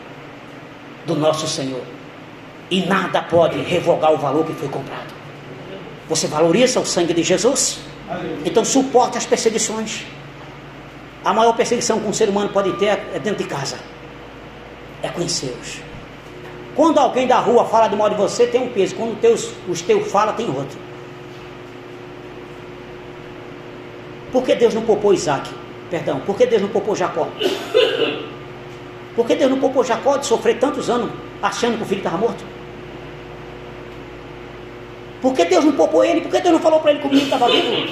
do 1.07 1.17
nosso 1.17 1.49
Senhor. 1.49 1.83
E 2.71 2.85
nada 2.85 3.23
pode 3.23 3.59
revogar 3.61 4.13
o 4.13 4.19
valor 4.19 4.45
que 4.45 4.53
foi 4.53 4.69
comprado. 4.69 5.15
Você 6.09 6.27
valoriza 6.27 6.79
o 6.81 6.85
sangue 6.85 7.15
de 7.15 7.23
Jesus? 7.23 7.79
Então 8.45 8.65
suporte 8.65 9.19
as 9.19 9.27
perseguições. 9.27 10.05
A 11.25 11.33
maior 11.33 11.55
perseguição 11.57 12.01
que 12.01 12.07
um 12.07 12.13
ser 12.13 12.29
humano 12.29 12.51
pode 12.51 12.73
ter 12.75 12.87
é 12.87 13.19
dentro 13.19 13.43
de 13.43 13.49
casa. 13.49 13.79
É 15.03 15.09
conhecê-los. 15.09 15.81
Quando 16.75 16.99
alguém 16.99 17.27
da 17.27 17.39
rua 17.39 17.65
fala 17.65 17.89
de 17.89 17.97
mal 17.97 18.11
de 18.11 18.17
você, 18.17 18.47
tem 18.47 18.61
um 18.61 18.69
peso. 18.69 18.95
Quando 18.97 19.19
teus, 19.21 19.53
os 19.69 19.81
teus 19.81 20.11
fala, 20.11 20.33
tem 20.33 20.47
outro. 20.47 20.79
Por 24.33 24.43
que 24.43 24.55
Deus 24.55 24.75
não 24.75 24.83
poupou 24.83 25.15
Isaac? 25.15 25.49
Perdão, 25.89 26.21
por 26.21 26.37
que 26.37 26.45
Deus 26.47 26.61
não 26.61 26.69
poupou 26.69 26.97
Jacó? 26.97 27.29
Por 29.15 29.25
que 29.25 29.37
Deus 29.37 29.49
não 29.49 29.61
poupou 29.61 29.85
Jacó 29.85 30.17
de 30.17 30.27
sofrer 30.27 30.59
tantos 30.59 30.91
anos 30.91 31.09
achando 31.41 31.77
que 31.77 31.85
o 31.85 31.87
filho 31.87 31.99
estava 31.99 32.19
morto? 32.19 32.45
Por 35.25 35.33
que 35.33 35.47
Deus 35.47 35.65
não 35.65 35.73
poupou 35.73 36.05
ele? 36.05 36.21
Por 36.21 36.31
que 36.31 36.39
Deus 36.39 36.53
não 36.53 36.61
falou 36.61 36.81
para 36.81 36.91
ele 36.91 37.01
que 37.01 37.17
estava 37.17 37.49
vivo? 37.49 37.89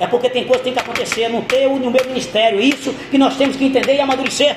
É 0.00 0.06
porque 0.06 0.30
tem 0.30 0.44
coisa 0.44 0.60
que 0.60 0.64
tem 0.64 0.72
que 0.72 0.78
acontecer 0.78 1.28
no 1.28 1.42
teu 1.42 1.76
e 1.76 1.78
no 1.78 1.90
meu 1.90 2.06
ministério. 2.06 2.58
Isso 2.58 2.90
que 3.10 3.18
nós 3.18 3.36
temos 3.36 3.54
que 3.54 3.66
entender 3.66 3.96
e 3.96 4.00
amadurecer. 4.00 4.56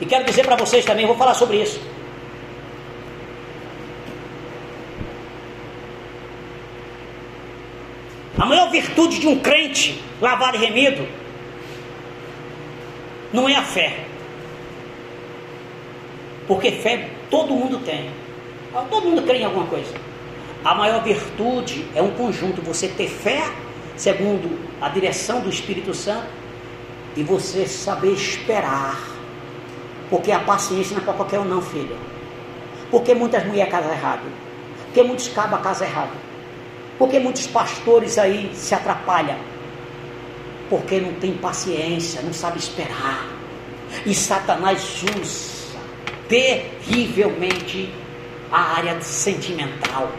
E 0.00 0.04
quero 0.04 0.24
dizer 0.24 0.44
para 0.44 0.56
vocês 0.56 0.84
também, 0.84 1.06
vou 1.06 1.14
falar 1.14 1.34
sobre 1.34 1.62
isso. 1.62 1.80
virtude 8.68 9.20
de 9.20 9.28
um 9.28 9.38
crente 9.38 10.02
lavado 10.20 10.56
e 10.56 10.60
remido 10.60 11.06
não 13.32 13.48
é 13.48 13.54
a 13.54 13.62
fé. 13.62 14.04
Porque 16.48 16.72
fé 16.72 17.17
todo 17.30 17.54
mundo 17.54 17.78
tem. 17.78 18.10
Todo 18.90 19.08
mundo 19.08 19.22
crê 19.22 19.38
em 19.38 19.44
alguma 19.44 19.66
coisa. 19.66 19.92
A 20.64 20.74
maior 20.74 21.02
virtude 21.02 21.86
é 21.94 22.02
um 22.02 22.10
conjunto. 22.10 22.60
Você 22.62 22.88
ter 22.88 23.08
fé, 23.08 23.42
segundo 23.96 24.58
a 24.80 24.88
direção 24.88 25.40
do 25.40 25.48
Espírito 25.48 25.94
Santo, 25.94 26.26
e 27.16 27.22
você 27.22 27.66
saber 27.66 28.12
esperar. 28.12 28.98
Porque 30.10 30.32
a 30.32 30.40
paciência 30.40 30.94
não 30.94 31.02
é 31.02 31.04
para 31.04 31.14
qualquer 31.14 31.38
um, 31.38 31.44
não, 31.44 31.60
filho. 31.60 31.96
Porque 32.90 33.14
muitas 33.14 33.44
mulheres 33.44 33.70
casam 33.70 33.92
errado. 33.92 34.22
Porque 34.86 35.02
muitos 35.02 35.28
cabas 35.28 35.60
casam 35.60 35.86
errado. 35.86 36.12
Porque 36.98 37.18
muitos 37.18 37.46
pastores 37.46 38.18
aí 38.18 38.50
se 38.54 38.74
atrapalham. 38.74 39.38
Porque 40.70 41.00
não 41.00 41.14
tem 41.14 41.34
paciência, 41.34 42.22
não 42.22 42.32
sabe 42.32 42.58
esperar. 42.58 43.26
E 44.04 44.14
Satanás 44.14 45.02
usa 45.02 45.57
terrivelmente 46.28 47.92
a 48.50 48.76
área 48.76 49.00
sentimental 49.00 50.10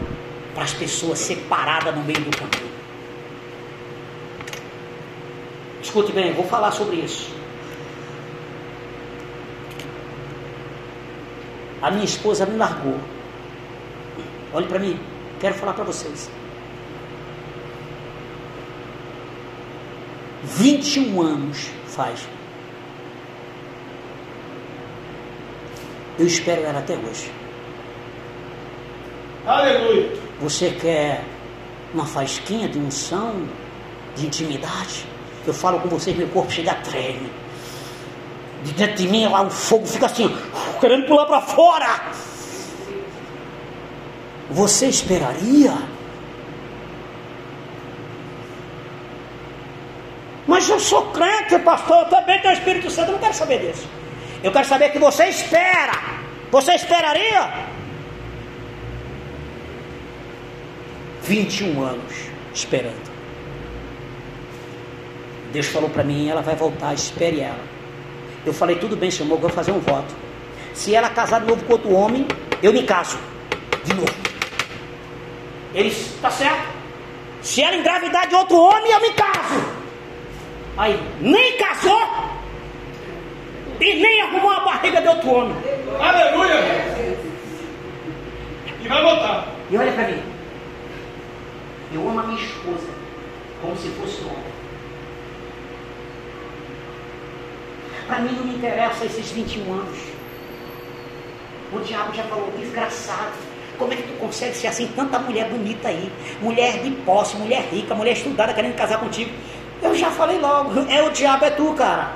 para 0.54 0.64
as 0.64 0.72
pessoas 0.72 1.18
separadas 1.18 1.94
no 1.94 2.02
meio 2.02 2.20
do 2.20 2.36
caminho. 2.36 2.70
Escute 5.82 6.12
bem, 6.12 6.32
vou 6.32 6.44
falar 6.44 6.72
sobre 6.72 6.96
isso. 6.96 7.34
A 11.80 11.90
minha 11.90 12.04
esposa 12.04 12.44
me 12.44 12.56
largou. 12.56 12.98
Olhe 14.52 14.66
para 14.66 14.78
mim, 14.78 14.98
quero 15.40 15.54
falar 15.54 15.72
para 15.72 15.84
vocês. 15.84 16.30
21 20.42 21.22
anos 21.22 21.70
faz. 21.86 22.28
Eu 26.20 26.26
espero 26.26 26.62
ela 26.64 26.80
até 26.80 26.92
hoje. 26.92 27.32
Aleluia. 29.46 30.12
Você 30.38 30.70
quer 30.72 31.24
uma 31.94 32.04
fasquinha 32.04 32.68
de 32.68 32.78
unção, 32.78 33.48
de 34.14 34.26
intimidade? 34.26 35.06
Eu 35.46 35.54
falo 35.54 35.80
com 35.80 35.88
vocês, 35.88 36.14
meu 36.14 36.28
corpo 36.28 36.52
chega 36.52 36.72
a 36.72 36.74
treme. 36.74 37.32
De 38.62 38.72
dentro 38.72 38.96
de 38.96 39.08
mim 39.08 39.26
lá 39.28 39.40
o 39.40 39.48
fogo 39.48 39.86
fica 39.86 40.04
assim, 40.04 40.28
querendo 40.78 41.06
pular 41.06 41.24
para 41.24 41.40
fora. 41.40 42.12
Você 44.50 44.88
esperaria? 44.88 45.72
Mas 50.46 50.68
eu 50.68 50.78
sou 50.78 51.06
crente, 51.12 51.58
pastor, 51.60 52.02
eu 52.02 52.10
também 52.10 52.38
tenho 52.42 52.52
o 52.52 52.58
Espírito 52.58 52.90
Santo, 52.90 53.08
eu 53.08 53.12
não 53.12 53.20
quero 53.20 53.32
saber 53.32 53.60
disso. 53.60 53.88
Eu 54.42 54.50
quero 54.52 54.66
saber 54.66 54.90
que 54.90 54.98
você 54.98 55.26
espera. 55.26 55.92
Você 56.50 56.72
esperaria? 56.72 57.68
21 61.22 61.82
anos 61.82 62.14
esperando. 62.54 63.10
Deus 65.52 65.66
falou 65.66 65.90
para 65.90 66.02
mim, 66.02 66.28
ela 66.28 66.42
vai 66.42 66.54
voltar, 66.54 66.94
espere 66.94 67.40
ela. 67.40 67.60
Eu 68.46 68.52
falei, 68.54 68.76
tudo 68.76 68.96
bem, 68.96 69.10
senhor, 69.10 69.38
vou 69.38 69.50
fazer 69.50 69.72
um 69.72 69.80
voto. 69.80 70.14
Se 70.72 70.94
ela 70.94 71.10
casar 71.10 71.40
de 71.40 71.46
novo 71.46 71.64
com 71.64 71.72
outro 71.74 71.92
homem, 71.92 72.26
eu 72.62 72.72
me 72.72 72.84
caso. 72.84 73.18
De 73.84 73.92
novo. 73.94 74.14
Ele 75.74 75.88
está 75.88 76.30
certo. 76.30 76.68
Se 77.42 77.62
ela 77.62 77.76
engravidar 77.76 78.26
de 78.28 78.34
outro 78.34 78.56
homem, 78.56 78.90
eu 78.90 79.00
me 79.00 79.12
caso. 79.12 79.80
Aí, 80.76 80.98
nem 81.20 81.56
casou 81.58 82.29
e 83.80 83.94
nem 83.94 84.22
arrumou 84.22 84.50
a 84.50 84.60
barriga 84.60 85.00
de 85.00 85.08
outro 85.08 85.30
homem. 85.30 85.56
Aleluia. 85.98 86.54
E 88.82 88.88
vai 88.88 89.02
voltar. 89.02 89.48
E 89.70 89.76
olha 89.76 89.92
para 89.92 90.08
mim. 90.08 90.22
Eu 91.92 92.08
amo 92.08 92.20
a 92.20 92.22
minha 92.24 92.40
esposa 92.40 92.88
como 93.60 93.76
se 93.76 93.88
fosse 93.88 94.22
um 94.22 94.26
homem. 94.26 94.60
Para 98.06 98.18
mim 98.20 98.32
não 98.32 98.44
me 98.44 98.54
interessa 98.56 99.04
esses 99.04 99.30
21 99.32 99.72
anos. 99.72 99.98
O 101.72 101.78
diabo 101.80 102.12
já 102.14 102.24
falou, 102.24 102.52
desgraçado. 102.58 103.32
Como 103.78 103.92
é 103.92 103.96
que 103.96 104.02
tu 104.02 104.18
consegue 104.18 104.54
ser 104.54 104.66
assim? 104.66 104.88
Tanta 104.94 105.18
mulher 105.18 105.48
bonita 105.48 105.88
aí. 105.88 106.12
Mulher 106.42 106.82
de 106.82 106.90
posse, 107.02 107.36
mulher 107.36 107.62
rica, 107.70 107.94
mulher 107.94 108.12
estudada 108.12 108.52
querendo 108.52 108.74
casar 108.74 108.98
contigo. 108.98 109.30
Eu 109.82 109.94
já 109.94 110.10
falei 110.10 110.38
logo, 110.38 110.80
é 110.90 111.02
o 111.02 111.10
diabo, 111.10 111.44
é 111.44 111.50
tu, 111.50 111.72
cara. 111.74 112.12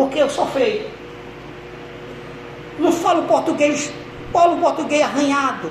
Porque 0.00 0.18
eu 0.18 0.30
sou 0.30 0.46
feio. 0.46 0.88
Não 2.78 2.90
falo 2.90 3.24
português, 3.24 3.92
falo 4.32 4.56
português 4.56 5.02
arranhado, 5.02 5.70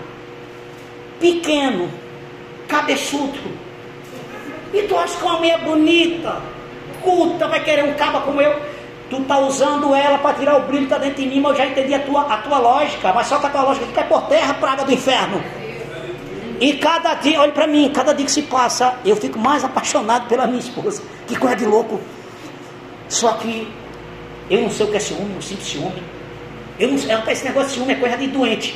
pequeno, 1.19 1.89
cabeçudo. 2.67 3.39
E 4.71 4.83
tu 4.83 4.95
acha 4.95 5.17
que 5.17 5.23
uma 5.23 5.37
mulher 5.37 5.59
bonita, 5.61 6.39
culta, 7.01 7.47
vai 7.47 7.63
querer 7.63 7.85
um 7.85 7.95
caba 7.95 8.21
como 8.21 8.39
eu? 8.39 8.61
Tu 9.09 9.19
tá 9.21 9.39
usando 9.39 9.95
ela 9.95 10.19
para 10.19 10.35
tirar 10.35 10.57
o 10.57 10.61
brilho 10.67 10.83
que 10.83 10.89
tá 10.89 10.99
dentro 10.99 11.23
de 11.23 11.27
mim, 11.27 11.41
mas 11.41 11.53
eu 11.53 11.57
já 11.57 11.65
entendi 11.65 11.95
a 11.95 11.99
tua, 11.99 12.21
a 12.31 12.37
tua 12.37 12.59
lógica, 12.59 13.11
mas 13.11 13.25
só 13.25 13.39
que 13.39 13.47
a 13.47 13.49
tua 13.49 13.63
lógica 13.63 13.87
cai 13.95 14.07
por 14.07 14.21
terra, 14.27 14.53
praga 14.53 14.85
do 14.85 14.93
inferno. 14.93 15.43
E 16.61 16.73
cada 16.73 17.15
dia, 17.15 17.41
olha 17.41 17.51
para 17.51 17.65
mim, 17.65 17.89
cada 17.91 18.13
dia 18.13 18.27
que 18.27 18.31
se 18.31 18.43
passa, 18.43 18.93
eu 19.03 19.15
fico 19.15 19.39
mais 19.39 19.63
apaixonado 19.63 20.27
pela 20.27 20.45
minha 20.45 20.59
esposa. 20.59 21.01
Que 21.25 21.35
coisa 21.35 21.55
de 21.55 21.65
louco. 21.65 21.99
Só 23.07 23.33
que 23.33 23.78
eu 24.49 24.61
não 24.61 24.69
sei 24.69 24.85
o 24.85 24.89
que 24.89 24.97
é 24.97 24.99
ciúme, 24.99 25.33
não 25.33 25.41
sinto 25.41 25.63
ciúme. 25.63 26.03
Eu 26.79 26.89
não 26.89 26.97
esse 27.29 27.43
negócio 27.45 27.69
de 27.69 27.75
ciúme 27.75 27.93
é 27.93 27.95
coisa 27.97 28.17
de 28.17 28.27
doente. 28.27 28.75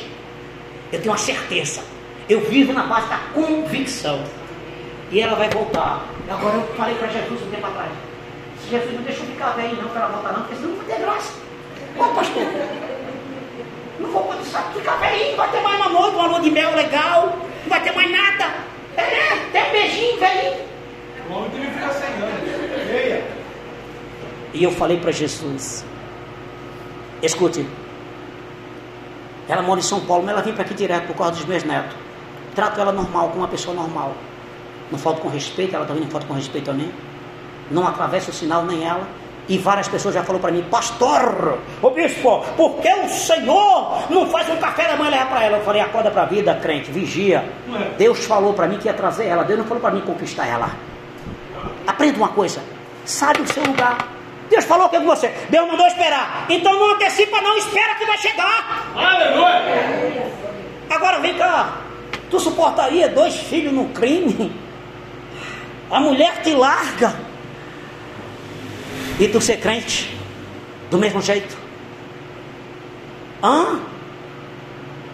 Eu 0.92 1.00
tenho 1.00 1.10
uma 1.10 1.18
certeza. 1.18 1.82
Eu 2.28 2.40
vivo 2.42 2.72
na 2.72 2.84
base 2.84 3.08
da 3.08 3.18
convicção. 3.34 4.22
E 5.10 5.20
ela 5.20 5.34
vai 5.34 5.48
voltar. 5.50 6.04
Agora 6.28 6.56
eu 6.56 6.74
falei 6.76 6.94
para 6.94 7.08
Jesus 7.08 7.42
um 7.42 7.50
tempo 7.50 7.66
atrás. 7.66 7.90
Jesus 8.70 8.94
não 8.94 9.02
deixa 9.02 9.20
eu 9.20 9.26
ficar 9.26 9.50
velho 9.50 9.76
não 9.82 9.88
para 9.88 10.02
ela 10.02 10.12
voltar 10.12 10.32
não, 10.32 10.40
porque 10.42 10.56
senão 10.56 10.70
não 10.70 10.76
vai 10.76 10.86
ter 10.86 11.02
graça. 11.02 11.32
Ô 11.96 12.04
pastor, 12.14 12.42
não 14.00 14.10
vou 14.10 14.22
poder 14.24 14.44
ficar 14.44 14.96
velhinho, 14.96 15.36
vai 15.36 15.50
ter 15.50 15.60
mais 15.60 15.76
uma 15.76 15.88
noite, 15.88 16.16
uma 16.16 16.26
lua 16.26 16.40
de 16.40 16.50
mel 16.50 16.74
legal, 16.74 17.38
não 17.62 17.68
vai 17.68 17.82
ter 17.82 17.92
mais 17.92 18.10
nada. 18.10 18.54
É, 18.96 19.36
tem 19.52 19.68
um 19.68 19.72
beijinho, 19.72 20.18
velhinho. 20.18 20.64
O 21.28 21.32
homem 21.34 21.50
tem 21.50 21.60
que 21.60 21.70
ficar 21.72 21.90
sem 21.90 22.08
anos. 22.08 22.86
Meia. 22.90 23.43
E 24.54 24.62
eu 24.62 24.70
falei 24.70 24.98
para 24.98 25.10
Jesus, 25.10 25.84
escute, 27.20 27.66
ela 29.48 29.62
mora 29.62 29.80
em 29.80 29.82
São 29.82 30.00
Paulo, 30.00 30.22
mas 30.22 30.32
ela 30.32 30.42
vem 30.42 30.54
para 30.54 30.62
aqui 30.62 30.74
direto 30.74 31.08
por 31.08 31.16
causa 31.16 31.32
dos 31.32 31.44
meus 31.44 31.64
netos. 31.64 31.96
Trato 32.54 32.80
ela 32.80 32.92
normal, 32.92 33.30
como 33.30 33.40
uma 33.40 33.48
pessoa 33.48 33.74
normal. 33.74 34.14
Não 34.92 34.98
falta 34.98 35.20
com 35.20 35.28
respeito, 35.28 35.74
ela 35.74 35.84
também 35.84 36.04
não 36.04 36.10
falta 36.10 36.26
com 36.26 36.34
respeito 36.34 36.70
a 36.70 36.74
mim. 36.74 36.92
Não 37.68 37.86
atravessa 37.86 38.30
o 38.30 38.32
sinal 38.32 38.64
nem 38.64 38.84
ela. 38.84 39.06
E 39.48 39.58
várias 39.58 39.88
pessoas 39.88 40.14
já 40.14 40.22
falaram 40.22 40.40
para 40.40 40.52
mim, 40.52 40.62
pastor, 40.70 41.58
ô 41.82 41.90
bispo, 41.90 42.42
por 42.56 42.76
que 42.76 42.88
o 42.88 43.08
Senhor 43.08 44.04
não 44.08 44.26
faz 44.30 44.48
um 44.48 44.56
café 44.56 44.88
da 44.88 44.96
manhã 44.96 45.08
e 45.08 45.14
leva 45.14 45.26
para 45.26 45.42
ela? 45.42 45.58
Eu 45.58 45.64
falei, 45.64 45.82
acorda 45.82 46.10
para 46.10 46.22
a 46.22 46.26
vida, 46.26 46.54
crente, 46.54 46.90
vigia. 46.90 47.44
Deus 47.98 48.24
falou 48.24 48.54
para 48.54 48.68
mim 48.68 48.78
que 48.78 48.86
ia 48.86 48.94
trazer 48.94 49.26
ela, 49.26 49.42
Deus 49.42 49.58
não 49.58 49.66
falou 49.66 49.82
para 49.82 49.90
mim 49.90 50.00
conquistar 50.00 50.46
ela. 50.46 50.70
Aprenda 51.86 52.16
uma 52.16 52.28
coisa, 52.28 52.62
sabe 53.04 53.42
o 53.42 53.46
seu 53.46 53.64
lugar. 53.64 54.14
Deus 54.54 54.66
falou 54.66 54.88
que 54.88 54.94
é 54.94 55.00
com 55.00 55.06
você, 55.06 55.32
Deus 55.50 55.66
mandou 55.66 55.84
esperar. 55.84 56.46
Então 56.48 56.72
não 56.72 56.94
antecipa, 56.94 57.40
não, 57.40 57.58
espera 57.58 57.96
que 57.96 58.06
vai 58.06 58.16
chegar. 58.18 58.92
Aleluia. 58.94 60.32
Agora 60.88 61.18
vem 61.18 61.34
cá, 61.34 61.78
tu 62.30 62.38
suportaria 62.38 63.08
dois 63.08 63.34
filhos 63.34 63.72
no 63.72 63.88
crime? 63.88 64.54
A 65.90 65.98
mulher 65.98 66.40
te 66.42 66.54
larga 66.54 67.16
e 69.18 69.26
tu 69.26 69.40
ser 69.40 69.56
crente 69.56 70.16
do 70.88 70.98
mesmo 70.98 71.20
jeito? 71.20 71.56
Hã? 73.42 73.80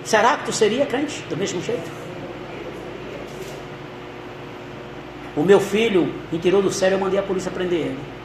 Será 0.05 0.37
que 0.37 0.45
tu 0.45 0.53
seria 0.53 0.85
crente 0.85 1.23
do 1.31 1.37
mesmo 1.37 1.63
jeito? 1.63 1.91
O 5.35 5.43
meu 5.43 5.61
filho 5.61 6.13
me 6.31 6.39
tirou 6.39 6.61
do 6.61 6.71
sério, 6.71 6.97
eu 6.97 7.01
mandei 7.01 7.19
a 7.19 7.23
polícia 7.23 7.51
prender 7.51 7.79
ele. 7.79 8.20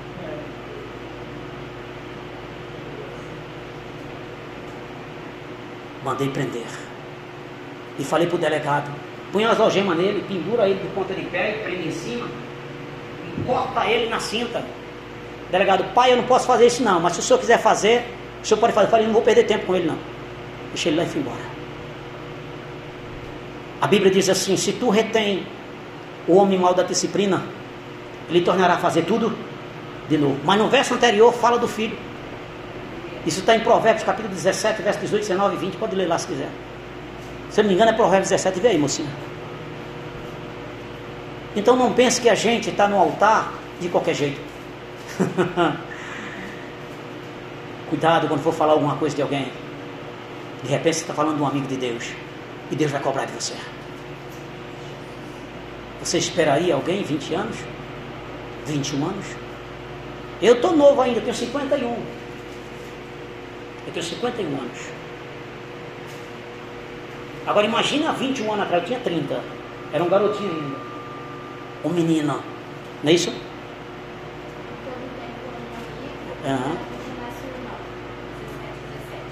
Mandei 6.05 6.29
prender. 6.29 6.67
E 7.99 8.03
falei 8.03 8.27
pro 8.27 8.37
delegado, 8.37 8.89
põe 9.31 9.43
as 9.43 9.59
algemas 9.59 9.97
nele, 9.97 10.23
pendura 10.27 10.69
ele 10.69 10.79
de 10.79 10.87
ponta 10.89 11.13
de 11.13 11.23
pé 11.23 11.59
prende 11.63 11.87
em 11.87 11.91
cima, 11.91 12.27
e 13.27 13.43
corta 13.43 13.85
ele 13.87 14.07
na 14.09 14.19
cinta. 14.19 14.63
Delegado, 15.51 15.83
pai, 15.93 16.13
eu 16.13 16.17
não 16.17 16.25
posso 16.25 16.47
fazer 16.47 16.67
isso 16.67 16.83
não, 16.83 16.99
mas 16.99 17.13
se 17.13 17.19
o 17.19 17.23
senhor 17.23 17.39
quiser 17.39 17.59
fazer, 17.59 18.05
o 18.41 18.45
senhor 18.45 18.59
pode 18.59 18.73
fazer. 18.73 18.87
Eu 18.87 18.91
falei, 18.91 19.05
não 19.07 19.13
vou 19.13 19.21
perder 19.21 19.43
tempo 19.43 19.65
com 19.65 19.75
ele 19.75 19.87
não. 19.87 19.97
Deixa 20.69 20.89
ele 20.89 20.97
lá 20.97 21.03
e 21.03 21.07
fui 21.07 21.21
embora. 21.21 21.55
A 23.81 23.87
Bíblia 23.87 24.11
diz 24.11 24.29
assim: 24.29 24.57
se 24.57 24.73
tu 24.73 24.89
retém 24.89 25.45
o 26.27 26.35
homem 26.35 26.57
mal 26.57 26.73
da 26.73 26.83
disciplina, 26.83 27.43
Ele 28.29 28.41
tornará 28.41 28.73
a 28.73 28.77
fazer 28.77 29.03
tudo 29.03 29.35
de 30.09 30.17
novo. 30.17 30.37
Mas 30.43 30.57
no 30.57 30.67
verso 30.67 30.93
anterior 30.93 31.33
fala 31.33 31.57
do 31.57 31.67
filho. 31.67 31.97
Isso 33.25 33.39
está 33.39 33.55
em 33.55 33.61
Provérbios 33.61 34.03
capítulo 34.03 34.33
17, 34.33 34.81
verso 34.81 34.99
18, 34.99 35.21
19 35.21 35.55
e 35.55 35.59
20. 35.59 35.77
Pode 35.77 35.95
ler 35.95 36.07
lá 36.07 36.17
se 36.17 36.27
quiser. 36.27 36.49
Se 37.49 37.61
não 37.61 37.69
me 37.69 37.75
engano 37.75 37.91
é 37.91 37.93
Provérbios 37.93 38.29
17. 38.29 38.59
Vê 38.59 38.67
aí, 38.69 38.77
mocinho. 38.77 39.09
Então 41.55 41.75
não 41.75 41.93
pense 41.93 42.21
que 42.21 42.29
a 42.29 42.35
gente 42.35 42.69
está 42.69 42.87
no 42.87 42.99
altar 42.99 43.53
de 43.79 43.89
qualquer 43.89 44.13
jeito. 44.13 44.39
Cuidado 47.89 48.27
quando 48.27 48.41
for 48.41 48.53
falar 48.53 48.73
alguma 48.73 48.97
coisa 48.97 49.15
de 49.15 49.21
alguém. 49.21 49.51
De 50.61 50.69
repente 50.69 50.97
você 50.97 51.01
está 51.01 51.13
falando 51.13 51.37
de 51.37 51.41
um 51.41 51.47
amigo 51.47 51.65
de 51.67 51.77
Deus. 51.77 52.11
E 52.69 52.75
Deus 52.75 52.91
vai 52.91 53.01
cobrar 53.01 53.25
de 53.25 53.31
você. 53.31 53.53
Você 56.03 56.17
esperaria 56.17 56.75
alguém 56.75 57.03
20 57.03 57.33
anos? 57.33 57.57
21 58.65 59.05
anos? 59.05 59.25
Eu 60.41 60.55
estou 60.55 60.75
novo 60.75 61.01
ainda, 61.01 61.21
tenho 61.21 61.33
51. 61.33 62.24
Eu 63.87 63.93
tenho 63.93 64.05
51 64.05 64.47
anos. 64.47 64.79
Agora 67.45 67.65
imagina 67.65 68.11
21 68.13 68.51
anos 68.53 68.65
atrás, 68.65 68.83
eu 68.83 68.87
tinha 68.87 68.99
30. 68.99 69.39
Era 69.93 70.03
um 70.03 70.09
garotinho 70.09 70.51
ainda. 70.51 70.77
Um 71.83 71.89
menino. 71.89 72.41
Não 73.03 73.09
é 73.11 73.13
isso? 73.13 73.29
Todo 73.29 73.43
tempo 75.21 75.45
um 75.45 75.53
amigo, 75.77 76.33
Aham. 76.41 76.73
chamar 76.73 77.31
seu 77.37 77.49
irmão. 77.53 77.77
17, 78.41 78.73
17. 79.05 79.29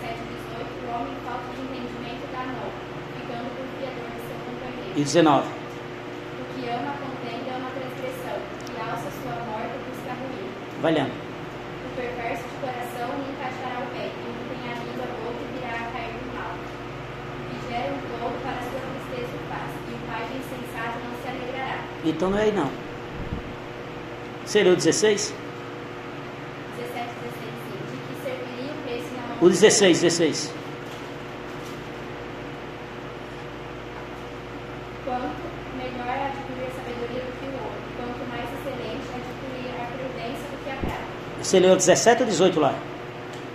17, 0.00 0.16
18. 0.24 0.72
O 0.72 0.88
homem 0.96 1.12
falta 1.28 1.52
de 1.52 1.60
entendimento 1.60 2.24
dá 2.32 2.42
não, 2.48 2.72
ficando 3.20 3.48
por 3.52 3.68
fiador 3.76 4.08
de 4.08 4.20
seu 4.24 4.38
companheiro. 4.48 4.96
E 4.96 5.02
19. 5.04 5.44
O 5.44 6.44
que 6.56 6.64
ama 6.72 6.92
contenda 6.96 7.48
é 7.52 7.56
uma 7.60 7.70
transgressão, 7.76 8.38
e 8.40 8.74
alça 8.80 9.12
sua 9.20 9.36
morte 9.52 9.76
busca 9.84 10.16
ruim. 10.16 10.48
Vai 10.80 10.92
lendo. 10.96 11.12
O 11.12 11.90
perverso 11.94 12.48
de 12.48 12.56
coração 12.64 13.08
nunca 13.20 13.44
achará 13.52 13.84
o 13.84 13.92
bem, 13.92 14.08
e 14.08 14.24
o 14.24 14.32
que 14.32 14.44
tem 14.48 14.64
a 14.64 14.80
língua 14.80 15.04
boca 15.20 15.44
virá 15.52 15.76
a 15.76 15.92
cair 15.92 16.16
no 16.16 16.32
mal. 16.32 16.56
O 16.56 17.44
que 17.52 17.56
gera 17.68 17.92
um 17.92 18.00
tolo 18.08 18.32
para 18.40 18.64
sua 18.64 18.80
tristeza 18.80 19.28
o 19.36 19.44
faz, 19.52 19.68
e 19.76 19.92
o 19.92 20.00
pai 20.08 20.24
do 20.24 20.40
insensato 20.40 20.96
não 21.04 21.12
se 21.20 21.26
alegrará. 21.28 21.84
Então 22.04 22.30
não 22.30 22.38
é 22.38 22.42
aí 22.42 22.52
não. 22.52 22.68
Seria 24.44 24.72
o 24.72 24.76
16? 24.76 25.32
17, 26.76 27.06
16, 27.22 27.44
sim. 27.62 27.78
De 27.90 27.96
que 27.96 28.14
serviria 28.24 28.72
o 28.72 28.82
preço 28.82 29.06
na 29.14 29.28
mão 29.28 29.36
O 29.40 29.48
16, 29.48 30.00
16. 30.00 30.52
Quanto 35.04 35.22
melhor 35.76 36.08
adquirir 36.08 36.66
a 36.66 36.74
sabedoria 36.74 37.22
do 37.22 37.32
que 37.38 37.46
o 37.46 37.54
ouro, 37.62 37.78
quanto 37.96 38.28
mais 38.30 38.48
excelente 38.50 39.06
adquirir 39.14 39.70
a 39.80 39.86
prudência 39.96 40.46
do 40.50 40.64
que 40.64 40.70
a 40.70 40.76
prata. 40.76 41.04
Você 41.40 41.60
leu 41.60 41.76
17 41.76 42.22
ou 42.22 42.28
18 42.28 42.60
lá? 42.60 42.74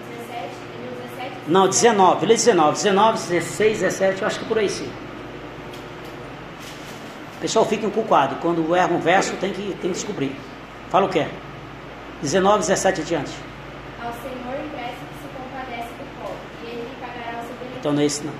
17, 0.09 0.43
ele 0.73 0.89
usa 0.93 1.03
17. 1.17 1.35
Não, 1.49 1.67
19. 1.67 2.25
Lê 2.25 2.33
19. 2.35 2.73
19, 2.75 3.17
16, 3.27 3.79
17, 3.81 4.21
eu 4.21 4.27
acho 4.27 4.39
que 4.39 4.45
por 4.45 4.57
aí 4.57 4.69
sim. 4.69 4.89
Pessoal 7.47 7.65
fica 7.65 7.85
encucado. 7.85 8.35
Quando 8.41 8.75
erra 8.75 8.93
um 8.93 8.99
verso, 8.99 9.37
tem 9.37 9.53
que, 9.53 9.61
tem 9.61 9.89
que 9.89 9.91
descobrir. 9.91 10.35
Fala 10.89 11.05
o 11.05 11.09
que 11.09 11.19
é. 11.19 11.29
19, 12.21 12.59
17 12.59 12.99
adiante. 12.99 13.31
Ao 14.03 14.11
Senhor 14.11 14.65
empresta 14.65 14.97
que 14.99 15.15
se 15.21 15.29
compadece 15.33 15.87
do 15.93 16.19
pobre, 16.19 16.35
e 16.61 16.67
ele 16.67 16.89
pagará 16.99 17.39
o 17.39 17.47
seu 17.47 17.55
benefício. 17.55 17.79
Então 17.79 17.93
não 17.93 18.01
é 18.01 18.05
esse 18.05 18.25
não. 18.25 18.33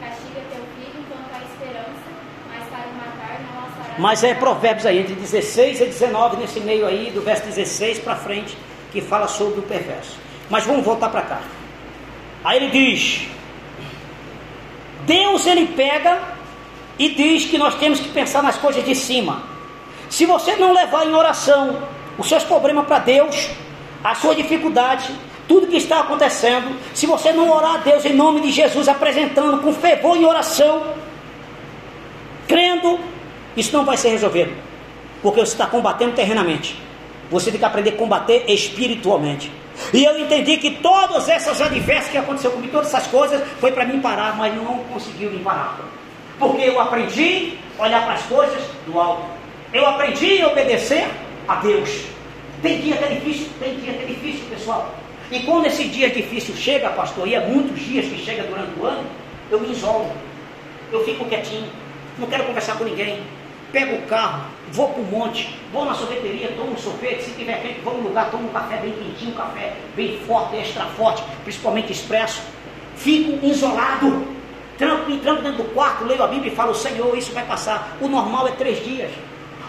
Castiga 0.00 0.40
teu 0.50 0.64
filho 0.74 1.04
enquanto 1.06 1.34
há 1.34 1.44
esperança, 1.44 2.02
mas 2.48 2.68
para 2.68 2.88
o 2.88 2.94
matar 2.94 3.40
não 3.42 3.62
alçará. 3.62 3.94
Mas 3.96 4.24
é 4.24 4.34
Provérbios 4.34 4.86
aí, 4.86 4.98
entre 4.98 5.14
16 5.14 5.80
e 5.80 5.84
19, 5.84 6.36
nesse 6.38 6.58
meio 6.58 6.84
aí, 6.84 7.12
do 7.12 7.20
verso 7.20 7.44
16 7.44 8.00
para 8.00 8.16
frente, 8.16 8.58
que 8.90 9.00
fala 9.00 9.28
sobre 9.28 9.60
o 9.60 9.62
perverso. 9.62 10.18
Mas 10.50 10.64
vamos 10.64 10.84
voltar 10.84 11.10
para 11.10 11.22
cá. 11.22 11.40
Aí 12.42 12.56
ele 12.56 12.70
diz: 12.72 13.28
Deus 15.06 15.46
ele 15.46 15.68
pega 15.76 16.37
e 16.98 17.10
diz 17.10 17.44
que 17.44 17.56
nós 17.56 17.74
temos 17.76 18.00
que 18.00 18.08
pensar 18.08 18.42
nas 18.42 18.56
coisas 18.56 18.84
de 18.84 18.94
cima. 18.94 19.42
Se 20.10 20.26
você 20.26 20.56
não 20.56 20.72
levar 20.72 21.06
em 21.06 21.14
oração 21.14 21.78
os 22.18 22.28
seus 22.28 22.42
problemas 22.42 22.86
para 22.86 22.98
Deus, 22.98 23.48
a 24.02 24.14
sua 24.14 24.34
dificuldade, 24.34 25.14
tudo 25.46 25.66
que 25.66 25.76
está 25.76 26.00
acontecendo, 26.00 26.76
se 26.92 27.06
você 27.06 27.32
não 27.32 27.50
orar 27.50 27.76
a 27.76 27.78
Deus 27.78 28.04
em 28.04 28.14
nome 28.14 28.40
de 28.40 28.50
Jesus, 28.50 28.88
apresentando 28.88 29.62
com 29.62 29.72
fervor 29.72 30.16
em 30.16 30.24
oração, 30.24 30.94
crendo, 32.46 32.98
isso 33.56 33.76
não 33.76 33.84
vai 33.84 33.96
ser 33.96 34.10
resolvido. 34.10 34.52
Porque 35.22 35.40
você 35.40 35.52
está 35.52 35.66
combatendo 35.66 36.12
terrenamente. 36.12 36.76
Você 37.30 37.50
tem 37.50 37.58
que 37.58 37.64
aprender 37.64 37.90
a 37.90 37.96
combater 37.96 38.44
espiritualmente. 38.48 39.50
E 39.92 40.04
eu 40.04 40.18
entendi 40.18 40.56
que 40.56 40.70
todas 40.76 41.28
essas 41.28 41.60
adversidades 41.60 42.08
que 42.08 42.18
aconteceu 42.18 42.50
comigo, 42.50 42.72
todas 42.72 42.88
essas 42.88 43.06
coisas, 43.06 43.42
foi 43.60 43.70
para 43.70 43.84
mim 43.84 44.00
parar, 44.00 44.36
mas 44.36 44.54
não 44.54 44.78
conseguiu 44.84 45.30
me 45.30 45.38
parar. 45.38 45.78
Porque 46.38 46.62
eu 46.62 46.80
aprendi 46.80 47.58
a 47.78 47.82
olhar 47.82 48.04
para 48.04 48.14
as 48.14 48.22
coisas 48.22 48.62
do 48.86 48.98
alto. 48.98 49.24
Eu 49.72 49.86
aprendi 49.86 50.40
a 50.40 50.48
obedecer 50.48 51.06
a 51.46 51.56
Deus. 51.56 52.04
Tem 52.62 52.80
dia 52.80 52.96
que 52.96 53.04
é 53.04 53.08
difícil, 53.08 53.48
tem 53.60 53.76
dia 53.76 53.92
que 53.92 54.02
é 54.02 54.06
difícil, 54.06 54.44
pessoal. 54.48 54.94
E 55.30 55.40
quando 55.40 55.66
esse 55.66 55.84
dia 55.84 56.08
difícil 56.08 56.56
chega, 56.56 56.88
pastor, 56.90 57.28
e 57.28 57.34
é 57.34 57.40
muitos 57.40 57.78
dias 57.78 58.06
que 58.06 58.18
chega 58.18 58.44
durante 58.44 58.78
o 58.80 58.86
ano, 58.86 59.04
eu 59.50 59.60
me 59.60 59.70
isolo. 59.70 60.10
Eu 60.90 61.04
fico 61.04 61.24
quietinho, 61.26 61.68
não 62.18 62.26
quero 62.26 62.44
conversar 62.44 62.78
com 62.78 62.84
ninguém. 62.84 63.20
Pego 63.70 63.96
o 63.96 64.02
carro, 64.06 64.46
vou 64.72 64.88
para 64.88 65.02
o 65.02 65.04
monte, 65.04 65.54
vou 65.70 65.84
na 65.84 65.92
sorveteria, 65.92 66.48
tomo 66.56 66.72
um 66.72 66.78
sorvete, 66.78 67.24
se 67.24 67.32
tiver 67.32 67.60
quente, 67.60 67.80
vou 67.80 67.98
no 67.98 68.08
lugar, 68.08 68.30
tomo 68.30 68.48
um 68.48 68.52
café 68.52 68.78
bem 68.78 68.92
quentinho, 68.92 69.32
um 69.32 69.34
café 69.34 69.74
bem 69.94 70.18
forte, 70.26 70.56
extra 70.56 70.86
forte, 70.86 71.22
principalmente 71.44 71.92
expresso. 71.92 72.40
Fico 72.96 73.44
isolado, 73.44 74.26
tranco, 74.78 75.14
tranco 75.18 75.42
dentro 75.42 75.64
do 75.64 75.74
quarto, 75.74 76.04
leio 76.04 76.22
a 76.22 76.28
Bíblia 76.28 76.52
e 76.52 76.54
falo, 76.54 76.74
Senhor, 76.74 77.16
isso 77.18 77.32
vai 77.32 77.44
passar. 77.44 77.96
O 78.00 78.08
normal 78.08 78.48
é 78.48 78.52
três 78.52 78.82
dias. 78.82 79.10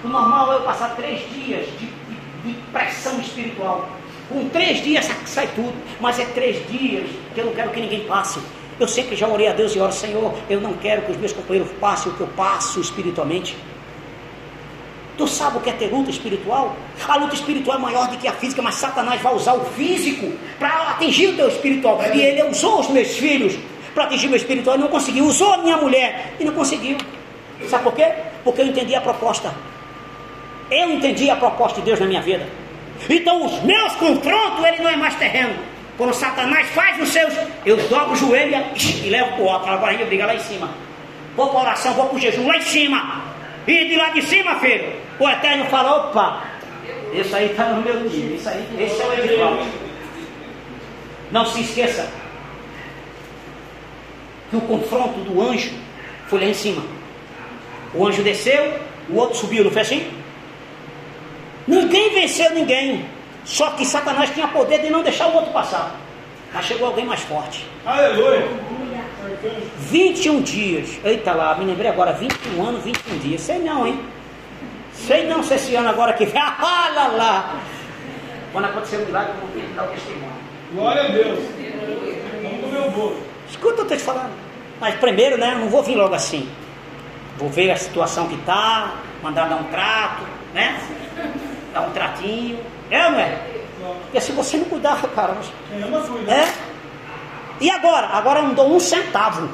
O 0.03 0.07
normal 0.07 0.53
é 0.53 0.55
eu 0.57 0.61
passar 0.61 0.95
três 0.95 1.19
dias 1.33 1.65
de, 1.77 1.87
de, 1.87 2.53
de 2.53 2.61
pressão 2.71 3.19
espiritual. 3.19 3.89
Com 4.29 4.47
três 4.49 4.81
dias 4.83 5.09
sai 5.25 5.49
tudo, 5.55 5.73
mas 5.99 6.19
é 6.19 6.25
três 6.25 6.65
dias 6.69 7.09
que 7.33 7.41
eu 7.41 7.47
não 7.47 7.53
quero 7.53 7.71
que 7.71 7.81
ninguém 7.81 8.05
passe. 8.05 8.39
Eu 8.79 8.87
sempre 8.87 9.15
já 9.15 9.27
orei 9.27 9.47
a 9.47 9.53
Deus 9.53 9.75
e 9.75 9.79
oro, 9.79 9.91
Senhor, 9.91 10.33
eu 10.49 10.61
não 10.61 10.73
quero 10.73 11.01
que 11.01 11.11
os 11.11 11.17
meus 11.17 11.33
companheiros 11.33 11.69
passem 11.81 12.11
o 12.11 12.15
que 12.15 12.21
eu 12.21 12.27
passo 12.27 12.79
espiritualmente. 12.79 13.57
Tu 15.17 15.27
sabe 15.27 15.57
o 15.57 15.59
que 15.59 15.69
é 15.69 15.73
ter 15.73 15.91
luta 15.91 16.09
espiritual? 16.09 16.73
A 17.05 17.17
luta 17.17 17.35
espiritual 17.35 17.77
é 17.77 17.81
maior 17.81 18.07
do 18.07 18.17
que 18.17 18.25
a 18.25 18.31
física, 18.31 18.61
mas 18.61 18.75
Satanás 18.75 19.21
vai 19.21 19.35
usar 19.35 19.53
o 19.53 19.65
físico 19.65 20.31
para 20.57 20.91
atingir 20.91 21.27
o 21.27 21.35
teu 21.35 21.49
espiritual. 21.49 21.99
E 22.13 22.21
ele 22.21 22.43
usou 22.43 22.79
os 22.79 22.87
meus 22.87 23.09
filhos 23.17 23.57
o 24.05 24.29
meu 24.29 24.37
espiritual 24.37 24.75
e 24.75 24.79
não 24.79 24.87
conseguiu. 24.87 25.25
Usou 25.25 25.53
a 25.53 25.57
minha 25.57 25.77
mulher 25.77 26.33
e 26.39 26.45
não 26.45 26.53
conseguiu. 26.53 26.97
Sabe 27.67 27.83
por 27.83 27.93
quê? 27.93 28.07
Porque 28.43 28.61
eu 28.61 28.67
entendi 28.67 28.95
a 28.95 29.01
proposta. 29.01 29.53
Eu 30.71 30.91
entendi 30.91 31.29
a 31.29 31.35
proposta 31.35 31.79
de 31.79 31.85
Deus 31.85 31.99
na 31.99 32.05
minha 32.05 32.21
vida. 32.21 32.47
Então 33.09 33.45
os 33.45 33.61
meus 33.63 33.95
confrontos, 33.95 34.63
ele 34.65 34.81
não 34.81 34.89
é 34.89 34.95
mais 34.95 35.15
terreno. 35.15 35.55
Quando 35.97 36.13
Satanás 36.13 36.67
faz 36.69 37.01
os 37.01 37.09
seus, 37.09 37.33
eu 37.65 37.75
dobro 37.89 38.13
o 38.13 38.15
joelho 38.15 38.63
e 39.03 39.09
levo 39.09 39.33
para 39.33 39.43
o 39.43 39.49
alto. 39.49 39.69
Agora 39.69 40.01
a 40.01 40.05
briga 40.05 40.25
lá 40.25 40.35
em 40.35 40.39
cima. 40.39 40.69
Vou 41.35 41.49
para 41.49 41.59
oração, 41.59 41.93
vou 41.93 42.05
para 42.05 42.15
o 42.15 42.19
jejum 42.19 42.47
lá 42.47 42.57
em 42.57 42.61
cima. 42.61 43.23
E 43.67 43.85
de 43.85 43.95
lá 43.95 44.09
de 44.09 44.21
cima, 44.21 44.55
filho, 44.59 44.93
o 45.19 45.29
Eterno 45.29 45.65
fala, 45.65 45.97
opa, 45.97 46.43
isso 47.13 47.35
aí 47.35 47.51
está 47.51 47.65
no 47.65 47.81
meu 47.81 47.99
nível, 47.99 48.35
isso 48.35 48.49
aí, 48.49 48.65
esse 48.79 49.01
é 49.01 49.05
o 49.05 49.13
Edivaldo. 49.13 49.67
Não 51.31 51.45
se 51.45 51.61
esqueça 51.61 52.09
que 54.49 54.55
o 54.55 54.61
confronto 54.61 55.19
do 55.21 55.41
anjo 55.41 55.71
foi 56.27 56.39
lá 56.39 56.45
em 56.45 56.53
cima. 56.53 56.83
O 57.93 58.05
anjo 58.07 58.21
desceu, 58.23 58.79
o 59.09 59.15
outro 59.15 59.37
subiu, 59.37 59.63
não 59.63 59.71
foi 59.71 59.81
assim? 59.81 60.11
Ninguém 61.67 62.13
venceu 62.13 62.51
ninguém. 62.53 63.05
Só 63.45 63.71
que 63.71 63.85
Satanás 63.85 64.29
tinha 64.31 64.47
poder 64.47 64.79
de 64.81 64.89
não 64.89 65.01
deixar 65.01 65.27
o 65.27 65.35
outro 65.35 65.51
passar. 65.51 65.95
Mas 66.53 66.65
chegou 66.65 66.87
alguém 66.87 67.05
mais 67.05 67.21
forte. 67.21 67.65
Aleluia. 67.85 68.47
21 69.79 70.41
dias. 70.41 70.99
Eita 71.03 71.33
lá, 71.33 71.55
me 71.55 71.65
lembrei 71.65 71.89
agora, 71.89 72.13
21 72.13 72.67
anos, 72.67 72.83
21 72.83 73.19
dias. 73.19 73.41
Sei 73.41 73.59
não, 73.59 73.87
hein? 73.87 73.99
Sei 74.93 75.25
não 75.27 75.41
se 75.43 75.53
esse 75.53 75.75
ano 75.75 75.89
agora 75.89 76.13
que 76.13 76.25
vem. 76.25 76.41
Ah, 76.41 76.91
lá, 76.93 77.07
lá. 77.07 77.59
Quando 78.51 78.65
acontecer 78.65 78.97
um 78.97 79.05
milagre, 79.05 79.33
eu 79.33 79.47
vou 79.47 79.75
dar 79.75 79.83
o 79.83 79.87
testemunho. 79.87 80.33
Glória 80.73 81.03
a 81.03 81.07
Deus. 81.07 81.39
Vamos 82.41 82.61
comer 82.61 82.87
o 82.87 82.91
bolo. 82.91 83.28
Escuta 83.49 83.81
o 83.81 83.85
que 83.85 83.93
eu 83.93 83.97
estou 83.97 83.97
te 83.97 84.03
falando. 84.03 84.31
Mas 84.79 84.95
primeiro, 84.95 85.37
né? 85.37 85.55
Não 85.59 85.69
vou 85.69 85.83
vir 85.83 85.95
logo 85.95 86.13
assim. 86.15 86.49
Vou 87.37 87.49
ver 87.49 87.71
a 87.71 87.75
situação 87.75 88.27
que 88.27 88.37
tá, 88.37 88.95
mandar 89.21 89.47
dar 89.47 89.55
um 89.55 89.63
trato, 89.65 90.23
né? 90.53 90.79
Dar 91.73 91.81
um 91.81 91.91
tratinho. 91.91 92.59
É 92.89 93.05
ou 93.05 93.11
não 93.11 93.19
é? 93.19 93.37
Porque 94.03 94.21
se 94.21 94.31
você 94.31 94.57
não 94.57 94.65
cuidar, 94.65 95.01
cara, 95.15 95.33
você... 95.33 95.51
Cuida. 96.07 96.31
É? 96.31 96.53
E 97.61 97.69
agora? 97.69 98.07
Agora 98.07 98.39
eu 98.39 98.43
não 98.43 98.53
dou 98.53 98.75
um 98.75 98.79
centavo. 98.79 99.49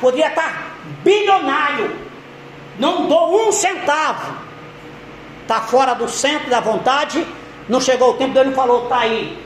Poderia 0.00 0.28
estar 0.28 0.76
bilionário. 1.02 1.94
Não 2.78 3.06
dou 3.06 3.48
um 3.48 3.52
centavo. 3.52 4.32
está 5.42 5.60
fora 5.60 5.94
do 5.94 6.08
centro 6.08 6.48
da 6.48 6.60
vontade, 6.60 7.26
não 7.68 7.80
chegou 7.80 8.10
o 8.10 8.14
tempo 8.14 8.32
dele, 8.32 8.50
não 8.50 8.56
falou, 8.56 8.84
está 8.84 9.00
aí, 9.00 9.36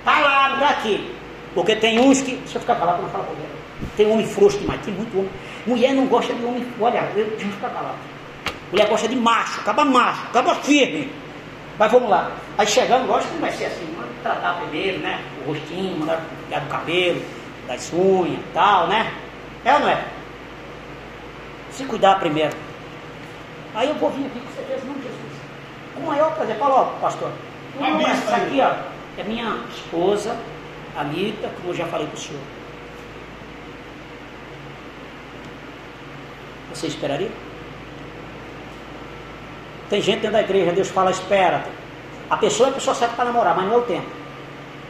está 0.00 0.18
lá, 0.18 0.48
não 0.48 0.56
está 0.56 0.70
aqui. 0.70 1.15
Porque 1.56 1.74
tem 1.74 1.98
uns 1.98 2.20
que. 2.20 2.36
Deixa 2.36 2.58
eu 2.58 2.60
ficar 2.60 2.76
calado, 2.76 3.00
não 3.00 3.08
fala 3.08 3.24
com 3.24 3.32
ele. 3.32 3.48
Tem 3.96 4.12
homem 4.12 4.26
frouxo 4.26 4.58
demais, 4.58 4.78
tem 4.82 4.92
muito 4.92 5.18
homem. 5.18 5.30
Mulher 5.66 5.94
não 5.94 6.06
gosta 6.06 6.34
de 6.34 6.44
homem. 6.44 6.66
Olha, 6.78 7.10
eu 7.16 7.24
deixa 7.30 7.46
eu 7.46 7.52
ficar 7.52 7.70
calado. 7.70 7.96
Mulher 8.70 8.86
gosta 8.90 9.08
de 9.08 9.16
macho, 9.16 9.60
acaba 9.60 9.82
macho, 9.82 10.22
acaba 10.26 10.54
firme. 10.56 11.10
Mas 11.78 11.90
vamos 11.90 12.10
lá. 12.10 12.30
Aí 12.58 12.66
chegando, 12.66 13.06
lógico 13.06 13.28
que 13.28 13.34
não 13.36 13.48
vai 13.48 13.52
ser 13.52 13.64
assim, 13.64 13.86
vamos 13.96 14.10
tratar 14.22 14.60
primeiro, 14.60 14.98
né? 14.98 15.22
O 15.40 15.50
rostinho, 15.50 15.98
mandar 15.98 16.20
cuidar 16.40 16.60
do 16.60 16.68
cabelo, 16.68 17.22
das 17.66 17.90
unhas 17.90 18.38
e 18.38 18.52
tal, 18.52 18.88
né? 18.88 19.10
É 19.64 19.72
ou 19.72 19.80
não 19.80 19.88
é? 19.88 20.04
Se 21.70 21.84
cuidar 21.84 22.18
primeiro. 22.18 22.54
Aí 23.74 23.88
eu 23.88 23.94
vou 23.94 24.10
vir 24.10 24.26
aqui 24.26 24.40
com 24.40 24.52
certeza, 24.52 24.84
não, 24.86 24.94
Jesus. 24.94 25.40
Com 25.94 26.02
o 26.02 26.06
maior 26.06 26.34
prazer. 26.34 26.56
Fala, 26.56 26.74
ó, 26.74 26.84
pastor. 27.00 27.30
Não, 27.80 27.98
essa 28.00 28.36
aqui, 28.36 28.60
ó, 28.60 28.74
é 29.18 29.24
minha 29.24 29.58
esposa, 29.74 30.36
Anitta, 30.96 31.48
como 31.56 31.70
eu 31.70 31.74
já 31.74 31.86
falei 31.86 32.06
para 32.06 32.16
o 32.16 32.20
senhor. 32.20 32.42
Você 36.72 36.88
esperaria? 36.88 37.30
Tem 39.88 40.00
gente 40.00 40.20
dentro 40.20 40.32
da 40.32 40.42
igreja, 40.42 40.72
Deus 40.72 40.88
fala, 40.88 41.10
espera. 41.10 41.64
A 42.28 42.36
pessoa 42.36 42.68
é 42.68 42.72
a 42.72 42.74
pessoa 42.74 42.94
certa 42.94 43.14
para 43.14 43.26
namorar, 43.26 43.54
mas 43.56 43.66
não 43.66 43.74
é 43.74 43.76
o 43.78 43.82
tempo. 43.82 44.08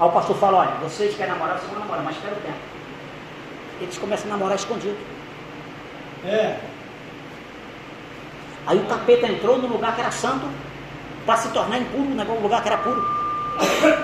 Aí 0.01 0.09
o 0.09 0.13
pastor 0.13 0.37
fala, 0.37 0.59
olha, 0.59 0.71
vocês 0.83 1.15
querem 1.15 1.33
namorar, 1.33 1.59
vocês 1.59 1.71
vão 1.71 1.81
namorar, 1.81 2.03
mas 2.03 2.17
espera 2.17 2.35
o 2.35 2.41
tempo. 2.41 2.59
Eles 3.81 3.99
começam 3.99 4.27
a 4.27 4.35
namorar 4.35 4.57
escondido. 4.57 4.97
É. 6.25 6.59
Aí 8.67 8.79
o 8.79 8.87
capeta 8.87 9.27
entrou 9.27 9.59
no 9.59 9.69
lugar 9.69 9.95
que 9.95 10.01
era 10.01 10.11
santo 10.11 10.47
para 11.25 11.37
se 11.37 11.49
tornar 11.51 11.79
impuro, 11.79 12.05
no 12.05 12.41
lugar 12.41 12.63
que 12.63 12.69
era 12.69 12.79
puro. 12.79 13.05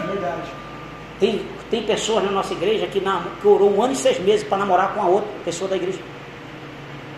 Verdade. 0.08 0.50
Tem, 1.18 1.46
tem 1.72 1.82
pessoas 1.84 2.22
na 2.22 2.30
nossa 2.30 2.52
igreja 2.52 2.86
que, 2.86 3.00
na, 3.00 3.24
que 3.40 3.48
orou 3.48 3.74
um 3.74 3.82
ano 3.82 3.94
e 3.94 3.96
seis 3.96 4.18
meses 4.18 4.46
para 4.46 4.58
namorar 4.58 4.92
com 4.92 5.00
a 5.00 5.06
outra 5.06 5.30
pessoa 5.42 5.70
da 5.70 5.76
igreja. 5.76 6.00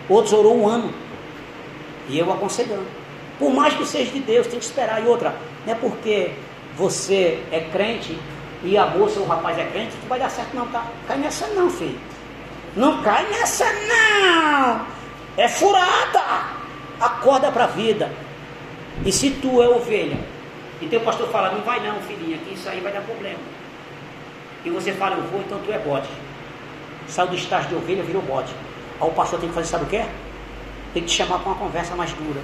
Outros 0.07 0.31
orou 0.31 0.57
um 0.57 0.65
ano. 0.65 0.93
E 2.07 2.17
eu 2.17 2.31
aconselhando. 2.31 2.87
Por 3.37 3.53
mais 3.53 3.73
que 3.73 3.85
seja 3.85 4.09
de 4.11 4.21
Deus, 4.21 4.47
tem 4.47 4.57
que 4.57 4.63
esperar. 4.63 5.03
E 5.03 5.07
outra, 5.07 5.35
não 5.65 5.73
é 5.73 5.75
porque 5.75 6.31
você 6.77 7.43
é 7.51 7.67
crente 7.69 8.17
e 8.63 8.77
a 8.77 8.85
moça 8.85 9.19
ou 9.19 9.25
o 9.25 9.27
rapaz 9.27 9.59
é 9.59 9.65
crente 9.65 9.91
que 9.91 10.07
vai 10.07 10.19
dar 10.19 10.29
certo, 10.29 10.55
não. 10.55 10.67
Tá? 10.67 10.85
Cai 11.05 11.17
nessa 11.17 11.47
não, 11.47 11.69
filho. 11.69 11.99
Não 12.77 13.03
cai 13.03 13.29
nessa 13.29 13.65
não. 13.65 14.85
É 15.35 15.49
furada. 15.49 16.45
Acorda 17.01 17.51
para 17.51 17.65
a 17.65 17.67
vida. 17.67 18.09
E 19.05 19.11
se 19.11 19.31
tu 19.31 19.61
é 19.61 19.67
ovelha, 19.67 20.17
e 20.79 20.87
teu 20.87 21.01
pastor 21.01 21.27
fala, 21.27 21.51
não 21.51 21.59
vai 21.59 21.85
não, 21.85 21.99
filhinha, 22.03 22.37
que 22.37 22.53
isso 22.53 22.69
aí 22.69 22.79
vai 22.79 22.93
dar 22.93 23.01
problema. 23.01 23.39
E 24.65 24.69
você 24.71 24.91
fala, 24.91 25.15
eu 25.15 25.23
vou, 25.23 25.41
então 25.41 25.59
tu 25.59 25.71
é 25.71 25.77
bode. 25.77 26.09
Saiu 27.07 27.29
do 27.29 27.35
estágio 27.35 27.69
de 27.69 27.75
ovelha, 27.75 28.03
virou 28.03 28.21
bode. 28.23 28.51
Aí 28.99 29.07
o 29.07 29.11
pastor 29.11 29.39
tem 29.39 29.47
que 29.47 29.55
fazer, 29.55 29.67
sabe 29.67 29.85
o 29.85 29.87
que? 29.87 30.03
Tem 30.93 31.03
que 31.03 31.09
te 31.09 31.15
chamar 31.15 31.39
para 31.39 31.49
uma 31.49 31.57
conversa 31.57 31.95
mais 31.95 32.11
dura. 32.13 32.41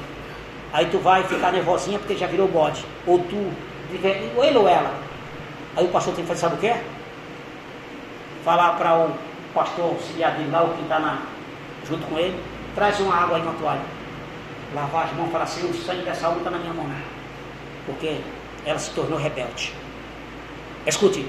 Aí 0.72 0.85
tu 0.85 0.99
vai 0.99 1.23
ficar 1.23 1.52
nervosinha 1.52 1.98
porque 1.98 2.15
já 2.15 2.27
virou 2.27 2.48
bode. 2.48 2.85
Ou 3.07 3.19
tu, 3.19 3.52
ele 3.91 4.57
ou 4.57 4.68
ela. 4.68 4.93
Aí 5.76 5.84
o 5.84 5.88
pastor 5.89 6.14
tem 6.14 6.23
que 6.23 6.27
fazer, 6.27 6.41
sabe 6.41 6.56
o 6.56 6.57
que? 6.60 6.73
Falar 8.45 8.73
para 8.73 8.98
o 8.98 9.11
pastor 9.53 9.85
auxiliar 9.85 10.35
lá, 10.52 10.64
o 10.64 10.73
que 10.76 10.81
está 10.84 11.22
junto 11.88 12.06
com 12.07 12.19
ele, 12.19 12.39
traz 12.76 12.99
uma 12.99 13.15
água 13.15 13.38
aí 13.38 13.43
na 13.43 13.53
toalha. 13.53 13.81
Lavar 14.76 15.06
as 15.06 15.14
mãos 15.14 15.27
e 15.27 15.31
falar 15.31 15.43
assim, 15.43 15.69
o 15.69 15.73
sangue 15.73 16.03
dessa 16.03 16.27
alma 16.27 16.38
está 16.38 16.52
na 16.52 16.60
minha 16.60 16.73
mão. 16.73 16.85
Porque 17.85 18.19
ela 18.65 18.80
se 18.80 18.91
tornou 18.91 19.18
rebelde. 19.18 19.73
Escute, 20.85 21.26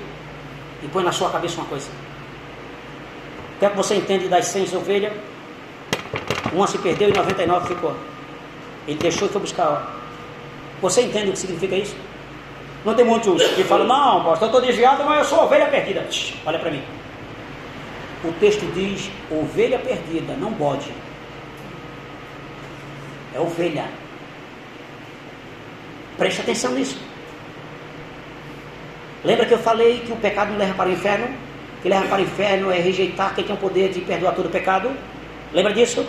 e 0.83 0.89
põe 0.89 1.05
na 1.05 1.13
sua 1.13 1.31
cabeça 1.31 1.57
uma 1.61 1.67
coisa. 1.67 1.89
O 3.57 3.59
que 3.59 3.67
é 3.67 3.71
que 3.71 3.77
você 3.77 3.95
entende 3.95 4.29
das 4.29 4.47
100 4.47 4.77
ovelhas? 4.77 5.13
Uma 6.53 6.67
se 6.67 6.79
perdeu 6.79 7.09
e 7.09 7.13
99 7.13 7.69
ficou. 7.69 7.97
Ele 8.87 8.99
deixou 8.99 9.29
e 9.29 9.31
foi 9.31 9.41
buscar. 9.41 9.97
Você 10.81 11.03
entende 11.03 11.29
o 11.29 11.33
que 11.33 11.39
significa 11.39 11.77
isso? 11.77 11.95
Não 12.85 12.95
tem 12.95 13.05
muitos 13.05 13.43
que 13.55 13.63
falam, 13.63 13.87
não, 13.87 14.25
pastor, 14.25 14.43
eu 14.43 14.47
estou 14.47 14.61
desviado, 14.61 15.05
mas 15.05 15.19
eu 15.19 15.25
sou 15.25 15.45
ovelha 15.45 15.67
perdida. 15.67 16.05
olha 16.45 16.59
para 16.59 16.71
mim. 16.71 16.83
O 18.25 18.33
texto 18.33 18.65
diz 18.75 19.11
ovelha 19.31 19.79
perdida, 19.79 20.35
não 20.35 20.51
bode. 20.51 20.93
É 23.35 23.39
ovelha. 23.39 23.89
Preste 26.19 26.41
atenção 26.41 26.73
nisso. 26.73 26.99
Lembra 29.25 29.47
que 29.47 29.55
eu 29.55 29.59
falei 29.59 30.01
que 30.01 30.13
o 30.13 30.17
pecado 30.17 30.51
não 30.51 30.59
leva 30.59 30.75
para 30.75 30.89
o 30.89 30.93
inferno? 30.93 31.29
Que 31.81 31.89
leva 31.89 32.07
para 32.07 32.19
o 32.19 32.23
inferno 32.23 32.71
é 32.71 32.79
rejeitar 32.79 33.35
quem 33.35 33.45
tem 33.45 33.55
o 33.55 33.59
poder 33.59 33.91
de 33.91 34.01
perdoar 34.01 34.35
todo 34.35 34.47
o 34.47 34.51
pecado? 34.51 34.91
Lembra 35.53 35.73
disso? 35.73 36.05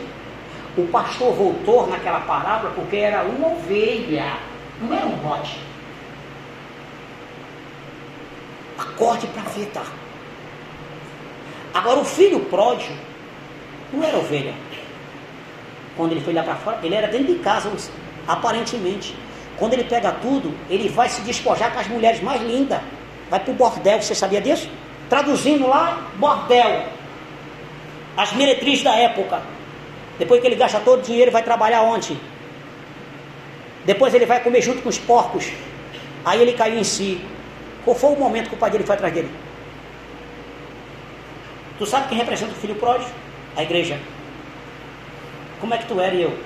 O 0.76 0.88
pastor 0.88 1.34
voltou 1.34 1.88
naquela 1.88 2.22
parábola 2.22 2.74
porque 2.76 2.98
era 2.98 3.24
uma 3.24 3.50
ovelha, 3.50 4.38
não 4.82 4.96
era 4.96 5.06
um 5.06 5.16
bote. 5.18 5.60
Acorde 8.80 9.28
para 9.28 9.44
vida. 9.44 9.82
Agora 11.74 12.00
o 12.00 12.06
filho 12.06 12.40
pródigo 12.42 12.94
não 13.92 14.04
era 14.04 14.18
ovelha. 14.18 14.54
Quando 15.96 16.14
ele 16.14 16.22
foi 16.22 16.34
lá 16.34 16.42
para 16.42 16.56
fora, 16.56 16.80
ele 16.82 16.96
era 16.96 17.08
dentro 17.08 17.34
de 17.34 17.40
casa, 17.40 17.72
aparentemente. 18.28 19.16
Quando 19.58 19.74
ele 19.74 19.84
pega 19.84 20.12
tudo, 20.14 20.52
ele 20.68 20.90
vai 20.90 21.08
se 21.08 21.22
despojar 21.22 21.72
com 21.72 21.80
as 21.80 21.88
mulheres 21.88 22.22
mais 22.22 22.42
lindas. 22.42 22.82
Vai 23.34 23.40
para 23.40 23.52
o 23.52 23.56
bordel, 23.56 24.00
você 24.00 24.14
sabia 24.14 24.40
disso? 24.40 24.70
Traduzindo 25.10 25.68
lá, 25.68 26.08
bordel. 26.18 26.84
As 28.16 28.32
meretrizes 28.34 28.84
da 28.84 28.96
época. 28.96 29.42
Depois 30.20 30.40
que 30.40 30.46
ele 30.46 30.56
gasta 30.56 30.80
todo 30.80 31.00
o 31.00 31.02
dinheiro, 31.02 31.32
vai 31.32 31.42
trabalhar 31.42 31.82
onde? 31.82 32.16
Depois 33.86 34.14
ele 34.14 34.28
vai 34.28 34.40
comer 34.40 34.62
junto 34.62 34.84
com 34.84 34.90
os 34.90 35.00
porcos. 35.00 35.52
Aí 36.24 36.44
ele 36.44 36.54
caiu 36.54 36.78
em 36.78 36.84
si. 36.84 37.26
Qual 37.84 37.96
foi 37.96 38.12
o 38.12 38.20
momento 38.20 38.50
que 38.50 38.56
o 38.56 38.58
pai 38.60 38.70
dele 38.70 38.84
foi 38.84 38.94
atrás 38.94 39.12
dele? 39.12 39.32
Tu 41.80 41.88
sabe 41.88 42.10
quem 42.10 42.20
representa 42.20 42.52
o 42.52 42.56
filho 42.56 42.76
pródigo? 42.76 43.10
A 43.56 43.64
igreja. 43.64 44.00
Como 45.60 45.74
é 45.74 45.80
que 45.80 45.88
tu 45.88 46.00
era 46.00 46.14
e 46.14 46.22
eu? 46.22 46.38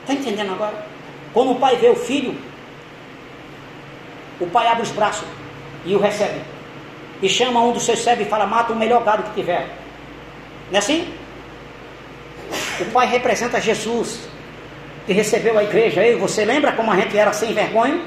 Está 0.00 0.14
entendendo 0.14 0.54
agora? 0.54 0.86
Quando 1.34 1.52
o 1.52 1.56
pai 1.56 1.76
vê 1.76 1.90
o 1.90 1.96
filho, 1.96 2.34
o 4.44 4.50
pai 4.50 4.66
abre 4.68 4.82
os 4.82 4.90
braços 4.90 5.26
e 5.84 5.94
o 5.94 5.98
recebe. 5.98 6.40
E 7.22 7.28
chama 7.28 7.62
um 7.62 7.72
dos 7.72 7.84
seus 7.84 8.00
servos 8.02 8.26
e 8.26 8.28
fala: 8.28 8.46
mata 8.46 8.72
o 8.72 8.76
melhor 8.76 9.02
gado 9.02 9.22
que 9.24 9.34
tiver. 9.34 9.66
Não 10.70 10.76
é 10.76 10.78
assim? 10.78 11.12
O 12.80 12.84
pai 12.86 13.06
representa 13.06 13.60
Jesus, 13.60 14.28
que 15.06 15.12
recebeu 15.12 15.58
a 15.58 15.64
igreja. 15.64 16.06
E 16.06 16.14
você 16.14 16.44
lembra 16.44 16.72
como 16.72 16.90
a 16.90 16.96
gente 16.96 17.16
era 17.16 17.32
sem 17.32 17.52
vergonha? 17.52 18.00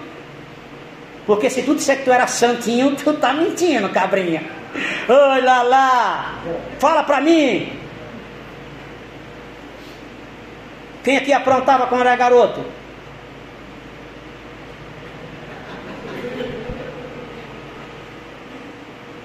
Porque 1.26 1.50
se 1.50 1.64
tu 1.64 1.76
disser 1.76 1.98
que 1.98 2.04
tu 2.04 2.12
era 2.12 2.28
santinho, 2.28 2.96
tu 3.04 3.14
tá 3.14 3.34
mentindo, 3.34 3.90
cabrinha. 3.90 4.44
Olha 5.10 5.62
lá, 5.64 6.40
fala 6.80 7.04
para 7.04 7.20
mim. 7.20 7.74
Quem 11.04 11.18
aqui 11.18 11.34
aprontava 11.34 11.88
quando 11.88 12.02
era 12.02 12.16
garoto? 12.16 12.77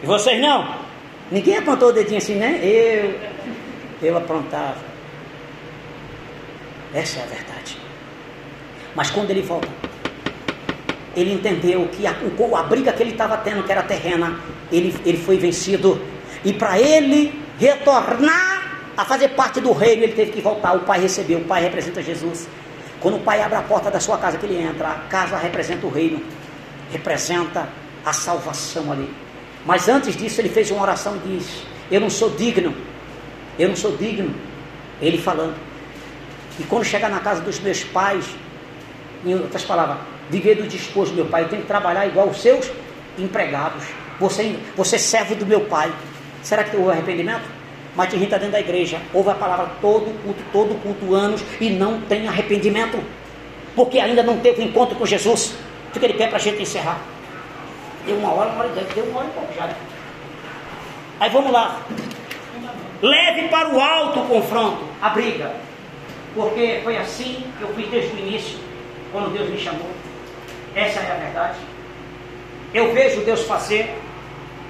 E 0.02 0.06
vocês 0.06 0.40
não? 0.40 0.82
Ninguém 1.30 1.58
apontou 1.58 1.90
o 1.90 1.92
dedinho 1.92 2.18
assim, 2.18 2.34
né? 2.34 2.60
Eu, 2.62 3.18
eu 4.02 4.16
aprontava. 4.16 4.76
Essa 6.92 7.20
é 7.20 7.22
a 7.22 7.26
verdade. 7.26 7.78
Mas 8.94 9.10
quando 9.10 9.30
ele 9.30 9.42
volta, 9.42 9.68
ele 11.16 11.32
entendeu 11.32 11.88
que 11.88 12.06
a, 12.06 12.10
a 12.12 12.62
briga 12.64 12.92
que 12.92 13.02
ele 13.02 13.12
estava 13.12 13.36
tendo, 13.38 13.62
que 13.62 13.72
era 13.72 13.82
terrena, 13.82 14.38
ele, 14.70 14.94
ele 15.06 15.18
foi 15.18 15.38
vencido. 15.38 16.00
E 16.44 16.52
para 16.52 16.78
ele 16.78 17.40
retornar 17.58 18.80
a 18.96 19.04
fazer 19.04 19.28
parte 19.28 19.60
do 19.60 19.72
reino, 19.72 20.02
ele 20.02 20.12
teve 20.12 20.32
que 20.32 20.40
voltar. 20.40 20.74
O 20.74 20.80
pai 20.80 21.00
recebeu, 21.00 21.38
o 21.38 21.44
pai 21.44 21.62
representa 21.62 22.02
Jesus. 22.02 22.48
Quando 23.00 23.16
o 23.16 23.20
pai 23.20 23.40
abre 23.40 23.56
a 23.56 23.62
porta 23.62 23.90
da 23.90 24.00
sua 24.00 24.18
casa 24.18 24.36
que 24.36 24.46
ele 24.46 24.60
entra, 24.60 24.88
a 24.88 24.94
casa 25.08 25.36
representa 25.36 25.86
o 25.86 25.90
reino, 25.90 26.20
representa 26.90 27.68
a 28.04 28.12
salvação 28.12 28.92
ali. 28.92 29.08
Mas 29.64 29.88
antes 29.88 30.16
disso, 30.16 30.40
ele 30.40 30.48
fez 30.48 30.70
uma 30.70 30.82
oração 30.82 31.16
e 31.24 31.36
disse: 31.36 31.62
Eu 31.90 32.00
não 32.00 32.10
sou 32.10 32.30
digno, 32.30 32.74
eu 33.58 33.68
não 33.68 33.76
sou 33.76 33.96
digno. 33.96 34.34
Ele 35.00 35.18
falando. 35.18 35.54
E 36.58 36.62
quando 36.64 36.84
chegar 36.84 37.10
na 37.10 37.20
casa 37.20 37.40
dos 37.40 37.58
meus 37.60 37.82
pais, 37.82 38.24
em 39.24 39.34
outras 39.34 39.64
palavras, 39.64 39.98
viver 40.30 40.56
do 40.56 40.68
disposto 40.68 41.14
meu 41.14 41.26
pai, 41.26 41.44
eu 41.44 41.48
tenho 41.48 41.62
que 41.62 41.68
trabalhar 41.68 42.06
igual 42.06 42.28
os 42.28 42.40
seus 42.40 42.70
empregados. 43.18 43.84
Você, 44.20 44.56
você 44.76 44.98
serve 44.98 45.34
do 45.34 45.46
meu 45.46 45.62
pai. 45.62 45.92
Será 46.42 46.64
que 46.64 46.76
houve 46.76 46.92
arrependimento? 46.92 47.44
Mas 47.94 48.08
tem 48.10 48.18
gente 48.18 48.28
está 48.28 48.38
dentro 48.38 48.52
da 48.52 48.60
igreja, 48.60 49.00
ouve 49.12 49.30
a 49.30 49.34
palavra 49.34 49.70
todo 49.80 50.06
culto, 50.22 50.42
todo 50.50 50.74
culto, 50.82 51.14
anos, 51.14 51.44
e 51.60 51.68
não 51.68 52.00
tem 52.00 52.26
arrependimento. 52.26 52.98
porque 53.74 53.98
ainda 53.98 54.22
não 54.22 54.38
teve 54.38 54.62
encontro 54.62 54.96
com 54.96 55.06
Jesus. 55.06 55.54
Fica 55.92 56.06
de 56.06 56.14
pé 56.14 56.26
para 56.26 56.36
a 56.36 56.40
gente 56.40 56.62
encerrar. 56.62 56.98
Deu 58.06 58.16
uma 58.16 58.32
hora, 58.32 58.50
uma 58.50 58.64
hora 58.64 58.72
e 58.72 58.74
dez, 58.74 58.88
deu 58.94 59.04
uma 59.04 59.20
hora 59.20 59.28
e 59.28 59.32
pouco 59.32 59.54
já. 59.54 59.70
Aí 61.20 61.30
vamos 61.30 61.52
lá. 61.52 61.80
Leve 63.00 63.48
para 63.48 63.74
o 63.74 63.80
alto 63.80 64.20
o 64.20 64.26
confronto, 64.26 64.84
a 65.00 65.08
briga. 65.10 65.52
Porque 66.34 66.80
foi 66.82 66.96
assim 66.96 67.44
que 67.58 67.62
eu 67.62 67.68
fui 67.74 67.86
desde 67.86 68.14
o 68.16 68.18
início, 68.18 68.58
quando 69.12 69.32
Deus 69.32 69.48
me 69.48 69.58
chamou. 69.58 69.88
Essa 70.74 71.00
é 71.00 71.12
a 71.12 71.14
verdade. 71.14 71.58
Eu 72.72 72.92
vejo 72.92 73.20
Deus 73.20 73.42
fazer 73.42 73.94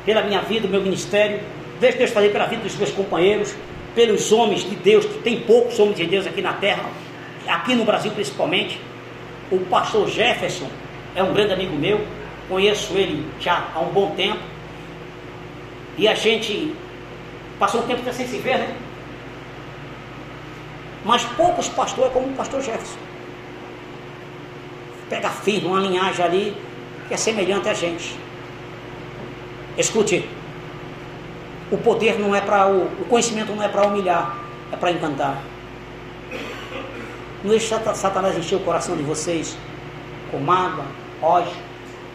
pela 0.04 0.22
minha 0.22 0.40
vida, 0.40 0.66
meu 0.66 0.82
ministério, 0.82 1.40
vejo 1.80 1.98
Deus 1.98 2.10
fazer 2.10 2.30
pela 2.30 2.46
vida 2.46 2.62
dos 2.62 2.74
meus 2.76 2.90
companheiros, 2.90 3.54
pelos 3.94 4.32
homens 4.32 4.68
de 4.68 4.74
Deus, 4.74 5.04
que 5.04 5.18
tem 5.18 5.40
poucos 5.40 5.78
homens 5.78 5.96
de 5.96 6.06
Deus 6.06 6.26
aqui 6.26 6.42
na 6.42 6.54
terra, 6.54 6.84
aqui 7.46 7.74
no 7.74 7.84
Brasil 7.84 8.10
principalmente. 8.10 8.80
O 9.50 9.58
pastor 9.66 10.08
Jefferson 10.08 10.68
é 11.14 11.22
um 11.22 11.32
grande 11.32 11.52
amigo 11.52 11.76
meu, 11.76 12.00
conheço 12.48 12.92
ele 12.94 13.30
já 13.40 13.68
há 13.74 13.80
um 13.80 13.92
bom 13.92 14.14
tempo. 14.14 14.40
E 15.96 16.08
a 16.08 16.14
gente 16.14 16.74
passou 17.58 17.82
um 17.82 17.86
tempo 17.86 18.00
sem 18.12 18.26
se 18.26 18.38
ver, 18.38 18.58
né? 18.58 18.76
Mas 21.04 21.24
poucos 21.24 21.68
pastores 21.68 22.10
é 22.10 22.14
como 22.14 22.28
o 22.28 22.32
pastor 22.32 22.62
Jefferson. 22.62 22.98
Pega 25.08 25.28
firme, 25.28 25.68
uma 25.68 25.80
linhagem 25.80 26.24
ali 26.24 26.56
que 27.08 27.14
é 27.14 27.16
semelhante 27.16 27.68
a 27.68 27.74
gente. 27.74 28.16
Escute, 29.76 30.28
o 31.70 31.78
poder 31.78 32.18
não 32.18 32.34
é 32.34 32.40
para 32.40 32.68
o, 32.68 32.84
o 32.84 33.06
conhecimento 33.08 33.52
não 33.52 33.62
é 33.62 33.68
para 33.68 33.86
humilhar, 33.86 34.36
é 34.70 34.76
para 34.76 34.92
encantar. 34.92 35.42
Não 37.42 37.50
deixe 37.50 37.74
Satanás 37.94 38.38
encher 38.38 38.56
o 38.56 38.60
coração 38.60 38.96
de 38.96 39.02
vocês 39.02 39.56
com 40.30 40.38
mágoa, 40.38 40.84
ódio, 41.20 41.52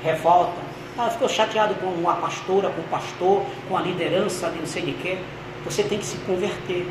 revolta. 0.04 0.68
Ah, 0.98 1.10
ficou 1.10 1.30
chateado 1.30 1.76
com 1.76 2.10
a 2.10 2.16
pastora, 2.16 2.70
com 2.70 2.82
o 2.82 2.86
pastor, 2.86 3.44
com 3.70 3.78
a 3.78 3.82
liderança 3.82 4.50
de 4.50 4.60
não 4.60 4.66
sei 4.66 4.82
de 4.82 4.94
quê. 4.94 5.18
Você 5.64 5.84
tem 5.84 6.00
que 6.00 6.06
se 6.06 6.18
converter. 6.20 6.88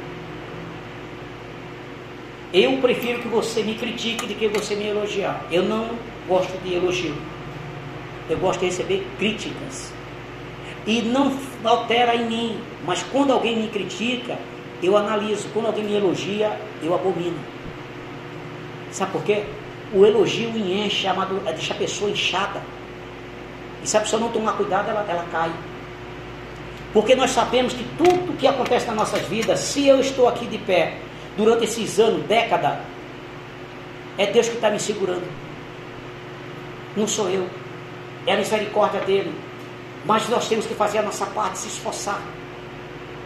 Eu 2.52 2.78
prefiro 2.78 3.18
que 3.18 3.28
você 3.28 3.62
me 3.62 3.74
critique 3.74 4.26
do 4.26 4.34
que 4.34 4.46
você 4.48 4.76
me 4.76 4.86
elogiar. 4.86 5.44
Eu 5.50 5.64
não 5.64 5.90
gosto 6.28 6.56
de 6.62 6.74
elogio. 6.74 7.16
Eu 8.30 8.38
gosto 8.38 8.60
de 8.60 8.66
receber 8.66 9.06
críticas. 9.18 9.92
E 10.86 11.02
não 11.02 11.36
altera 11.64 12.14
em 12.14 12.26
mim. 12.26 12.60
Mas 12.84 13.02
quando 13.02 13.32
alguém 13.32 13.56
me 13.56 13.68
critica, 13.68 14.38
eu 14.82 14.96
analiso. 14.96 15.48
Quando 15.52 15.66
alguém 15.66 15.84
me 15.84 15.94
elogia, 15.94 16.56
eu 16.82 16.94
abomino. 16.94 17.38
Sabe 18.92 19.12
por 19.12 19.24
quê? 19.24 19.44
O 19.92 20.06
elogio 20.06 20.50
enche, 20.56 21.06
deixa 21.44 21.74
a 21.74 21.76
pessoa 21.76 22.10
inchada. 22.10 22.62
E 23.86 23.88
se 23.88 23.96
a 23.96 24.00
pessoa 24.00 24.18
não 24.18 24.30
tomar 24.30 24.54
cuidado, 24.54 24.90
ela, 24.90 25.06
ela 25.08 25.24
cai. 25.30 25.52
Porque 26.92 27.14
nós 27.14 27.30
sabemos 27.30 27.72
que 27.72 27.84
tudo 27.96 28.36
que 28.36 28.44
acontece 28.44 28.84
nas 28.88 28.96
nossas 28.96 29.22
vidas, 29.28 29.60
se 29.60 29.86
eu 29.86 30.00
estou 30.00 30.28
aqui 30.28 30.44
de 30.44 30.58
pé, 30.58 30.96
durante 31.36 31.62
esses 31.62 32.00
anos, 32.00 32.26
década, 32.26 32.80
é 34.18 34.26
Deus 34.26 34.48
que 34.48 34.56
está 34.56 34.70
me 34.70 34.80
segurando. 34.80 35.22
Não 36.96 37.06
sou 37.06 37.30
eu. 37.30 37.46
É 38.26 38.34
a 38.34 38.36
misericórdia 38.36 38.98
dele. 39.02 39.32
Mas 40.04 40.28
nós 40.28 40.48
temos 40.48 40.66
que 40.66 40.74
fazer 40.74 40.98
a 40.98 41.02
nossa 41.02 41.26
parte, 41.26 41.58
se 41.58 41.68
esforçar. 41.68 42.20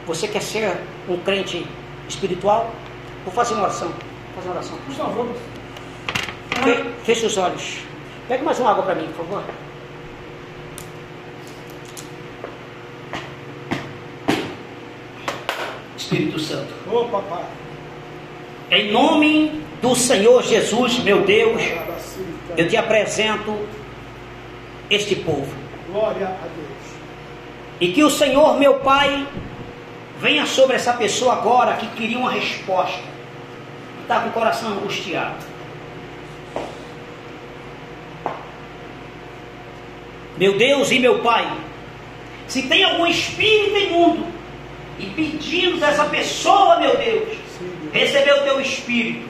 Você 0.06 0.28
quer 0.28 0.42
ser 0.42 0.76
um 1.08 1.16
crente 1.20 1.66
espiritual? 2.06 2.70
Vou 3.24 3.32
fazer 3.32 3.54
uma 3.54 3.62
oração. 3.62 3.88
Vou 3.88 4.34
fazer 4.36 4.48
uma 4.48 4.56
oração. 4.56 4.76
Por 4.84 4.94
favor. 4.94 5.26
Feche 7.04 7.24
os 7.24 7.38
olhos. 7.38 7.78
Pega 8.28 8.44
mais 8.44 8.60
uma 8.60 8.72
água 8.72 8.82
para 8.82 8.94
mim, 8.96 9.06
por 9.16 9.24
favor. 9.24 9.42
Espírito 16.10 16.40
Santo. 16.40 16.74
Ô, 16.90 17.04
papai. 17.04 17.44
Em 18.68 18.90
nome 18.90 19.62
do 19.80 19.94
Senhor 19.94 20.42
Jesus, 20.42 20.98
meu 20.98 21.22
Deus, 21.22 21.62
eu 22.56 22.68
te 22.68 22.76
apresento 22.76 23.56
este 24.90 25.14
povo. 25.14 25.46
Glória 25.88 26.26
a 26.26 26.30
Deus. 26.30 26.94
E 27.80 27.92
que 27.92 28.02
o 28.02 28.10
Senhor, 28.10 28.58
meu 28.58 28.80
Pai, 28.80 29.24
venha 30.18 30.46
sobre 30.46 30.74
essa 30.74 30.92
pessoa 30.94 31.34
agora 31.34 31.76
que 31.76 31.86
queria 31.88 32.18
uma 32.18 32.32
resposta, 32.32 33.00
está 34.02 34.20
com 34.20 34.30
o 34.30 34.32
coração 34.32 34.72
angustiado. 34.72 35.48
Meu 40.36 40.58
Deus 40.58 40.90
e 40.90 40.98
meu 40.98 41.20
Pai, 41.20 41.56
se 42.48 42.62
tem 42.62 42.82
algum 42.82 43.06
espírito 43.06 43.76
imundo 43.78 44.39
e 45.00 45.06
pedindo 45.16 45.80
dessa 45.80 46.04
pessoa, 46.04 46.78
meu 46.78 46.94
Deus, 46.96 47.38
receber 47.90 48.34
o 48.34 48.42
teu 48.42 48.60
espírito. 48.60 49.28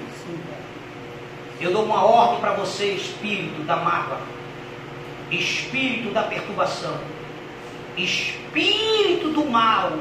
Eu 1.60 1.72
dou 1.72 1.84
uma 1.84 2.04
ordem 2.04 2.40
para 2.40 2.54
você, 2.54 2.86
espírito 2.86 3.62
da 3.62 3.76
mágoa, 3.76 4.18
espírito 5.30 6.10
da 6.10 6.22
perturbação, 6.22 6.98
espírito 7.96 9.28
do 9.28 9.44
mal 9.44 9.92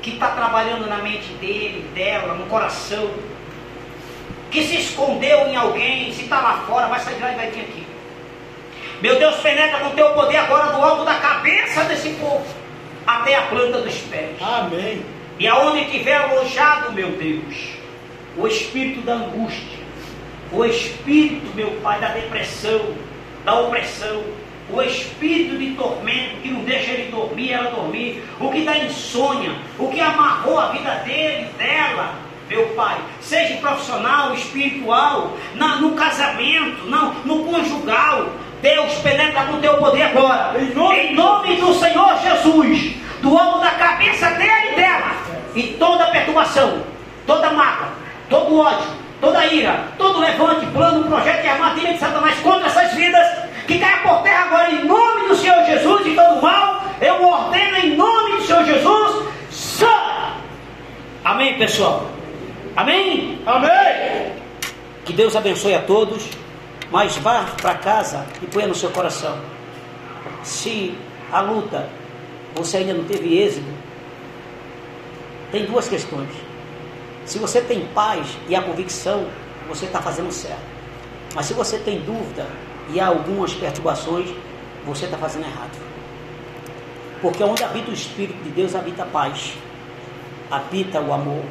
que 0.00 0.10
está 0.10 0.28
trabalhando 0.30 0.88
na 0.88 0.96
mente 0.96 1.28
dele, 1.34 1.88
dela, 1.94 2.34
no 2.34 2.46
coração, 2.46 3.08
que 4.50 4.64
se 4.64 4.76
escondeu 4.78 5.46
em 5.46 5.54
alguém, 5.54 6.12
se 6.12 6.22
está 6.22 6.40
lá 6.40 6.64
fora, 6.66 6.88
vai 6.88 6.98
sair 6.98 7.20
lá 7.20 7.32
e 7.32 7.36
vai 7.36 7.50
vir 7.50 7.60
aqui. 7.60 7.86
Meu 9.00 9.16
Deus, 9.16 9.36
penetra 9.36 9.78
com 9.78 9.90
teu 9.90 10.12
poder 10.14 10.38
agora 10.38 10.72
do 10.72 10.82
alto 10.82 11.04
da 11.04 11.14
cabeça 11.14 11.84
desse 11.84 12.08
povo 12.14 12.61
até 13.06 13.36
a 13.36 13.42
planta 13.42 13.80
dos 13.80 13.96
pés. 13.98 14.36
Amém. 14.40 15.04
E 15.38 15.46
aonde 15.46 15.90
tiver 15.90 16.16
alojado, 16.16 16.92
meu 16.92 17.10
Deus, 17.12 17.72
o 18.36 18.46
espírito 18.46 19.00
da 19.02 19.14
angústia, 19.14 19.78
o 20.52 20.64
espírito, 20.64 21.54
meu 21.54 21.70
Pai, 21.82 22.00
da 22.00 22.08
depressão, 22.08 22.94
da 23.44 23.58
opressão, 23.60 24.22
o 24.70 24.80
espírito 24.82 25.58
de 25.58 25.72
tormento 25.72 26.36
que 26.42 26.48
não 26.48 26.62
deixa 26.64 26.92
ele 26.92 27.10
dormir, 27.10 27.52
ela 27.52 27.70
dormir, 27.70 28.22
o 28.38 28.50
que 28.50 28.62
dá 28.64 28.78
insônia, 28.78 29.52
o 29.78 29.88
que 29.88 30.00
amarrou 30.00 30.58
a 30.58 30.68
vida 30.68 30.94
dele, 31.04 31.48
dela, 31.58 32.14
meu 32.48 32.66
Pai, 32.68 32.98
seja 33.20 33.56
profissional, 33.56 34.34
espiritual, 34.34 35.36
na, 35.54 35.76
no 35.76 35.92
casamento, 35.92 36.84
não, 36.86 37.14
no 37.24 37.44
conjugal. 37.44 38.30
Deus 38.62 38.94
penetra 39.00 39.44
com 39.46 39.60
teu 39.60 39.76
poder 39.78 40.02
agora. 40.02 40.56
Em 40.58 40.72
nome, 40.72 40.98
em 40.98 41.14
nome 41.14 41.56
do 41.56 41.74
Senhor 41.74 42.16
Jesus, 42.22 42.94
do 43.20 43.36
alto 43.36 43.60
da 43.60 43.72
cabeça 43.72 44.30
dele 44.30 44.72
e 44.72 44.76
dela, 44.76 45.12
e 45.54 45.62
toda 45.78 46.06
perturbação, 46.06 46.82
toda 47.26 47.50
mágoa, 47.50 47.88
todo 48.30 48.60
ódio, 48.60 48.86
toda 49.20 49.44
ira, 49.46 49.88
todo 49.98 50.20
levante, 50.20 50.64
plano, 50.66 51.08
projeto 51.08 51.44
e 51.44 51.48
armadilha 51.48 51.92
de 51.92 51.98
Satanás 51.98 52.38
contra 52.38 52.68
essas 52.68 52.94
vidas, 52.94 53.26
que 53.66 53.80
caia 53.80 53.98
por 53.98 54.22
terra 54.22 54.44
agora 54.44 54.70
em 54.70 54.84
nome 54.84 55.28
do 55.28 55.34
Senhor 55.34 55.64
Jesus 55.66 56.06
e 56.06 56.14
todo 56.14 56.40
mal, 56.40 56.84
eu 57.00 57.24
ordeno 57.26 57.76
em 57.78 57.96
nome 57.96 58.36
do 58.36 58.42
Senhor 58.42 58.64
Jesus, 58.64 59.28
só. 59.50 60.36
Amém, 61.24 61.58
pessoal? 61.58 62.06
Amém? 62.76 63.40
Amém. 63.44 64.32
Que 65.04 65.12
Deus 65.12 65.34
abençoe 65.34 65.74
a 65.74 65.80
todos, 65.80 66.28
mas 66.92 67.16
vá 67.16 67.46
para 67.60 67.74
casa 67.76 68.26
e 68.42 68.46
ponha 68.46 68.66
no 68.66 68.74
seu 68.74 68.90
coração. 68.90 69.40
Se 70.42 70.94
a 71.32 71.40
luta 71.40 71.88
você 72.54 72.76
ainda 72.76 72.92
não 72.92 73.04
teve 73.04 73.38
êxito, 73.38 73.66
tem 75.50 75.64
duas 75.64 75.88
questões. 75.88 76.28
Se 77.24 77.38
você 77.38 77.62
tem 77.62 77.86
paz 77.94 78.36
e 78.46 78.54
a 78.54 78.60
convicção, 78.60 79.26
você 79.66 79.86
está 79.86 80.02
fazendo 80.02 80.30
certo. 80.30 80.60
Mas 81.34 81.46
se 81.46 81.54
você 81.54 81.78
tem 81.78 82.00
dúvida 82.00 82.46
e 82.92 83.00
há 83.00 83.06
algumas 83.06 83.54
perturbações, 83.54 84.28
você 84.84 85.06
está 85.06 85.16
fazendo 85.16 85.46
errado. 85.46 85.80
Porque 87.22 87.42
onde 87.42 87.64
habita 87.64 87.90
o 87.90 87.94
Espírito 87.94 88.42
de 88.44 88.50
Deus, 88.50 88.74
habita 88.74 89.04
a 89.04 89.06
paz, 89.06 89.54
habita 90.50 91.00
o 91.00 91.10
amor, 91.10 91.44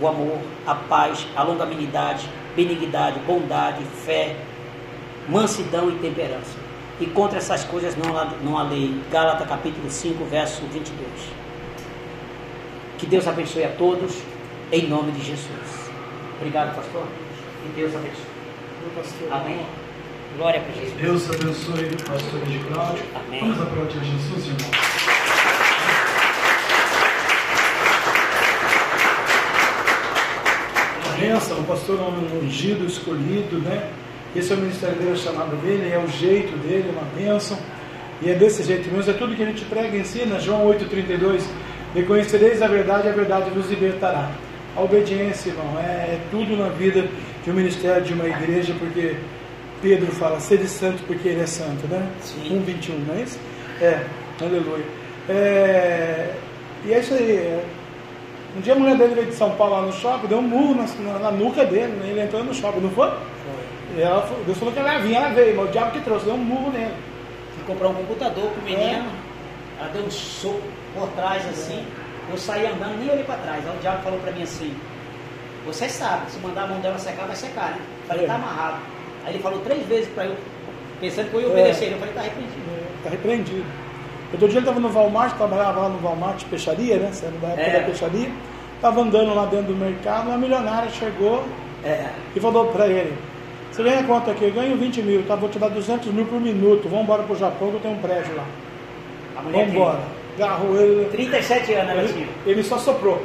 o 0.00 0.08
amor, 0.08 0.38
a 0.66 0.74
paz, 0.74 1.26
a 1.36 1.42
longanimidade, 1.42 2.26
benignidade, 2.56 3.18
bondade, 3.20 3.84
fé, 4.06 4.34
mansidão 5.28 5.90
e 5.90 5.94
temperança. 5.96 6.56
E 7.00 7.06
contra 7.06 7.38
essas 7.38 7.64
coisas 7.64 7.96
não 7.96 8.16
há, 8.16 8.26
não 8.42 8.58
há 8.58 8.62
lei. 8.62 8.94
Gálatas 9.10 9.48
capítulo 9.48 9.90
5, 9.90 10.24
verso 10.26 10.62
22. 10.72 11.08
Que 12.98 13.06
Deus 13.06 13.26
abençoe 13.26 13.64
a 13.64 13.70
todos, 13.70 14.18
em 14.70 14.86
nome 14.88 15.12
de 15.12 15.24
Jesus. 15.24 15.90
Obrigado, 16.36 16.74
pastor. 16.76 17.04
Que 17.62 17.80
Deus 17.80 17.92
abençoe. 17.94 18.32
Amém. 19.30 19.66
Glória 20.36 20.60
a 20.60 20.80
Jesus. 20.80 21.00
Deus 21.00 21.30
abençoe 21.30 21.86
o 21.86 21.96
pastor 22.04 22.40
de 22.46 22.58
Cláudio. 22.60 23.04
Amém. 23.14 23.40
Vamos 23.40 23.60
aplaudir 23.60 24.04
Jesus, 24.04 24.46
irmão. 24.46 24.70
Benção, 31.18 31.60
o 31.60 31.64
pastor 31.64 32.00
é 32.00 32.02
um 32.02 32.44
ungido, 32.44 32.84
escolhido, 32.84 33.58
né? 33.58 33.88
Esse 34.34 34.52
é 34.52 34.56
o 34.56 34.58
ministério 34.58 34.96
dele, 34.96 35.10
é 35.10 35.12
o 35.12 35.16
chamado 35.16 35.56
dele, 35.62 35.90
é 35.92 35.98
o 35.98 36.06
jeito 36.08 36.56
dele, 36.58 36.86
é 36.88 36.92
uma 36.92 37.08
bênção. 37.32 37.58
E 38.22 38.30
é 38.30 38.34
desse 38.34 38.62
jeito 38.62 38.88
mesmo, 38.90 39.10
é 39.10 39.14
tudo 39.14 39.34
que 39.34 39.42
a 39.42 39.46
gente 39.46 39.64
prega 39.64 39.96
e 39.96 40.00
ensina. 40.00 40.38
João 40.40 40.66
8,32. 40.68 41.42
Reconhecereis 41.94 42.62
a 42.62 42.66
verdade, 42.68 43.08
a 43.08 43.12
verdade 43.12 43.50
vos 43.50 43.68
libertará. 43.68 44.30
A 44.74 44.80
obediência, 44.80 45.50
irmão, 45.50 45.78
é, 45.78 45.82
é 46.14 46.20
tudo 46.30 46.56
na 46.56 46.68
vida 46.68 47.04
de 47.44 47.50
um 47.50 47.54
ministério, 47.54 48.02
de 48.02 48.14
uma 48.14 48.26
igreja, 48.26 48.74
porque 48.78 49.16
Pedro 49.82 50.06
fala, 50.12 50.40
sede 50.40 50.66
santo 50.66 51.02
porque 51.06 51.28
ele 51.28 51.40
é 51.42 51.46
santo, 51.46 51.86
né? 51.88 52.06
Sim. 52.22 52.62
1,21, 52.66 53.06
não 53.06 53.14
é 53.16 53.22
isso? 53.22 53.38
É, 53.82 54.00
aleluia. 54.40 54.84
É, 55.28 56.30
e 56.86 56.92
é 56.94 57.00
isso 57.00 57.12
aí. 57.14 57.30
é. 57.32 57.64
Um 58.56 58.60
dia 58.60 58.74
a 58.74 58.76
mulher 58.76 58.96
dele 58.96 59.14
veio 59.14 59.26
de 59.28 59.34
São 59.34 59.50
Paulo 59.52 59.74
lá 59.74 59.82
no 59.82 59.92
shopping, 59.92 60.26
deu 60.26 60.38
um 60.38 60.42
murro 60.42 60.74
na, 60.74 61.12
na- 61.12 61.18
na 61.18 61.30
nuca 61.30 61.64
dele, 61.64 61.92
né? 62.00 62.08
ele 62.10 62.20
entrou 62.20 62.44
no 62.44 62.54
shopping, 62.54 62.80
não 62.80 62.90
foi? 62.90 63.10
Ela, 63.98 64.22
falou- 64.22 64.44
Deus 64.44 64.58
falou 64.58 64.72
que 64.72 64.80
ela 64.80 64.94
ia 64.94 64.98
vir, 65.00 65.14
ela 65.14 65.28
veio, 65.30 65.56
mas 65.56 65.68
o 65.68 65.72
diabo 65.72 65.90
que 65.92 66.00
trouxe, 66.00 66.24
deu 66.24 66.34
um 66.34 66.38
murro 66.38 66.70
nele. 66.70 66.94
Fui 67.54 67.64
comprar 67.66 67.88
um 67.88 67.94
computador 67.94 68.50
pro 68.50 68.62
menino, 68.62 69.04
ela 69.78 69.88
deu 69.90 70.02
um 70.04 70.10
soco 70.10 70.62
por 70.94 71.08
trás 71.10 71.46
assim, 71.48 71.84
eu 72.30 72.38
saí 72.38 72.66
andando, 72.66 72.98
nem 72.98 73.10
olhei 73.10 73.24
para 73.24 73.36
trás. 73.36 73.66
Aí 73.66 73.76
o 73.76 73.80
diabo 73.80 74.02
falou 74.02 74.18
para 74.20 74.32
mim 74.32 74.42
assim, 74.42 74.74
você 75.66 75.88
sabe, 75.88 76.30
se 76.30 76.38
mandar 76.40 76.62
a 76.64 76.66
mão 76.68 76.80
dela 76.80 76.98
secar, 76.98 77.26
vai 77.26 77.36
secar, 77.36 77.70
né? 77.70 77.78
Falei, 78.08 78.24
É. 78.24 78.26
tá 78.26 78.34
amarrado. 78.34 78.78
Aí 79.24 79.34
ele 79.34 79.42
falou 79.42 79.60
três 79.60 79.86
vezes 79.86 80.08
para 80.14 80.24
eu, 80.24 80.36
pensando 81.00 81.28
que 81.30 81.34
eu 81.34 81.40
ia 81.42 81.46
É. 81.46 81.50
obedecer. 81.50 81.92
Eu 81.92 81.98
falei, 81.98 82.14
tá 82.14 82.20
arrependido. 82.20 82.62
Está 82.98 83.10
repreendido. 83.10 83.64
Outro 84.32 84.48
dia 84.48 84.58
ele 84.58 84.66
estava 84.66 84.80
no 84.80 84.88
Walmart, 84.88 85.36
trabalhava 85.36 85.80
lá 85.82 85.88
no 85.90 85.98
Walmart 85.98 86.38
de 86.38 86.44
peixaria, 86.46 86.96
né? 86.96 87.10
Era 87.22 87.30
da 87.32 87.48
época 87.48 87.62
É. 87.62 87.80
da 87.80 87.86
peixaria. 87.86 88.30
Estava 88.76 89.00
andando 89.02 89.34
lá 89.34 89.44
dentro 89.44 89.66
do 89.66 89.76
mercado, 89.76 90.28
uma 90.28 90.38
milionária 90.38 90.90
chegou 90.90 91.44
É. 91.84 92.06
e 92.34 92.40
falou 92.40 92.66
para 92.68 92.86
ele: 92.88 93.12
Você 93.72 93.82
ganha 93.82 94.02
quanto 94.04 94.30
aqui? 94.30 94.44
Eu 94.44 94.52
ganho 94.52 94.76
20 94.76 95.02
mil, 95.02 95.22
tá? 95.22 95.34
Vou 95.34 95.48
te 95.48 95.58
dar 95.58 95.68
200 95.68 96.12
mil 96.12 96.26
por 96.26 96.38
minuto. 96.40 96.88
Vamos 96.88 97.04
embora 97.04 97.22
pro 97.22 97.34
Japão 97.36 97.70
que 97.70 97.74
eu 97.76 97.80
tenho 97.80 97.94
um 97.94 97.98
prédio 97.98 98.36
lá. 98.36 98.44
Vamos 99.42 99.68
embora. 99.68 100.00
Agarrou 100.36 100.76
ele. 100.76 101.06
37 101.10 101.72
anos 101.74 101.90
ela 101.90 102.08
tinha. 102.08 102.28
Ele, 102.46 102.62
só 102.62 102.76
soprou. 102.78 103.24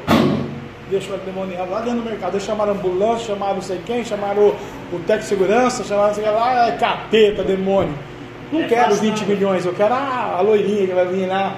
Deixou 0.89 1.15
ele 1.15 1.23
demoniado 1.25 1.69
lá 1.69 1.81
dentro 1.81 1.99
do 1.99 2.09
mercado. 2.09 2.33
Eles 2.35 2.43
chamaram 2.45 2.71
a 2.71 2.75
ambulância, 2.75 3.27
chamaram 3.27 3.55
não 3.55 3.61
sei 3.61 3.81
quem, 3.85 4.05
chamaram 4.05 4.41
o, 4.41 4.49
o 4.93 4.99
técnico 4.99 5.19
de 5.19 5.25
segurança, 5.25 5.83
chamaram 5.83 6.07
não 6.09 6.15
sei 6.15 6.23
o 6.23 6.27
que 6.27 6.33
lá, 6.33 6.67
é 6.69 6.71
capeta, 6.77 7.43
demônio. 7.43 7.93
Não 8.49 8.61
É 8.61 8.67
quero 8.67 8.91
fácil, 8.95 9.01
20 9.01 9.19
não. 9.21 9.27
milhões, 9.27 9.65
eu 9.65 9.73
quero 9.73 9.93
a, 9.93 10.35
a 10.37 10.41
loirinha 10.41 10.87
que 10.87 10.93
vai 10.93 11.05
vir 11.07 11.27
lá, 11.27 11.57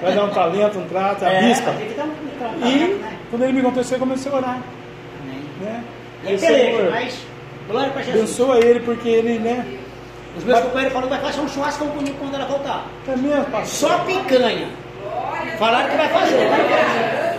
vai 0.00 0.14
dar 0.14 0.24
um 0.26 0.28
talento, 0.30 0.78
um 0.78 0.86
trato, 0.86 1.24
a 1.24 1.28
É, 1.32 1.42
bispa. 1.48 1.70
um, 1.70 1.96
dar 1.96 2.04
um 2.04 2.68
E 2.68 2.94
né? 3.00 3.16
quando 3.28 3.42
ele 3.42 3.52
me 3.54 3.62
contou 3.62 3.82
isso, 3.82 3.92
eu 3.92 3.98
comecei 3.98 4.30
a 4.30 4.36
orar. 4.36 4.62
Amém. 5.20 5.40
Né? 5.60 5.84
E 6.22 6.28
aí, 6.28 6.38
Senhor, 6.38 6.76
beleza, 6.76 6.90
mas 6.92 7.26
glória 7.68 7.90
para 7.90 8.02
Jesus. 8.02 8.22
abençoa 8.22 8.58
ele 8.58 8.80
porque 8.80 9.08
ele, 9.08 9.38
né? 9.38 9.64
Os 10.36 10.44
meus 10.44 10.60
companheiros 10.60 10.92
falaram 10.94 11.10
que 11.12 11.22
vai 11.22 11.32
fazer 11.32 11.44
um 11.44 11.48
churrasco 11.48 11.86
comigo 11.86 12.16
quando 12.18 12.34
ela 12.34 12.46
voltar. 12.46 12.84
É 13.06 13.16
mesmo, 13.16 13.44
pastor? 13.46 13.90
Só 13.90 13.98
picanha. 13.98 14.68
Falaram 15.58 15.90
que 15.90 15.96
vai 15.96 16.08
fazer. 16.08 16.38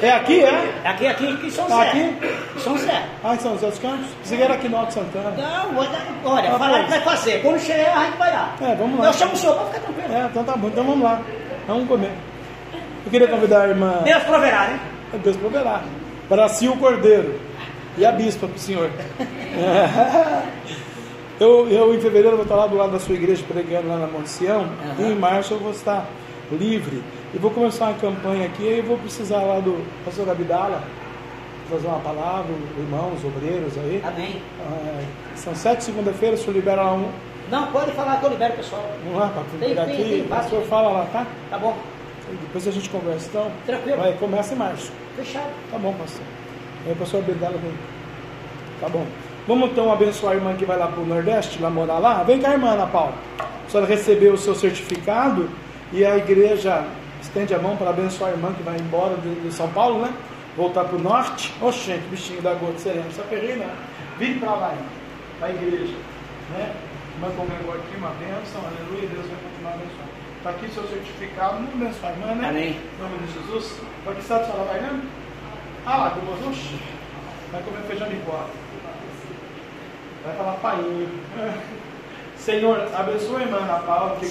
É 0.01 0.11
aqui, 0.11 0.43
é? 0.43 0.73
Aqui, 0.85 1.07
aqui, 1.07 1.27
aqui 1.27 1.47
em 1.47 1.49
São 1.49 1.65
Tá 1.65 1.77
Zé. 1.77 1.89
aqui? 1.89 2.15
São 2.59 2.77
Zé. 2.77 3.03
Ah, 3.23 3.33
em 3.35 3.39
São 3.39 3.53
José 3.53 3.67
dos 3.67 3.79
Campos? 3.79 4.05
Que 4.27 4.35
era 4.41 4.53
aqui 4.53 4.69
no 4.69 4.77
Alto 4.77 4.93
Santana. 4.93 5.31
Não, 5.31 5.77
olha, 5.77 5.89
olha 6.25 6.49
Ah, 6.49 6.59
falaram 6.59 6.83
que 6.83 6.89
vai 6.91 7.01
fazer. 7.01 7.41
Quando 7.41 7.59
chegar, 7.59 7.97
a 7.97 8.05
gente 8.05 8.17
vai 8.17 8.31
lá. 8.31 8.55
É, 8.61 8.75
vamos 8.75 8.99
lá. 8.99 9.05
Eu 9.07 9.13
chamo 9.13 9.33
o 9.33 9.37
senhor 9.37 9.55
para 9.55 9.65
ficar 9.65 9.79
tranquilo. 9.79 10.13
É, 10.13 10.25
então 10.29 10.43
tá 10.43 10.55
bom, 10.57 10.67
então 10.67 10.83
vamos 10.83 11.03
lá. 11.03 11.21
Vamos 11.67 11.87
comer. 11.87 12.11
Eu 13.05 13.11
queria 13.11 13.27
convidar 13.27 13.61
a 13.61 13.67
irmã. 13.69 13.93
Deus 14.03 14.23
proverá, 14.23 14.67
né? 14.67 14.79
Deus 15.23 15.37
proverá. 15.37 15.81
Para 16.29 16.47
si 16.49 16.67
o 16.67 16.77
cordeiro 16.77 17.39
e 17.97 18.05
a 18.05 18.11
bispa 18.11 18.47
para 18.47 18.55
o 18.55 18.59
senhor. 18.59 18.89
É. 19.19 20.43
Eu, 21.39 21.67
eu, 21.67 21.93
em 21.95 21.99
fevereiro, 21.99 22.35
vou 22.37 22.43
estar 22.43 22.55
lá 22.55 22.67
do 22.67 22.75
lado 22.77 22.91
da 22.91 22.99
sua 22.99 23.15
igreja 23.15 23.43
pregando 23.51 23.87
lá 23.89 23.97
na 23.97 24.07
Monte 24.07 24.29
Sião. 24.29 24.61
Aham. 24.61 24.95
E 24.99 25.11
em 25.11 25.15
março 25.15 25.55
eu 25.55 25.59
vou 25.59 25.71
estar 25.71 26.05
livre. 26.51 27.03
E 27.33 27.37
vou 27.39 27.49
começar 27.49 27.85
uma 27.85 27.95
campanha 27.95 28.45
aqui. 28.45 28.63
E 28.63 28.81
vou 28.81 28.97
precisar 28.99 29.41
lá 29.41 29.59
do 29.59 29.83
pastor 30.05 30.29
Abdala 30.29 30.83
fazer 31.69 31.87
uma 31.87 31.99
palavra, 31.99 32.53
irmãos, 32.77 33.19
obreiros 33.25 33.75
aí. 33.79 34.01
Amém. 34.05 34.41
Ah, 34.61 35.01
são 35.35 35.55
sete 35.55 35.83
segunda-feira, 35.83 36.35
o 36.35 36.37
senhor 36.37 36.53
libera 36.53 36.83
lá 36.83 36.93
um. 36.93 37.09
Não, 37.49 37.67
pode 37.71 37.91
falar 37.91 38.19
que 38.19 38.25
eu 38.25 38.29
libero 38.29 38.53
o 38.53 38.57
pessoal. 38.57 38.85
Vamos 39.03 39.19
lá 39.19 39.29
para 39.29 39.43
Tem, 39.59 39.77
aqui. 39.77 40.03
tem, 40.03 40.21
o 40.21 40.27
pastor 40.27 40.61
fala 40.63 40.89
lá, 40.89 41.05
tá? 41.11 41.25
Tá 41.49 41.57
bom. 41.57 41.75
Depois 42.41 42.67
a 42.67 42.71
gente 42.71 42.89
conversa. 42.89 43.27
Então, 43.29 43.51
Tranquilo. 43.65 43.97
vai, 43.97 44.13
começa 44.13 44.53
em 44.53 44.57
março. 44.57 44.91
Fechado. 45.15 45.49
Tá 45.71 45.77
bom, 45.77 45.93
pastor. 45.93 46.23
Aí 46.85 46.91
o 46.91 46.95
pastor 46.95 47.21
Abdala 47.21 47.57
vem. 47.57 47.73
Tá 48.79 48.89
bom. 48.89 49.05
Vamos 49.47 49.71
então 49.71 49.91
abençoar 49.91 50.33
a 50.33 50.35
irmã 50.35 50.55
que 50.55 50.65
vai 50.65 50.77
lá 50.77 50.87
para 50.87 51.01
o 51.01 51.05
Nordeste, 51.05 51.61
lá 51.61 51.69
morar 51.69 51.99
lá. 51.99 52.23
Vem 52.23 52.39
cá, 52.39 52.51
irmã 52.51 52.71
Ana 52.71 52.87
Paula. 52.87 53.13
A 53.39 53.69
senhora 53.69 53.89
recebeu 53.89 54.33
o 54.33 54.37
seu 54.37 54.55
certificado 54.55 55.49
e 55.91 56.05
a 56.05 56.17
igreja 56.17 56.85
estende 57.21 57.53
a 57.53 57.59
mão 57.59 57.75
para 57.75 57.89
abençoar 57.89 58.31
a 58.31 58.33
irmã 58.33 58.53
que 58.53 58.63
vai 58.63 58.77
embora 58.77 59.15
de, 59.17 59.35
de 59.35 59.51
São 59.53 59.69
Paulo, 59.69 60.01
né? 60.01 60.13
Voltar 60.55 60.85
para 60.85 60.95
o 60.95 60.99
norte. 60.99 61.53
Oxe, 61.61 61.79
gente, 61.87 62.03
bichinho 62.09 62.41
da 62.41 62.53
gota 62.53 62.77
sereno. 62.77 63.11
Só 63.11 63.23
peguei, 63.23 63.55
né? 63.55 63.69
Vire 64.17 64.39
para 64.39 64.51
lá. 64.51 64.73
Para 65.39 65.47
a 65.49 65.51
igreja. 65.51 65.95
Né? 66.51 66.73
Irmã 67.15 67.29
congregou 67.35 67.73
aqui, 67.73 67.97
uma 67.97 68.09
bênção, 68.11 68.61
aleluia. 68.61 69.09
Deus 69.09 69.25
vai 69.27 69.37
continuar 69.43 69.73
abençoando. 69.73 70.13
Está 70.37 70.49
aqui 70.51 70.69
seu 70.69 70.83
certificado. 70.87 71.53
Vamos 71.55 71.73
abençoar 71.73 72.11
a 72.11 72.15
irmã, 72.15 72.35
né? 72.35 72.49
Amém. 72.49 72.69
Em 72.69 73.01
nome 73.01 73.17
de 73.25 73.33
Jesus. 73.33 73.79
Para 74.03 74.13
que 74.13 74.21
estado 74.21 74.41
a 74.41 74.45
senhora 74.45 74.63
vai 74.65 74.81
mesmo? 74.81 75.22
Ah 75.85 75.97
lá, 75.97 76.09
do 76.09 76.49
Oxi. 76.49 76.79
Vai 77.51 77.61
comer 77.61 77.81
feijão 77.83 78.07
de 78.07 78.15
pó. 78.17 78.45
Vai 80.25 80.35
falar 80.35 80.53
painho. 80.53 81.09
Senhor, 82.37 82.89
abençoa 82.93 83.39
a 83.39 83.41
irmã 83.41 83.57
Ana 83.57 83.79
Paula 83.79 84.15
que 84.17 84.25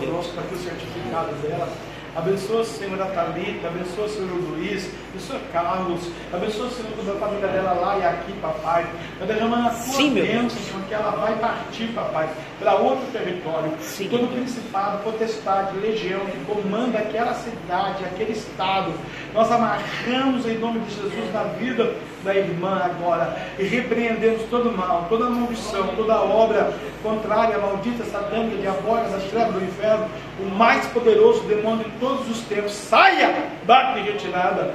Deus. 0.00 0.04
conosco 0.04 0.32
para 0.34 0.44
que 0.44 0.54
o 0.54 0.58
certificado 0.58 1.32
dela. 1.42 1.68
Abençoa, 2.16 2.64
Senhor, 2.64 3.00
a 3.00 3.06
Thalita, 3.06 3.68
abençoa 3.68 4.06
o 4.06 4.08
Senhor 4.08 4.30
Luiz, 4.30 4.90
abençoa 5.10 5.40
Carlos, 5.52 6.10
abençoa 6.32 6.66
o 6.66 6.70
Senhor 6.70 6.92
toda 6.96 7.12
a 7.12 7.16
família 7.16 7.48
dela 7.48 7.72
lá 7.74 7.98
e 7.98 8.04
aqui, 8.04 8.32
papai. 8.40 8.86
Vai 9.18 9.28
derramando 9.28 9.68
a 9.68 9.70
tua 9.70 9.78
Sim, 9.78 10.14
bênção, 10.14 10.50
Senhor, 10.50 10.82
que 10.88 10.94
ela 10.94 11.10
vai 11.10 11.34
partir, 11.36 11.88
papai, 11.88 12.28
para 12.58 12.74
outro 12.74 13.06
território. 13.12 13.72
Sim. 13.80 14.08
Todo 14.08 14.32
principado, 14.32 14.98
potestade, 15.04 15.78
legião 15.78 16.20
que 16.26 16.38
comanda 16.44 16.98
aquela 16.98 17.34
cidade, 17.34 18.04
aquele 18.04 18.32
estado, 18.32 18.92
nós 19.34 19.50
amarramos 19.52 20.46
em 20.46 20.58
nome 20.58 20.80
de 20.80 20.94
Jesus 20.94 21.32
na 21.32 21.44
vida 21.44 21.94
da 22.24 22.34
irmã 22.34 22.82
agora 22.84 23.36
e 23.58 23.64
repreendemos 23.64 24.42
todo 24.50 24.70
mal, 24.76 25.06
toda 25.08 25.30
maldição, 25.30 25.88
toda 25.96 26.20
obra 26.20 26.72
contrária, 27.02 27.58
maldita, 27.58 28.04
satânica, 28.04 28.56
diabólica, 28.56 29.10
das 29.10 29.24
trevas 29.24 29.54
do 29.54 29.64
inferno, 29.64 30.06
o 30.40 30.46
mais 30.46 30.84
poderoso 30.86 31.42
demônio 31.44 31.84
de 31.84 31.90
todos 32.00 32.28
os 32.30 32.40
tempos, 32.42 32.72
saia, 32.72 33.50
bate 33.66 34.00
retirada 34.00 34.74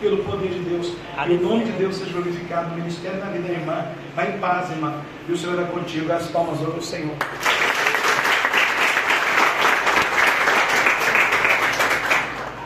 pelo 0.00 0.24
poder 0.24 0.48
de 0.48 0.60
Deus. 0.60 0.92
E 1.28 1.32
o 1.32 1.40
nome 1.42 1.64
de 1.64 1.72
Deus 1.72 1.96
seja 1.96 2.12
glorificado 2.12 2.70
no 2.70 2.76
ministério 2.76 3.18
na 3.18 3.26
vida 3.26 3.48
da 3.48 3.54
irmã. 3.54 3.86
Vai 4.16 4.30
em 4.30 4.38
paz, 4.38 4.70
irmã. 4.70 4.94
E 5.28 5.32
o 5.32 5.36
Senhor 5.36 5.60
é 5.60 5.64
contigo. 5.64 6.12
As 6.12 6.26
palmas 6.28 6.58
ao 6.64 6.80
Senhor. 6.80 7.14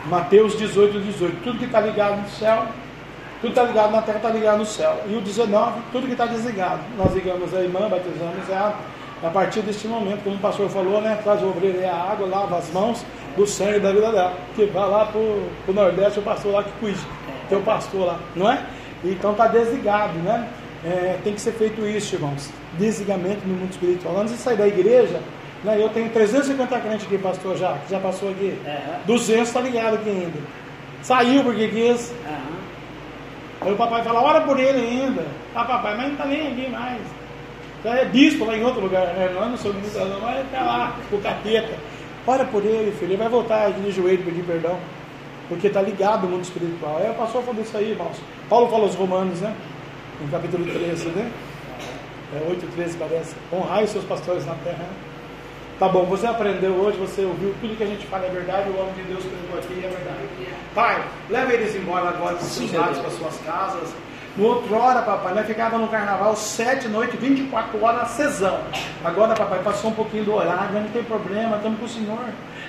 Mateus 0.05 0.57
18, 0.57 0.99
18. 0.99 1.43
Tudo 1.43 1.59
que 1.59 1.65
está 1.65 1.81
ligado 1.81 2.21
no 2.21 2.29
céu, 2.29 2.67
tudo 3.41 3.49
está 3.49 3.63
ligado 3.63 3.91
na 3.91 4.01
terra, 4.01 4.17
está 4.17 4.29
ligado 4.29 4.59
no 4.59 4.65
céu. 4.65 5.03
E 5.09 5.15
o 5.15 5.21
19, 5.21 5.81
tudo 5.91 6.07
que 6.07 6.13
está 6.13 6.25
desligado. 6.25 6.81
Nós 6.97 7.13
ligamos 7.13 7.53
a 7.53 7.61
irmã, 7.61 7.89
batizamos 7.89 8.49
ela. 8.49 8.79
A 9.23 9.29
partir 9.29 9.61
deste 9.61 9.87
momento, 9.87 10.23
como 10.23 10.35
o 10.35 10.39
pastor 10.39 10.69
falou, 10.69 11.01
né? 11.01 11.17
Traz 11.23 11.41
o 11.41 11.49
obreiro 11.49 11.79
e 11.79 11.85
a 11.85 11.95
água, 11.95 12.27
lava 12.27 12.57
as 12.57 12.69
mãos 12.71 13.05
do 13.35 13.47
sangue 13.47 13.79
da 13.79 13.91
vida 13.91 14.11
dela. 14.11 14.33
Que 14.55 14.65
vai 14.65 14.89
lá 14.89 15.05
para 15.05 15.19
o 15.19 15.73
Nordeste, 15.73 16.19
o 16.19 16.21
pastor 16.21 16.53
lá 16.53 16.63
que 16.63 16.71
cuide. 16.79 16.99
Tem 17.49 17.57
o 17.57 17.61
pastor 17.61 18.07
lá, 18.07 18.19
não 18.35 18.51
é? 18.51 18.63
Então 19.03 19.31
está 19.31 19.47
desligado, 19.47 20.17
né? 20.19 20.47
É, 20.83 21.17
tem 21.23 21.33
que 21.33 21.41
ser 21.41 21.53
feito 21.53 21.85
isso, 21.85 22.15
irmãos. 22.15 22.51
Desligamento 22.77 23.47
no 23.47 23.55
mundo 23.55 23.71
espiritual. 23.71 24.17
Antes 24.17 24.33
de 24.33 24.39
sair 24.39 24.57
da 24.57 24.67
igreja, 24.67 25.19
né, 25.63 25.81
eu 25.81 25.89
tenho 25.89 26.09
350 26.09 26.79
crentes 26.79 27.05
aqui, 27.05 27.17
pastor, 27.17 27.57
já, 27.57 27.73
que 27.73 27.91
já 27.91 27.99
passou 27.99 28.29
aqui. 28.29 28.59
Aham. 28.65 28.99
200 29.05 29.47
está 29.47 29.61
ligado 29.61 29.95
aqui 29.95 30.09
ainda. 30.09 30.39
Saiu 31.01 31.43
porque 31.43 31.67
quis. 31.67 32.13
Aham. 32.25 32.55
Aí 33.61 33.73
o 33.73 33.75
papai 33.75 34.03
fala, 34.03 34.21
ora 34.21 34.41
por 34.41 34.59
ele 34.59 34.79
ainda. 34.79 35.25
Ah, 35.55 35.63
papai, 35.63 35.95
mas 35.95 36.05
não 36.05 36.11
está 36.11 36.25
nem 36.25 36.51
aqui 36.51 36.69
mais. 36.69 37.01
Já 37.85 37.97
é 37.97 38.05
bispo 38.05 38.45
lá 38.45 38.57
em 38.57 38.63
outro 38.63 38.81
lugar, 38.81 39.05
né? 39.13 39.29
Não, 39.31 39.43
eu 39.43 39.49
não 39.49 39.57
sou 39.57 39.71
ministro, 39.71 40.03
não, 40.05 40.19
mas 40.19 40.43
está 40.43 40.63
lá, 40.63 40.97
o 41.11 41.17
capeta. 41.19 41.75
Ora 42.25 42.43
por 42.45 42.65
ele, 42.65 42.91
filho, 42.93 43.11
ele 43.11 43.17
vai 43.17 43.29
voltar 43.29 43.69
de 43.69 43.91
joelho 43.91 44.23
pedir 44.23 44.43
perdão. 44.43 44.75
Porque 45.47 45.67
está 45.67 45.83
ligado 45.83 46.23
no 46.23 46.29
mundo 46.29 46.43
espiritual. 46.43 46.97
Aí 46.97 47.11
o 47.11 47.13
pastor 47.13 47.43
falou 47.43 47.61
isso 47.61 47.77
aí, 47.77 47.91
irmãos. 47.91 48.17
Paulo 48.49 48.67
falou 48.69 48.87
aos 48.87 48.95
romanos, 48.95 49.39
né? 49.39 49.55
No 50.19 50.27
capítulo 50.29 50.65
13, 50.65 51.09
né? 51.09 51.31
É 52.33 52.49
8, 52.49 52.65
13 52.75 52.97
parece. 52.97 53.35
Honrai 53.53 53.83
os 53.83 53.91
seus 53.91 54.03
pastores 54.05 54.43
na 54.47 54.55
terra. 54.55 54.79
né? 54.79 54.89
Tá 55.77 55.87
bom, 55.87 56.05
você 56.05 56.25
aprendeu 56.25 56.71
hoje, 56.71 56.97
você 56.97 57.21
ouviu 57.21 57.53
tudo 57.61 57.77
que 57.77 57.83
a 57.83 57.87
gente 57.87 58.07
fala 58.07 58.25
é 58.25 58.29
verdade, 58.29 58.67
o 58.69 58.79
homem 58.79 58.93
de 58.95 59.03
Deus 59.03 59.23
pregou 59.25 59.59
aqui 59.59 59.85
é 59.85 59.89
verdade. 59.89 60.27
Pai, 60.73 61.05
leva 61.29 61.53
eles 61.53 61.75
embora 61.75 62.09
agora 62.09 62.35
para 62.35 63.09
suas 63.11 63.37
casas. 63.45 63.93
No 64.37 64.75
hora, 64.75 65.01
papai, 65.01 65.33
nós 65.33 65.47
ficava 65.47 65.77
no 65.77 65.87
carnaval 65.87 66.35
sete 66.35 66.89
noites, 66.89 67.17
24 67.17 67.81
horas 67.81 67.99
na 68.01 68.05
sessão. 68.05 68.59
Agora, 69.01 69.33
papai, 69.33 69.59
passou 69.63 69.91
um 69.91 69.93
pouquinho 69.93 70.25
do 70.25 70.33
horário, 70.33 70.73
não 70.73 70.89
tem 70.89 71.03
problema, 71.03 71.55
estamos 71.55 71.79
com 71.79 71.85
o 71.85 71.89
Senhor. 71.89 72.19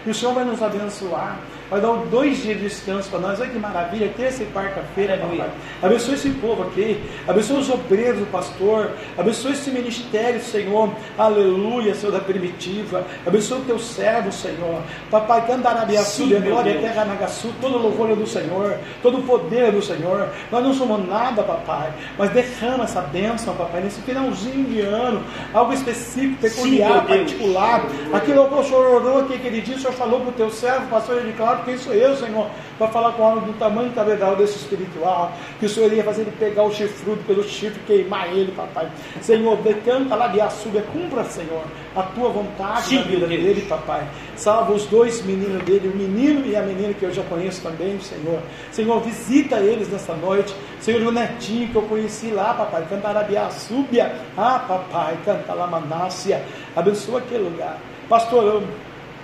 E 0.06 0.10
o 0.10 0.14
Senhor 0.14 0.32
vai 0.32 0.44
nos 0.44 0.62
abençoar. 0.62 1.36
Vai 1.70 1.80
dar 1.80 1.92
dois 2.10 2.42
dias 2.42 2.58
de 2.58 2.64
descanso 2.64 3.10
para 3.10 3.18
nós. 3.18 3.40
Olha 3.40 3.50
que 3.50 3.58
maravilha, 3.58 4.12
terça 4.16 4.42
e 4.42 4.46
quarta-feira, 4.46 5.18
papai. 5.18 5.50
Abençoe 5.82 6.14
esse 6.14 6.30
povo 6.30 6.62
aqui. 6.62 7.02
Abençoe 7.26 7.58
os 7.58 7.70
obreiros 7.70 8.20
do 8.20 8.26
pastor. 8.26 8.92
Abençoe 9.18 9.52
esse 9.52 9.70
ministério, 9.70 10.40
Senhor. 10.40 10.90
Aleluia, 11.18 11.94
Senhor 11.94 12.12
da 12.12 12.20
primitiva. 12.20 13.04
Abençoe 13.26 13.58
o 13.58 13.64
teu 13.64 13.78
servo, 13.78 14.30
Senhor. 14.30 14.80
Papai, 15.10 15.46
Candarabiaçu, 15.46 16.28
glória, 16.40 16.78
terra 16.78 17.04
Nagaçu, 17.04 17.52
todo 17.60 17.78
louvor 17.78 18.10
é 18.10 18.14
do 18.14 18.26
Senhor. 18.26 18.78
Todo 19.02 19.18
o 19.18 19.22
poder 19.22 19.68
é 19.68 19.72
do 19.72 19.82
Senhor. 19.82 20.28
Nós 20.52 20.62
não 20.62 20.72
somos 20.72 21.08
nada, 21.08 21.42
papai. 21.42 21.92
Mas 22.16 22.30
derrama 22.30 22.84
essa 22.84 23.00
bênção, 23.00 23.56
papai, 23.56 23.82
nesse 23.82 24.00
finalzinho 24.02 24.64
de 24.66 24.80
ano. 24.82 25.22
Algo 25.52 25.72
específico, 25.72 26.40
peculiar, 26.40 27.00
Sim, 27.00 27.06
particular. 27.06 27.86
Aquilo 28.12 28.48
que 28.48 28.54
o 28.54 28.62
Senhor 28.62 28.86
orou 28.86 29.18
aqui 29.20 29.34
aquele 29.34 29.60
dia, 29.60 29.76
o 29.76 29.80
Senhor 29.80 29.94
falou 29.94 30.20
para 30.20 30.30
o 30.30 30.32
teu 30.32 30.50
servo, 30.50 30.86
pastor 30.86 31.18
Ele 31.18 31.32
quem 31.64 31.78
sou 31.78 31.92
eu, 31.92 32.16
Senhor, 32.16 32.48
para 32.78 32.88
falar 32.88 33.12
com 33.12 33.22
o 33.22 33.26
homem 33.26 33.44
do 33.44 33.52
tamanho 33.58 33.90
cabedal 33.92 34.36
desse 34.36 34.56
espiritual, 34.56 35.32
que 35.58 35.66
o 35.66 35.68
Senhor 35.68 35.92
ia 35.92 36.04
fazer 36.04 36.22
ele 36.22 36.32
pegar 36.38 36.62
o 36.64 36.72
chifrudo 36.72 37.22
pelo 37.24 37.42
chifre 37.42 37.80
e 37.82 37.86
queimar 37.86 38.28
ele, 38.28 38.52
papai. 38.52 38.88
Senhor, 39.20 39.56
decanta 39.58 40.14
lá 40.14 40.28
de 40.28 40.40
açúcar, 40.40 40.82
cumpra, 40.92 41.24
Senhor, 41.24 41.62
a 41.94 42.02
tua 42.02 42.28
vontade 42.28 42.88
Sim, 42.88 42.96
na 42.96 43.02
vida 43.02 43.26
dele, 43.26 43.62
papai. 43.68 44.06
Salva 44.36 44.72
os 44.72 44.84
dois 44.86 45.24
meninos 45.24 45.62
dele, 45.62 45.88
o 45.88 45.96
menino 45.96 46.46
e 46.46 46.54
a 46.54 46.62
menina 46.62 46.92
que 46.92 47.04
eu 47.04 47.12
já 47.12 47.22
conheço 47.22 47.62
também, 47.62 47.98
Senhor. 48.00 48.40
Senhor, 48.70 49.00
visita 49.00 49.56
eles 49.56 49.88
nessa 49.88 50.14
noite. 50.14 50.54
Senhor, 50.80 51.02
o 51.02 51.12
netinho 51.12 51.68
que 51.68 51.76
eu 51.76 51.82
conheci 51.82 52.30
lá, 52.30 52.54
papai, 52.54 52.86
canta 52.88 53.08
Arabiaçúbia. 53.08 54.14
Ah, 54.36 54.64
papai, 54.66 55.18
canta 55.24 55.54
lá 55.54 55.66
Manácia. 55.66 56.44
Abençoa 56.74 57.18
aquele 57.18 57.44
lugar. 57.44 57.78
Pastor, 58.08 58.44
eu 58.44 58.62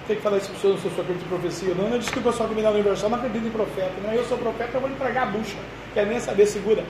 tem 0.06 0.16
que 0.16 0.22
falar 0.22 0.38
isso 0.38 0.48
para 0.48 0.56
o 0.56 0.60
senhor, 0.60 0.74
não 0.74 0.82
sou 0.82 0.90
só 0.90 1.02
acredito 1.02 1.24
em 1.24 1.28
profecia. 1.28 1.74
Não, 1.74 1.88
não 1.88 1.98
diz 1.98 2.10
que 2.10 2.18
o 2.18 2.22
pessoal 2.22 2.48
que 2.48 2.54
me 2.54 2.62
dá 2.62 2.70
universal 2.70 3.10
não 3.10 3.18
acredita 3.18 3.46
em 3.46 3.50
profeta. 3.50 3.92
Não, 4.02 4.12
eu 4.12 4.24
sou 4.24 4.36
profeta, 4.38 4.70
eu 4.74 4.80
vou 4.80 4.90
entregar 4.90 5.22
a 5.22 5.26
bucha. 5.26 5.56
Quer 5.94 6.06
nem 6.06 6.18
saber, 6.18 6.46
segura. 6.46 6.84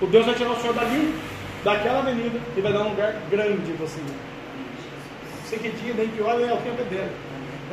O 0.00 0.06
Deus 0.06 0.24
vai 0.26 0.34
tirar 0.34 0.50
o 0.50 0.60
senhor 0.60 0.74
dali, 0.74 1.14
daquela 1.64 1.98
avenida, 1.98 2.38
e 2.56 2.60
vai 2.60 2.72
dar 2.72 2.80
um 2.80 2.90
lugar 2.90 3.14
grande 3.30 3.72
para 3.72 3.86
você. 3.86 4.00
Sei 5.46 5.58
que 5.58 5.70
dia, 5.70 5.94
nem 5.94 6.08
que 6.08 6.22
hora, 6.22 6.40
é 6.40 6.52
o 6.52 6.58
tempo 6.58 6.82
dele. 6.84 7.10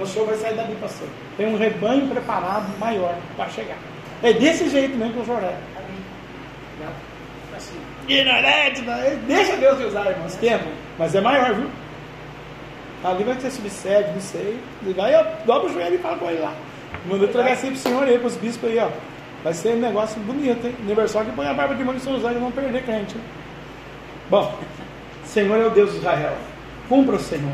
O 0.01 0.05
senhor 0.05 0.25
vai 0.25 0.35
sair 0.37 0.55
dali 0.55 0.75
passando. 0.81 1.11
Tem 1.37 1.45
um 1.47 1.57
rebanho 1.57 2.07
preparado 2.09 2.67
maior 2.79 3.15
para 3.35 3.47
chegar. 3.49 3.77
É 4.23 4.33
desse 4.33 4.69
jeito 4.69 4.97
mesmo 4.97 5.13
que 5.13 5.19
o 5.19 5.25
senhor 5.25 5.43
é. 5.43 5.57
Assim. 7.55 7.75
Ignorante, 8.07 8.81
deixa 9.27 9.55
Deus 9.55 9.79
usar, 9.79 10.09
irmãos. 10.09 10.35
Tempo. 10.35 10.65
Mas 10.97 11.15
é 11.15 11.21
maior, 11.21 11.53
viu? 11.53 11.69
Ali 13.05 13.23
vai 13.23 13.35
ter 13.35 13.51
subsede, 13.51 14.11
não 14.13 14.19
sei. 14.19 14.59
E 14.81 14.93
vai, 14.93 15.13
eu 15.13 15.23
dobro 15.45 15.69
o 15.69 15.73
joelho 15.73 15.93
e 15.93 15.97
falo 15.99 16.17
com 16.17 16.27
ele 16.27 16.39
lá. 16.39 16.53
Mandou 17.05 17.27
entregar 17.27 17.51
assim 17.51 17.67
pro 17.67 17.77
senhor 17.77 18.03
aí, 18.03 18.17
pros 18.17 18.35
bispos 18.35 18.67
aí, 18.67 18.79
ó. 18.79 18.89
Vai 19.43 19.53
ser 19.53 19.75
um 19.75 19.79
negócio 19.79 20.19
bonito, 20.21 20.65
hein? 20.65 20.75
Aniversário 20.81 21.29
que 21.29 21.35
põe 21.35 21.47
a 21.47 21.53
barba 21.53 21.75
de 21.75 21.83
mão 21.83 21.93
de 21.93 22.01
São 22.01 22.15
José 22.15 22.31
e 22.31 22.39
vão 22.39 22.51
perder 22.51 22.83
crente. 22.83 23.15
Hein? 23.15 23.21
Bom, 24.27 24.57
Senhor 25.23 25.61
é 25.61 25.67
o 25.67 25.69
Deus 25.69 25.91
de 25.91 25.97
Israel. 25.97 26.33
Cumpra 26.89 27.17
o 27.17 27.19
Senhor. 27.19 27.53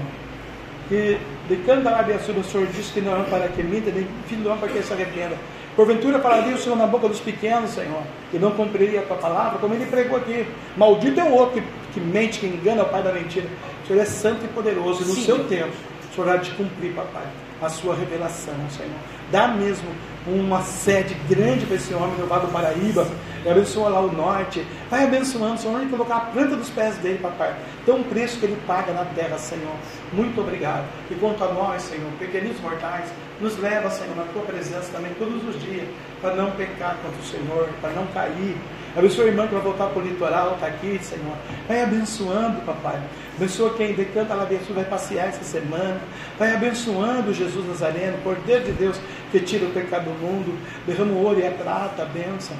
Que 0.87 1.17
de 1.49 1.57
Candarabia 1.57 2.17
sobre 2.19 2.39
o 2.39 2.43
Senhor 2.45 2.67
diz 2.67 2.89
que 2.91 3.01
não 3.01 3.19
é 3.19 3.23
para 3.23 3.49
que 3.49 3.61
minta, 3.61 3.91
nem 3.91 4.07
filho 4.27 4.43
do 4.43 4.49
homem 4.49 4.61
para 4.61 4.69
que 4.69 4.81
se 4.81 4.93
arrependa. 4.93 5.35
Porventura 5.75 6.19
falaria 6.19 6.55
o 6.55 6.57
Senhor 6.57 6.77
na 6.77 6.87
boca 6.87 7.09
dos 7.09 7.19
pequenos, 7.19 7.71
Senhor, 7.71 8.03
e 8.33 8.37
não 8.37 8.51
cumpriria 8.51 9.01
a 9.01 9.03
tua 9.03 9.17
palavra, 9.17 9.59
como 9.59 9.73
ele 9.73 9.85
pregou 9.85 10.17
aqui. 10.17 10.45
Maldito 10.77 11.19
é 11.19 11.23
o 11.23 11.31
outro 11.33 11.61
que, 11.61 11.67
que 11.93 11.99
mente, 11.99 12.39
que 12.39 12.45
engana 12.45 12.83
o 12.83 12.85
pai 12.85 13.03
da 13.03 13.11
mentira. 13.11 13.47
O 13.83 13.87
Senhor 13.87 14.01
é 14.01 14.05
santo 14.05 14.45
e 14.45 14.47
poderoso, 14.49 15.03
e 15.03 15.07
no 15.07 15.13
Sim. 15.15 15.25
seu 15.25 15.43
tempo, 15.45 15.73
o 16.11 16.15
Senhor 16.15 16.29
há 16.29 16.37
de 16.37 16.51
cumprir, 16.51 16.93
papai, 16.93 17.25
a 17.61 17.69
sua 17.69 17.95
revelação, 17.95 18.55
Senhor. 18.69 18.91
Dá 19.31 19.47
mesmo 19.47 19.89
uma 20.27 20.61
sede 20.61 21.15
grande 21.29 21.65
para 21.65 21.75
esse 21.77 21.93
homem 21.93 22.15
do 22.15 22.27
Vale 22.27 22.45
do 22.45 22.51
Paraíba, 22.51 23.07
e 23.43 23.49
abençoa 23.49 23.89
lá 23.89 24.01
o 24.01 24.11
norte, 24.11 24.65
vai 24.89 25.05
abençoando, 25.05 25.59
Senhor, 25.59 25.81
e 25.81 25.87
colocar 25.87 26.17
a 26.17 26.19
planta 26.19 26.55
dos 26.55 26.69
pés 26.69 26.95
dele, 26.97 27.19
papai. 27.19 27.55
Tão 27.85 28.03
preço 28.03 28.39
que 28.39 28.45
ele 28.45 28.57
paga 28.67 28.93
na 28.93 29.05
terra, 29.05 29.37
Senhor. 29.37 29.73
Muito 30.13 30.39
obrigado. 30.41 30.85
E 31.09 31.15
quanto 31.15 31.43
a 31.43 31.51
nós, 31.53 31.81
Senhor, 31.83 32.11
pequeninos 32.19 32.59
mortais, 32.59 33.05
nos 33.39 33.57
leva, 33.57 33.89
Senhor, 33.89 34.15
na 34.15 34.25
tua 34.25 34.43
presença 34.43 34.91
também 34.91 35.13
todos 35.17 35.43
os 35.47 35.59
dias, 35.61 35.87
para 36.21 36.35
não 36.35 36.51
pecar 36.51 36.97
contra 37.01 37.19
o 37.19 37.25
Senhor, 37.25 37.69
para 37.81 37.91
não 37.91 38.05
cair. 38.07 38.55
Abençoa 38.95 39.23
a 39.23 39.27
irmã 39.27 39.47
que 39.47 39.53
vai 39.53 39.63
voltar 39.63 39.87
para 39.87 40.01
o 40.01 40.05
litoral, 40.05 40.55
está 40.55 40.67
aqui, 40.67 40.99
Senhor. 41.01 41.33
Vai 41.65 41.81
abençoando, 41.81 42.59
papai. 42.65 42.99
Abençoa 43.37 43.73
quem 43.75 43.93
decanta 43.93 44.33
a 44.33 44.41
abençoa, 44.41 44.75
vai 44.75 44.83
passear 44.83 45.29
essa 45.29 45.43
semana. 45.45 46.01
Vai 46.37 46.53
abençoando 46.53 47.33
Jesus 47.33 47.65
Nazareno, 47.67 48.17
Cordeiro 48.21 48.65
de 48.65 48.73
Deus, 48.73 48.99
que 49.31 49.39
tira 49.39 49.65
o 49.65 49.71
pecado 49.71 50.05
do 50.05 50.19
mundo. 50.19 50.59
Derrama 50.85 51.13
o 51.13 51.23
ouro 51.23 51.39
e 51.39 51.47
a 51.47 51.51
prata, 51.51 52.03
a 52.03 52.05
bênção. 52.05 52.55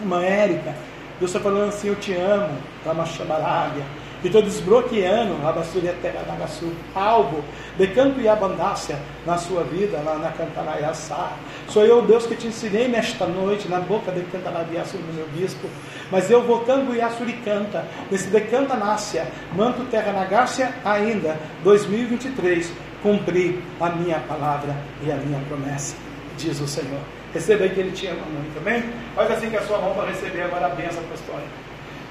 Irmã 0.00 0.22
Érica, 0.22 0.74
Deus 1.18 1.30
está 1.30 1.38
falando 1.38 1.68
assim: 1.68 1.88
Eu 1.88 1.96
te 1.96 2.14
amo, 2.14 2.56
Lama 2.86 3.04
Chabarábia. 3.04 3.84
E 4.22 4.28
estou 4.28 4.40
desbloqueando 4.40 5.46
a 5.46 5.52
Basúria 5.52 5.94
Terra 6.00 6.22
Nagaçu, 6.28 6.72
algo 6.94 7.44
de 7.76 7.88
canto 7.88 8.20
e 8.20 8.28
abundância 8.28 8.96
na 9.26 9.36
sua 9.36 9.64
vida, 9.64 10.00
lá 10.04 10.16
na 10.16 10.30
Cantaraiaçá. 10.30 11.32
Sou 11.68 11.84
eu, 11.84 12.02
Deus, 12.02 12.26
que 12.26 12.36
te 12.36 12.46
ensinei 12.46 12.88
nesta 12.88 13.26
noite, 13.26 13.68
na 13.68 13.80
boca 13.80 14.12
de 14.12 14.20
Cantaraiaçu 14.24 14.96
do 14.98 15.14
meu 15.14 15.26
bispo. 15.28 15.68
Mas 16.10 16.30
eu 16.30 16.42
canto 16.60 16.94
e 16.94 17.00
canta, 17.44 17.86
nesse 18.10 18.28
decanta 18.28 18.76
nácia, 18.76 19.26
manto 19.54 19.84
terra 19.84 20.12
nagácia 20.12 20.74
ainda, 20.84 21.38
2023, 21.64 22.70
cumprir 23.02 23.58
a 23.80 23.88
minha 23.90 24.18
palavra 24.20 24.76
e 25.02 25.10
a 25.10 25.16
minha 25.16 25.40
promessa, 25.48 25.96
diz 26.36 26.60
o 26.60 26.68
Senhor. 26.68 27.00
Receba 27.32 27.64
aí 27.64 27.70
que 27.70 27.80
Ele 27.80 27.92
te 27.92 28.06
ama 28.06 28.22
muito, 28.30 28.58
amém? 28.58 28.84
Faz 29.14 29.30
assim 29.30 29.48
que 29.48 29.56
a 29.56 29.62
sua 29.62 29.78
mão 29.78 29.94
para 29.94 30.08
receber 30.08 30.42
agora 30.42 30.66
a 30.66 30.70
bênção 30.70 31.00
apostólica. 31.00 31.48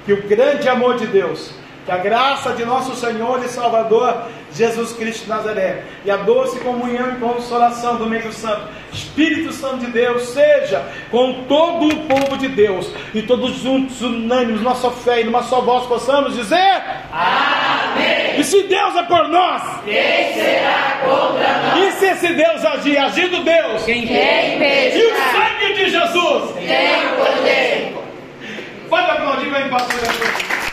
Que 0.04 0.12
o 0.12 0.22
grande 0.26 0.68
amor 0.68 0.96
de 0.96 1.06
Deus 1.06 1.54
que 1.84 1.90
a 1.90 1.96
graça 1.96 2.52
de 2.52 2.64
nosso 2.64 2.94
Senhor 2.94 3.44
e 3.44 3.48
Salvador 3.48 4.24
Jesus 4.54 4.92
Cristo 4.92 5.24
de 5.24 5.30
Nazaré 5.30 5.82
e 6.04 6.10
a 6.10 6.16
doce 6.16 6.60
comunhão 6.60 7.12
e 7.12 7.16
consolação 7.16 7.96
do 7.96 8.06
meio 8.06 8.32
santo, 8.32 8.68
Espírito 8.92 9.52
Santo 9.52 9.78
de 9.78 9.86
Deus, 9.86 10.28
seja 10.28 10.84
com 11.10 11.44
todo 11.44 11.88
o 11.88 11.96
povo 12.06 12.36
de 12.36 12.48
Deus 12.48 12.90
e 13.14 13.22
todos 13.22 13.56
juntos, 13.56 14.00
unânimes, 14.02 14.60
nossa 14.60 14.90
fé 14.90 15.22
e 15.22 15.24
numa 15.24 15.42
só 15.42 15.60
voz 15.60 15.86
possamos 15.86 16.34
dizer: 16.34 16.82
Amém. 17.12 18.38
E 18.38 18.44
se 18.44 18.62
Deus 18.64 18.94
é 18.94 19.02
por 19.04 19.28
nós, 19.28 19.62
quem 19.84 20.34
será 20.34 21.00
contra 21.04 21.62
nós? 21.62 21.78
E 21.78 21.92
se 21.92 22.06
esse 22.06 22.32
Deus 22.34 22.64
agir, 22.64 22.98
agindo 22.98 23.42
Deus, 23.42 23.82
quem, 23.84 24.06
quem 24.06 24.58
E 24.58 25.06
o 25.06 25.16
sangue 25.32 25.74
de 25.74 25.90
Jesus 25.90 26.52
tem 26.54 27.08
poder. 27.16 27.94
Pode 28.88 29.10
aplaudir, 29.10 29.48
vai 29.48 29.66
embora. 29.66 30.71